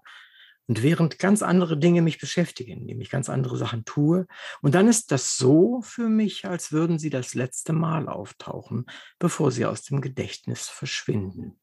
Und 0.71 0.83
während 0.83 1.19
ganz 1.19 1.41
andere 1.41 1.77
Dinge 1.77 2.01
mich 2.01 2.17
beschäftigen, 2.17 2.85
nämlich 2.85 3.09
ganz 3.09 3.27
andere 3.27 3.57
Sachen 3.57 3.83
tue. 3.83 4.25
Und 4.61 4.73
dann 4.73 4.87
ist 4.87 5.11
das 5.11 5.35
so 5.35 5.81
für 5.81 6.07
mich, 6.07 6.45
als 6.45 6.71
würden 6.71 6.97
sie 6.97 7.09
das 7.09 7.33
letzte 7.33 7.73
Mal 7.73 8.07
auftauchen, 8.07 8.85
bevor 9.19 9.51
sie 9.51 9.65
aus 9.65 9.83
dem 9.83 9.99
Gedächtnis 9.99 10.69
verschwinden. 10.69 11.59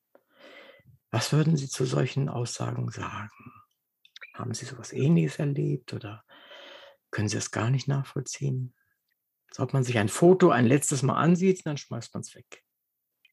Was 1.10 1.32
würden 1.32 1.56
Sie 1.56 1.70
zu 1.70 1.86
solchen 1.86 2.28
Aussagen 2.28 2.90
sagen? 2.90 3.30
Haben 4.34 4.52
Sie 4.52 4.66
sowas 4.66 4.92
Ähnliches 4.92 5.38
erlebt 5.38 5.94
oder 5.94 6.22
können 7.10 7.30
Sie 7.30 7.36
das 7.36 7.50
gar 7.50 7.70
nicht 7.70 7.88
nachvollziehen? 7.88 8.74
Als 9.48 9.58
ob 9.58 9.72
man 9.72 9.84
sich 9.84 9.96
ein 9.96 10.10
Foto 10.10 10.50
ein 10.50 10.66
letztes 10.66 11.02
Mal 11.02 11.16
ansieht, 11.16 11.64
dann 11.64 11.78
schmeißt 11.78 12.12
man 12.12 12.20
es 12.20 12.34
weg. 12.34 12.62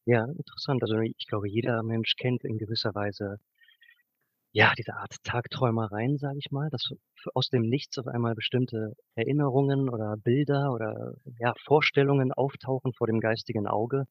Ja, 0.05 0.23
interessant. 0.23 0.81
Also 0.83 0.99
ich 0.99 1.27
glaube, 1.27 1.49
jeder 1.49 1.83
Mensch 1.83 2.15
kennt 2.15 2.45
in 2.45 2.57
gewisser 2.57 2.95
Weise 2.95 3.41
ja, 4.55 4.71
diese 4.77 4.93
Art 4.95 5.13
Tagträumereien, 5.25 6.17
sage 6.17 6.37
ich 6.37 6.49
mal, 6.49 6.69
dass 6.69 6.89
aus 7.33 7.49
dem 7.49 7.63
Nichts 7.63 7.97
auf 7.97 8.07
einmal 8.07 8.35
bestimmte 8.35 8.93
Erinnerungen 9.15 9.89
oder 9.89 10.15
Bilder 10.15 10.71
oder 10.71 11.15
ja, 11.39 11.53
Vorstellungen 11.65 12.31
auftauchen 12.31 12.93
vor 12.93 13.05
dem 13.05 13.19
geistigen 13.19 13.67
Auge, 13.67 14.05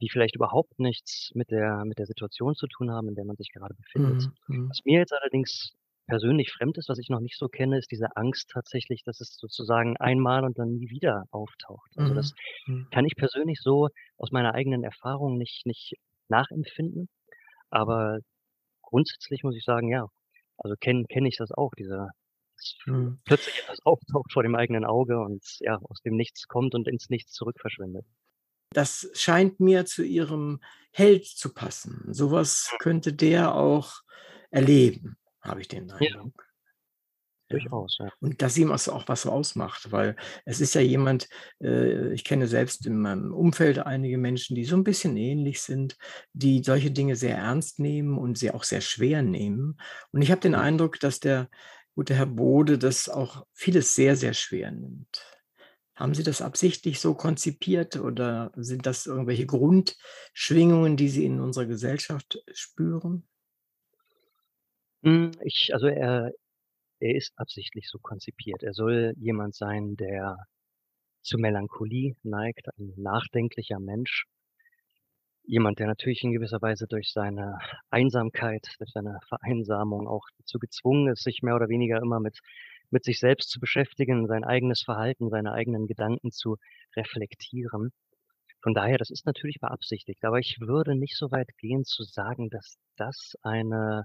die 0.00 0.08
vielleicht 0.10 0.34
überhaupt 0.34 0.80
nichts 0.80 1.30
mit 1.34 1.52
der, 1.52 1.84
mit 1.84 1.96
der 1.98 2.06
Situation 2.06 2.56
zu 2.56 2.66
tun 2.66 2.90
haben, 2.90 3.08
in 3.08 3.14
der 3.14 3.24
man 3.24 3.36
sich 3.36 3.52
gerade 3.52 3.74
befindet. 3.74 4.28
Mhm. 4.48 4.62
mhm. 4.62 4.68
Was 4.68 4.80
mir 4.84 4.98
jetzt 4.98 5.12
allerdings 5.12 5.76
persönlich 6.08 6.50
fremd 6.50 6.76
ist, 6.78 6.88
was 6.88 6.98
ich 6.98 7.08
noch 7.08 7.20
nicht 7.20 7.38
so 7.38 7.46
kenne, 7.46 7.78
ist 7.78 7.92
diese 7.92 8.16
Angst 8.16 8.50
tatsächlich, 8.52 9.04
dass 9.04 9.20
es 9.20 9.36
sozusagen 9.36 9.96
einmal 9.98 10.42
und 10.42 10.58
dann 10.58 10.72
nie 10.72 10.90
wieder 10.90 11.22
auftaucht. 11.30 11.92
Also 11.94 12.14
das 12.14 12.32
mhm. 12.66 12.74
mhm. 12.74 12.88
kann 12.90 13.04
ich 13.04 13.14
persönlich 13.14 13.60
so 13.60 13.90
aus 14.16 14.32
meiner 14.32 14.54
eigenen 14.54 14.82
Erfahrung 14.82 15.38
nicht, 15.38 15.66
nicht 15.66 15.94
nachempfinden. 16.28 17.08
Aber 17.70 18.18
grundsätzlich 18.86 19.42
muss 19.42 19.56
ich 19.56 19.64
sagen, 19.64 19.88
ja, 19.88 20.06
also 20.56 20.74
kenne 20.80 21.04
kenn 21.08 21.26
ich 21.26 21.36
das 21.36 21.52
auch, 21.52 21.72
dieser 21.78 22.10
mhm. 22.86 23.20
plötzlich 23.24 23.58
etwas 23.62 23.78
auftaucht 23.84 24.32
vor 24.32 24.42
dem 24.42 24.54
eigenen 24.54 24.84
Auge 24.84 25.20
und 25.20 25.44
ja, 25.60 25.78
aus 25.82 26.00
dem 26.00 26.16
Nichts 26.16 26.48
kommt 26.48 26.74
und 26.74 26.88
ins 26.88 27.10
Nichts 27.10 27.32
zurück 27.32 27.56
verschwindet. 27.60 28.06
Das 28.70 29.10
scheint 29.14 29.60
mir 29.60 29.84
zu 29.84 30.02
Ihrem 30.02 30.60
Held 30.90 31.26
zu 31.26 31.52
passen. 31.52 32.12
Sowas 32.12 32.74
könnte 32.78 33.12
der 33.12 33.54
auch 33.54 34.00
erleben 34.50 35.16
habe 35.46 35.60
ich 35.60 35.68
den 35.68 35.90
Eindruck. 35.90 36.45
Durchaus, 37.48 37.98
ja. 38.00 38.10
Und 38.20 38.42
dass 38.42 38.58
ihm 38.58 38.72
auch 38.72 39.04
was 39.06 39.24
ausmacht, 39.24 39.92
weil 39.92 40.16
es 40.44 40.60
ist 40.60 40.74
ja 40.74 40.80
jemand, 40.80 41.28
äh, 41.60 42.12
ich 42.12 42.24
kenne 42.24 42.48
selbst 42.48 42.86
in 42.86 42.98
meinem 42.98 43.32
Umfeld 43.32 43.78
einige 43.78 44.18
Menschen, 44.18 44.56
die 44.56 44.64
so 44.64 44.76
ein 44.76 44.82
bisschen 44.82 45.16
ähnlich 45.16 45.62
sind, 45.62 45.96
die 46.32 46.62
solche 46.64 46.90
Dinge 46.90 47.14
sehr 47.14 47.36
ernst 47.36 47.78
nehmen 47.78 48.18
und 48.18 48.36
sie 48.36 48.50
auch 48.50 48.64
sehr 48.64 48.80
schwer 48.80 49.22
nehmen. 49.22 49.78
Und 50.10 50.22
ich 50.22 50.32
habe 50.32 50.40
den 50.40 50.56
Eindruck, 50.56 50.98
dass 50.98 51.20
der 51.20 51.48
gute 51.94 52.14
Herr 52.14 52.26
Bode 52.26 52.78
das 52.78 53.08
auch 53.08 53.46
vieles 53.52 53.94
sehr, 53.94 54.16
sehr 54.16 54.34
schwer 54.34 54.72
nimmt. 54.72 55.22
Haben 55.94 56.14
Sie 56.14 56.22
das 56.22 56.42
absichtlich 56.42 57.00
so 57.00 57.14
konzipiert 57.14 57.96
oder 57.96 58.52
sind 58.54 58.84
das 58.84 59.06
irgendwelche 59.06 59.46
Grundschwingungen, 59.46 60.98
die 60.98 61.08
Sie 61.08 61.24
in 61.24 61.40
unserer 61.40 61.64
Gesellschaft 61.64 62.42
spüren? 62.52 63.26
Hm, 65.02 65.30
ich 65.42 65.70
also 65.72 65.86
er 65.86 66.32
er 67.00 67.14
ist 67.14 67.32
absichtlich 67.36 67.88
so 67.88 67.98
konzipiert. 67.98 68.62
Er 68.62 68.72
soll 68.72 69.14
jemand 69.18 69.54
sein, 69.54 69.96
der 69.96 70.36
zu 71.22 71.38
Melancholie 71.38 72.16
neigt, 72.22 72.68
ein 72.78 72.92
nachdenklicher 72.96 73.80
Mensch. 73.80 74.24
Jemand, 75.44 75.78
der 75.78 75.86
natürlich 75.86 76.24
in 76.24 76.32
gewisser 76.32 76.60
Weise 76.60 76.86
durch 76.88 77.12
seine 77.12 77.58
Einsamkeit, 77.90 78.66
durch 78.78 78.90
seine 78.90 79.18
Vereinsamung 79.28 80.08
auch 80.08 80.26
dazu 80.38 80.58
gezwungen 80.58 81.12
ist, 81.12 81.22
sich 81.22 81.42
mehr 81.42 81.54
oder 81.54 81.68
weniger 81.68 81.98
immer 81.98 82.20
mit 82.20 82.38
mit 82.90 83.04
sich 83.04 83.18
selbst 83.18 83.50
zu 83.50 83.60
beschäftigen, 83.60 84.26
sein 84.26 84.44
eigenes 84.44 84.82
Verhalten, 84.82 85.30
seine 85.30 85.52
eigenen 85.52 85.86
Gedanken 85.86 86.30
zu 86.30 86.56
reflektieren. 86.96 87.92
Von 88.62 88.74
daher, 88.74 88.98
das 88.98 89.10
ist 89.10 89.26
natürlich 89.26 89.58
beabsichtigt, 89.60 90.24
aber 90.24 90.38
ich 90.38 90.58
würde 90.60 90.96
nicht 90.96 91.16
so 91.16 91.30
weit 91.30 91.48
gehen 91.58 91.84
zu 91.84 92.02
sagen, 92.02 92.50
dass 92.50 92.76
das 92.96 93.34
eine 93.42 94.04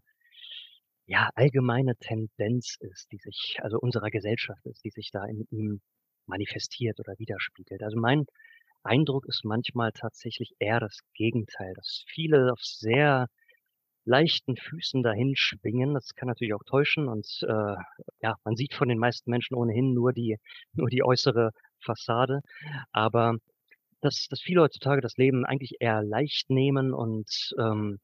ja, 1.11 1.29
allgemeine 1.35 1.97
Tendenz 1.97 2.77
ist, 2.79 3.11
die 3.11 3.17
sich 3.17 3.57
also 3.61 3.77
unserer 3.77 4.09
Gesellschaft 4.09 4.65
ist, 4.65 4.85
die 4.85 4.91
sich 4.91 5.11
da 5.11 5.25
in 5.25 5.45
ihm 5.51 5.81
manifestiert 6.25 7.01
oder 7.01 7.15
widerspiegelt. 7.17 7.83
Also 7.83 7.99
mein 7.99 8.25
Eindruck 8.83 9.25
ist 9.27 9.43
manchmal 9.43 9.91
tatsächlich 9.91 10.53
eher 10.59 10.79
das 10.79 10.99
Gegenteil, 11.13 11.73
dass 11.75 12.05
viele 12.07 12.53
auf 12.53 12.61
sehr 12.61 13.27
leichten 14.05 14.55
Füßen 14.55 15.03
dahin 15.03 15.35
schwingen. 15.35 15.95
Das 15.95 16.15
kann 16.15 16.29
natürlich 16.29 16.53
auch 16.53 16.63
täuschen 16.65 17.09
und 17.09 17.27
äh, 17.43 17.75
ja, 18.21 18.35
man 18.45 18.55
sieht 18.55 18.73
von 18.73 18.87
den 18.87 18.97
meisten 18.97 19.29
Menschen 19.31 19.55
ohnehin 19.55 19.93
nur 19.93 20.13
die, 20.13 20.37
nur 20.73 20.89
die 20.89 21.03
äußere 21.03 21.51
Fassade. 21.83 22.39
Aber 22.93 23.35
dass, 23.99 24.27
dass 24.29 24.39
viele 24.41 24.61
heutzutage 24.61 25.01
das 25.01 25.17
Leben 25.17 25.45
eigentlich 25.45 25.75
eher 25.81 26.03
leicht 26.03 26.49
nehmen 26.49 26.93
und 26.93 27.53
ähm, 27.59 27.99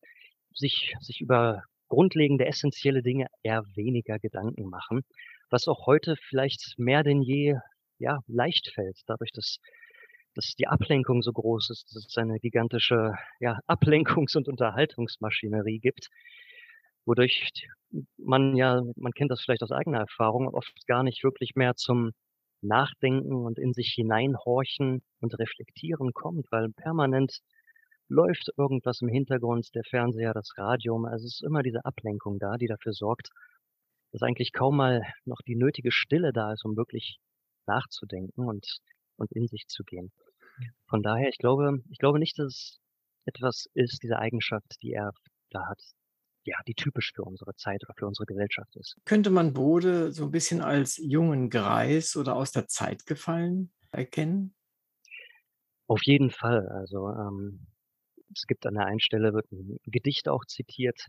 sich, 0.54 0.94
sich 1.00 1.22
über 1.22 1.64
grundlegende, 1.88 2.46
essentielle 2.46 3.02
Dinge 3.02 3.28
eher 3.44 3.64
weniger 3.76 4.20
Gedanken 4.20 4.70
machen, 4.70 5.04
was 5.50 5.68
auch 5.68 5.86
heute 5.86 6.16
vielleicht 6.18 6.76
mehr 6.78 7.04
denn 7.04 7.22
je 7.22 7.56
ja, 8.00 8.20
leicht 8.28 8.72
fällt, 8.74 9.00
dadurch, 9.08 9.32
dass, 9.32 9.58
dass 10.36 10.54
die 10.56 10.68
Ablenkung 10.68 11.22
so 11.22 11.32
groß 11.32 11.70
ist, 11.72 11.96
dass 11.96 12.06
es 12.06 12.18
eine 12.18 12.40
gigantische 12.40 13.14
ja, 13.40 13.60
Ablenkungs- 13.68 14.38
und 14.38 14.48
Unterhaltungsmaschinerie 14.48 15.80
gibt, 15.80 16.10
wodurch 17.06 17.50
man 18.18 18.56
ja, 18.56 18.82
man 18.96 19.14
kennt 19.14 19.32
das 19.32 19.42
vielleicht 19.42 19.64
aus 19.64 19.72
eigener 19.72 20.00
Erfahrung, 20.00 20.50
oft 20.50 20.74
gar 20.88 21.04
nicht 21.04 21.24
wirklich 21.24 21.56
mehr 21.56 21.76
zum 21.76 22.12
Nachdenken 22.62 23.46
und 23.46 23.58
in 23.60 23.74
sich 23.74 23.94
hineinhorchen 23.94 25.02
und 25.22 25.40
reflektieren 25.40 26.12
kommt, 26.14 26.48
weil 26.52 26.70
permanent 26.70 27.40
läuft 28.10 28.50
irgendwas 28.58 29.02
im 29.02 29.10
Hintergrund, 29.10 29.74
der 29.76 29.84
Fernseher, 29.84 30.34
das 30.34 30.50
Radio. 30.58 31.04
Also 31.06 31.26
es 31.26 31.36
ist 31.36 31.44
immer 31.44 31.64
diese 31.64 31.86
Ablenkung 31.86 32.40
da, 32.40 32.58
die 32.58 32.68
dafür 32.68 32.94
sorgt, 32.94 33.30
dass 34.12 34.22
eigentlich 34.22 34.54
kaum 34.54 34.78
mal 34.78 35.02
noch 35.26 35.42
die 35.46 35.56
nötige 35.56 35.92
Stille 35.92 36.32
da 36.34 36.54
ist, 36.54 36.66
um 36.66 36.78
wirklich 36.78 37.20
nachzudenken 37.68 38.46
und, 38.46 38.80
und 39.18 39.32
in 39.32 39.48
sich 39.48 39.68
zu 39.68 39.84
gehen. 39.84 40.12
Von 40.88 41.04
daher, 41.04 41.30
ich 41.30 41.38
glaube, 41.38 41.84
ich 41.90 41.98
glaube 42.00 42.20
nicht, 42.20 42.40
dass 42.40 42.48
es 42.48 42.80
etwas 43.26 43.68
ist, 43.74 44.02
diese 44.04 44.18
Eigenschaft, 44.18 44.76
die 44.82 44.94
er 44.94 45.12
da 45.52 45.68
hat, 45.68 45.82
ja, 46.46 46.56
die 46.66 46.74
typisch 46.74 47.12
für 47.14 47.24
unsere 47.24 47.54
Zeit 47.56 47.84
oder 47.84 47.94
für 47.98 48.08
unsere 48.08 48.26
Gesellschaft 48.26 48.76
ist. 48.78 48.96
Könnte 49.04 49.30
man 49.30 49.54
Bode 49.54 50.14
so 50.14 50.26
ein 50.26 50.32
bisschen 50.32 50.62
als 50.62 50.98
jungen 50.98 51.50
Greis 51.50 52.16
oder 52.16 52.36
aus 52.36 52.52
der 52.52 52.68
Zeit 52.68 53.06
gefallen 53.06 53.72
erkennen? 53.92 54.56
Auf 55.88 56.02
jeden 56.04 56.32
Fall. 56.32 56.68
Also 56.70 57.10
ähm, 57.10 57.68
es 58.34 58.48
gibt 58.48 58.66
an 58.66 58.76
der 58.76 58.86
einen 58.86 59.00
Stelle 59.00 59.34
wird 59.34 59.52
ein 59.52 59.78
Gedicht 59.86 60.28
auch 60.30 60.46
zitiert. 60.46 61.08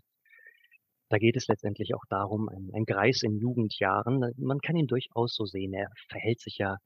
Da 1.11 1.19
geht 1.19 1.37
es 1.37 1.49
letztendlich 1.49 1.95
auch 1.95 2.05
darum, 2.09 2.49
ein, 2.49 2.71
ein 2.75 2.85
Greis 2.85 3.23
in 3.23 3.39
Jugendjahren. 3.39 4.33
Man 4.37 4.61
kann 4.61 4.77
ihn 4.77 4.87
durchaus 4.87 5.35
so 5.35 5.47
sehen. 5.47 5.73
Er 5.73 5.91
verhält 6.09 6.41
sich 6.41 6.59
ja 6.59 6.77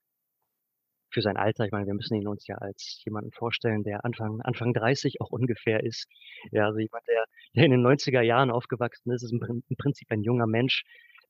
für 1.11 1.23
sein 1.23 1.37
Alter. 1.37 1.65
Ich 1.65 1.73
meine, 1.73 1.87
wir 1.87 1.95
müssen 1.95 2.15
ihn 2.15 2.29
uns 2.29 2.47
ja 2.47 2.57
als 2.57 3.03
jemanden 3.05 3.33
vorstellen, 3.33 3.83
der 3.83 4.05
Anfang, 4.05 4.41
Anfang 4.43 4.73
30 4.73 5.21
auch 5.21 5.31
ungefähr 5.31 5.83
ist. 5.83 6.07
Ja, 6.51 6.67
also 6.67 6.79
jemand, 6.79 7.07
der, 7.09 7.25
der 7.55 7.65
in 7.65 7.73
den 7.73 7.87
90er 7.87 8.23
Jahren 8.23 8.51
aufgewachsen 8.51 9.11
ist, 9.13 9.23
ist 9.23 9.33
im, 9.33 9.63
im 9.69 9.77
Prinzip 9.77 10.11
ein 10.11 10.23
junger 10.23 10.47
Mensch, 10.47 10.85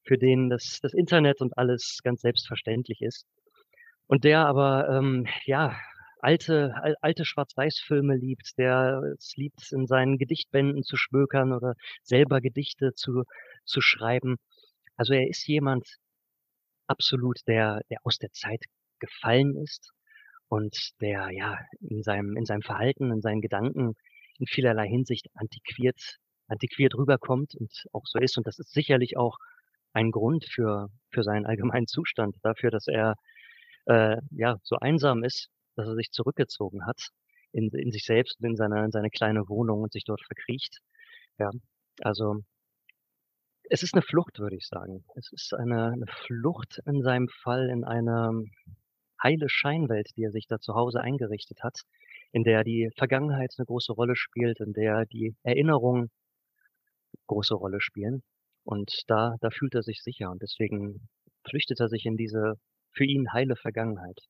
für 0.04 0.18
den 0.18 0.50
das, 0.50 0.80
das 0.82 0.94
Internet 0.94 1.40
und 1.40 1.56
alles 1.58 2.00
ganz 2.02 2.22
selbstverständlich 2.22 3.02
ist. 3.02 3.26
Und 4.06 4.24
der 4.24 4.46
aber, 4.46 4.88
ähm, 4.90 5.26
ja, 5.44 5.76
alte, 6.22 6.74
alte 7.02 7.24
Schwarz-Weiß-Filme 7.24 8.16
liebt, 8.16 8.56
der 8.58 9.02
es 9.18 9.34
liebt, 9.36 9.72
in 9.72 9.86
seinen 9.86 10.18
Gedichtbänden 10.18 10.82
zu 10.82 10.96
schmökern 10.96 11.52
oder 11.52 11.74
selber 12.02 12.40
Gedichte 12.40 12.94
zu, 12.94 13.24
zu 13.64 13.80
schreiben. 13.80 14.36
Also 14.96 15.14
er 15.14 15.28
ist 15.28 15.46
jemand 15.46 15.86
absolut, 16.86 17.38
der, 17.46 17.80
der 17.90 17.98
aus 18.04 18.18
der 18.18 18.30
Zeit 18.32 18.64
gefallen 19.00 19.56
ist 19.56 19.92
und 20.48 20.92
der 21.00 21.30
ja 21.32 21.58
in 21.80 22.02
seinem, 22.02 22.36
in 22.36 22.44
seinem 22.44 22.62
Verhalten, 22.62 23.10
in 23.10 23.20
seinen 23.20 23.40
Gedanken 23.40 23.94
in 24.38 24.46
vielerlei 24.46 24.88
Hinsicht 24.88 25.26
antiquiert, 25.34 26.18
antiquiert 26.48 26.94
rüberkommt 26.94 27.54
und 27.56 27.70
auch 27.92 28.06
so 28.06 28.18
ist. 28.18 28.38
Und 28.38 28.46
das 28.46 28.58
ist 28.58 28.72
sicherlich 28.72 29.16
auch 29.16 29.36
ein 29.92 30.10
Grund 30.10 30.44
für 30.44 30.88
für 31.12 31.22
seinen 31.22 31.46
allgemeinen 31.46 31.86
Zustand, 31.86 32.36
dafür, 32.42 32.70
dass 32.70 32.86
er, 32.88 33.14
äh, 33.86 34.16
ja, 34.30 34.56
so 34.62 34.76
einsam 34.76 35.24
ist, 35.24 35.48
dass 35.76 35.88
er 35.88 35.94
sich 35.96 36.10
zurückgezogen 36.12 36.86
hat 36.86 37.08
in 37.52 37.70
in 37.70 37.90
sich 37.92 38.04
selbst 38.06 38.40
und 38.40 38.46
in 38.50 38.56
seine 38.56 38.84
in 38.84 38.90
seine 38.92 39.10
kleine 39.10 39.48
Wohnung 39.48 39.82
und 39.82 39.92
sich 39.92 40.04
dort 40.04 40.22
verkriecht. 40.26 40.78
Ja, 41.38 41.50
also 42.02 42.42
es 43.70 43.82
ist 43.82 43.94
'ne 43.94 44.02
Flucht, 44.02 44.38
würde 44.40 44.56
ich 44.56 44.66
sagen. 44.66 45.04
Es 45.14 45.30
ist 45.32 45.54
eine 45.54 45.96
'ne 45.96 46.06
Flucht 46.26 46.80
in 46.86 47.02
seinem 47.02 47.28
Fall 47.28 47.70
in 47.70 47.84
eine 47.84 48.44
heile 49.22 49.48
Scheinwelt, 49.48 50.10
die 50.16 50.24
er 50.24 50.32
sich 50.32 50.46
da 50.48 50.58
zu 50.60 50.74
Hause 50.74 51.00
eingerichtet 51.00 51.62
hat, 51.62 51.80
in 52.32 52.44
der 52.44 52.64
die 52.64 52.90
Vergangenheit 52.96 53.54
'ne 53.58 53.66
große 53.66 53.92
Rolle 53.92 54.16
spielt, 54.16 54.60
in 54.60 54.72
der 54.74 55.06
die 55.06 55.36
Erinnerungen 55.44 56.10
große 57.28 57.54
Rolle 57.54 57.80
spielen. 57.80 58.22
Und 58.64 59.02
da 59.08 59.36
da 59.40 59.50
fühlt 59.50 59.74
er 59.74 59.82
sich 59.82 60.02
sicher 60.02 60.30
und 60.30 60.42
deswegen 60.42 61.08
flüchtet 61.48 61.80
er 61.80 61.88
sich 61.88 62.04
in 62.06 62.16
diese 62.16 62.54
für 62.92 63.04
ihn 63.04 63.32
heile 63.32 63.56
Vergangenheit. 63.56 64.22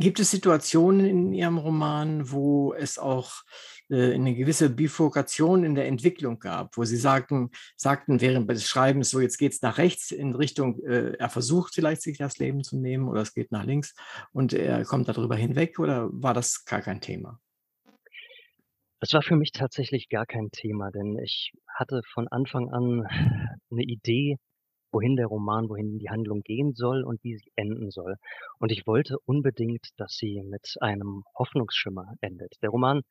Gibt 0.00 0.18
es 0.18 0.32
Situationen 0.32 1.06
in 1.06 1.32
Ihrem 1.32 1.56
Roman, 1.56 2.32
wo 2.32 2.74
es 2.74 2.98
auch, 2.98 3.30
äh, 3.90 4.18
'ne 4.18 4.34
gewisse 4.34 4.68
Bifurkation 4.68 5.62
in 5.62 5.76
der 5.76 5.86
Entwicklung 5.86 6.40
gab, 6.40 6.76
wo 6.76 6.82
Sie 6.84 6.96
sagten 6.96 7.50
sagten 7.76 8.20
während 8.20 8.50
des 8.50 8.66
Schreibens: 8.68 9.10
„So, 9.10 9.20
jetzt 9.20 9.38
geht's 9.38 9.62
nach 9.62 9.78
rechts 9.78 10.10
in 10.10 10.34
Richtung, 10.34 10.80
äh, 10.84 11.12
er 11.16 11.28
versucht 11.30 11.74
vielleicht, 11.76 12.02
sich 12.02 12.18
das 12.18 12.38
Leben 12.38 12.64
zu 12.64 12.76
nehmen 12.76 13.06
oder 13.08 13.20
es 13.22 13.34
geht 13.34 13.52
nach 13.52 13.64
links 13.64 13.94
und 14.32 14.52
er 14.52 14.84
kommt 14.84 15.06
da 15.08 15.12
drüber 15.12 15.36
hinweg“, 15.36 15.78
oder 15.78 16.08
war 16.12 16.34
das 16.34 16.64
gar 16.64 16.80
kein 16.82 17.00
Thema? 17.00 17.38
Das 19.02 19.12
war 19.12 19.22
für 19.22 19.36
mich 19.36 19.52
tatsächlich 19.52 20.08
gar 20.08 20.24
kein 20.26 20.50
Thema, 20.50 20.90
denn 20.90 21.18
ich 21.18 21.52
hatte 21.68 22.00
von 22.12 22.28
Anfang 22.28 22.70
an 22.70 23.06
'ne 23.70 23.82
Idee, 23.82 24.38
wohin 24.94 25.16
der 25.16 25.26
Roman 25.26 25.68
wohin 25.68 25.98
die 25.98 26.08
Handlung 26.08 26.40
gehen 26.42 26.72
soll 26.74 27.02
und 27.04 27.22
wie 27.22 27.36
sie 27.36 27.52
enden 27.56 27.90
soll. 27.90 28.16
Und 28.58 28.72
ich 28.72 28.86
wollte 28.86 29.18
unbedingt, 29.26 29.88
dass 29.98 30.14
sie 30.14 30.42
mit 30.44 30.76
einem 30.80 31.24
Hoffnungsschimmer 31.38 32.14
endet. 32.20 32.54
Der 32.62 32.70
Roman 32.70 33.02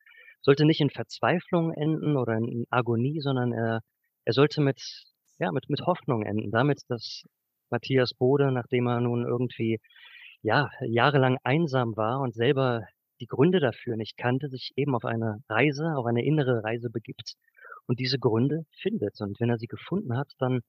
sollte 0.42 0.66
nicht 0.66 0.82
in 0.82 0.90
Verzweiflung 0.90 1.74
enden 1.74 2.18
oder 2.18 2.36
in 2.38 2.66
Agonie, 2.70 3.22
sondern 3.22 3.54
er 3.54 3.82
er 4.26 4.34
sollte 4.34 4.62
mit 4.62 4.82
ja, 5.40 5.52
mit 5.52 5.70
mit 5.70 5.82
Hoffnung 5.82 6.24
enden. 6.24 6.52
Damit, 6.52 6.82
dass 6.88 7.24
Matthias 7.70 8.14
Bode, 8.14 8.52
nachdem 8.52 8.88
er 8.88 9.02
nun 9.02 9.26
irgendwie, 9.26 9.80
ja, 10.42 10.70
jahrelang 10.82 11.38
einsam 11.44 11.98
war 11.98 12.22
und 12.22 12.34
selber 12.34 12.84
die 13.20 13.28
Gründe 13.28 13.60
dafür 13.60 13.96
nicht 13.98 14.18
kannte, 14.18 14.50
sich 14.50 14.72
eben 14.76 14.96
auf 14.96 15.06
eine 15.06 15.40
Reise 15.50 15.96
auf 15.96 16.06
eine 16.06 16.26
innere 16.26 16.64
Reise 16.64 16.90
begibt 16.90 17.36
und 17.88 18.00
diese 18.00 18.20
Gründe 18.20 18.66
findet. 18.82 19.20
Und 19.22 19.40
wenn 19.40 19.50
er 19.50 19.58
sie 19.58 19.68
gefunden 19.68 20.18
hat, 20.18 20.32
dann 20.40 20.62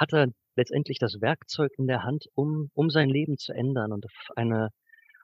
hat 0.00 0.14
er 0.14 0.28
letztendlich 0.56 0.98
das 1.00 1.20
Werkzeug 1.22 1.72
in 1.78 1.88
der 1.88 2.04
Hand, 2.04 2.26
um 2.34 2.70
um 2.74 2.90
sein 2.90 3.10
Leben 3.10 3.38
zu 3.38 3.52
ändern 3.54 3.92
und 3.92 4.06
auf 4.06 4.30
eine 4.36 4.70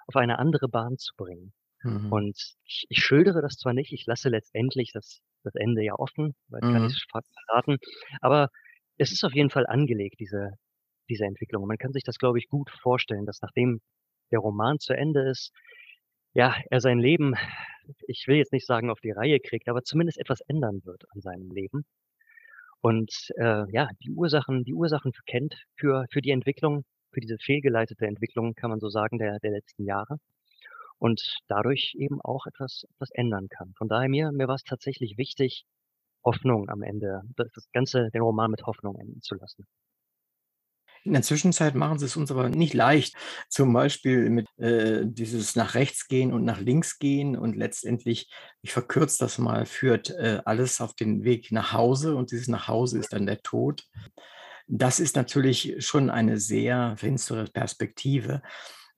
auf 0.08 0.16
eine 0.16 0.38
andere 0.38 0.68
Bahn 0.68 0.98
zu 0.98 1.14
bringen. 1.16 1.52
Mhm. 1.84 2.10
Und 2.10 2.38
ich 2.64 2.86
ich 2.88 2.98
schildere 3.04 3.42
das 3.42 3.56
zwar 3.56 3.74
nicht, 3.74 3.92
ich 3.92 4.06
lasse 4.06 4.28
letztendlich 4.30 4.92
das 4.92 5.20
das 5.44 5.54
Ende 5.56 5.82
ja 5.84 5.94
offen, 5.96 6.34
weil 6.48 6.62
kann 6.68 6.82
Mhm. 6.82 6.92
nicht 6.92 7.06
fast 7.10 7.32
verraten, 7.48 7.78
aber 8.20 8.50
es 8.98 9.12
ist 9.12 9.24
auf 9.24 9.34
jeden 9.34 9.50
Fall 9.50 9.66
angelegt, 9.66 10.16
diese 10.20 10.52
diese 11.10 11.24
Entwicklung. 11.26 11.62
Und 11.64 11.68
man 11.68 11.78
kann 11.78 11.92
sich 11.92 12.04
das, 12.04 12.18
glaube 12.18 12.38
ich, 12.38 12.48
gut 12.48 12.70
vorstellen, 12.70 13.26
dass 13.26 13.40
nachdem 13.42 13.80
der 14.32 14.40
Roman 14.40 14.78
zu 14.80 14.94
Ende 14.94 15.28
ist, 15.30 15.52
ja, 16.34 16.56
er 16.70 16.80
sein 16.80 16.98
Leben, 16.98 17.34
ich 18.08 18.24
will 18.28 18.36
jetzt 18.36 18.52
nicht 18.52 18.66
sagen, 18.66 18.90
auf 18.90 19.00
die 19.00 19.10
Reihe 19.12 19.40
kriegt, 19.40 19.68
aber 19.68 19.82
zumindest 19.82 20.18
etwas 20.18 20.40
ändern 20.42 20.80
wird 20.84 21.04
an 21.14 21.20
seinem 21.20 21.50
Leben. 21.52 21.84
Und, 22.84 23.30
äh, 23.38 23.64
ja, 23.72 23.88
die 24.02 24.10
Ursachen 24.10 24.64
die 24.64 24.74
Ursachen 24.74 25.12
kennt 25.26 25.56
für 25.76 26.06
für 26.10 26.20
die 26.22 26.30
Entwicklung, 26.30 26.84
für 27.12 27.20
diese 27.20 27.38
fehlgeleitete 27.38 28.06
Entwicklung, 28.06 28.54
kann 28.54 28.70
man 28.70 28.80
so 28.80 28.88
sagen, 28.88 29.18
der 29.18 29.38
der 29.40 29.50
letzten 29.52 29.84
Jahre 29.84 30.18
und 30.98 31.38
dadurch 31.48 31.94
eben 31.98 32.20
auch 32.22 32.46
etwas 32.46 32.84
etwas 32.94 33.10
ändern 33.12 33.48
kann. 33.50 33.72
Von 33.78 33.88
daher 33.88 34.08
mir 34.10 34.32
mir 34.32 34.48
war's 34.48 34.64
tatsächlich 34.64 35.18
wichtig, 35.18 35.64
Hoffnung 36.24 36.68
am 36.70 36.82
Ende 36.82 37.22
das 37.36 37.70
Ganze 37.72 38.10
den 38.12 38.22
Roman 38.22 38.50
mit 38.52 38.64
Hoffnung 38.66 38.96
enden 38.98 39.22
zu 39.22 39.36
lassen. 39.36 39.66
In 41.06 41.12
der 41.12 41.22
Zwischenzeit 41.22 41.76
machen 41.76 42.00
Sie's 42.00 42.16
uns 42.16 42.32
aber 42.32 42.48
nicht 42.48 42.74
leicht, 42.74 43.14
zum 43.48 43.72
Beispiel 43.72 44.28
mit, 44.28 44.48
äh, 44.58 45.02
dieses 45.04 45.54
nach 45.54 45.74
rechts 45.74 46.08
gehen 46.08 46.32
und 46.32 46.44
nach 46.44 46.60
links 46.60 46.98
gehen 46.98 47.36
und 47.36 47.54
letztendlich, 47.54 48.28
ich 48.62 48.72
verkürze 48.72 49.18
das 49.20 49.38
mal, 49.38 49.66
führt, 49.66 50.10
äh, 50.10 50.40
alles 50.44 50.80
auf 50.80 50.94
den 50.94 51.22
Weg 51.22 51.52
nach 51.52 51.72
Hause 51.72 52.16
und 52.16 52.32
dieses 52.32 52.48
nach 52.48 52.66
Hause 52.66 52.98
ist 52.98 53.12
dann 53.12 53.26
der 53.26 53.40
Tod. 53.42 53.84
Das 54.66 54.98
ist 54.98 55.14
natürlich 55.14 55.76
schon 55.78 56.10
eine 56.10 56.38
sehr 56.38 56.96
finstere 56.96 57.44
Perspektive, 57.44 58.42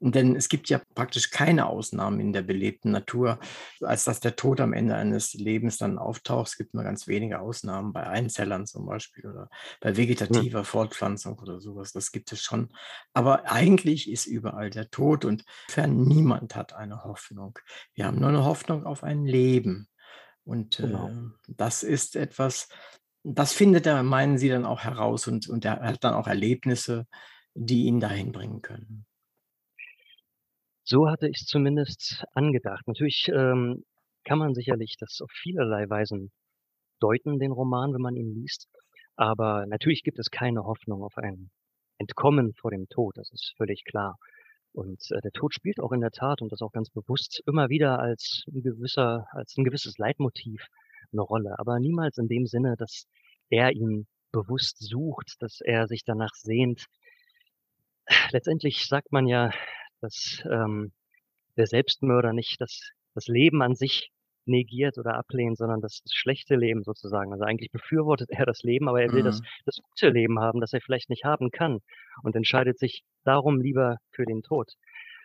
denn 0.01 0.36
es 0.36 0.49
gibt 0.49 0.68
ja 0.68 0.80
praktisch 0.94 1.30
keine 1.30 1.66
Ausnahmen 1.66 2.20
in 2.20 2.32
der 2.32 2.42
belebten 2.42 2.92
Natur, 2.92 3.40
als 3.80 4.05
dass 4.05 4.20
der 4.20 4.36
Tod 4.36 4.61
am 4.61 4.72
Ende 4.72 4.94
eines 4.96 5.34
Lebens 5.34 5.78
dann 5.78 5.99
auftaucht. 5.99 6.49
Es 6.49 6.57
gibt 6.57 6.74
nur 6.74 6.84
ganz 6.84 7.09
wenige 7.09 7.40
Ausnahmen 7.40 7.92
bei 7.92 8.07
Einzellern 8.07 8.66
zum 8.66 8.86
Beispiel 8.86 9.26
oder 9.26 9.49
bei 9.80 9.96
Hm. 10.30 10.49
vegetativer 10.49 10.64
Fortpflanzung 10.64 11.38
oder 11.40 11.61
so 11.61 11.76
was, 11.76 11.92
das 11.92 12.12
gibt 12.12 12.32
es 12.32 12.42
schon. 12.42 12.68
Aber 13.12 13.51
eigentlich 13.51 14.11
ist 14.11 14.26
überall 14.26 14.70
der 14.70 14.90
Tod 14.90 15.24
und 15.24 15.44
niemand 15.86 16.55
hat 16.57 16.74
eine 16.74 17.05
Hoffnung. 17.05 17.59
Wir 17.94 18.07
haben 18.07 18.20
nur 18.20 18.30
'ne 18.32 18.44
Hoffnung 18.44 18.84
auf 18.86 19.03
ein 19.05 19.24
Leben. 19.26 19.88
Und, 20.44 20.80
Genau. 20.80 21.12
äh, 21.18 21.28
das 21.49 21.82
ist 21.82 22.16
etwas 22.16 22.68
das 23.24 23.53
findet 23.53 23.86
er, 23.86 24.03
meinen 24.05 24.38
Sie, 24.38 24.49
dann 24.49 24.64
auch 24.66 24.82
heraus 24.84 25.26
und 25.28 25.49
und 25.49 25.64
er 25.64 25.80
hat 25.82 26.05
dann 26.05 26.14
auch 26.14 26.28
Erlebnisse, 26.28 27.07
die 27.55 27.84
ihn 27.86 28.01
dahin 28.01 28.32
bringen 28.32 28.62
können. 28.62 29.07
So 30.91 31.07
hatte 31.07 31.28
ich's 31.28 31.45
zumindest 31.45 32.24
angedacht. 32.32 32.89
Natürlich, 32.89 33.28
ähm, 33.28 33.84
kann 34.24 34.39
man 34.39 34.55
sicherlich 34.55 34.97
das 34.99 35.20
auf 35.20 35.30
vielerlei 35.30 35.86
Weisen 35.91 36.32
deuten, 37.01 37.39
den 37.39 37.53
Roman, 37.53 37.95
wenn 37.95 38.03
man 38.03 38.16
ihn 38.16 38.34
liest. 38.34 38.68
Aber 39.16 39.66
natürlich 39.66 40.03
gibt 40.05 40.18
es 40.18 40.30
keine 40.30 40.64
Hoffnung 40.64 41.03
auf 41.05 41.18
ein 41.18 41.51
Entkommen 41.99 42.55
vor 42.55 42.70
dem 42.70 42.89
Tod, 42.89 43.18
das 43.18 43.30
ist 43.32 43.55
völlig 43.59 43.84
klar. 43.84 44.16
Und, 44.72 45.01
äh, 45.12 45.20
der 45.22 45.32
Tod 45.32 45.55
spielt 45.55 45.80
auch 45.80 45.93
in 45.93 46.01
der 46.01 46.11
Tat 46.12 46.43
und 46.43 46.53
das 46.53 46.62
auch 46.62 46.72
ganz 46.72 46.91
bewusst 46.91 47.43
immer 47.47 47.68
wieder 47.70 47.99
als 48.01 48.45
'n 48.49 48.62
gewisser 48.62 49.26
als 49.32 49.57
'n 49.59 49.64
gewisses 49.64 49.99
Leitmotiv 49.99 50.66
'ne 51.12 51.22
Rolle, 51.22 51.59
aber 51.59 51.80
niemals 51.80 52.18
in 52.18 52.28
dem 52.28 52.47
Sinne, 52.47 52.76
dass 52.78 53.07
er 53.51 53.72
ihn 53.72 54.07
bewusst 54.32 54.78
sucht, 54.80 55.36
dass 55.41 55.61
er 55.61 55.89
sich 55.89 56.05
danach 56.05 56.34
sehnt. 56.34 56.86
Letztendlich 58.32 58.86
sagt 58.86 59.12
man 59.12 59.26
ja, 59.26 59.51
dass, 60.01 60.42
ähm, 60.51 60.92
der 61.57 61.66
Selbstmörder 61.66 62.32
nicht 62.32 62.61
das 62.61 62.92
das 63.14 63.26
Leben 63.28 63.62
an 63.62 63.74
sich 63.74 64.11
negiert 64.46 64.99
oder 64.99 65.14
ablehnt, 65.16 65.59
sondern 65.59 65.80
das 65.80 66.01
das 66.03 66.12
schlechte 66.14 66.57
Leben 66.57 66.82
sozusagen. 66.84 67.32
Also, 67.32 67.44
eigentlich 67.44 67.70
befürwortet 67.72 68.30
er 68.44 68.46
das 68.46 68.62
Leben, 68.62 68.88
aber 68.88 69.03
er 69.03 69.12
will 69.12 69.22
das 69.22 69.40
Mhm. 69.40 69.46
das 69.66 69.78
gute 69.82 70.11
Leben 70.11 70.40
haben, 70.40 70.61
das 70.61 70.72
er 70.72 70.80
vielleicht 70.80 71.11
nicht 71.11 71.24
haben 71.24 71.51
kann 71.51 71.80
und 72.22 72.36
entscheidet 72.36 72.78
sich 72.78 73.03
darum 73.24 73.61
lieber 73.61 73.99
für 74.12 74.26
den 74.26 74.42
Tod. 74.42 74.74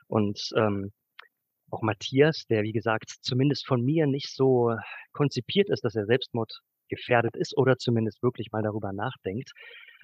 Und, 0.08 0.52
ähm, 0.58 0.92
auch 1.72 1.82
Matthias, 1.82 2.46
der, 2.48 2.64
wie 2.64 2.72
gesagt, 2.72 3.10
zumindest 3.22 3.66
von 3.68 3.82
mir 3.84 4.08
nicht 4.08 4.30
so 4.34 4.76
konzipiert 5.12 5.70
ist, 5.70 5.84
dass 5.84 5.96
er 5.96 6.06
selbstmordgefährdet 6.06 7.36
ist 7.36 7.58
oder 7.58 7.78
zumindest 7.78 8.22
wirklich 8.24 8.52
mal 8.52 8.62
darüber 8.64 8.94
nachdenkt. 8.94 9.52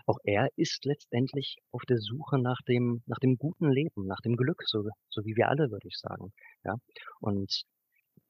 Auch 0.09 0.17
er 0.23 0.49
ist 0.55 0.85
letztendlich 0.85 1.57
auf 1.71 1.83
der 1.87 1.99
Suche 1.99 2.39
nach 2.39 2.61
dem 2.67 3.03
nach 3.05 3.19
dem 3.19 3.37
guten 3.37 3.69
Leben, 3.71 4.07
nach 4.07 4.21
dem 4.21 4.35
Glück, 4.37 4.63
so 4.65 4.89
so 5.09 5.23
wie 5.23 5.35
wir 5.35 5.49
alle, 5.49 5.69
würde 5.69 5.87
ich 5.87 5.97
sagen, 5.99 6.33
ja? 6.65 6.77
Und 7.19 7.61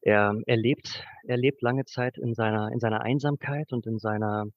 er 0.01 0.35
er 0.45 0.57
lebt 0.57 1.05
er 1.23 1.37
lebt 1.37 1.61
lange 1.61 1.85
Zeit 1.85 2.17
in 2.17 2.33
seiner 2.33 2.71
in 2.73 2.79
seiner 2.81 3.01
Einsamkeit 3.01 3.71
und 3.71 3.87
in 3.87 3.97
seiner 3.97 4.47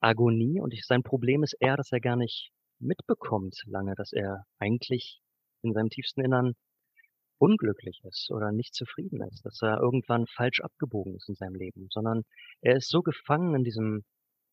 Agonie 0.00 0.60
und 0.60 0.74
ich 0.74 0.84
sein 0.86 1.04
Problem 1.04 1.44
ist 1.44 1.54
eher, 1.60 1.76
dass 1.76 1.92
er 1.92 2.00
gar 2.00 2.16
nicht 2.16 2.50
mitbekommt 2.80 3.56
lange, 3.66 3.94
dass 3.94 4.12
er 4.12 4.44
eigentlich 4.58 5.20
in 5.62 5.72
seinem 5.74 5.90
tiefsten 5.90 6.22
Innern 6.24 6.54
unglücklich 7.38 8.00
ist 8.04 8.30
oder 8.32 8.52
nicht 8.52 8.74
zufrieden 8.74 9.22
ist, 9.30 9.44
dass 9.46 9.62
er 9.62 9.78
irgendwann 9.80 10.26
falsch 10.26 10.60
abgebogen 10.60 11.14
ist 11.16 11.28
in 11.28 11.36
seinem 11.36 11.54
Leben, 11.54 11.88
sondern 11.90 12.24
er 12.62 12.76
ist 12.76 12.88
so 12.90 13.02
gefangen 13.02 13.54
in 13.54 13.64
diesem 13.64 14.04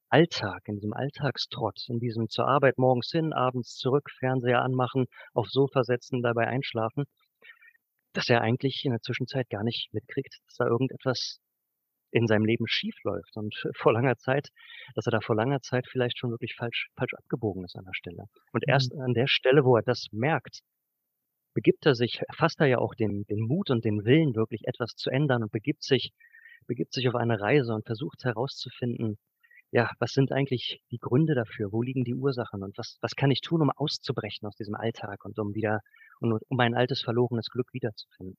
Alltag, 0.10 0.64
in 0.68 0.76
diesem 0.76 0.93
Alltagstrott, 0.93 1.86
in 1.89 1.99
diesem 1.99 2.30
zur 2.30 2.47
Arbeit 2.47 2.78
morgens 2.80 3.12
hin, 3.12 3.34
abends 3.34 3.76
zurück, 3.78 4.10
Fernseher 4.20 4.62
anmachen, 4.64 5.06
aufs 5.34 5.51
Sofa 5.53 5.84
setzen, 5.84 6.22
dabei 6.24 6.47
einschlafen 6.47 7.06
dass 8.14 8.30
er 8.30 8.41
eigentlich 8.41 8.84
in 8.86 8.91
der 8.91 9.01
Zwischenzeit 9.01 9.49
gar 9.49 9.64
nicht 9.64 9.93
mitkriegt, 9.93 10.39
dass 10.47 10.56
da 10.56 10.66
irgendetwas 10.66 11.39
in 12.12 12.28
seinem 12.28 12.45
Leben 12.45 12.68
schiefläuft 12.68 13.36
und 13.38 13.56
vor 13.78 13.93
langer 13.93 14.18
Zeit 14.18 14.49
dass 14.95 15.08
er 15.08 15.12
da 15.12 15.22
vor 15.22 15.36
langer 15.36 15.62
Zeit 15.62 15.88
vielleicht 15.89 16.18
schon 16.20 16.32
wirklich 16.32 16.56
falsch 16.56 16.89
falsch 16.97 17.14
abgebogen 17.16 17.66
ist 17.66 17.76
an 17.76 17.86
der 17.86 17.93
Stelle. 17.95 18.26
Und 18.53 18.68
Mhm. 18.68 18.68
erst 18.68 18.93
an 18.95 19.14
der 19.14 19.28
Stelle, 19.28 19.66
wo 19.66 19.76
er 19.78 19.84
das 19.84 20.08
merkt, 20.12 20.62
begibt 21.56 21.86
er 21.88 21.95
sich 21.95 22.22
fasst 22.34 22.62
er 22.62 22.68
ja 22.68 22.80
auch 22.80 22.95
den 22.95 23.26
den 23.26 23.41
Mut 23.41 23.70
und 23.72 23.86
den 23.86 24.06
Willen, 24.06 24.36
wirklich 24.36 24.68
etwas 24.68 24.95
zu 24.95 25.10
ändern 25.12 25.43
und 25.43 25.51
begibt 25.51 25.84
sich 25.84 26.14
begibt 26.68 26.93
sich 26.93 27.08
auf 27.10 27.16
eine 27.16 27.39
Reise 27.41 27.74
und 27.76 27.86
versucht 27.86 28.24
herauszufinden, 28.26 29.18
ja, 29.72 29.89
was 29.99 30.13
sind 30.13 30.32
eigentlich 30.32 30.82
die 30.91 30.99
Gründe 30.99 31.36
dafür? 31.36 31.72
Wo 31.72 31.82
liegen 31.82 32.03
die 32.03 32.16
Ursachen? 32.16 32.63
Und 32.63 32.78
was, 32.78 32.97
was 33.01 33.16
kann 33.16 33.32
ich 33.32 33.41
tun, 33.41 33.61
um 33.61 33.72
auszubrechen 33.72 34.47
aus 34.47 34.55
diesem 34.55 34.76
Alltag 34.76 35.26
und 35.26 35.38
um 35.39 35.53
wieder, 35.53 35.82
um, 36.20 36.39
um 36.47 36.57
mein 36.57 36.76
altes 36.76 37.01
verlorenes 37.01 37.49
Glück 37.49 37.74
wiederzufinden? 37.74 38.38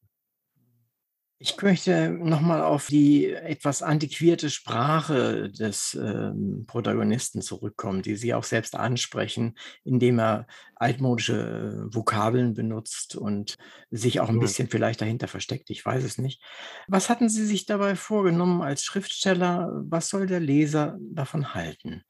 Ich 1.38 1.60
möchte 1.60 2.08
nochmal 2.10 2.62
auf 2.62 2.86
die 2.86 3.26
etwas 3.30 3.82
antiquierte 3.82 4.48
Sprache 4.48 5.50
des 5.50 5.92
ähm, 5.92 6.64
Protagonisten 6.66 7.42
zurückkommen, 7.42 8.00
die 8.00 8.16
Sie 8.16 8.32
auch 8.32 8.44
selbst 8.44 8.74
ansprechen, 8.74 9.54
indem 9.84 10.18
er 10.18 10.46
altmodische 10.76 11.88
äh, 11.90 11.94
Vokabeln 11.94 12.54
benutzt 12.54 13.16
und 13.16 13.56
sich 13.90 14.20
auch 14.20 14.30
ein 14.30 14.38
Mhm. 14.38 14.40
bisschen 14.40 14.68
vielleicht 14.70 15.02
dahinter 15.02 15.28
versteckt. 15.28 15.68
Ich 15.68 15.84
weiß 15.84 16.04
es 16.04 16.16
nicht. 16.16 16.42
Was 16.88 17.08
hatten 17.08 17.28
Sie 17.28 17.44
sich 17.46 17.66
dabei 17.66 17.94
vorgenommen 17.96 18.60
als 18.62 18.82
Schriftsteller? 18.84 19.70
Was 19.88 20.08
soll 20.08 20.26
der 20.26 20.40
Leser 20.40 20.98
davon 21.00 21.54
halten? 21.54 22.02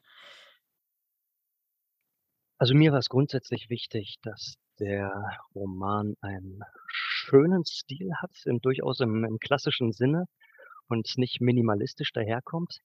Also 2.58 2.74
mir 2.74 2.92
war 2.92 2.98
es 2.98 3.08
grundsätzlich 3.08 3.70
wichtig, 3.70 4.16
dass 4.22 4.56
der 4.78 5.38
Roman 5.54 6.16
einen 6.20 6.60
schönen 7.26 7.64
Stil 7.64 8.10
hat, 8.22 8.30
im 8.44 8.60
durchaus 8.60 9.00
im 9.00 9.24
im 9.24 9.38
klassischen 9.38 9.92
Sinne 9.92 10.26
und 10.88 11.18
nicht 11.18 11.40
minimalistisch 11.40 12.12
daherkommt. 12.12 12.78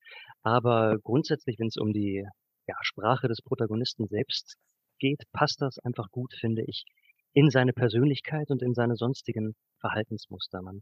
Aber 0.44 0.98
grundsätzlich, 1.04 1.60
wenn 1.60 1.68
es 1.68 1.78
um 1.78 1.94
die, 1.94 2.26
ja, 2.68 2.76
Sprache 2.82 3.28
des 3.28 3.42
Protagonisten 3.42 4.08
selbst 4.08 4.56
geht, 5.00 5.24
passt 5.32 5.62
das 5.62 5.78
einfach 5.80 6.10
gut, 6.12 6.34
finde 6.39 6.64
ich, 6.66 6.86
in 7.34 7.50
seine 7.50 7.74
Persönlichkeit 7.74 8.50
und 8.50 8.62
in 8.62 8.74
seine 8.74 8.96
sonstigen 8.96 9.56
Verhaltensmuster. 9.80 10.62
Man 10.62 10.82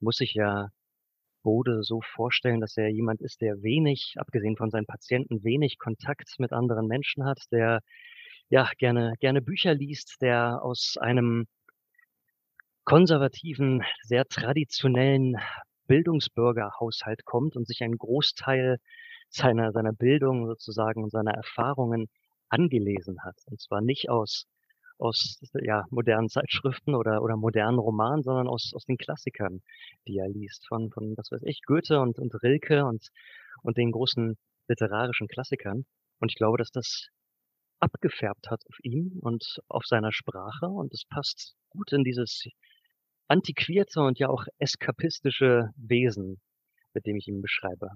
muss 0.00 0.16
sich 0.16 0.34
ja 0.34 0.68
Bode 1.42 1.82
so 1.82 2.00
vorstellen, 2.14 2.60
dass 2.60 2.76
er 2.76 2.88
jemand 2.88 3.20
ist, 3.22 3.40
der 3.40 3.62
wenig 3.62 4.14
abgesehen 4.18 4.56
von 4.56 4.70
seinen 4.70 4.86
Patienten, 4.86 5.44
wenig 5.44 5.78
Kontakt 5.78 6.34
mit 6.38 6.52
anderen 6.52 6.86
Menschen 6.86 7.24
hat, 7.24 7.40
der, 7.52 7.80
ja, 8.50 8.70
gerne 8.78 9.14
gerne 9.20 9.40
Bücher 9.42 9.74
liest, 9.74 10.16
der 10.20 10.62
aus 10.62 10.96
einem 10.98 11.46
konservativen, 12.88 13.82
sehr 14.02 14.24
traditionellen 14.24 15.36
Bildungsbürgerhaushalt 15.88 17.26
kommt 17.26 17.54
und 17.54 17.66
sich 17.66 17.82
einen 17.82 17.98
Großteil 17.98 18.78
seiner 19.28 19.72
seiner 19.72 19.92
Bildung 19.92 20.46
sozusagen 20.46 21.04
und 21.04 21.10
seiner 21.10 21.32
Erfahrungen 21.32 22.06
angelesen 22.48 23.22
hat. 23.24 23.36
Und 23.44 23.60
zwar 23.60 23.82
nicht 23.82 24.08
aus 24.08 24.46
aus, 24.96 25.38
ja, 25.62 25.84
modernen 25.90 26.30
Zeitschriften 26.30 26.94
oder 26.94 27.22
oder 27.22 27.36
modernen 27.36 27.78
Romanen, 27.78 28.22
sondern 28.22 28.48
aus 28.48 28.72
aus 28.74 28.86
den 28.86 28.96
Klassikern, 28.96 29.60
die 30.06 30.16
er 30.16 30.28
liest, 30.30 30.66
von 30.66 30.90
von, 30.90 31.12
was 31.18 31.30
weiß 31.30 31.42
ich, 31.44 31.60
Goethe 31.66 32.00
und 32.00 32.18
und 32.18 32.34
Rilke 32.42 32.86
und 32.86 33.08
und 33.62 33.76
den 33.76 33.92
großen 33.92 34.38
literarischen 34.66 35.28
Klassikern. 35.28 35.84
Und 36.20 36.32
ich 36.32 36.36
glaube, 36.36 36.56
dass 36.56 36.70
das 36.70 37.08
abgefärbt 37.80 38.50
hat 38.50 38.62
auf 38.66 38.76
ihn 38.82 39.18
und 39.20 39.60
auf 39.68 39.84
seiner 39.84 40.10
Sprache 40.12 40.66
und 40.68 40.94
es 40.94 41.04
passt 41.04 41.54
gut 41.68 41.92
in 41.92 42.02
dieses 42.02 42.48
antiquierte 43.28 44.00
und 44.00 44.18
ja 44.18 44.28
auch 44.28 44.44
eskapistische 44.58 45.70
Wesen, 45.76 46.40
mit 46.94 47.06
dem 47.06 47.16
ich 47.16 47.28
ihn 47.28 47.42
beschreibe. 47.42 47.90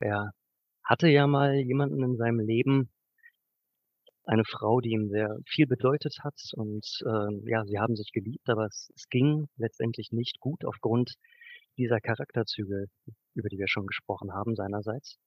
Er 0.00 0.32
hatte 0.84 1.08
ja 1.08 1.26
mal 1.26 1.54
jemanden 1.54 2.02
in 2.02 2.16
seinem 2.16 2.40
Leben 2.40 2.90
eine 4.24 4.44
Frau, 4.44 4.80
die 4.80 4.90
ihm 4.90 5.08
sehr 5.08 5.38
viel 5.46 5.66
bedeutet 5.66 6.18
hat 6.22 6.38
und, 6.54 6.86
ähm, 7.06 7.42
ja, 7.46 7.64
sie 7.64 7.78
haben 7.78 7.96
sich 7.96 8.12
geliebt, 8.12 8.48
aber 8.48 8.66
es 8.66 8.90
es 8.94 9.08
ging 9.08 9.46
letztendlich 9.56 10.12
nicht 10.12 10.38
gut 10.40 10.64
aufgrund 10.64 11.14
dieser 11.78 12.00
Charakterzüge, 12.00 12.86
über 13.34 13.48
die 13.48 13.58
wir 13.58 13.68
schon 13.68 13.86
gesprochen 13.86 14.32
haben 14.34 14.54
seinerseits. 14.54 15.18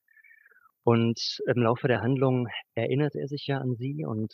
Und 0.83 1.39
im 1.47 1.61
Laufe 1.63 1.87
der 1.87 2.01
Handlung 2.01 2.47
erinnert 2.75 3.15
er 3.15 3.27
sich 3.27 3.47
ja 3.47 3.59
an 3.59 3.75
sie 3.75 4.05
und 4.05 4.33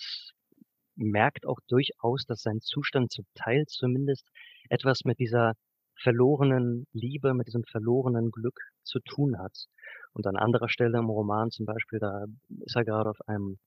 merkt 0.98 1.48
auch 1.48 1.60
durchaus, 1.70 2.26
dass 2.28 2.42
sein 2.44 2.62
Zustand 2.62 3.12
zum 3.14 3.26
Teil 3.36 3.66
zumindest 3.68 4.28
etwas 4.70 5.06
mit 5.06 5.20
dieser 5.20 5.54
verlorenen 6.02 6.88
Liebe, 6.94 7.34
mit 7.36 7.48
diesem 7.48 7.64
verlorenen 7.66 8.32
Glück 8.32 8.60
zu 8.84 9.00
tun 9.02 9.40
hat. 9.40 9.66
Und 10.14 10.28
an 10.28 10.38
anderer 10.38 10.70
Stelle 10.70 11.00
im 11.00 11.10
Roman 11.10 11.52
zum 11.52 11.66
Beispiel, 11.66 12.00
da 12.00 12.26
ist 12.66 12.76
er 12.76 12.86
gerade 12.86 13.10
auf 13.12 13.20
einem 13.28 13.58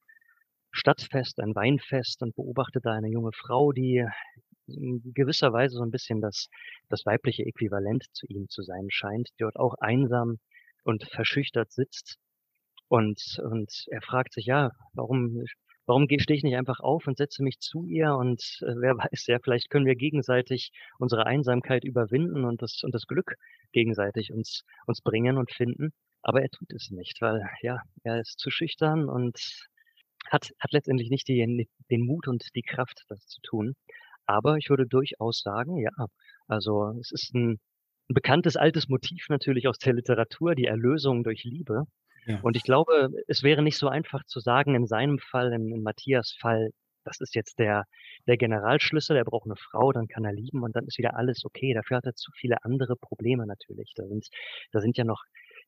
Stadtfest, 0.73 1.41
ein 1.41 1.55
Weinfest 1.55 2.23
und 2.23 2.35
beobachtet 2.37 2.85
da 2.87 2.93
eine 2.93 3.09
junge 3.11 3.33
Frau, 3.35 3.73
die 3.73 4.07
in 4.69 5.03
gewisser 5.15 5.53
Weise 5.53 5.77
so 5.77 5.83
'n 5.85 5.91
bisschen 5.93 6.21
das 6.21 6.49
das 6.91 7.07
weibliche 7.07 7.45
Äquivalent 7.45 8.07
zu 8.13 8.27
ihm 8.29 8.49
zu 8.49 8.63
sein 8.63 8.89
scheint, 8.91 9.29
die 9.31 9.39
dort 9.45 9.57
auch 9.57 9.75
einsam 9.81 10.39
und 10.85 11.05
verschüchtert 11.11 11.73
sitzt. 11.73 12.19
Und 12.89 13.21
und 13.45 13.85
er 13.91 14.03
fragt 14.03 14.35
sich: 14.35 14.47
„Ja, 14.47 14.73
warum 14.95 15.45
warum 15.91 16.07
stehe 16.21 16.37
ich 16.39 16.45
nicht 16.45 16.57
einfach 16.57 16.81
auf 16.81 17.07
und 17.09 17.19
setze 17.19 17.43
mich 17.45 17.61
zu 17.61 17.85
ihr 17.87 18.15
und, 18.17 18.43
äh, 18.63 18.75
wer 18.79 18.97
weiß, 19.13 19.27
ja, 19.29 19.39
vielleicht 19.43 19.71
können 19.71 19.87
wir 19.87 19.97
gegenseitig 19.97 20.73
unsere 20.99 21.27
Einsamkeit 21.27 21.85
überwinden 21.85 22.45
und 22.47 22.63
das 22.63 22.83
und 22.85 22.95
das 22.95 23.07
Glück 23.07 23.37
gegenseitig 23.73 24.33
uns 24.33 24.65
uns 24.87 25.03
bringen 25.03 25.39
und 25.39 25.53
finden.“ 25.53 25.93
Aber 26.23 26.43
er 26.43 26.51
tut 26.51 26.73
es 26.75 26.91
nicht, 26.91 27.21
weil, 27.23 27.43
ja, 27.63 27.83
er 28.05 28.21
ist 28.21 28.39
zu 28.41 28.51
schüchtern 28.51 29.09
und 29.09 29.39
hat 30.31 30.51
hat 30.61 30.73
letztendlich 30.73 31.11
nicht 31.11 31.29
die 31.29 31.69
den 31.91 32.01
Mut 32.07 32.29
und 32.29 32.45
die 32.55 32.63
Kraft, 32.63 33.05
das 33.09 33.27
zu 33.27 33.41
tun. 33.43 33.75
Aber 34.27 34.57
ich 34.59 34.71
würde 34.71 34.87
durchaus 34.87 35.41
sagen, 35.43 35.79
ja, 35.79 35.91
also, 36.49 36.93
es 37.01 37.11
ist 37.13 37.35
'n 37.35 37.59
'n 38.11 38.15
bekanntes 38.15 38.57
altes 38.57 38.89
Motiv 38.89 39.27
natürlich 39.31 39.69
aus 39.69 39.79
der 39.79 39.95
Literatur, 39.95 40.55
die 40.55 40.67
Erlösung 40.67 41.25
durch 41.25 41.45
Liebe. 41.45 41.85
Und 42.43 42.57
ich 42.57 42.63
glaube, 42.65 43.11
es 43.29 43.43
wäre 43.43 43.63
nicht 43.63 43.79
so 43.79 43.89
einfach 43.89 44.25
zu 44.25 44.41
sagen 44.41 44.75
in 44.75 44.87
seinem 44.87 45.19
Fall, 45.19 45.53
in 45.53 45.73
in 45.75 45.83
Matthias' 45.83 46.33
Fall, 46.39 46.71
das 47.05 47.21
ist 47.21 47.35
jetzt 47.35 47.59
der 47.59 47.85
der 48.27 48.37
Generalschlüssel, 48.37 49.17
er 49.17 49.25
braucht 49.25 49.47
'ne 49.47 49.57
Frau, 49.57 49.93
dann 49.93 50.09
kann 50.09 50.25
er 50.25 50.33
lieben 50.33 50.63
und 50.63 50.77
dann 50.77 50.87
ist 50.87 50.99
wieder 50.99 51.17
alles 51.17 51.45
okay. 51.45 51.75
Dafür 51.75 51.99
hat 51.99 52.07
er 52.07 52.15
zu 52.15 52.31
viele 52.35 52.65
andere 52.65 52.97
Probleme 52.97 53.47
natürlich. 53.47 53.93
Da 53.97 54.07
sind 54.07 54.29
da 54.73 54.81
sind 54.81 54.97
ja 54.99 55.05
noch 55.05 55.23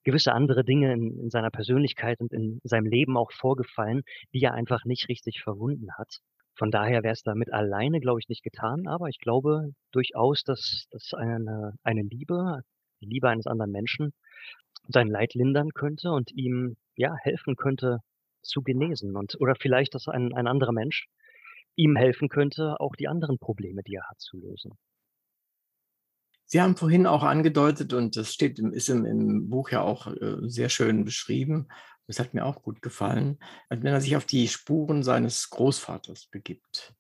gewisse 0.05 0.33
andere 0.33 0.65
Dinge 0.65 0.93
in 0.93 1.19
in 1.21 1.31
seiner 1.31 1.51
Persönlichkeit 1.51 2.21
und 2.21 2.33
in 2.33 2.61
seinem 2.65 2.87
Leben 2.87 3.17
auch 3.17 3.33
vorgefallen, 3.33 4.03
die 4.35 4.43
er 4.43 4.55
einfach 4.55 4.85
nicht 4.85 5.09
richtig 5.09 5.43
verwunden 5.43 5.89
hat. 5.99 6.19
Von 6.57 6.71
daher 6.71 7.03
wäre 7.03 7.13
es 7.15 7.23
damit 7.23 7.53
alleine, 7.53 8.01
glaube 8.01 8.21
ich, 8.21 8.29
nicht 8.29 8.43
getan, 8.43 8.87
aber 8.87 9.09
ich 9.09 9.19
glaube 9.19 9.73
durchaus, 9.93 10.45
dass 10.45 10.87
dass 10.91 11.15
eine 11.15 11.75
eine 11.83 12.03
Liebe 12.03 12.61
die 13.01 13.07
Liebe 13.07 13.29
eines 13.29 13.47
anderen 13.47 13.73
Menschen 13.73 14.13
sein 14.89 15.09
Leid 15.09 15.35
lindern 15.35 15.71
könnte 15.75 16.11
und 16.13 16.31
ihm, 16.33 16.77
ja, 16.97 17.15
helfen 17.23 17.57
könnte 17.57 17.99
zu 18.43 18.63
genesen 18.63 19.17
und 19.17 19.41
oder 19.41 19.55
vielleicht, 19.55 19.95
dass 19.95 20.09
ein 20.09 20.35
ein 20.35 20.47
anderer 20.47 20.73
Mensch 20.73 21.07
ihm 21.77 21.97
helfen 21.97 22.29
könnte, 22.29 22.81
auch 22.81 22.97
die 22.97 23.09
anderen 23.09 23.39
Probleme, 23.39 23.83
die 23.83 23.95
er 23.95 24.09
hat, 24.09 24.21
zu 24.21 24.37
lösen. 24.37 24.73
Sie 26.47 26.61
haben 26.61 26.77
vorhin 26.77 27.07
auch 27.07 27.23
angedeutet 27.23 27.93
und 27.95 28.17
das 28.17 28.35
steht 28.35 28.59
im 28.59 28.73
ist 28.73 28.89
im 28.89 29.07
im 29.07 29.49
Buch 29.49 29.71
ja 29.71 29.81
auch, 29.81 30.09
äh, 30.09 30.37
sehr 30.43 30.69
schön 30.69 31.05
beschrieben. 31.05 31.69
Das 32.07 32.19
hat 32.19 32.35
mir 32.35 32.45
auch 32.45 32.63
gut 32.63 32.83
gefallen, 32.83 33.39
wenn 33.71 33.87
er 33.87 34.01
sich 34.01 34.17
auf 34.17 34.27
die 34.27 34.49
Spuren 34.49 35.03
seines 35.03 35.49
Großvaters 35.51 36.27
begibt. 36.27 36.95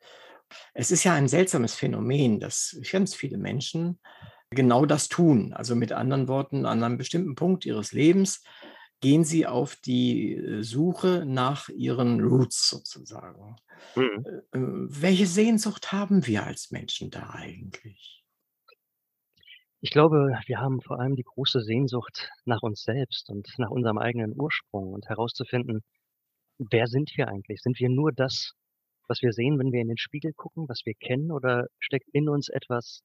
Es 0.74 0.90
ist 0.90 1.04
ja 1.04 1.14
ein 1.14 1.28
seltsames 1.28 1.74
Phänomen, 1.74 2.40
dass 2.40 2.78
ganz 2.90 3.14
viele 3.14 3.36
Menschen 3.36 4.00
genau 4.52 4.86
das 4.86 5.08
tun. 5.08 5.52
Also, 5.52 5.74
mit 5.76 5.92
anderen 5.92 6.28
Worten, 6.28 6.66
an 6.66 6.82
einem 6.82 6.98
bestimmten 6.98 7.34
Punkt 7.34 7.66
ihres 7.66 7.92
Lebens 7.92 8.42
gehen 9.00 9.24
sie 9.24 9.46
auf 9.46 9.76
die, 9.76 10.34
äh, 10.34 10.62
Suche 10.62 11.24
nach 11.26 11.68
ihren 11.68 12.20
Roots 12.20 12.70
sozusagen. 12.70 13.56
Mhm. 13.96 14.24
Äh, 14.24 14.58
äh, 14.58 14.60
welche 15.02 15.26
Sehnsucht 15.26 15.92
haben 15.92 16.26
wir 16.26 16.44
als 16.44 16.70
Menschen 16.70 17.10
da 17.10 17.30
eigentlich? 17.30 18.22
Ich 19.80 19.90
glaube, 19.90 20.38
wir 20.46 20.60
haben 20.60 20.80
vor 20.80 21.00
allem 21.00 21.16
die 21.16 21.24
große 21.24 21.60
Sehnsucht 21.60 22.30
nach 22.44 22.62
uns 22.62 22.84
selbst 22.84 23.28
und 23.28 23.48
nach 23.58 23.70
unserem 23.70 23.98
eigenen 23.98 24.32
Ursprung 24.40 24.92
und 24.92 25.08
herauszufinden: 25.08 25.82
Wer 26.58 26.86
sind 26.86 27.10
wir 27.16 27.28
eigentlich? 27.28 27.60
Sind 27.62 27.80
wir 27.80 27.88
nur 27.88 28.12
das, 28.12 28.52
was 29.08 29.22
wir 29.22 29.32
sehen, 29.32 29.58
wenn 29.58 29.72
wir 29.72 29.80
in 29.80 29.88
den 29.88 29.98
Spiegel 29.98 30.32
gucken, 30.34 30.68
was 30.68 30.82
wir 30.84 30.94
kennen, 30.94 31.32
oder 31.32 31.66
steckt 31.80 32.08
in 32.12 32.28
uns 32.28 32.48
etwas, 32.48 33.02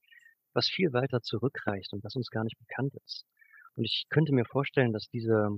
was 0.54 0.68
viel 0.70 0.94
weiter 0.94 1.22
zurückreicht 1.22 1.94
und 1.94 2.04
was 2.04 2.16
uns 2.16 2.30
gar 2.32 2.44
nicht 2.46 2.58
bekannt 2.60 2.96
ist? 3.06 3.26
Und 3.76 3.86
ich 3.86 4.06
könnte 4.10 4.34
mir 4.34 4.46
vorstellen, 4.46 4.94
dass 4.94 5.10
diese 5.10 5.50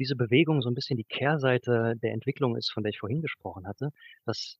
diese 0.00 0.16
Bewegung 0.16 0.62
so 0.62 0.68
'n 0.70 0.74
bisschen 0.74 0.96
die 0.98 1.04
Kehrseite 1.04 1.94
der 2.02 2.12
Entwicklung 2.14 2.56
ist, 2.56 2.72
von 2.72 2.82
der 2.84 2.90
ich 2.90 2.98
vorhin 3.00 3.22
gesprochen 3.22 3.66
hatte, 3.68 3.90
dass 4.26 4.58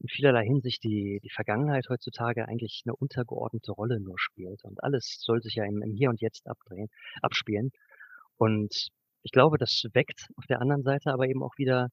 in 0.00 0.08
vielerlei 0.08 0.44
Hinsicht 0.46 0.84
die 0.84 1.20
die 1.24 1.30
Vergangenheit 1.30 1.86
heutzutage 1.90 2.48
eigentlich 2.48 2.82
'ne 2.86 2.94
untergeordnete 2.96 3.72
Rolle 3.72 4.00
nur 4.00 4.18
spielt 4.18 4.64
und 4.64 4.82
alles 4.84 5.18
soll 5.22 5.42
sich 5.42 5.56
ja 5.56 5.64
im 5.66 5.82
im 5.82 5.94
Hier 5.94 6.10
und 6.10 6.20
Jetzt 6.22 6.48
abdrehen 6.48 6.88
abspielen. 7.22 7.72
Und 8.38 8.88
ich 9.24 9.32
glaube, 9.32 9.58
das 9.58 9.84
weckt 9.94 10.28
auf 10.36 10.46
der 10.48 10.60
anderen 10.62 10.82
Seite 10.84 11.12
aber 11.12 11.28
eben 11.28 11.42
auch 11.44 11.58
wieder 11.58 11.88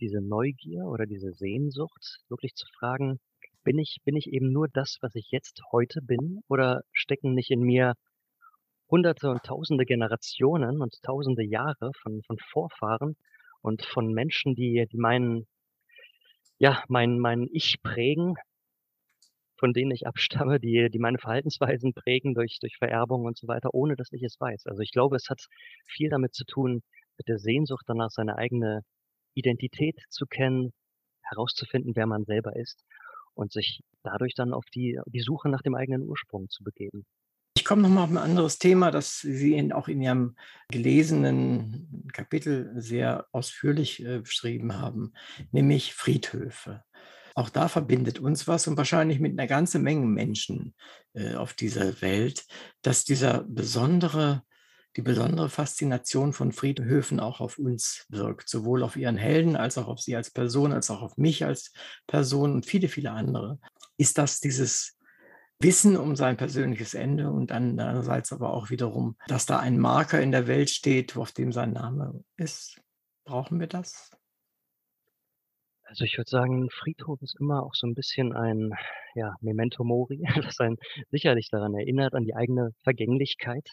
diese 0.00 0.20
Neugier 0.20 0.84
oder 0.84 1.06
diese 1.06 1.32
Sehnsucht, 1.32 2.18
wirklich 2.28 2.54
zu 2.54 2.66
fragen: 2.78 3.18
„Bin 3.66 3.80
ich 3.80 3.98
bin 4.04 4.14
ich 4.14 4.28
eben 4.32 4.52
nur 4.52 4.68
das, 4.68 4.98
was 5.00 5.16
ich 5.16 5.32
jetzt 5.32 5.60
heute 5.72 6.00
bin, 6.00 6.40
oder 6.48 6.82
stecken 6.92 7.34
nicht 7.34 7.50
in 7.50 7.62
mir 7.62 7.94
Hunderte 8.88 9.28
und 9.30 9.42
Tausende 9.42 9.84
Generationen 9.86 10.80
und 10.80 11.02
Tausende 11.02 11.42
Jahre 11.44 11.90
von 12.00 12.22
von 12.22 12.38
Vorfahren 12.38 13.16
und 13.62 13.84
von 13.84 14.12
Menschen, 14.14 14.54
die 14.54 14.86
die 14.92 14.98
meinen 14.98 15.46
ja, 16.60 16.82
mein 16.88 17.18
mein 17.18 17.48
Ich 17.52 17.82
prägen 17.82 18.36
von 19.58 19.72
denen 19.72 19.90
ich 19.90 20.06
abstamme, 20.06 20.60
die 20.60 20.88
die 20.90 20.98
meine 20.98 21.18
Verhaltensweisen 21.18 21.94
prägen 21.94 22.34
durch 22.34 22.58
durch 22.60 22.76
Vererbung 22.76 23.24
und 23.24 23.38
so 23.38 23.48
weiter, 23.48 23.70
ohne 23.72 23.96
dass 23.96 24.12
ich 24.12 24.22
es 24.22 24.38
weiß. 24.40 24.66
Also, 24.66 24.82
ich 24.82 24.92
glaube, 24.92 25.16
es 25.16 25.28
hat 25.30 25.40
viel 25.86 26.10
damit 26.10 26.34
zu 26.34 26.44
tun, 26.44 26.82
mit 27.18 27.28
der 27.28 27.38
Sehnsucht 27.38 27.84
danach, 27.86 28.10
seine 28.10 28.36
eigene 28.36 28.82
Identität 29.34 29.98
zu 30.10 30.26
kennen, 30.26 30.72
herauszufinden, 31.22 31.92
wer 31.96 32.06
man 32.06 32.24
selber 32.24 32.54
ist 32.56 32.82
und 33.36 33.52
sich 33.52 33.82
dadurch 34.02 34.34
dann 34.34 34.52
auf 34.52 34.64
die 34.74 34.98
die 35.06 35.20
Suche 35.20 35.48
nach 35.48 35.62
dem 35.62 35.74
eigenen 35.74 36.02
Ursprung 36.02 36.48
zu 36.48 36.64
begeben. 36.64 37.04
Ich 37.56 37.64
komme 37.64 37.82
noch 37.82 37.88
mal 37.88 38.04
auf 38.04 38.10
ein 38.10 38.18
anderes 38.18 38.58
Thema, 38.58 38.90
das 38.90 39.18
Sie 39.20 39.54
in 39.54 39.72
auch 39.72 39.88
in 39.88 40.02
Ihrem 40.02 40.36
gelesenen 40.68 42.10
Kapitel 42.12 42.72
sehr 42.76 43.26
ausführlich, 43.32 44.04
äh, 44.04 44.20
beschrieben 44.20 44.78
haben, 44.78 45.12
nämlich 45.52 45.94
Friedhöfe. 45.94 46.84
Auch 47.34 47.50
da 47.50 47.68
verbindet 47.68 48.18
uns 48.18 48.46
was 48.46 48.66
und 48.66 48.76
wahrscheinlich 48.76 49.20
mit 49.20 49.38
einer 49.38 49.46
ganzen 49.46 49.82
Menge 49.82 50.06
Menschen, 50.06 50.74
äh, 51.14 51.34
auf 51.34 51.54
dieser 51.54 52.00
Welt, 52.00 52.46
dass 52.82 53.04
dieser 53.04 53.44
besondere 53.44 54.42
die 54.96 55.02
besondere 55.02 55.50
Faszination 55.50 56.32
von 56.32 56.52
Friedhöfen 56.52 57.20
auch 57.20 57.40
auf 57.40 57.58
uns 57.58 58.06
wirkt, 58.08 58.48
sowohl 58.48 58.82
auf 58.82 58.96
Ihren 58.96 59.16
Helden 59.16 59.56
als 59.56 59.78
auch 59.78 59.88
auf 59.88 60.00
Sie 60.00 60.16
als 60.16 60.30
Person, 60.30 60.72
als 60.72 60.90
auch 60.90 61.02
auf 61.02 61.16
mich 61.18 61.44
als 61.44 61.72
Person 62.06 62.52
und 62.52 62.66
viele, 62.66 62.88
viele 62.88 63.10
andere. 63.12 63.58
Ist 63.98 64.18
das 64.18 64.40
dieses 64.40 64.96
Wissen 65.60 65.96
um 65.96 66.16
sein 66.16 66.36
persönliches 66.36 66.94
Ende 66.94 67.30
und 67.30 67.52
andererseits 67.52 68.32
aber 68.32 68.52
auch 68.52 68.70
wiederum, 68.70 69.16
dass 69.28 69.46
da 69.46 69.58
ein 69.58 69.78
Marker 69.78 70.20
in 70.20 70.32
der 70.32 70.46
Welt 70.46 70.70
steht, 70.70 71.16
auf 71.16 71.32
dem 71.32 71.52
sein 71.52 71.72
Name 71.72 72.24
ist? 72.36 72.80
Brauchen 73.24 73.60
wir 73.60 73.66
das? 73.66 74.10
Also, 75.84 76.04
ich 76.04 76.18
würde 76.18 76.28
sagen, 76.30 76.68
Friedhof 76.70 77.22
ist 77.22 77.36
immer 77.40 77.62
auch 77.62 77.74
so 77.74 77.86
'n 77.86 77.94
bisschen 77.94 78.32
ein, 78.34 78.72
ja, 79.14 79.34
Memento 79.40 79.84
Mori, 79.84 80.22
das 80.56 80.60
einen 80.60 80.76
sicherlich 81.10 81.48
daran 81.50 81.74
erinnert, 81.74 82.14
an 82.14 82.24
die 82.24 82.34
eigene 82.34 82.72
Vergänglichkeit. 82.82 83.70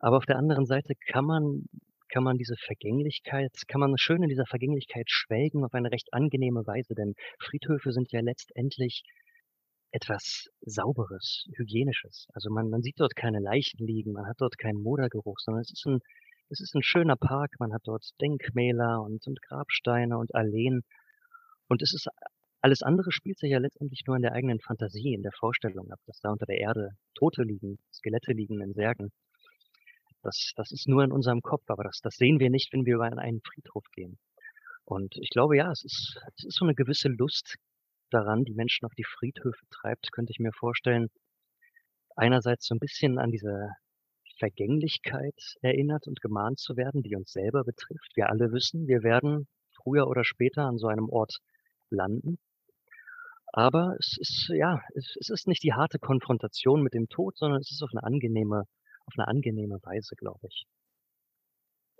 Aber 0.00 0.18
auf 0.18 0.26
der 0.26 0.36
anderen 0.36 0.66
Seite 0.66 0.94
kann 1.10 1.24
man 1.24 1.66
kann 2.08 2.22
man 2.22 2.38
diese 2.38 2.54
Vergänglichkeit 2.56 3.50
kann 3.66 3.80
man 3.80 3.96
schön 3.98 4.22
in 4.22 4.28
dieser 4.28 4.46
Vergänglichkeit 4.46 5.10
schwelgen 5.10 5.64
auf 5.64 5.74
eine 5.74 5.90
recht 5.90 6.12
angenehme 6.12 6.64
Weise, 6.66 6.94
denn 6.94 7.14
Friedhöfe 7.40 7.90
sind 7.92 8.12
ja 8.12 8.20
letztendlich 8.20 9.02
etwas 9.92 10.48
Sauberes, 10.62 11.46
Hygienisches. 11.56 12.26
Also, 12.34 12.50
man 12.50 12.70
man 12.70 12.82
sieht 12.82 13.00
dort 13.00 13.16
keine 13.16 13.40
Leichen 13.40 13.86
liegen, 13.86 14.12
man 14.12 14.26
hat 14.26 14.36
dort 14.40 14.58
keinen 14.58 14.82
Modergeruch, 14.82 15.38
sondern 15.40 15.62
es 15.62 15.72
ist 15.72 15.86
'n 15.86 16.00
es 16.50 16.60
ist 16.60 16.74
'n 16.76 16.82
schöner 16.82 17.16
Park. 17.16 17.54
Man 17.60 17.72
hat 17.72 17.82
dort 17.86 18.04
Denkmäler 18.20 19.02
und 19.02 19.26
und 19.26 19.42
Grabsteine 19.42 20.18
und 20.18 20.34
Alleen. 20.34 20.82
Und 21.68 21.82
es 21.82 21.94
ist 21.94 22.08
alles 22.62 22.82
andere 22.82 23.12
spielt 23.12 23.38
sich 23.38 23.50
ja 23.52 23.58
letztendlich 23.58 24.04
nur 24.06 24.16
in 24.16 24.22
der 24.22 24.32
eigenen 24.32 24.60
Fantasie, 24.60 25.14
in 25.14 25.22
der 25.22 25.32
Vorstellung 25.32 25.90
ab, 25.92 26.00
dass 26.06 26.20
da 26.20 26.30
unter 26.32 26.46
der 26.46 26.58
Erde 26.58 26.90
Tote 27.14 27.42
liegen, 27.44 27.78
Skelette 27.92 28.32
liegen 28.32 28.60
in 28.62 28.74
Särgen. 28.74 29.10
Das 30.24 30.52
das 30.56 30.72
ist 30.72 30.88
nur 30.88 31.04
in 31.04 31.12
unserem 31.12 31.42
Kopf, 31.42 31.64
aber 31.68 31.84
das 31.84 32.00
das 32.02 32.16
sehen 32.16 32.38
wir 32.40 32.50
nicht, 32.50 32.72
wenn 32.72 32.86
wir 32.86 32.94
über 32.96 33.04
einen 33.04 33.40
Friedhof 33.42 33.84
gehen. 33.92 34.18
Und 34.84 35.16
ich 35.18 35.30
glaube, 35.30 35.56
ja, 35.56 35.70
es 35.72 35.84
ist 35.84 36.18
es 36.38 36.44
ist 36.46 36.56
so 36.58 36.64
'ne 36.66 36.74
gewisse 36.74 37.08
Lust 37.08 37.56
daran, 38.10 38.44
die 38.44 38.54
Menschen 38.54 38.86
auf 38.86 38.94
die 38.96 39.04
Friedhöfe 39.04 39.66
treibt, 39.70 40.12
könnte 40.12 40.32
ich 40.32 40.40
mir 40.40 40.52
vorstellen. 40.52 41.08
Einerseits 42.18 42.66
so 42.66 42.74
'n 42.74 42.78
bisschen 42.78 43.18
an 43.18 43.30
diese 43.30 43.72
Vergänglichkeit 44.38 45.34
erinnert 45.60 46.06
und 46.08 46.22
gemahnt 46.22 46.58
zu 46.58 46.76
werden, 46.76 47.02
die 47.02 47.14
uns 47.14 47.32
selber 47.32 47.62
betrifft. 47.62 48.12
Wir 48.16 48.30
alle 48.30 48.52
wissen, 48.52 48.88
wir 48.88 49.02
werden 49.02 49.48
früher 49.82 50.08
oder 50.08 50.24
später 50.24 50.62
an 50.64 50.78
so 50.78 50.86
einem 50.88 51.10
Ort 51.10 51.40
landen. 51.90 52.38
Aber 53.54 53.96
es 53.98 54.16
ist 54.18 54.48
ja, 54.54 54.82
es 54.94 55.16
ist 55.30 55.46
nicht 55.46 55.62
die 55.62 55.72
harte 55.72 55.98
Konfrontation 55.98 56.82
mit 56.82 56.94
dem 56.94 57.08
Tod, 57.08 57.36
sondern 57.36 57.60
es 57.60 57.70
ist 57.70 57.82
auf 57.82 57.92
'ne 57.92 58.02
angenehme 58.02 58.64
auf 59.06 59.16
'ne 59.16 59.28
angenehme 59.28 59.78
Weise, 59.82 60.16
glaube 60.16 60.46
ich. 60.48 60.64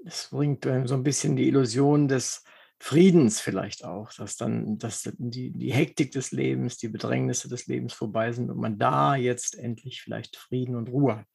Es 0.05 0.29
bringt 0.31 0.67
einem 0.67 0.87
so 0.87 0.95
'n 0.95 1.03
bisschen 1.03 1.37
die 1.37 1.49
Illusion 1.49 2.09
des 2.09 2.45
Friedens 2.79 3.41
vielleicht 3.41 3.85
auch, 3.85 4.13
dass 4.15 4.37
dann 4.37 4.79
dass 4.79 5.11
die 5.19 5.53
die 5.53 5.73
Hektik 5.73 6.13
des 6.13 6.33
Lebens, 6.33 6.77
die 6.79 6.89
Bedrängnisse 6.89 7.49
des 7.49 7.67
Lebens 7.67 7.93
vorbei 7.95 8.33
sind 8.33 8.51
und 8.51 8.59
man 8.59 8.79
da 8.79 9.17
jetzt 9.17 9.57
endlich 9.59 10.03
vielleicht 10.03 10.37
Frieden 10.37 10.77
und 10.77 10.89
Ruhe 10.91 11.17
hat. 11.19 11.27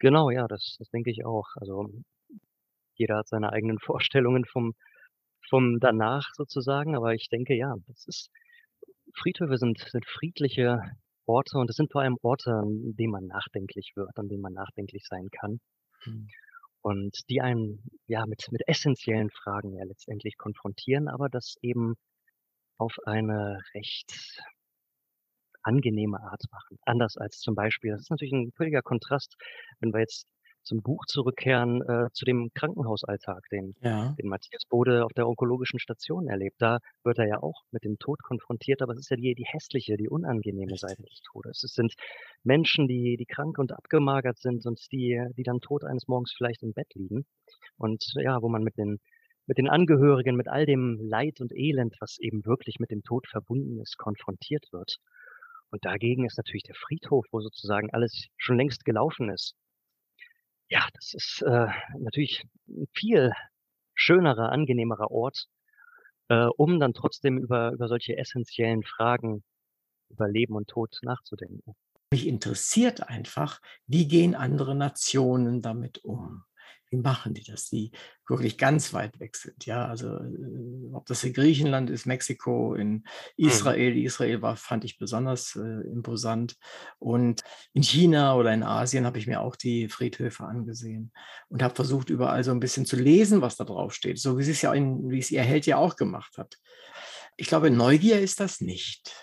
Genau, 0.00 0.30
ja, 0.30 0.46
das 0.48 0.76
das 0.78 0.90
denke 0.90 1.10
ich 1.10 1.24
auch. 1.24 1.46
Also, 1.56 1.88
jeder 2.94 3.18
hat 3.18 3.28
seine 3.28 3.52
eigenen 3.52 3.78
Vorstellungen 3.80 4.44
vom 4.46 4.74
vom 5.50 5.80
Danach 5.80 6.30
sozusagen, 6.34 6.96
aber 6.96 7.14
ich 7.14 7.28
denke, 7.30 7.54
ja, 7.54 7.76
das 7.88 8.06
ist 8.06 8.30
Friedhöfe 9.14 9.58
sind 9.58 9.78
sind 9.90 10.06
friedliche 10.06 10.82
Orte 11.32 11.58
und 11.58 11.70
es 11.70 11.76
sind 11.76 11.92
vor 11.92 12.02
allem 12.02 12.18
Orte, 12.22 12.52
an 12.52 12.94
denen 12.96 13.12
man 13.12 13.26
nachdenklich 13.26 13.92
wird, 13.96 14.16
an 14.18 14.28
denen 14.28 14.42
man 14.42 14.54
nachdenklich 14.54 15.04
sein 15.08 15.28
kann. 15.30 15.60
Mhm. 16.06 16.32
Und 16.84 17.16
die 17.30 17.40
einen, 17.40 17.84
ja, 18.08 18.26
mit 18.26 18.44
mit 18.50 18.62
essenziellen 18.66 19.30
Fragen 19.30 19.72
ja 19.76 19.84
letztendlich 19.84 20.36
konfrontieren, 20.36 21.08
aber 21.08 21.28
das 21.28 21.54
eben 21.62 21.94
auf 22.78 22.96
eine 23.06 23.60
recht 23.74 24.42
angenehme 25.64 26.20
Art 26.20 26.42
machen. 26.50 26.78
Anders 26.86 27.16
als 27.16 27.38
zum 27.38 27.54
Beispiel 27.54 27.92
das 27.92 28.02
ist 28.02 28.10
natürlich 28.10 28.32
'n 28.32 28.52
völliger 28.56 28.82
Kontrast, 28.82 29.36
wenn 29.80 29.92
wir 29.92 30.00
jetzt 30.00 30.26
zum 30.64 30.82
Buch 30.82 31.04
zurückkehren, 31.06 31.82
äh, 31.82 32.08
zu 32.12 32.24
dem 32.24 32.50
Krankenhausalltag, 32.54 33.48
den 33.50 33.74
Ja. 33.80 34.18
den 34.18 34.28
Matthias 34.28 34.64
Bode 34.68 35.04
auf 35.04 35.12
der 35.14 35.26
onkologischen 35.28 35.78
Station 35.78 36.28
erlebt. 36.28 36.56
Da 36.60 36.78
wird 37.04 37.18
er 37.18 37.26
ja 37.28 37.42
auch 37.42 37.62
mit 37.70 37.84
dem 37.84 37.98
Tod 37.98 38.22
konfrontiert, 38.22 38.82
aber 38.82 38.92
es 38.92 39.00
ist 39.00 39.10
ja 39.10 39.16
die 39.16 39.34
die 39.34 39.44
hässliche, 39.46 39.96
die 39.96 40.08
unangenehme 40.08 40.76
Seite 40.76 41.02
des. 41.02 41.20
Todes. 41.32 41.62
Es 41.64 41.72
sind 41.74 41.94
Menschen, 42.44 42.88
die 42.88 43.16
die 43.16 43.26
krank 43.26 43.58
und 43.58 43.72
abgemagert 43.72 44.38
sind 44.38 44.66
und 44.66 44.80
die 44.92 45.20
die 45.36 45.42
dann 45.44 45.60
tot 45.60 45.84
eines 45.84 46.08
Morgens 46.08 46.32
vielleicht 46.36 46.62
im 46.62 46.72
Bett 46.74 46.92
liegen. 46.94 47.24
Und 47.76 48.04
ja, 48.16 48.42
wo 48.42 48.48
man 48.48 48.62
mit 48.64 48.76
den 48.78 48.98
mit 49.46 49.58
den 49.58 49.68
Angehörigen, 49.68 50.36
mit 50.36 50.48
all 50.48 50.66
dem 50.66 50.98
Leid 51.02 51.40
und 51.40 51.52
Elend, 51.52 51.96
was 52.00 52.18
eben 52.20 52.44
wirklich 52.46 52.76
mit 52.78 52.90
dem 52.92 53.02
Tod 53.02 53.26
verbunden 53.28 53.80
ist, 53.80 53.98
konfrontiert 53.98 54.66
wird. 54.72 54.96
Und 55.70 55.84
dagegen 55.84 56.24
ist 56.26 56.36
natürlich 56.38 56.62
der 56.64 56.76
Friedhof, 56.76 57.26
wo 57.32 57.40
sozusagen 57.40 57.90
alles 57.92 58.28
schon 58.36 58.56
längst 58.58 58.84
gelaufen 58.84 59.30
ist. 59.30 59.54
Ja, 60.72 60.88
das 60.94 61.12
ist, 61.12 61.42
äh, 61.42 61.66
natürlich 61.98 62.44
'n 62.66 62.86
viel 62.94 63.32
schönerer, 63.94 64.50
angenehmerer 64.52 65.10
Ort, 65.10 65.48
äh, 66.28 66.46
um 66.56 66.80
dann 66.80 66.94
trotzdem 66.94 67.38
über 67.38 67.72
über 67.72 67.88
solche 67.88 68.16
essenziellen 68.16 68.82
Fragen 68.84 69.44
über 70.10 70.28
Leben 70.28 70.56
und 70.56 70.68
Tod 70.68 70.98
nachzudenken. 71.02 71.74
Mich 72.12 72.26
interessiert 72.28 73.08
einfach, 73.08 73.60
wie 73.86 74.08
gehen 74.08 74.34
andere 74.34 74.74
Nationen 74.74 75.62
damit 75.62 76.04
um? 76.04 76.44
Wie 76.92 76.98
machen 76.98 77.32
die 77.32 77.42
das, 77.42 77.70
die 77.70 77.90
wirklich 78.28 78.58
ganz 78.58 78.92
weit 78.92 79.18
weg 79.18 79.34
sind, 79.36 79.64
ja? 79.64 79.86
Also, 79.86 80.08
äh, 80.18 80.92
ob 80.92 81.06
das 81.06 81.24
in 81.24 81.32
Griechenland 81.32 81.88
ist, 81.88 82.04
Mexiko, 82.04 82.74
in 82.74 83.04
Mhm. 83.46 83.72
Israel. 83.74 83.96
Israel 83.96 84.42
war 84.42 84.56
fand 84.56 84.84
ich 84.84 84.98
besonders, 84.98 85.56
äh, 85.56 85.60
imposant. 85.90 86.56
Und 86.98 87.40
in 87.72 87.82
China 87.82 88.36
oder 88.36 88.52
in 88.52 88.62
Asien 88.62 89.06
habe 89.06 89.18
ich 89.18 89.26
mir 89.26 89.40
auch 89.40 89.56
die 89.56 89.88
Friedhöfe 89.88 90.44
angesehen 90.44 91.12
und 91.48 91.62
habe 91.62 91.74
versucht, 91.74 92.10
überall 92.10 92.44
so 92.44 92.50
'n 92.52 92.60
bisschen 92.60 92.84
zu 92.84 92.96
lesen, 92.96 93.40
was 93.40 93.56
da 93.56 93.64
draufsteht, 93.64 94.18
so 94.18 94.36
wie 94.38 94.42
Sie's 94.42 94.60
ja 94.60 94.74
in 94.74 95.08
wie 95.08 95.18
es 95.18 95.30
Ihr 95.30 95.42
Held 95.42 95.64
ja 95.64 95.78
auch 95.78 95.96
gemacht 95.96 96.36
hat. 96.36 96.56
Ich 97.38 97.46
glaube, 97.48 97.70
Neugier 97.70 98.20
ist 98.20 98.38
das 98.40 98.60
nicht. 98.60 99.14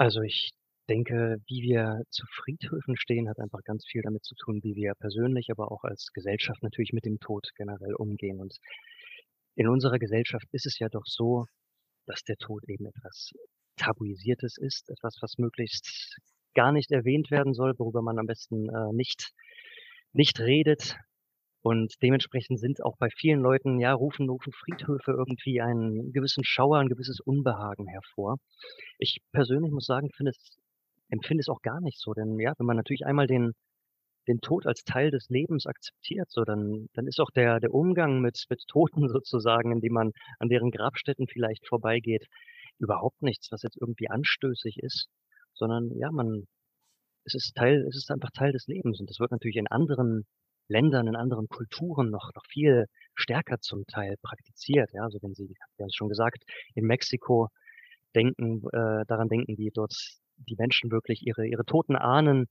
Also, 0.00 0.20
ich 0.22 0.50
denke, 0.86 1.38
wie 1.48 1.62
wir 1.62 2.02
zu 2.10 2.26
Friedhöfen 2.28 2.96
stehen, 2.96 3.28
hat 3.28 3.38
einfach 3.38 3.62
ganz 3.64 3.86
viel 3.86 4.02
damit 4.02 4.24
zu 4.24 4.34
tun, 4.36 4.60
wie 4.62 4.74
wir 4.76 4.94
persönlich, 4.94 5.50
aber 5.50 5.72
auch 5.72 5.84
als 5.84 6.08
Gesellschaft 6.14 6.62
natürlich 6.62 6.92
mit 6.92 7.04
dem 7.04 7.20
Tod 7.20 7.48
generell 7.56 7.94
umgehen. 7.94 8.40
Und 8.40 8.56
in 9.56 9.68
unserer 9.68 9.98
Gesellschaft 9.98 10.46
ist 10.52 10.66
es 10.66 10.78
ja 10.78 10.88
doch 10.88 11.06
so, 11.06 11.46
dass 12.06 12.22
der 12.24 12.36
Tod 12.36 12.64
eben 12.68 12.86
etwas 12.86 13.32
Tabuisiertes 13.76 14.58
ist, 14.58 14.90
etwas, 14.90 15.16
was 15.20 15.38
möglichst 15.38 16.16
gar 16.54 16.72
nicht 16.72 16.90
erwähnt 16.92 17.30
werden 17.30 17.54
soll, 17.54 17.74
worüber 17.78 18.02
man 18.02 18.18
am 18.18 18.26
besten, 18.26 18.68
äh, 18.70 18.92
nicht 18.92 19.32
nicht 20.12 20.40
redet. 20.40 20.96
Und 21.62 21.94
dementsprechend 22.02 22.60
sind 22.60 22.82
auch 22.84 22.96
bei 22.98 23.08
vielen 23.10 23.40
Leuten 23.40 23.80
ja, 23.80 23.92
rufen 23.92 24.28
rufen 24.30 24.52
Friedhöfe 24.52 25.12
irgendwie 25.12 25.60
einen 25.60 26.12
gewissen 26.12 26.44
Schauer, 26.44 26.80
'n 26.80 26.88
gewisses 26.88 27.20
Unbehagen 27.20 27.88
hervor. 27.88 28.38
Ich 28.98 29.20
persönlich 29.32 29.72
muss 29.72 29.86
sagen, 29.86 30.10
finde 30.16 30.30
es 30.32 30.58
empfinde 31.08 31.40
es 31.40 31.48
auch 31.48 31.62
gar 31.62 31.80
nicht 31.80 31.98
so, 32.00 32.14
denn 32.14 32.38
ja, 32.40 32.52
wenn 32.58 32.66
man 32.66 32.76
natürlich 32.76 33.06
einmal 33.06 33.26
den 33.26 33.52
den 34.28 34.40
Tod 34.40 34.66
als 34.66 34.82
Teil 34.84 35.10
des 35.10 35.28
Lebens 35.28 35.66
akzeptiert, 35.66 36.30
so, 36.30 36.44
dann 36.44 36.88
dann 36.94 37.06
ist 37.06 37.20
auch 37.20 37.30
der 37.30 37.60
der 37.60 37.72
Umgang 37.74 38.20
mit 38.20 38.44
mit 38.50 38.62
Toten 38.68 39.08
sozusagen, 39.08 39.72
indem 39.72 39.92
man 39.94 40.12
an 40.38 40.48
deren 40.48 40.70
Grabstätten 40.70 41.26
vielleicht 41.28 41.66
vorbeigeht, 41.68 42.26
überhaupt 42.78 43.22
nichts, 43.22 43.50
was 43.52 43.62
jetzt 43.62 43.78
irgendwie 43.80 44.10
anstößig 44.10 44.78
ist, 44.82 45.08
sondern 45.54 45.90
ja, 45.96 46.10
man 46.12 46.46
es 47.24 47.34
ist 47.34 47.54
Teil 47.56 47.84
es 47.88 47.96
ist 47.96 48.10
einfach 48.10 48.30
Teil 48.32 48.52
des 48.52 48.66
Lebens 48.66 49.00
und 49.00 49.10
das 49.10 49.20
wird 49.20 49.32
natürlich 49.32 49.56
in 49.56 49.68
anderen 49.68 50.26
Ländern, 50.68 51.06
in 51.08 51.16
anderen 51.16 51.48
Kulturen 51.48 52.10
noch 52.10 52.30
noch 52.34 52.44
viel 52.48 52.86
stärker 53.14 53.60
zum 53.60 53.86
Teil 53.86 54.16
praktiziert, 54.22 54.90
ja. 54.92 55.02
Also, 55.04 55.18
wenn 55.22 55.34
Sie, 55.34 55.46
Sie 55.46 55.82
haben 55.82 55.88
es 55.88 55.94
schon 55.94 56.08
gesagt, 56.08 56.44
in 56.74 56.86
Mexiko 56.86 57.48
denken 58.14 58.62
äh, 58.72 59.04
daran 59.06 59.28
denken, 59.28 59.58
wie 59.58 59.70
dort 59.74 59.94
die 60.38 60.56
Menschen 60.56 60.90
wirklich 60.90 61.26
ihre 61.26 61.46
ihre 61.46 61.64
toten 61.64 61.96
Ahnen, 61.96 62.46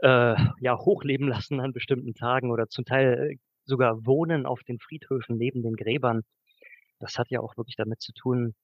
äh, 0.00 0.36
ja, 0.60 0.78
hochleben 0.78 1.28
lassen 1.28 1.60
an 1.60 1.72
bestimmten 1.72 2.14
Tagen 2.14 2.50
oder 2.52 2.68
zum 2.68 2.84
Teil, 2.84 3.32
äh, 3.32 3.36
sogar 3.64 4.06
wohnen 4.06 4.46
auf 4.46 4.62
den 4.64 4.78
Friedhöfen 4.78 5.36
neben 5.36 5.62
den 5.62 5.74
Gräbern. 5.76 6.22
Das 7.00 7.18
hat 7.18 7.30
ja 7.30 7.40
auch 7.40 7.56
wirklich 7.56 7.76
damit 7.76 8.00
zu 8.00 8.12
tun, 8.12 8.54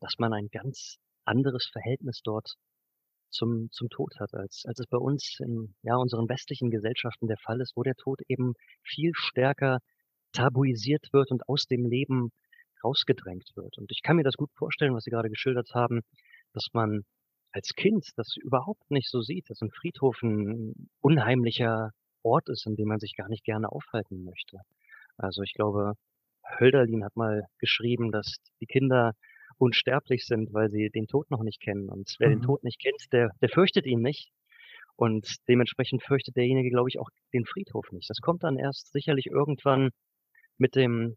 dass 0.00 0.14
man 0.18 0.32
ein 0.32 0.48
ganz 0.50 0.98
anderes 1.24 1.68
Verhältnis 1.72 2.20
dort 2.24 2.56
zum 3.30 3.68
zum 3.72 3.88
Tod 3.90 4.14
hat, 4.20 4.34
als 4.34 4.64
als 4.66 4.78
es 4.80 4.86
bei 4.86 4.98
uns 4.98 5.38
in, 5.40 5.74
ja, 5.82 5.96
unseren 5.96 6.28
westlichen 6.28 6.70
Gesellschaften 6.70 7.28
der 7.28 7.38
Fall 7.38 7.60
ist, 7.60 7.76
wo 7.76 7.82
der 7.82 7.94
Tod 7.96 8.20
eben 8.28 8.54
viel 8.82 9.12
stärker 9.14 9.78
tabuisiert 10.32 11.12
wird 11.12 11.30
und 11.30 11.48
aus 11.48 11.66
dem 11.66 11.86
Leben 11.86 12.30
rausgedrängt 12.84 13.50
wird. 13.56 13.78
Und 13.78 13.90
ich 13.90 14.02
kann 14.02 14.16
mir 14.16 14.24
das 14.24 14.36
gut 14.36 14.50
vorstellen, 14.54 14.94
was 14.94 15.04
Sie 15.04 15.10
gerade 15.10 15.30
geschildert 15.30 15.70
haben, 15.74 16.02
dass 16.52 16.68
man 16.72 17.04
als 17.52 17.70
Kind 17.74 18.08
das 18.16 18.36
überhaupt 18.36 18.90
nicht 18.90 19.10
so 19.10 19.20
sieht, 19.22 19.50
dass 19.50 19.62
'n 19.62 19.70
Friedhof 19.70 20.22
'n 20.22 20.88
unheimlicher 21.00 21.90
Ort 22.22 22.48
ist, 22.48 22.66
an 22.66 22.76
dem 22.76 22.88
man 22.88 23.00
sich 23.00 23.14
gar 23.16 23.28
nicht 23.28 23.44
gerne 23.44 23.70
aufhalten 23.72 24.24
möchte. 24.24 24.58
Also, 25.18 25.42
ich 25.42 25.54
glaube, 25.54 25.94
Hölderlin 26.60 27.04
hat 27.04 27.16
mal 27.16 27.46
geschrieben, 27.58 28.12
dass 28.12 28.36
die 28.60 28.66
Kinder 28.66 29.14
unsterblich 29.58 30.26
sind, 30.26 30.52
weil 30.54 30.70
sie 30.70 30.90
den 30.90 31.06
Tod 31.08 31.30
noch 31.30 31.42
nicht 31.42 31.60
kennen. 31.60 31.88
Und 31.90 32.16
wer 32.18 32.30
den 32.30 32.40
Mhm. 32.40 32.42
Tod 32.42 32.64
nicht 32.64 32.80
kennt, 32.80 33.06
der 33.12 33.30
der 33.42 33.48
fürchtet 33.50 33.86
ihn 33.86 34.02
nicht. 34.02 34.30
Und 34.96 35.36
dementsprechend 35.48 36.02
fürchtet 36.02 36.36
derjenige, 36.36 36.70
glaube 36.70 36.88
ich, 36.90 36.98
auch 37.00 37.10
den 37.34 37.46
Friedhof 37.46 37.90
nicht. 37.92 38.10
Das 38.10 38.18
kommt 38.20 38.42
dann 38.44 38.58
erst 38.58 38.92
sicherlich 38.92 39.26
irgendwann 39.26 39.90
mit 40.58 40.76
dem 40.76 41.16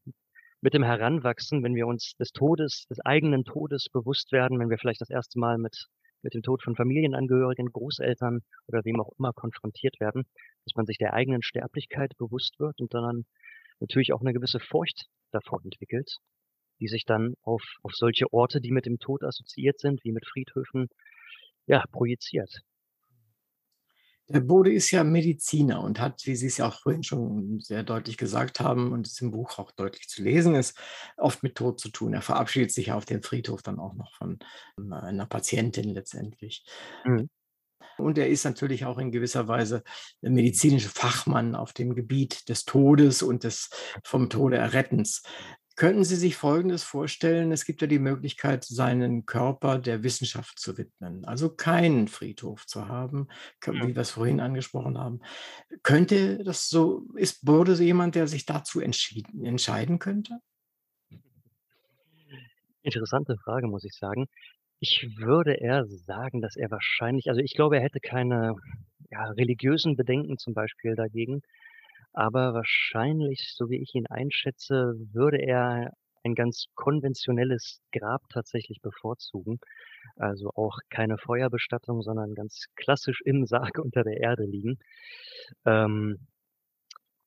mit 0.62 0.74
dem 0.74 0.84
Heranwachsen, 0.84 1.64
wenn 1.64 1.76
wir 1.76 1.88
uns 1.88 2.14
des 2.20 2.32
Todes 2.32 2.86
des 2.90 3.00
eigenen 3.02 3.44
Todes 3.46 3.88
bewusst 3.92 4.32
werden, 4.32 4.60
wenn 4.60 4.70
wir 4.70 4.78
vielleicht 4.80 5.02
das 5.02 5.10
erste 5.12 5.40
Mal 5.40 5.58
mit 5.60 5.88
mit 6.26 6.36
dem 6.36 6.44
Tod 6.44 6.64
von 6.64 6.76
Familienangehörigen, 6.76 7.72
Großeltern 7.74 8.42
oder 8.68 8.86
wem 8.86 9.02
auch 9.02 9.14
immer 9.20 9.34
konfrontiert 9.34 10.00
werden, 10.02 10.26
dass 10.66 10.76
man 10.76 10.88
sich 10.88 11.00
der 11.00 11.14
eigenen 11.16 11.44
Sterblichkeit 11.44 12.14
bewusst 12.20 12.60
wird 12.60 12.82
und 12.82 12.94
dann 12.96 13.26
natürlich 13.82 14.14
auch 14.14 14.22
'ne 14.24 14.34
gewisse 14.34 14.60
Furcht 14.62 15.08
davor 15.32 15.62
entwickelt, 15.66 16.18
die 16.82 16.88
sich 16.90 17.06
dann 17.06 17.36
auf 17.44 17.64
auf 17.84 17.94
solche 17.96 18.34
Orte, 18.34 18.62
die 18.62 18.72
mit 18.72 18.86
dem 18.88 19.00
Tod 19.00 19.24
assoziiert 19.24 19.80
sind, 19.80 20.04
wie 20.06 20.14
mit 20.14 20.26
Friedhöfen, 20.28 20.90
ja, 21.68 21.84
projiziert. 21.92 22.62
Der 24.28 24.40
Bode 24.40 24.74
ist 24.74 24.90
ja 24.92 25.04
Mediziner 25.04 25.82
und 25.82 26.00
hat, 26.00 26.26
wie 26.26 26.36
Sie 26.36 26.48
es 26.48 26.58
ja 26.58 26.68
auch 26.68 26.82
vorhin 26.82 27.04
schon 27.04 27.60
sehr 27.60 27.84
deutlich 27.84 28.18
gesagt 28.18 28.60
haben 28.60 28.92
und 28.92 29.06
es 29.06 29.22
im 29.22 29.32
Buch 29.32 29.60
auch 29.60 29.72
deutlich 29.72 30.08
zu 30.08 30.24
lesen 30.24 30.56
ist, 30.56 30.78
oft 31.18 31.44
mit 31.44 31.56
Tod 31.56 31.80
zu 31.80 31.90
tun. 31.90 32.14
Er 32.14 32.24
verabschiedet 32.24 32.72
sich 32.72 32.88
ja 32.88 32.96
auf 32.96 33.06
dem 33.06 33.22
Friedhof 33.22 33.62
dann 33.62 33.80
auch 33.80 33.94
noch 33.94 34.16
von, 34.16 34.40
ähm, 34.80 34.94
einer 34.94 35.28
Patientin 35.28 35.94
letztendlich. 35.94 36.66
Mhm. 37.04 37.30
Und 37.98 38.18
er 38.18 38.28
ist 38.28 38.44
natürlich 38.44 38.86
auch 38.86 38.98
in 38.98 39.12
gewisser 39.12 39.48
Weise 39.48 39.84
der 40.22 40.32
medizinische 40.32 40.90
Fachmann 40.90 41.56
auf 41.56 41.74
dem 41.74 41.96
Gebiet 41.96 42.50
des 42.50 42.66
Todes 42.66 43.22
und 43.22 43.44
des 43.44 43.70
vom 44.04 44.30
Tode 44.30 44.58
Errettens. 44.58 45.24
Könnten 45.76 46.06
Sie 46.06 46.16
sich 46.16 46.38
Folgendes 46.38 46.84
vorstellen: 46.84 47.52
Es 47.52 47.66
gibt 47.66 47.82
ja 47.82 47.88
die 47.88 48.00
Möglichkeit, 48.00 48.64
seinen 48.64 49.26
Körper 49.26 49.78
der 49.78 50.04
Wissenschaft 50.04 50.58
zu 50.60 50.78
widmen, 50.78 51.26
also 51.26 51.50
keinen 51.50 52.08
Friedhof 52.08 52.66
zu 52.66 52.88
haben, 52.88 53.28
wie 53.66 53.96
wir's 53.96 54.12
vorhin 54.12 54.40
angesprochen 54.40 54.98
haben. 54.98 55.20
Könnte 55.84 56.44
das 56.44 56.70
so 56.70 57.06
ist 57.16 57.46
Bode 57.46 57.76
so 57.76 57.84
jemand, 57.84 58.16
der 58.16 58.28
sich 58.28 58.46
dazu 58.46 58.80
entschieden 58.80 59.46
entscheiden 59.46 60.00
könnte? 60.00 60.40
Interessante 62.84 63.36
Frage, 63.44 63.68
muss 63.68 63.84
ich 63.84 63.94
sagen. 63.96 64.28
Ich 64.80 65.18
würde 65.18 65.54
eher 65.56 65.86
sagen, 65.88 66.42
dass 66.42 66.56
er 66.56 66.72
wahrscheinlich 66.72 67.30
also, 67.30 67.42
ich 67.42 67.54
glaube, 67.56 67.78
er 67.78 67.84
hätte 67.84 68.00
keine, 68.00 68.56
ja, 69.10 69.26
religiösen 69.32 69.96
Bedenken 69.96 70.38
zum 70.38 70.54
Beispiel 70.54 70.96
dagegen, 70.96 71.42
aber 72.16 72.54
wahrscheinlich, 72.54 73.54
so 73.56 73.70
wie 73.70 73.82
ich 73.82 73.94
ihn 73.96 74.08
einschätze, 74.08 74.96
würde 75.14 75.38
er 75.38 75.92
ein 76.24 76.36
ganz 76.36 76.66
konventionelles 76.76 77.82
Grab 77.92 78.24
tatsächlich 78.30 78.82
bevorzugen. 78.82 79.60
Also, 80.18 80.50
auch 80.56 80.78
keine 80.90 81.18
Feuerbestattung, 81.18 82.02
sondern 82.02 82.36
ganz 82.36 82.66
klassisch 82.76 83.22
im 83.26 83.46
Sarg 83.46 83.80
unter 83.80 84.04
der 84.04 84.18
Erde 84.22 84.46
liegen. 84.46 84.78
Ähm 85.66 86.18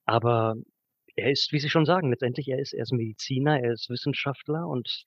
aber 0.09 0.55
er 1.17 1.31
ist, 1.31 1.53
wie 1.53 1.59
Sie 1.59 1.69
schon 1.69 1.85
sagen, 1.85 2.11
letztendlich 2.11 2.49
er 2.49 2.59
ist 2.59 2.73
er 2.73 2.83
ist 2.83 2.93
Mediziner, 2.93 3.61
er 3.61 3.73
ist 3.73 3.91
Wissenschaftler 3.91 4.67
und 4.67 5.05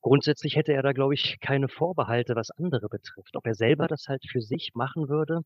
grundsätzlich 0.00 0.56
hätte 0.56 0.72
er 0.72 0.82
da, 0.82 0.92
glaube 0.92 1.14
ich, 1.14 1.38
keine 1.40 1.68
Vorbehalte, 1.68 2.34
was 2.36 2.50
andere 2.52 2.88
betrifft. 2.88 3.36
Ob 3.36 3.46
er 3.46 3.54
selber 3.54 3.86
das 3.88 4.06
halt 4.08 4.24
für 4.30 4.40
sich 4.42 4.72
machen 4.74 5.08
würde? 5.08 5.40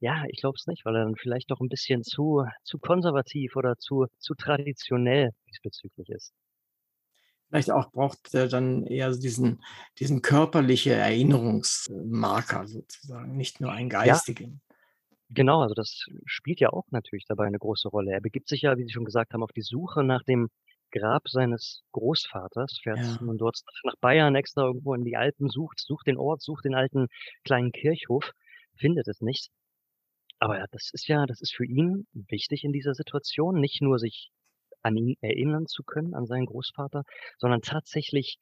Ja, 0.00 0.24
ich 0.28 0.40
glaube 0.40 0.56
es 0.58 0.66
nicht, 0.68 0.84
weil 0.86 0.96
er 0.96 1.04
dann 1.04 1.16
vielleicht 1.16 1.50
doch 1.50 1.60
'n 1.60 1.68
bisschen 1.70 2.02
zu 2.04 2.44
zu 2.64 2.78
konservativ 2.78 3.56
oder 3.56 3.76
zu 3.78 4.06
zu 4.18 4.34
traditionell 4.34 5.30
diesbezüglich 5.50 6.08
ist. 6.10 6.30
Vielleicht 7.50 7.70
auch 7.70 7.92
braucht 7.92 8.34
er 8.34 8.48
dann 8.48 8.84
eher 8.84 9.12
diesen 9.16 9.62
diesen 9.98 10.20
körperliche 10.20 10.94
Erinnerungs 10.94 11.86
äh, 11.88 11.92
Marker 12.04 12.66
sozusagen, 12.66 13.36
nicht 13.36 13.60
nur 13.60 13.70
einen 13.72 13.88
Ja. 14.02 14.20
geistigen. 14.20 14.60
Genau, 15.30 15.60
also, 15.62 15.74
das 15.74 16.04
spielt 16.24 16.60
ja 16.60 16.70
auch 16.70 16.84
natürlich 16.90 17.24
dabei 17.26 17.48
'ne 17.50 17.58
große 17.58 17.88
Rolle. 17.88 18.12
Er 18.12 18.20
begibt 18.20 18.48
sich 18.48 18.62
ja, 18.62 18.76
wie 18.78 18.84
Sie 18.84 18.92
schon 18.92 19.04
gesagt 19.04 19.32
haben, 19.34 19.42
auf 19.42 19.50
die 19.52 19.62
Suche 19.62 20.04
nach 20.04 20.22
dem 20.22 20.48
Grab 20.98 21.28
seines 21.28 21.82
Großvaters, 21.92 22.80
fährt 22.82 23.02
Ja. 23.02 23.16
nun 23.20 23.38
dort 23.38 23.58
nach 23.84 23.96
Bayern 24.00 24.34
extra 24.36 24.62
irgendwo 24.64 24.94
in 24.94 25.04
die 25.04 25.16
Alpen, 25.16 25.48
sucht 25.50 25.80
sucht 25.80 26.06
den 26.06 26.18
Ort, 26.18 26.42
sucht 26.42 26.64
den 26.64 26.74
alten 26.74 27.08
kleinen 27.44 27.72
Kirchhof, 27.72 28.32
findet 28.76 29.08
es 29.08 29.20
nicht. 29.20 29.50
Aber 30.40 30.58
ja, 30.58 30.66
das 30.70 30.90
ist 30.92 31.08
ja 31.08 31.26
das 31.26 31.40
ist 31.42 31.54
für 31.54 31.66
ihn 31.66 32.06
wichtig 32.12 32.64
in 32.64 32.72
dieser 32.72 32.94
Situation, 32.94 33.60
nicht 33.60 33.82
nur 33.82 33.98
sich 33.98 34.30
an 34.82 34.96
ihn 34.96 35.16
erinnern 35.20 35.66
zu 35.66 35.82
können, 35.84 36.14
an 36.14 36.26
seinen 36.26 36.46
Großvater, 36.46 37.04
sondern 37.38 37.62
tatsächlich 37.62 38.38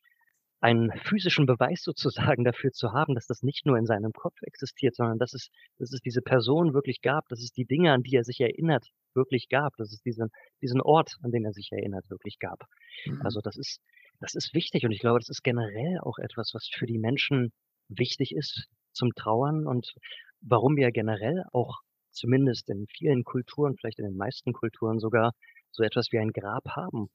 einen 0.65 0.91
physischen 0.93 1.45
Beweis 1.45 1.83
sozusagen 1.83 2.43
dafür 2.45 2.73
zu 2.73 2.93
haben, 2.93 3.15
dass 3.15 3.27
das 3.27 3.43
nicht 3.43 3.67
nur 3.67 3.77
in 3.77 3.85
seinem 3.85 4.13
Kopf 4.13 4.41
existiert, 4.43 4.97
sondern 4.97 5.19
dass 5.19 5.35
es 5.35 5.51
dass 5.79 5.93
es 5.93 6.01
diese 6.01 6.23
Person 6.23 6.73
wirklich 6.73 7.03
gab, 7.03 7.29
dass 7.29 7.43
es 7.43 7.53
die 7.53 7.67
Dinge, 7.67 7.93
an 7.93 8.03
die 8.03 8.17
er 8.17 8.25
sich 8.25 8.41
erinnert, 8.41 8.87
wirklich 9.13 9.49
gab, 9.51 9.77
dass 9.77 9.93
es 9.93 10.01
diesen 10.01 10.31
diesen 10.63 10.81
Ort, 10.81 11.17
an 11.23 11.33
den 11.33 11.45
er 11.45 11.53
sich 11.53 11.69
erinnert, 11.71 12.09
wirklich 12.09 12.39
gab. 12.39 12.65
Mhm. 13.05 13.21
Also, 13.23 13.41
das 13.41 13.57
ist 13.59 13.81
das 14.21 14.35
ist 14.35 14.55
wichtig 14.55 14.87
und 14.87 14.93
ich 14.93 15.01
glaube, 15.01 15.19
das 15.19 15.29
ist 15.29 15.43
generell 15.43 15.99
auch 16.01 16.19
etwas, 16.19 16.53
was 16.55 16.67
für 16.73 16.87
die 16.87 16.99
Menschen 16.99 17.53
wichtig 17.89 18.35
ist 18.35 18.67
zum 18.93 19.11
Trauern 19.15 19.67
und 19.67 19.93
warum 20.41 20.77
wir 20.77 20.91
generell 20.93 21.45
auch 21.53 21.81
zumindest 22.11 22.71
in 22.71 22.87
vielen 22.87 23.25
Kulturen, 23.25 23.77
vielleicht 23.77 23.99
in 23.99 24.07
den 24.07 24.17
meisten 24.17 24.55
Kulturen 24.55 24.99
sogar, 24.99 25.33
so 25.73 25.83
etwas 25.83 26.11
wie 26.13 26.19
ein 26.19 26.31
Grab 26.31 26.65
haben. 26.71 27.11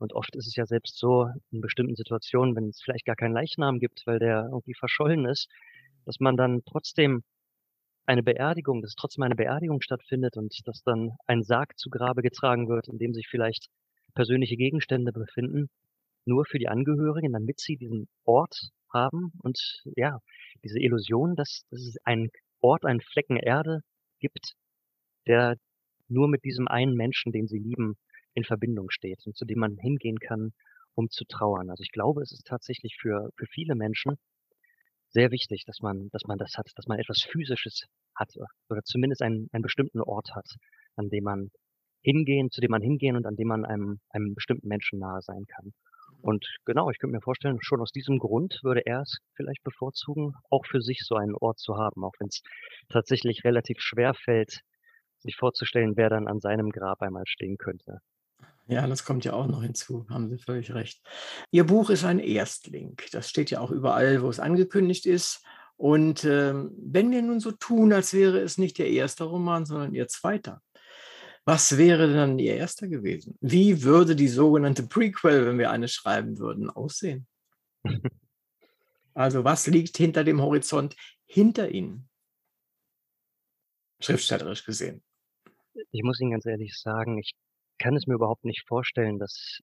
Und 0.00 0.14
oft 0.14 0.34
ist 0.34 0.46
es 0.46 0.56
ja 0.56 0.66
selbst 0.66 0.98
so 0.98 1.28
in 1.50 1.60
bestimmten 1.60 1.94
Situationen, 1.94 2.56
wenn 2.56 2.68
es 2.68 2.80
vielleicht 2.82 3.04
gar 3.04 3.16
keinen 3.16 3.34
Leichnam 3.34 3.78
gibt, 3.78 4.02
weil 4.06 4.18
der 4.18 4.48
irgendwie 4.50 4.74
verschollen 4.74 5.26
ist, 5.26 5.48
dass 6.06 6.20
man 6.20 6.36
dann 6.36 6.62
trotzdem 6.64 7.22
eine 8.06 8.22
Beerdigung 8.22 8.82
dass 8.82 8.94
trotzdem 8.94 9.22
eine 9.22 9.36
Beerdigung 9.36 9.82
stattfindet 9.82 10.36
und 10.36 10.56
dass 10.66 10.82
dann 10.82 11.12
ein 11.26 11.42
Sarg 11.42 11.78
zu 11.78 11.90
Grabe 11.90 12.22
getragen 12.22 12.68
wird, 12.68 12.88
in 12.88 12.98
dem 12.98 13.12
sich 13.14 13.28
vielleicht 13.28 13.68
persönliche 14.14 14.56
Gegenstände 14.56 15.12
befinden, 15.12 15.68
nur 16.24 16.44
für 16.46 16.58
die 16.58 16.68
Angehörigen, 16.68 17.32
damit 17.32 17.60
sie 17.60 17.76
diesen 17.76 18.08
Ort 18.24 18.70
haben 18.92 19.32
und 19.42 19.84
ja, 19.96 20.18
diese 20.64 20.80
Illusion, 20.80 21.36
dass 21.36 21.62
dass 21.70 21.80
es 21.82 21.98
einen 22.04 22.30
Ort, 22.60 22.84
einen 22.84 23.00
Flecken 23.00 23.36
Erde 23.36 23.82
gibt, 24.18 24.54
der 25.26 25.56
nur 26.08 26.28
mit 26.28 26.44
diesem 26.44 26.68
einen 26.68 26.94
Menschen, 26.94 27.32
den 27.32 27.46
sie 27.46 27.58
lieben, 27.58 27.96
in 28.34 28.44
Verbindung 28.44 28.90
steht 28.90 29.20
und 29.26 29.36
zu 29.36 29.44
dem 29.44 29.58
man 29.60 29.76
hingehen 29.76 30.18
kann, 30.18 30.52
um 30.94 31.10
zu 31.10 31.24
trauern. 31.24 31.70
Also, 31.70 31.82
ich 31.82 31.92
glaube, 31.92 32.22
es 32.22 32.32
ist 32.32 32.46
tatsächlich 32.46 32.96
für 33.00 33.30
für 33.36 33.46
viele 33.46 33.74
Menschen 33.74 34.16
sehr 35.10 35.30
wichtig, 35.30 35.64
dass 35.66 35.80
man 35.80 36.08
dass 36.12 36.24
man 36.26 36.38
das 36.38 36.54
hat, 36.56 36.70
dass 36.76 36.86
man 36.86 36.98
etwas 36.98 37.22
Physisches 37.22 37.86
hat 38.16 38.30
oder 38.68 38.82
zumindest 38.84 39.22
einen 39.22 39.48
einen 39.52 39.62
bestimmten 39.62 40.00
Ort 40.00 40.34
hat, 40.34 40.46
an 40.96 41.08
dem 41.10 41.24
man 41.24 41.50
hingehen 42.02 42.50
zu 42.50 42.60
dem 42.60 42.70
man 42.70 42.82
hingehen 42.82 43.16
und 43.16 43.26
an 43.26 43.36
dem 43.36 43.48
man 43.48 43.64
einem 43.64 44.00
einem 44.10 44.34
bestimmten 44.34 44.68
Menschen 44.68 44.98
nahe 44.98 45.20
sein 45.22 45.44
kann. 45.46 45.72
Und 46.22 46.46
genau, 46.64 46.90
ich 46.90 46.98
könnte 46.98 47.14
mir 47.14 47.22
vorstellen, 47.22 47.58
schon 47.60 47.80
aus 47.80 47.92
diesem 47.92 48.18
Grund 48.18 48.60
würde 48.62 48.82
er 48.86 49.00
es 49.02 49.18
vielleicht 49.34 49.62
bevorzugen, 49.64 50.34
auch 50.50 50.66
für 50.66 50.82
sich 50.82 51.00
so 51.04 51.14
einen 51.16 51.34
Ort 51.34 51.58
zu 51.58 51.76
haben, 51.76 52.04
auch 52.04 52.14
wenn's 52.18 52.42
tatsächlich 52.90 53.44
relativ 53.44 53.80
schwerfällt, 53.80 54.60
sich 55.18 55.36
vorzustellen, 55.36 55.96
wer 55.96 56.10
dann 56.10 56.28
an 56.28 56.40
seinem 56.40 56.70
Grab 56.70 57.02
einmal 57.02 57.24
stehen 57.26 57.56
könnte. 57.58 57.98
Ja, 58.70 58.86
das 58.86 59.04
kommt 59.04 59.24
ja 59.24 59.32
auch 59.32 59.48
noch 59.48 59.62
hinzu, 59.62 60.06
haben 60.08 60.30
Sie 60.30 60.38
völlig 60.38 60.72
recht. 60.72 61.02
Ihr 61.50 61.64
Buch 61.64 61.90
ist 61.90 62.04
ein 62.04 62.20
Erstling. 62.20 62.96
Das 63.10 63.28
steht 63.28 63.50
ja 63.50 63.60
auch 63.60 63.72
überall, 63.72 64.22
wo 64.22 64.30
es 64.30 64.38
angekündigt 64.38 65.06
ist 65.06 65.42
Und 65.80 66.24
ähm, 66.24 66.72
wenn 66.76 67.10
wir 67.10 67.22
nun 67.22 67.40
so 67.40 67.52
tun, 67.52 67.94
als 67.94 68.12
wäre 68.12 68.38
es 68.40 68.58
nicht 68.58 68.78
Ihr 68.78 68.88
erster 68.88 69.24
Roman, 69.24 69.64
sondern 69.64 69.94
Ihr 69.94 70.08
zweiter, 70.08 70.60
was 71.46 71.78
wäre 71.78 72.12
dann 72.12 72.38
Ihr 72.38 72.54
erster 72.54 72.86
gewesen? 72.86 73.38
Wie 73.40 73.82
würde 73.82 74.14
die 74.14 74.28
sogenannte 74.28 74.82
Prequel, 74.82 75.46
wenn 75.46 75.58
wir 75.58 75.70
eine 75.70 75.88
schreiben 75.88 76.38
würden, 76.38 76.68
aussehen? 76.68 77.26
Also 79.14 79.42
was 79.44 79.66
liegt 79.68 79.96
hinter 79.96 80.22
dem 80.22 80.42
Horizont 80.42 80.96
hinter 81.24 81.70
Ihnen? 81.70 82.10
Schriftstellerisch 84.00 84.66
gesehen. 84.66 85.02
Ich 85.92 86.02
muss 86.02 86.20
Ihnen 86.20 86.32
ganz 86.32 86.44
ehrlich 86.44 86.78
sagen, 86.78 87.18
ich 87.18 87.32
kann 87.80 87.96
es 87.96 88.06
mir 88.06 88.14
überhaupt 88.14 88.44
nicht 88.44 88.66
vorstellen, 88.68 89.18
dass, 89.18 89.58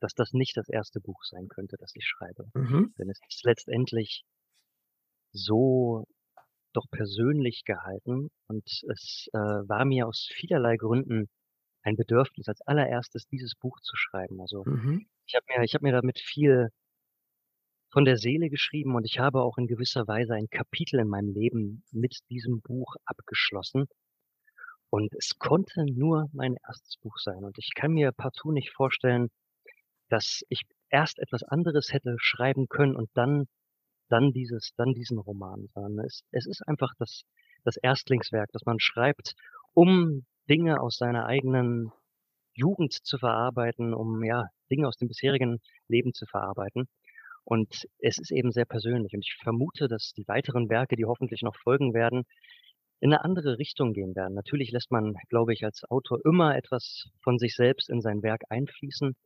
dass 0.00 0.14
das 0.14 0.32
nicht 0.32 0.56
das 0.56 0.68
erste 0.68 1.00
Buch 1.00 1.24
sein 1.24 1.48
könnte, 1.48 1.76
das 1.78 1.92
ich 1.96 2.06
schreibe. 2.06 2.52
Mhm. 2.54 2.94
Denn 2.98 3.10
es 3.10 3.20
ist 3.28 3.44
letztendlich 3.44 4.24
so 5.32 6.06
doch 6.74 6.86
persönlich 6.90 7.64
gehalten 7.64 8.30
und 8.48 8.64
es 8.90 9.28
äh, 9.32 9.38
war 9.38 9.84
mir 9.84 10.06
aus 10.08 10.28
vielerlei 10.32 10.76
Gründen 10.76 11.28
ein 11.82 11.96
Bedürfnis, 11.96 12.48
als 12.48 12.62
allererstes 12.62 13.26
dieses 13.28 13.54
Buch 13.56 13.80
zu 13.82 13.96
schreiben. 13.96 14.40
Also 14.40 14.66
Mhm. 14.66 15.06
ich 15.26 15.34
habe 15.36 15.46
mir, 15.48 15.64
ich 15.64 15.74
habe 15.74 15.84
mir 15.86 15.92
damit 15.92 16.20
viel 16.20 16.70
von 17.92 18.04
der 18.04 18.16
Seele 18.16 18.50
geschrieben 18.50 18.96
und 18.96 19.04
ich 19.04 19.20
habe 19.20 19.40
auch 19.42 19.56
in 19.56 19.68
gewisser 19.68 20.08
Weise 20.08 20.34
ein 20.34 20.48
Kapitel 20.50 20.98
in 20.98 21.06
meinem 21.08 21.32
Leben 21.32 21.84
mit 21.92 22.18
diesem 22.28 22.60
Buch 22.60 22.96
abgeschlossen. 23.04 23.86
Und 24.92 25.14
es 25.14 25.38
konnte 25.38 25.86
nur 25.86 26.28
mein 26.34 26.56
erstes 26.68 26.98
Buch 26.98 27.16
sein. 27.16 27.44
Und 27.44 27.56
ich 27.56 27.70
kann 27.74 27.92
mir 27.92 28.12
partout 28.12 28.52
nicht 28.52 28.74
vorstellen, 28.74 29.30
dass 30.10 30.42
ich 30.50 30.64
erst 30.90 31.18
etwas 31.18 31.42
anderes 31.44 31.94
hätte 31.94 32.16
schreiben 32.18 32.68
können 32.68 32.94
und 32.94 33.08
dann, 33.14 33.46
dann 34.10 34.32
dieses, 34.32 34.74
dann 34.76 34.92
diesen 34.92 35.18
Roman, 35.18 35.70
sondern 35.72 36.04
es, 36.04 36.24
es 36.30 36.46
ist 36.46 36.60
einfach 36.68 36.92
das, 36.98 37.22
das 37.64 37.78
Erstlingswerk, 37.78 38.50
das 38.52 38.66
man 38.66 38.80
schreibt, 38.80 39.32
um 39.72 40.26
Dinge 40.50 40.78
aus 40.78 40.98
seiner 40.98 41.24
eigenen 41.24 41.90
Jugend 42.52 42.92
zu 42.92 43.16
verarbeiten, 43.16 43.94
um 43.94 44.22
ja 44.22 44.44
Dinge 44.70 44.88
aus 44.88 44.98
dem 44.98 45.08
bisherigen 45.08 45.60
Leben 45.88 46.12
zu 46.12 46.26
verarbeiten. 46.26 46.86
Und 47.44 47.86
es 47.98 48.18
ist 48.18 48.30
eben 48.30 48.52
sehr 48.52 48.66
persönlich. 48.66 49.14
Und 49.14 49.24
ich 49.26 49.38
vermute, 49.42 49.88
dass 49.88 50.12
die 50.12 50.28
weiteren 50.28 50.68
Werke, 50.68 50.96
die 50.96 51.06
hoffentlich 51.06 51.40
noch 51.40 51.56
folgen 51.56 51.94
werden, 51.94 52.24
in 53.02 53.12
eine 53.12 53.24
andere 53.24 53.58
Richtung 53.58 53.92
gehen 53.94 54.14
werden. 54.14 54.34
Natürlich 54.34 54.70
lässt 54.70 54.92
man, 54.92 55.14
glaube 55.28 55.52
ich, 55.52 55.64
als 55.64 55.82
Autor 55.90 56.20
immer 56.24 56.56
etwas 56.56 57.06
von 57.20 57.36
sich 57.36 57.56
selbst 57.56 57.90
in 57.90 58.00
sein 58.00 58.22
Werk 58.22 58.42
einfließen. 58.48 59.16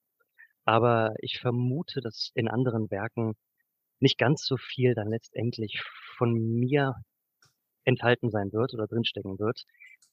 Aber 0.64 1.12
ich 1.20 1.38
vermute, 1.38 2.00
dass 2.00 2.30
in 2.34 2.48
anderen 2.48 2.90
Werken 2.90 3.34
nicht 4.00 4.16
ganz 4.16 4.46
so 4.46 4.56
viel 4.56 4.94
dann 4.94 5.08
letztendlich 5.08 5.82
von 6.16 6.32
mir 6.32 6.94
enthalten 7.84 8.30
sein 8.30 8.50
wird 8.54 8.72
oder 8.72 8.86
drinstecken 8.86 9.38
wird, 9.38 9.64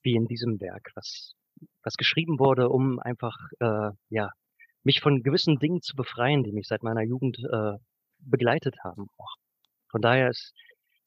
wie 0.02 0.16
in 0.16 0.26
diesem 0.28 0.60
Werk, 0.60 0.92
was, 0.96 1.32
was 1.84 1.96
geschrieben 1.96 2.40
wurde, 2.40 2.68
um 2.68 3.00
einfach, 3.00 3.38
äh, 3.62 3.92
ja, 4.10 4.30
mich 4.84 5.00
von 5.00 5.24
gewissen 5.24 5.58
Dingen 5.60 5.82
zu 5.82 5.96
befreien, 5.96 6.44
die 6.44 6.52
mich 6.52 6.68
seit 6.68 6.84
meiner 6.84 7.04
Jugend 7.04 7.38
äh, 7.40 7.78
begleitet 8.20 8.76
haben. 8.84 9.08
Von 9.90 10.02
daher 10.02 10.30
ist, 10.30 10.54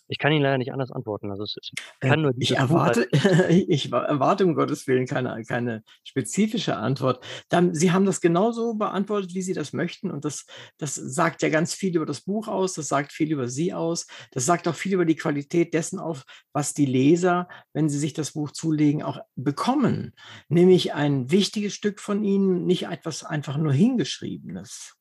ich 0.08 0.18
kann 0.18 0.32
Ihnen 0.32 0.42
leider 0.42 0.58
nicht 0.58 0.72
anders 0.72 0.90
antworten. 0.92 1.30
Also 1.30 1.42
es, 1.44 1.56
es 1.60 1.70
Äh, 2.00 2.08
kann 2.08 2.22
nur 2.22 2.32
Ich 2.38 2.56
erwarte, 2.56 3.08
ich 3.50 3.90
wa- 3.90 4.02
erwarte 4.04 4.44
um 4.44 4.54
Gottes 4.54 4.86
Willen 4.86 5.06
keine, 5.06 5.42
keine 5.44 5.82
spezifische 6.04 6.76
Antwort. 6.76 7.24
Dann, 7.48 7.74
Sie 7.74 7.92
haben 7.92 8.06
das 8.06 8.20
genauso 8.20 8.74
beantwortet, 8.74 9.34
wie 9.34 9.42
Sie 9.42 9.52
das 9.54 9.72
möchten. 9.72 10.10
Und 10.10 10.24
das, 10.24 10.46
das 10.78 10.94
sagt 10.94 11.42
ja 11.42 11.48
ganz 11.48 11.74
viel 11.74 11.96
über 11.96 12.06
das 12.06 12.20
Buch 12.20 12.48
aus, 12.48 12.74
das 12.74 12.88
sagt 12.88 13.12
viel 13.12 13.32
über 13.32 13.48
Sie 13.48 13.72
aus, 13.74 14.06
das 14.30 14.46
sagt 14.46 14.68
auch 14.68 14.74
viel 14.74 14.94
über 14.94 15.04
die 15.04 15.16
Qualität 15.16 15.74
dessen 15.74 15.98
auf, 15.98 16.24
was 16.52 16.72
die 16.74 16.86
Leser, 16.86 17.48
wenn 17.72 17.88
sie 17.88 17.98
sich 17.98 18.12
das 18.12 18.32
Buch 18.32 18.52
zulegen, 18.52 19.02
auch 19.02 19.18
bekommen. 19.34 20.12
Nämlich 20.48 20.94
ein 20.94 21.30
wichtiges 21.30 21.74
Stück 21.74 22.00
von 22.00 22.24
Ihnen, 22.24 22.64
nicht 22.66 22.84
etwas 22.86 23.24
einfach 23.24 23.56
nur 23.56 23.72
hingeschriebenes. 23.72 24.94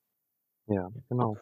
Ja, 0.68 0.90
genau. 1.10 1.38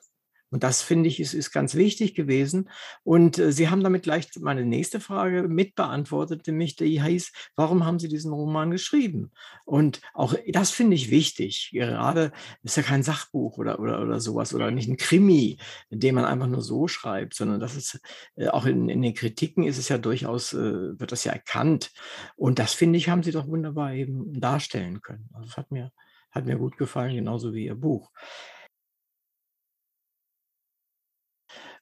Und 0.54 0.62
das 0.62 0.84
finde 0.84 1.10
ich, 1.10 1.20
ist, 1.20 1.34
ist 1.34 1.52
ganz 1.52 1.74
wichtig 1.74 2.14
gewesen. 2.14 2.70
Und 3.04 3.40
äh, 3.40 3.52
Sie 3.52 3.70
haben 3.70 3.84
damit 3.84 4.04
gleich 4.04 4.28
meine 4.40 4.64
nächste 4.64 5.00
Frage 5.00 5.48
mitbeantwortet, 5.48 6.46
nämlich 6.46 6.76
die 6.76 7.02
hieß, 7.02 7.32
warum 7.56 7.88
haben 7.88 7.98
Sie 7.98 8.08
diesen 8.08 8.32
Roman 8.32 8.70
geschrieben? 8.70 9.32
Und 9.66 10.00
auch 10.14 10.36
das 10.48 10.70
finde 10.70 10.96
ich 10.96 11.10
wichtig. 11.10 11.72
Gerade 11.74 12.32
ist 12.62 12.78
ja 12.78 12.84
kein 12.84 13.02
Sachbuch 13.02 13.58
oder, 13.58 13.80
oder, 13.80 14.00
oder 14.00 14.20
sowas 14.20 14.54
oder 14.54 14.70
nicht 14.70 14.88
ein 14.88 14.98
Krimi, 14.98 15.58
den 15.90 16.14
man 16.14 16.26
einfach 16.26 16.46
nur 16.46 16.62
so 16.62 16.88
schreibt, 16.88 17.34
sondern 17.34 17.60
das 17.60 17.76
ist 17.76 18.00
äh, 18.36 18.50
auch 18.50 18.68
in, 18.68 18.90
in 18.90 19.02
den 19.02 19.16
Kritiken 19.16 19.64
ist 19.64 19.80
es 19.80 19.90
ja 19.90 19.98
durchaus, 19.98 20.54
äh, 20.54 21.00
wird 21.00 21.12
das 21.12 21.24
ja 21.24 21.32
erkannt. 21.32 21.92
Und 22.36 22.60
das 22.60 22.74
finde 22.74 22.98
ich, 22.98 23.10
haben 23.10 23.24
Sie 23.24 23.32
doch 23.32 23.48
wunderbar 23.48 23.94
eben 23.94 24.40
darstellen 24.40 25.02
können. 25.02 25.28
Also 25.34 25.48
das 25.48 25.58
hat 25.58 25.72
mir, 25.72 25.92
hat 26.30 26.46
mir 26.46 26.58
gut 26.58 26.78
gefallen, 26.78 27.16
genauso 27.16 27.56
wie 27.56 27.66
Ihr 27.66 27.76
Buch. 27.76 28.12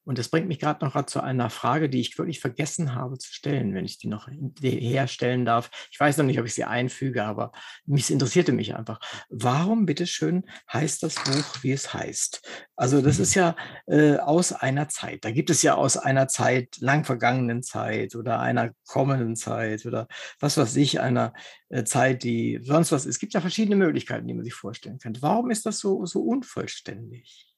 Und 0.04 0.18
das 0.18 0.30
bringt 0.30 0.48
mich 0.48 0.60
gerade 0.60 0.84
noch 0.84 1.06
zu 1.06 1.22
einer 1.22 1.50
Frage, 1.50 1.90
die 1.90 2.02
ich 2.02 2.18
wirklich 2.18 2.40
vergessen 2.40 2.96
habe 2.96 3.18
zu 3.20 3.32
stellen, 3.32 3.74
wenn 3.74 3.86
ich 3.86 4.00
die 4.00 4.08
noch 4.08 4.28
herstellen 4.62 5.46
darf. 5.46 5.70
Ich 5.92 6.00
weiß 6.00 6.18
noch 6.18 6.26
nicht, 6.26 6.40
ob 6.40 6.46
ich 6.46 6.56
sie 6.56 6.64
einfüge, 6.64 7.24
aber 7.24 7.52
mich 7.86 8.10
interessierte 8.10 8.52
mich 8.52 8.76
einfach. 8.76 9.00
Warum, 9.30 9.86
bitteschön, 9.86 10.44
heißt 10.72 11.04
das 11.04 11.16
Buch, 11.16 11.64
wie 11.64 11.72
es 11.72 11.94
heißt? 11.94 12.42
Also 12.76 13.02
das 13.02 13.20
ist 13.20 13.36
ja 13.36 13.56
äh, 13.86 14.18
aus 14.18 14.54
einer 14.54 14.88
Zeit. 14.90 15.24
Da 15.24 15.32
gibt 15.32 15.52
es 15.52 15.62
ja 15.62 15.76
aus 15.76 15.98
einer 15.98 16.28
Zeit, 16.28 16.78
lang 16.80 17.06
vergangenen 17.06 17.62
Zeit 17.62 18.16
oder 18.16 18.40
einer 18.40 18.72
kommenden 18.88 19.36
Zeit 19.36 19.86
oder 19.86 20.08
was 20.40 20.58
weiß 20.58 20.76
ich, 20.78 21.00
einer 21.00 21.34
äh, 21.70 21.84
Zeit, 21.84 22.24
die 22.24 22.60
sonst 22.64 22.92
was 22.92 23.06
ist. 23.06 23.16
Es 23.16 23.20
gibt 23.20 23.34
ja 23.34 23.42
verschiedene 23.42 23.76
Möglichkeiten, 23.76 24.28
die 24.28 24.34
man 24.34 24.44
sich 24.44 24.54
vorstellen 24.54 24.98
kann. 24.98 25.16
Warum 25.22 25.52
ist 25.52 25.66
das 25.66 25.80
so, 25.80 26.06
so 26.06 26.22
unvollständig? 26.22 27.51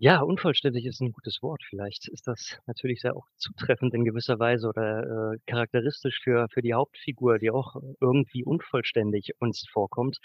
Ja, 0.00 0.20
unvollständig 0.22 0.86
ist 0.86 1.00
ein 1.00 1.10
gutes 1.12 1.42
Wort. 1.42 1.62
Vielleicht 1.68 2.06
ist 2.08 2.26
das 2.28 2.58
natürlich 2.66 3.00
sehr 3.00 3.16
auch 3.16 3.26
zutreffend 3.36 3.94
in 3.94 4.04
gewisser 4.04 4.38
Weise 4.38 4.68
oder 4.68 5.34
äh, 5.34 5.38
charakteristisch 5.46 6.20
für, 6.22 6.46
für 6.52 6.62
die 6.62 6.74
Hauptfigur, 6.74 7.38
die 7.38 7.50
auch 7.50 7.74
irgendwie 8.00 8.44
unvollständig 8.44 9.32
uns 9.40 9.66
vorkommt. 9.72 10.18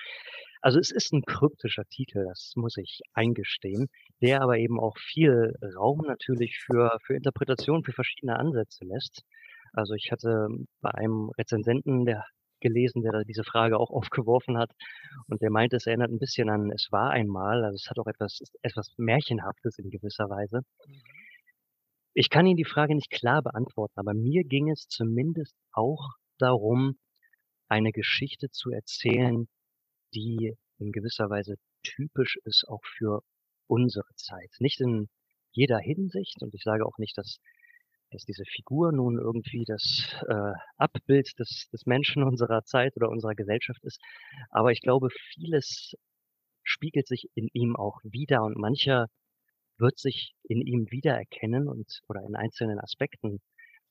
Also 0.61 0.79
es 0.79 0.91
ist 0.91 1.11
ein 1.13 1.23
kryptischer 1.23 1.85
Titel, 1.85 2.23
das 2.25 2.53
muss 2.55 2.77
ich 2.77 3.01
eingestehen, 3.13 3.87
der 4.21 4.41
aber 4.41 4.57
eben 4.59 4.79
auch 4.79 4.97
viel 4.99 5.53
Raum 5.75 6.01
natürlich 6.05 6.59
für, 6.59 6.97
für 7.03 7.15
Interpretation, 7.15 7.83
für 7.83 7.93
verschiedene 7.93 8.37
Ansätze 8.37 8.85
lässt. 8.85 9.23
Also 9.73 9.95
ich 9.95 10.11
hatte 10.11 10.49
bei 10.81 10.91
einem 10.91 11.31
Rezensenten, 11.37 12.05
der 12.05 12.25
gelesen, 12.63 13.03
der 13.03 13.11
da 13.11 13.23
diese 13.23 13.43
Frage 13.43 13.77
auch 13.77 13.91
aufgeworfen 13.91 14.57
hat. 14.57 14.71
Und 15.27 15.41
der 15.41 15.51
meinte, 15.51 15.75
es 15.75 15.85
erinnert 15.85 16.11
ein 16.11 16.19
bisschen 16.19 16.49
an 16.49 16.71
Es 16.71 16.91
war 16.91 17.11
einmal. 17.11 17.63
Also 17.63 17.75
es 17.75 17.89
hat 17.89 17.99
auch 17.99 18.07
etwas, 18.07 18.41
etwas 18.63 18.91
Märchenhaftes 18.97 19.77
in 19.77 19.91
gewisser 19.91 20.29
Weise. 20.29 20.61
Ich 22.15 22.29
kann 22.29 22.47
Ihnen 22.47 22.57
die 22.57 22.65
Frage 22.65 22.95
nicht 22.95 23.11
klar 23.11 23.41
beantworten, 23.43 23.99
aber 23.99 24.13
mir 24.13 24.43
ging 24.43 24.69
es 24.69 24.87
zumindest 24.87 25.55
auch 25.71 26.09
darum, 26.37 26.97
eine 27.69 27.91
Geschichte 27.91 28.49
zu 28.51 28.71
erzählen, 28.71 29.47
die 30.13 30.55
in 30.77 30.91
gewisser 30.91 31.29
Weise 31.29 31.55
typisch 31.81 32.37
ist 32.45 32.65
auch 32.67 32.83
für 32.97 33.21
unsere 33.67 34.13
Zeit. 34.15 34.51
Nicht 34.59 34.79
in 34.81 35.09
jeder 35.51 35.79
Hinsicht, 35.79 36.41
und 36.41 36.53
ich 36.53 36.63
sage 36.63 36.85
auch 36.85 36.97
nicht, 36.97 37.17
dass 37.17 37.39
dass 38.13 38.23
diese 38.25 38.45
Figur 38.45 38.91
nun 38.91 39.17
irgendwie 39.17 39.63
das 39.65 40.15
äh, 40.27 40.53
Abbild 40.77 41.37
des, 41.39 41.67
des 41.71 41.85
Menschen 41.85 42.23
unserer 42.23 42.63
Zeit 42.63 42.95
oder 42.95 43.09
unserer 43.09 43.35
Gesellschaft 43.35 43.83
ist. 43.83 43.99
Aber 44.51 44.71
ich 44.71 44.81
glaube, 44.81 45.09
vieles 45.33 45.93
spiegelt 46.63 47.07
sich 47.07 47.29
in 47.35 47.49
ihm 47.53 47.75
auch 47.75 47.99
wieder 48.03 48.43
und 48.43 48.57
mancher 48.57 49.07
wird 49.77 49.99
sich 49.99 50.33
in 50.43 50.61
ihm 50.61 50.89
wiedererkennen 50.91 51.67
und 51.67 52.01
oder 52.07 52.21
in 52.23 52.35
einzelnen 52.35 52.79
Aspekten 52.79 53.41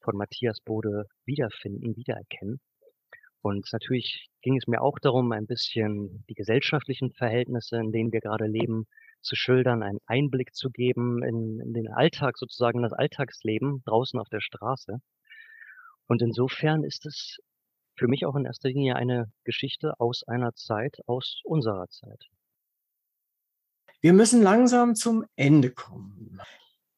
von 0.01 0.17
Matthias 0.17 0.61
Bode 0.61 1.05
wiederfinden, 1.25 1.97
wiedererkennen. 1.97 2.61
Und 3.43 3.69
natürlich 3.73 4.29
ging 4.41 4.57
es 4.57 4.69
mir 4.69 4.81
auch 4.81 4.99
darum, 5.01 5.33
ein 5.33 5.47
bisschen 5.47 6.25
die 6.29 6.35
gesellschaftlichen 6.35 7.13
Verhältnisse, 7.13 7.77
in 7.77 7.91
denen 7.91 8.13
wir 8.13 8.21
gerade 8.21 8.47
leben, 8.47 8.87
zu 9.23 9.37
schildern, 9.37 9.83
einen 9.83 10.01
Einblick 10.07 10.55
zu 10.55 10.71
geben 10.71 11.23
in, 11.23 11.61
in 11.61 11.73
den 11.73 11.89
Alltag, 11.89 12.37
sozusagen 12.39 12.79
in 12.79 12.83
das 12.83 12.93
Alltagsleben 12.93 13.83
draußen 13.85 14.19
auf 14.19 14.29
der 14.29 14.41
Straße. 14.41 15.01
Und 16.07 16.23
insofern 16.23 16.85
ist 16.85 17.07
es 17.07 17.39
für 17.97 18.09
mich 18.09 18.27
auch 18.27 18.35
in 18.37 18.45
erster 18.45 18.69
Linie 18.69 18.97
eine 18.97 19.33
Geschichte 19.45 19.99
aus 19.99 20.23
einer 20.27 20.55
Zeit, 20.55 20.99
aus 21.07 21.41
unserer 21.45 21.89
Zeit. 21.89 22.29
Wir 24.01 24.13
müssen 24.13 24.43
langsam 24.43 24.95
zum 24.95 25.25
Ende 25.37 25.71
kommen. 25.71 26.41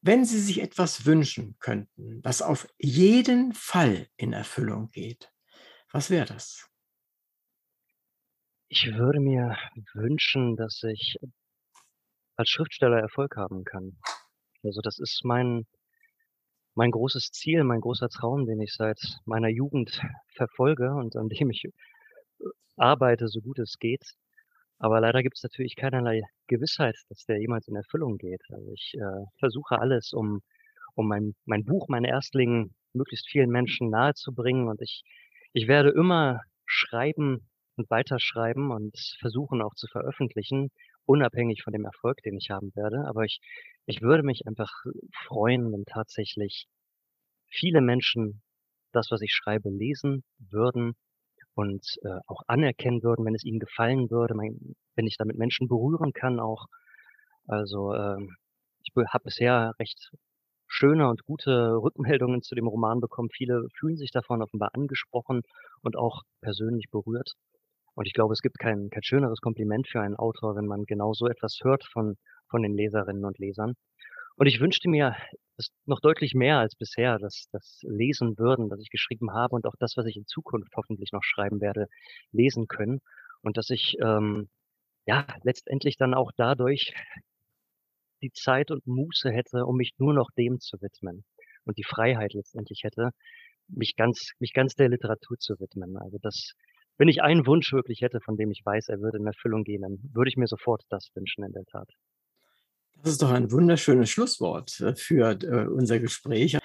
Wenn 0.01 0.25
Sie 0.25 0.41
sich 0.41 0.63
etwas 0.63 1.07
wünschen 1.07 1.57
könnten, 1.61 2.23
das 2.23 2.43
auf 2.43 2.69
jeden 2.79 3.53
Fall 3.55 4.09
in 4.17 4.33
Erfüllung 4.33 4.91
geht, 4.91 5.33
was 5.91 6.11
wäre 6.11 6.27
das? 6.27 6.69
Ich 8.69 8.87
würde 8.87 9.21
mir 9.21 9.57
wünschen, 9.93 10.57
dass 10.57 10.83
ich 10.83 11.19
als 12.37 12.49
Schriftsteller 12.49 12.99
Erfolg 12.99 13.37
haben 13.37 13.65
kann. 13.65 13.97
Also 14.63 14.81
das 14.83 14.99
ist 14.99 15.23
mein, 15.25 15.67
mein 16.75 16.91
großes 16.91 17.31
Ziel, 17.31 17.65
mein 17.65 17.81
großer 17.81 18.09
Traum, 18.09 18.47
den 18.47 18.61
ich 18.61 18.75
seit 18.75 19.01
meiner 19.25 19.49
Jugend 19.49 20.01
verfolge 20.37 20.93
und 20.95 21.17
an 21.17 21.29
dem 21.29 21.51
ich, 21.51 21.65
äh, 21.65 21.71
arbeite, 22.77 23.29
so 23.29 23.41
gut 23.41 23.59
es 23.59 23.79
geht. 23.79 24.05
Aber 24.79 25.01
leider 25.01 25.23
gibt 25.23 25.37
es 25.37 25.43
natürlich 25.43 25.77
keinerlei 25.77 26.23
Gewissheit, 26.49 26.97
dass 27.09 27.25
der 27.27 27.41
jemals 27.41 27.69
in 27.69 27.77
Erfüllung 27.77 28.19
geht. 28.19 28.43
Also, 28.51 28.71
ich, 28.73 28.95
äh, 28.95 29.25
versuche 29.39 29.79
alles, 29.79 30.13
um 30.13 30.41
um 30.97 31.09
mein 31.09 31.35
mein 31.45 31.65
Buch, 31.65 31.89
mein 31.89 32.05
Erstling 32.05 32.75
möglichst 32.93 33.29
vielen 33.29 33.51
Menschen 33.51 33.91
nahezubringen 33.91 34.69
und 34.69 34.81
ich 34.81 35.03
ich 35.53 35.69
werde 35.69 35.91
immer 35.91 36.41
schreiben 36.67 37.49
und 37.77 37.91
weiterschreiben 37.91 38.71
und 38.71 38.97
versuchen 39.21 39.63
auch 39.63 39.75
zu 39.75 39.87
veröffentlichen, 39.89 40.71
unabhängig 41.07 41.63
von 41.63 41.73
dem 41.73 41.85
Erfolg, 41.85 42.19
den 42.23 42.37
ich 42.37 42.51
haben 42.51 42.73
werde. 42.75 43.07
Aber 43.09 43.25
ich 43.25 43.41
ich 43.87 44.03
würde 44.03 44.23
mich 44.23 44.47
einfach 44.47 44.71
freuen, 45.27 45.73
wenn 45.73 45.85
tatsächlich 45.87 46.67
viele 47.49 47.81
Menschen 47.81 48.43
das, 48.93 49.11
was 49.11 49.23
ich 49.23 49.33
schreibe, 49.33 49.71
lesen 49.71 50.25
würden 50.39 50.95
und, 51.55 51.99
äh, 52.05 52.21
auch 52.27 52.43
anerkennen 52.49 53.03
würden, 53.03 53.25
wenn 53.27 53.35
es 53.35 53.45
ihnen 53.45 53.61
gefallen 53.61 54.11
würde, 54.11 54.35
mein 54.35 54.75
wenn 54.97 55.07
ich 55.09 55.17
damit 55.19 55.37
Menschen 55.39 55.69
berühren 55.69 56.13
kann 56.13 56.41
auch. 56.41 56.67
Also, 57.47 57.95
ähm, 57.95 58.37
ich 58.83 58.93
habe 58.97 59.25
bisher 59.25 59.73
recht 59.79 60.13
schöne 60.69 61.09
und 61.09 61.25
gute 61.25 61.51
Rückmeldungen 61.83 62.43
zu 62.43 62.55
dem 62.55 62.69
Roman 62.69 63.01
bekommen. 63.01 63.31
Viele 63.31 63.69
fühlen 63.79 63.97
sich 63.97 64.11
davon 64.13 64.43
offenbar 64.43 64.71
angesprochen 64.75 65.43
und 65.83 65.97
auch 65.97 66.23
persönlich 66.43 66.91
berührt. 66.91 67.35
Und 67.95 68.07
ich 68.07 68.13
glaube, 68.13 68.33
es 68.33 68.41
gibt 68.43 68.59
kein 68.59 68.91
kein 68.91 69.03
schöneres 69.03 69.41
Kompliment 69.41 69.89
für 69.89 70.01
einen 70.01 70.17
Autor, 70.17 70.57
wenn 70.57 70.67
man 70.67 70.85
genau 70.85 71.13
so 71.15 71.27
etwas 71.27 71.59
hört 71.63 71.85
von 71.93 72.17
von 72.49 72.63
den 72.63 72.75
Leserinnen 72.77 73.25
und 73.25 73.39
Lesern. 73.39 73.75
Und 74.37 74.47
ich 74.47 74.61
wünschte 74.61 74.89
mir 74.89 75.17
es 75.57 75.71
noch 75.87 76.01
deutlich 76.01 76.35
mehr 76.35 76.59
als 76.59 76.75
bisher, 76.75 77.19
dass 77.19 77.49
das 77.53 77.79
lesen 77.83 78.37
würden, 78.39 78.71
was 78.71 78.81
ich 78.81 78.91
geschrieben 78.91 79.33
habe 79.33 79.55
und 79.55 79.67
auch 79.67 79.77
das, 79.79 79.97
was 79.97 80.07
ich 80.07 80.17
in 80.17 80.27
Zukunft 80.27 80.73
hoffentlich 80.77 81.13
noch 81.13 81.23
schreiben 81.23 81.61
werde, 81.61 81.87
lesen 82.33 82.67
können. 82.67 83.01
Und 83.43 83.57
dass 83.57 83.71
ich, 83.71 83.97
ähm, 84.03 84.49
ja, 85.07 85.27
letztendlich 85.45 85.97
dann 85.97 86.15
auch 86.15 86.33
dadurch 86.37 86.95
die 88.23 88.33
Zeit 88.33 88.71
und 88.71 88.87
Muße 88.87 89.31
hätte, 89.31 89.67
um 89.67 89.77
mich 89.77 89.93
nur 89.99 90.15
noch 90.15 90.31
dem 90.37 90.59
zu 90.61 90.81
widmen 90.81 91.25
und 91.65 91.79
die 91.79 91.85
Freiheit 91.85 92.33
letztendlich 92.33 92.83
hätte, 92.83 93.11
mich 93.69 93.97
ganz 93.97 94.33
mich 94.41 94.53
ganz 94.53 94.75
der 94.75 94.89
Literatur 94.89 95.39
zu 95.39 95.59
widmen. 95.61 95.97
Also, 95.97 96.19
das 96.21 96.55
wenn 96.97 97.09
ich 97.09 97.23
einen 97.23 97.47
Wunsch 97.47 97.73
wirklich 97.73 98.03
hätte, 98.03 98.21
von 98.21 98.37
dem 98.37 98.51
ich 98.51 98.63
weiß, 98.65 98.89
er 98.89 99.01
würde 99.01 99.19
in 99.19 99.27
Erfüllung 99.27 99.65
gehen, 99.65 99.83
dann 99.83 99.99
würde 100.13 100.29
ich 100.29 100.37
mir 100.37 100.47
sofort 100.47 100.83
das 100.89 101.11
wünschen 101.15 101.45
in 101.45 101.53
der 101.53 101.65
Tat. 101.65 101.89
Das 103.03 103.13
ist 103.13 103.23
doch 103.23 103.31
ein 103.31 103.51
wunderschönes 103.51 104.09
Schlusswort, 104.09 104.81
äh, 104.81 104.95
für, 104.95 105.31
äh, 105.43 105.67
unser 105.67 105.99
Gespräch. 105.99 106.57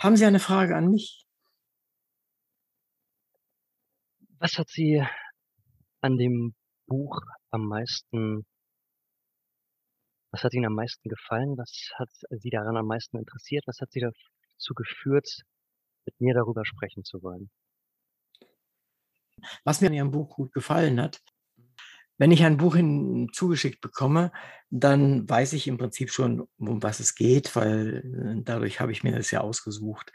Haben 0.00 0.16
Sie 0.16 0.24
eine 0.24 0.38
Frage 0.38 0.76
an 0.76 0.90
mich? 0.90 1.24
Was 4.38 4.56
hat 4.58 4.68
Sie 4.68 5.02
an 6.00 6.16
dem 6.16 6.54
Buch 6.86 7.20
am 7.50 7.66
meisten 7.66 8.46
was 10.30 10.44
hat 10.44 10.52
Ihnen 10.52 10.66
am 10.66 10.74
meisten 10.74 11.08
gefallen? 11.08 11.56
Was 11.56 11.90
hat 11.96 12.10
Sie 12.30 12.50
daran 12.50 12.76
am 12.76 12.86
meisten 12.86 13.18
interessiert? 13.18 13.64
Was 13.66 13.80
hat 13.80 13.90
Sie 13.90 14.00
dazu 14.00 14.74
geführt, 14.74 15.42
mit 16.04 16.20
mir 16.20 16.34
darüber 16.34 16.64
sprechen 16.64 17.02
zu 17.02 17.22
wollen? 17.22 17.50
Was 19.64 19.80
mir 19.80 19.88
an 19.88 19.94
Ihrem 19.94 20.10
Buch 20.10 20.36
gut 20.36 20.52
gefallen 20.52 21.00
hat 21.00 21.20
wenn 22.18 22.32
ich 22.32 22.44
ein 22.44 22.56
Buch 22.56 22.74
hin 22.74 23.28
zugeschickt 23.32 23.80
bekomme, 23.80 24.32
dann 24.70 25.28
weiß 25.28 25.52
ich 25.54 25.68
im 25.68 25.78
Prinzip 25.78 26.10
schon, 26.10 26.46
um 26.58 26.82
was 26.82 27.00
es 27.00 27.14
geht, 27.14 27.54
weil, 27.56 28.38
äh, 28.38 28.42
dadurch 28.42 28.80
habe 28.80 28.92
ich 28.92 29.04
mir 29.04 29.16
das 29.16 29.30
ja 29.30 29.40
ausgesucht. 29.40 30.12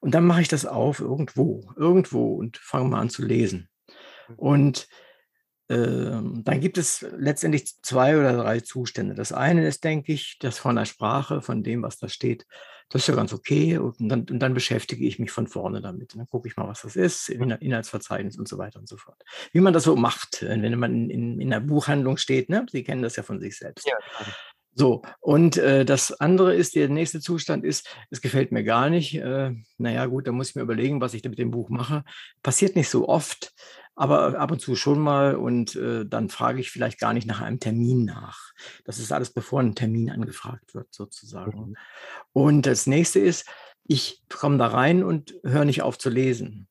Und 0.00 0.14
dann 0.14 0.26
mache 0.26 0.42
ich 0.42 0.48
das 0.48 0.66
auf 0.66 1.00
irgendwo 1.00 1.72
irgendwo 1.76 2.34
und 2.34 2.58
fange 2.58 2.88
mal 2.90 3.00
an 3.00 3.08
zu 3.08 3.24
lesen. 3.24 3.68
Mhm. 4.28 4.34
Und, 4.34 4.88
ähm, 5.70 6.42
dann 6.44 6.60
gibt 6.60 6.76
es 6.76 7.06
letztendlich 7.16 7.80
2 7.82 8.18
oder 8.18 8.36
3 8.36 8.60
Zustände. 8.60 9.14
Das 9.14 9.32
eine 9.32 9.66
ist, 9.66 9.84
denke 9.84 10.12
ich, 10.12 10.38
das 10.40 10.58
von 10.58 10.76
der 10.76 10.84
Sprache, 10.84 11.40
von 11.40 11.62
dem, 11.62 11.82
was 11.82 11.98
da 11.98 12.08
steht, 12.08 12.46
das 12.94 13.02
ist 13.02 13.08
ja 13.08 13.16
ganz 13.16 13.32
okay 13.34 13.78
und 13.78 13.96
dann 14.00 14.20
und 14.30 14.38
dann 14.40 14.54
beschäftige 14.54 15.04
ich 15.06 15.18
mich 15.18 15.32
von 15.32 15.48
vorne 15.48 15.82
damit. 15.82 16.14
Dann 16.16 16.26
gucke 16.28 16.48
ich 16.48 16.56
mal, 16.56 16.68
was 16.68 16.82
das 16.82 16.96
ist. 16.96 17.28
Inhal 17.28 17.58
Inhaltsverzeichnis 17.60 18.38
und 18.38 18.48
so 18.48 18.58
weiter 18.58 18.78
und 18.80 18.88
so 18.88 18.96
fort. 18.96 19.22
Wie 19.52 19.60
man 19.60 19.74
das 19.74 19.84
so 19.84 19.96
macht, 19.96 20.42
wenn 20.42 20.78
man 20.78 21.10
in 21.10 21.40
in 21.40 21.48
'ner 21.50 21.60
Buchhandlung 21.60 22.16
steht, 22.18 22.48
ne? 22.50 22.66
Sie 22.70 22.84
kennen 22.84 23.02
das 23.02 23.16
ja 23.16 23.24
von 23.24 23.40
sich 23.40 23.58
selbst. 23.58 23.86
Ja. 23.86 23.94
So, 24.76 25.02
und, 25.20 25.56
äh, 25.58 25.84
das 25.84 26.12
andere 26.20 26.54
ist 26.54 26.74
der 26.76 26.88
nächste 26.88 27.20
Zustand 27.20 27.64
ist, 27.64 27.88
es 28.10 28.20
gefällt 28.20 28.52
mir 28.52 28.64
gar 28.64 28.90
nicht. 28.90 29.14
Äh, 29.16 29.52
na 29.78 29.92
ja, 29.92 30.06
gut, 30.06 30.26
dann 30.26 30.34
muss 30.36 30.50
ich 30.50 30.56
mir 30.56 30.62
überlegen, 30.62 31.00
was 31.00 31.14
ich 31.14 31.22
da 31.22 31.28
mit 31.30 31.38
dem 31.38 31.50
Buch 31.52 31.70
mache. 31.70 32.04
Passiert 32.42 32.76
nicht 32.76 32.88
so 32.90 33.08
oft, 33.08 33.52
aber 33.96 34.38
ab 34.40 34.50
und 34.52 34.60
zu 34.60 34.76
schon 34.76 35.00
mal 35.00 35.36
und, 35.36 35.76
äh, 35.76 36.06
dann 36.06 36.28
frage 36.30 36.60
ich 36.60 36.70
vielleicht 36.70 36.98
gar 37.00 37.12
nicht 37.14 37.26
nach 37.28 37.40
einem 37.40 37.60
Termin 37.60 38.04
nach. 38.04 38.52
Das 38.84 38.98
ist 38.98 39.12
alles, 39.12 39.30
bevor 39.32 39.60
'n 39.60 39.74
Termin 39.76 40.10
angefragt 40.10 40.74
wird 40.74 40.92
sozusagen. 40.94 41.70
Mhm. 41.70 41.76
Und 42.32 42.66
das 42.66 42.86
Nächste 42.88 43.20
ist, 43.20 43.46
ich 43.86 44.22
komme 44.30 44.58
da 44.58 44.68
rein 44.68 45.04
und 45.04 45.34
höre 45.44 45.64
nicht 45.66 45.82
auf 45.82 45.98
zu 45.98 46.10
lesen. 46.10 46.68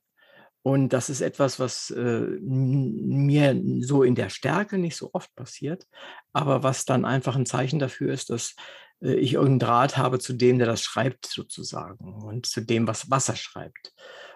Und 0.63 0.89
das 0.93 1.09
ist 1.09 1.21
etwas, 1.21 1.59
was, 1.59 1.91
äh, 1.91 2.21
mir 2.41 3.61
so 3.81 4.03
in 4.03 4.15
der 4.15 4.29
Stärke 4.29 4.77
nicht 4.79 4.97
so 4.97 5.11
oft 5.13 5.33
passiert, 5.35 5.87
aber 6.33 6.63
was 6.63 6.85
dann 6.85 7.05
einfach 7.05 7.35
'n 7.37 7.45
Zeichen 7.47 7.79
dafür 7.79 8.13
ist, 8.13 8.29
dass, 8.31 8.55
äh, 9.01 9.15
ich 9.15 9.33
irgend 9.35 9.57
'n 9.63 9.67
Draht 9.67 9.97
habe 9.97 10.19
zu 10.19 10.33
dem, 10.33 10.59
der 10.59 10.67
das 10.67 10.81
schreibt 10.83 11.27
sozusagen 11.27 12.23
und 12.23 12.45
zu 12.47 12.61
dem, 12.61 12.87
was 12.87 13.09
was 13.11 13.29
er 13.29 13.35
schreibt. 13.37 13.93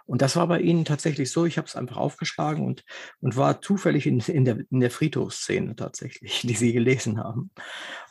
Und 0.08 0.22
das 0.22 0.36
war 0.36 0.48
bei 0.48 0.62
Ihnen 0.62 0.86
tatsächlich 0.86 1.30
so. 1.32 1.46
Ich 1.46 1.58
habe 1.58 1.68
es 1.68 1.76
einfach 1.76 1.98
aufgeschlagen 1.98 2.66
und 2.66 2.84
und 3.20 3.36
war 3.36 3.62
zufällig 3.62 4.08
in 4.08 4.20
in 4.22 4.46
der 4.46 4.60
in 4.72 4.80
der 4.80 4.90
Friedhofsszene 4.90 5.76
tatsächlich, 5.76 6.42
die 6.44 6.56
Sie 6.56 6.74
gelesen 6.74 7.20
haben. 7.20 7.52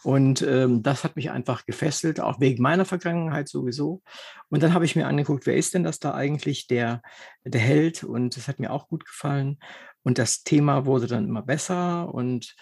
Und, 0.04 0.42
ähm, 0.42 0.82
das 0.82 1.02
hat 1.02 1.16
mich 1.16 1.30
einfach 1.30 1.66
gefesselt, 1.66 2.20
auch 2.20 2.38
wegen 2.38 2.62
meiner 2.62 2.84
Vergangenheit 2.84 3.48
sowieso. 3.48 4.02
Und 4.50 4.62
dann 4.62 4.74
habe 4.74 4.84
ich 4.84 4.94
mir 4.94 5.06
angeguckt, 5.08 5.46
wer 5.46 5.56
ist 5.56 5.74
denn 5.74 5.82
das 5.82 5.98
da 5.98 6.14
eigentlich, 6.14 6.68
der 6.68 7.02
der 7.44 7.60
Held? 7.60 8.04
Und 8.04 8.36
das 8.36 8.46
hat 8.46 8.60
mir 8.60 8.70
auch 8.70 8.88
gut 8.88 9.04
gefallen. 9.04 9.58
Und 10.02 10.18
das 10.18 10.44
Thema 10.44 10.86
wurde 10.86 11.08
dann 11.08 11.26
immer 11.26 11.42
besser 11.42 12.14
und 12.14 12.54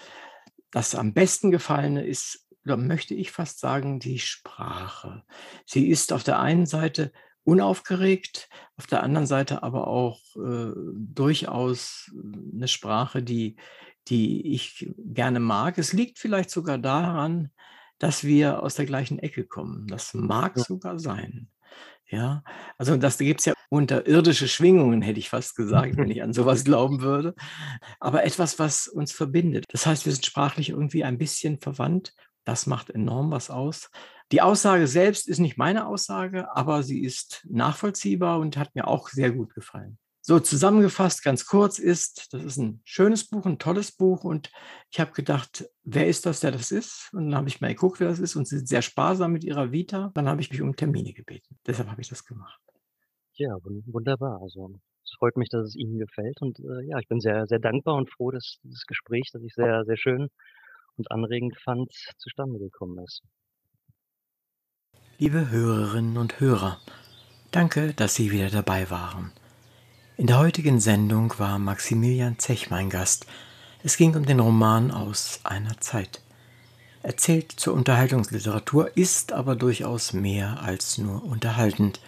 das 0.71 0.95
am 0.95 1.13
besten 1.13 1.51
Gefallene 1.51 2.05
ist, 2.05 2.47
da 2.65 2.77
möchte 2.77 3.15
ich 3.15 3.31
fast 3.31 3.61
sagen, 3.61 4.01
die 4.01 4.19
Sprache. 4.19 5.23
Sie 5.67 5.89
ist 5.89 6.13
auf 6.13 6.25
der 6.25 6.41
einen 6.41 6.67
Seite 6.67 7.13
unaufgeregt, 7.45 8.49
auf 8.77 8.87
der 8.87 9.03
anderen 9.03 9.27
Seite 9.27 9.63
aber 9.63 9.87
auch, 9.89 10.21
äh, 10.37 10.73
durchaus 10.97 12.11
'ne 12.15 12.69
Sprache, 12.69 13.23
die 13.23 13.57
die 14.09 14.55
ich 14.55 14.93
gerne 14.99 15.41
mag. 15.41 15.79
Es 15.79 15.93
liegt 15.95 16.19
vielleicht 16.19 16.51
sogar 16.51 16.77
daran, 16.79 17.51
dass 17.99 18.25
wir 18.25 18.63
aus 18.63 18.75
der 18.75 18.85
gleichen 18.87 19.19
Ecke 19.19 19.47
kommen. 19.47 19.87
Das 19.89 20.13
mag 20.15 20.59
Ja. 20.59 20.65
sogar 20.67 20.99
sein, 20.99 21.49
ja? 22.11 22.45
Also, 22.79 22.97
das 22.99 23.19
da 23.19 23.25
gibt's 23.27 23.47
ja 23.47 23.55
unterirdische 23.71 24.49
Schwingungen, 24.49 25.03
hätte 25.03 25.19
ich 25.21 25.31
fast 25.31 25.57
gesagt, 25.57 25.99
wenn 26.01 26.11
ich 26.11 26.23
an 26.23 26.33
so 26.35 26.47
was 26.47 26.65
glauben 26.65 27.03
würde, 27.03 27.35
aber 28.01 28.25
etwas, 28.25 28.59
was 28.59 28.89
uns 28.89 29.13
verbindet. 29.13 29.65
Das 29.71 29.87
heißt, 29.87 30.07
wir 30.07 30.13
sind 30.13 30.27
sprachlich 30.27 30.71
irgendwie 30.71 31.05
ein 31.05 31.19
bisschen 31.19 31.61
verwandt. 31.61 32.15
Das 32.45 32.67
macht 32.67 32.91
enorm 32.91 33.31
was 33.33 33.51
aus. 33.51 33.91
Die 34.33 34.41
Aussage 34.43 34.87
selbst 34.87 35.29
ist 35.29 35.39
nicht 35.39 35.59
meine 35.59 35.87
Aussage, 35.87 36.55
aber 36.57 36.83
sie 36.83 37.03
ist 37.03 37.47
nachvollziehbar 37.49 38.39
und 38.41 38.57
hat 38.57 38.75
mir 38.75 38.87
auch 38.89 39.09
sehr 39.09 39.31
gut 39.33 39.55
gefallen. 39.55 39.99
So 40.23 40.41
zusammengefasst, 40.41 41.23
ganz 41.23 41.45
kurz 41.45 41.79
ist, 41.79 42.33
das 42.33 42.43
ist 42.43 42.57
'n 42.59 42.81
schönes 42.85 43.29
Buch, 43.29 43.45
'n 43.45 43.59
tolles 43.59 43.93
Buch 43.93 44.25
und 44.25 44.51
ich 44.91 44.99
habe 44.99 45.13
gedacht: 45.13 45.67
„Wer 45.85 46.07
ist 46.09 46.25
das, 46.25 46.41
der 46.41 46.51
das 46.53 46.71
ist?“ 46.73 47.11
Und 47.13 47.27
dann 47.27 47.35
habe 47.37 47.49
ich 47.49 47.61
mal 47.61 47.69
geguckt, 47.69 48.01
wer 48.01 48.09
das 48.09 48.19
ist 48.21 48.35
und 48.35 48.49
sie 48.49 48.57
sind 48.57 48.69
sehr 48.69 48.81
sparsam 48.83 49.33
mit 49.33 49.45
ihrer 49.45 49.71
Vita. 49.73 50.11
Dann 50.15 50.27
habe 50.29 50.41
ich 50.41 50.51
mich 50.51 50.63
um 50.63 50.75
Termine 50.77 51.13
gebeten. 51.13 51.59
Deshalb 51.67 51.91
habe 51.91 52.01
ich 52.01 52.09
das 52.09 52.25
gemacht. 52.25 52.59
Ja, 53.37 53.51
wun 53.65 53.83
wunderbar. 53.87 54.41
Also, 54.43 54.79
es 55.05 55.13
freut 55.19 55.37
mich, 55.37 55.49
dass 55.49 55.67
es 55.69 55.77
Ihnen 55.77 55.99
gefällt 55.99 56.41
und, 56.41 56.59
äh, 56.61 56.83
ja, 56.87 56.99
ich 57.01 57.09
bin 57.09 57.21
sehr, 57.21 57.47
sehr 57.47 57.59
dankbar 57.59 57.97
und 57.97 58.11
froh, 58.11 58.31
dass 58.31 58.59
dieses 58.63 58.87
Gespräch, 58.87 59.31
das 59.33 59.43
ich 59.43 59.55
sehr, 59.55 59.85
sehr 59.85 59.97
schön 59.97 60.29
und 60.97 61.11
anregend 61.11 61.57
fand, 61.61 61.93
zustande 62.19 62.59
gekommen 62.61 62.99
ist. 63.05 63.23
Liebe 65.17 65.49
Hörerinnen 65.49 66.17
und 66.17 66.41
Hörer, 66.41 66.81
danke, 67.53 67.95
dass 67.95 68.17
Sie 68.17 68.33
wieder 68.33 68.51
dabei 68.51 68.91
waren. 68.91 69.31
In 70.17 70.27
der 70.27 70.39
heutigen 70.39 70.81
Sendung 70.81 71.33
war 71.39 71.61
Maximilian 71.61 72.41
Zech 72.41 72.69
mein 72.69 72.91
Gast. 72.91 73.27
Es 73.85 73.97
ging 73.97 74.17
um 74.17 74.27
den 74.27 74.41
Roman 74.41 74.91
„Aus 74.91 75.39
einer 75.45 75.79
Zeit“. 75.79 76.21
Er 77.05 77.17
zählt 77.17 77.53
zur 77.53 77.75
Unterhaltungsliteratur, 77.75 78.97
ist 78.97 79.33
aber 79.33 79.55
durchaus 79.55 80.15
mehr 80.15 80.61
als 80.63 80.99
nur 80.99 81.23
unterhaltend. 81.23 82.01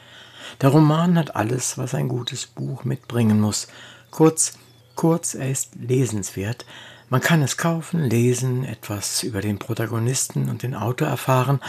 Der 0.61 0.71
Roman 0.71 1.17
hat 1.17 1.37
alles, 1.37 1.79
was 1.79 1.95
ein 1.95 2.09
gutes 2.09 2.47
Buch 2.47 2.83
mitbringen 2.83 3.41
muss. 3.41 3.69
Kurz 4.11 4.59
kurz, 4.97 5.35
er 5.35 5.51
ist 5.51 5.77
lesenswert, 5.77 6.67
Man 7.09 7.21
kann 7.21 7.41
es 7.41 7.57
kaufen, 7.57 8.03
lesen, 8.03 8.65
etwas 8.65 9.23
über 9.23 9.41
den 9.41 9.61
Protagonisten 9.61 10.49
und 10.49 10.65
den 10.65 10.75
Autor 10.75 11.07
erfahren 11.07 11.61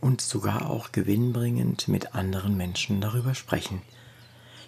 und 0.00 0.22
sogar 0.22 0.70
auch 0.70 0.90
gewinnbringend 0.90 1.86
mit 1.86 2.14
anderen 2.14 2.56
Menschen 2.56 3.02
darüber 3.02 3.34
sprechen. 3.34 3.82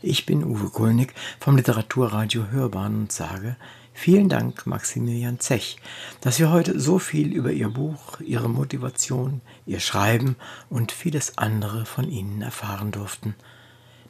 Ich 0.02 0.26
bin 0.26 0.44
Uwe 0.44 0.68
Kulnig 0.68 1.14
vom 1.40 1.56
Literaturradio 1.56 2.48
Hörbahn 2.50 2.94
und 2.94 3.12
sage 3.12 3.56
vielen 3.94 4.28
Dank 4.28 4.66
Maximilian 4.66 5.40
Zech, 5.40 5.78
dass 6.20 6.38
wir 6.38 6.50
heute 6.50 6.78
so 6.78 6.98
viel 6.98 7.32
über 7.32 7.50
Ihr 7.50 7.70
Buch, 7.70 8.20
Ihre 8.20 8.50
Motivation, 8.50 9.40
Ihr 9.64 9.80
Schreiben 9.80 10.36
und 10.68 10.92
vieles 10.92 11.38
andere 11.38 11.86
von 11.86 12.06
Ihnen 12.06 12.42
erfahren 12.42 12.90
durften. 12.90 13.34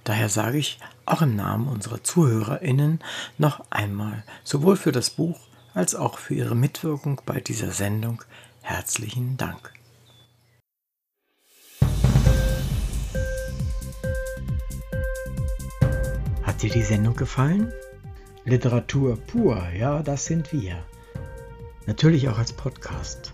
Daher 0.02 0.28
sage 0.28 0.58
ich 0.58 0.80
auch 1.06 1.22
im 1.22 1.36
Namen 1.36 1.68
unserer 1.68 2.02
Zuhörerinnen 2.02 2.98
noch 3.38 3.62
einmal 3.70 4.24
sowohl 4.42 4.76
für 4.76 4.90
das 4.90 5.10
Buch 5.10 5.38
als 5.74 5.94
auch 5.94 6.18
für 6.18 6.34
Ihre 6.34 6.54
Mitwirkung 6.54 7.20
bei 7.24 7.40
dieser 7.40 7.70
Sendung 7.70 8.22
herzlichen 8.62 9.36
Dank. 9.36 9.72
Hat 16.42 16.62
dir 16.62 16.70
die 16.70 16.82
Sendung 16.82 17.14
gefallen? 17.14 17.72
Literatur 18.44 19.16
pur, 19.16 19.62
ja, 19.78 20.02
das 20.02 20.24
sind 20.24 20.52
wir. 20.52 20.82
Natürlich 21.86 22.28
auch 22.28 22.38
als 22.38 22.52
Podcast. 22.52 23.32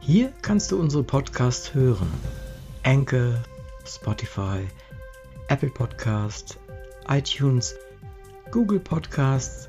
Hier 0.00 0.32
kannst 0.42 0.72
du 0.72 0.80
unsere 0.80 1.02
Podcasts 1.02 1.74
hören. 1.74 2.10
Anchor, 2.82 3.42
Spotify, 3.86 4.66
Apple 5.48 5.70
Podcast, 5.70 6.58
iTunes, 7.08 7.74
Google 8.50 8.80
Podcasts 8.80 9.68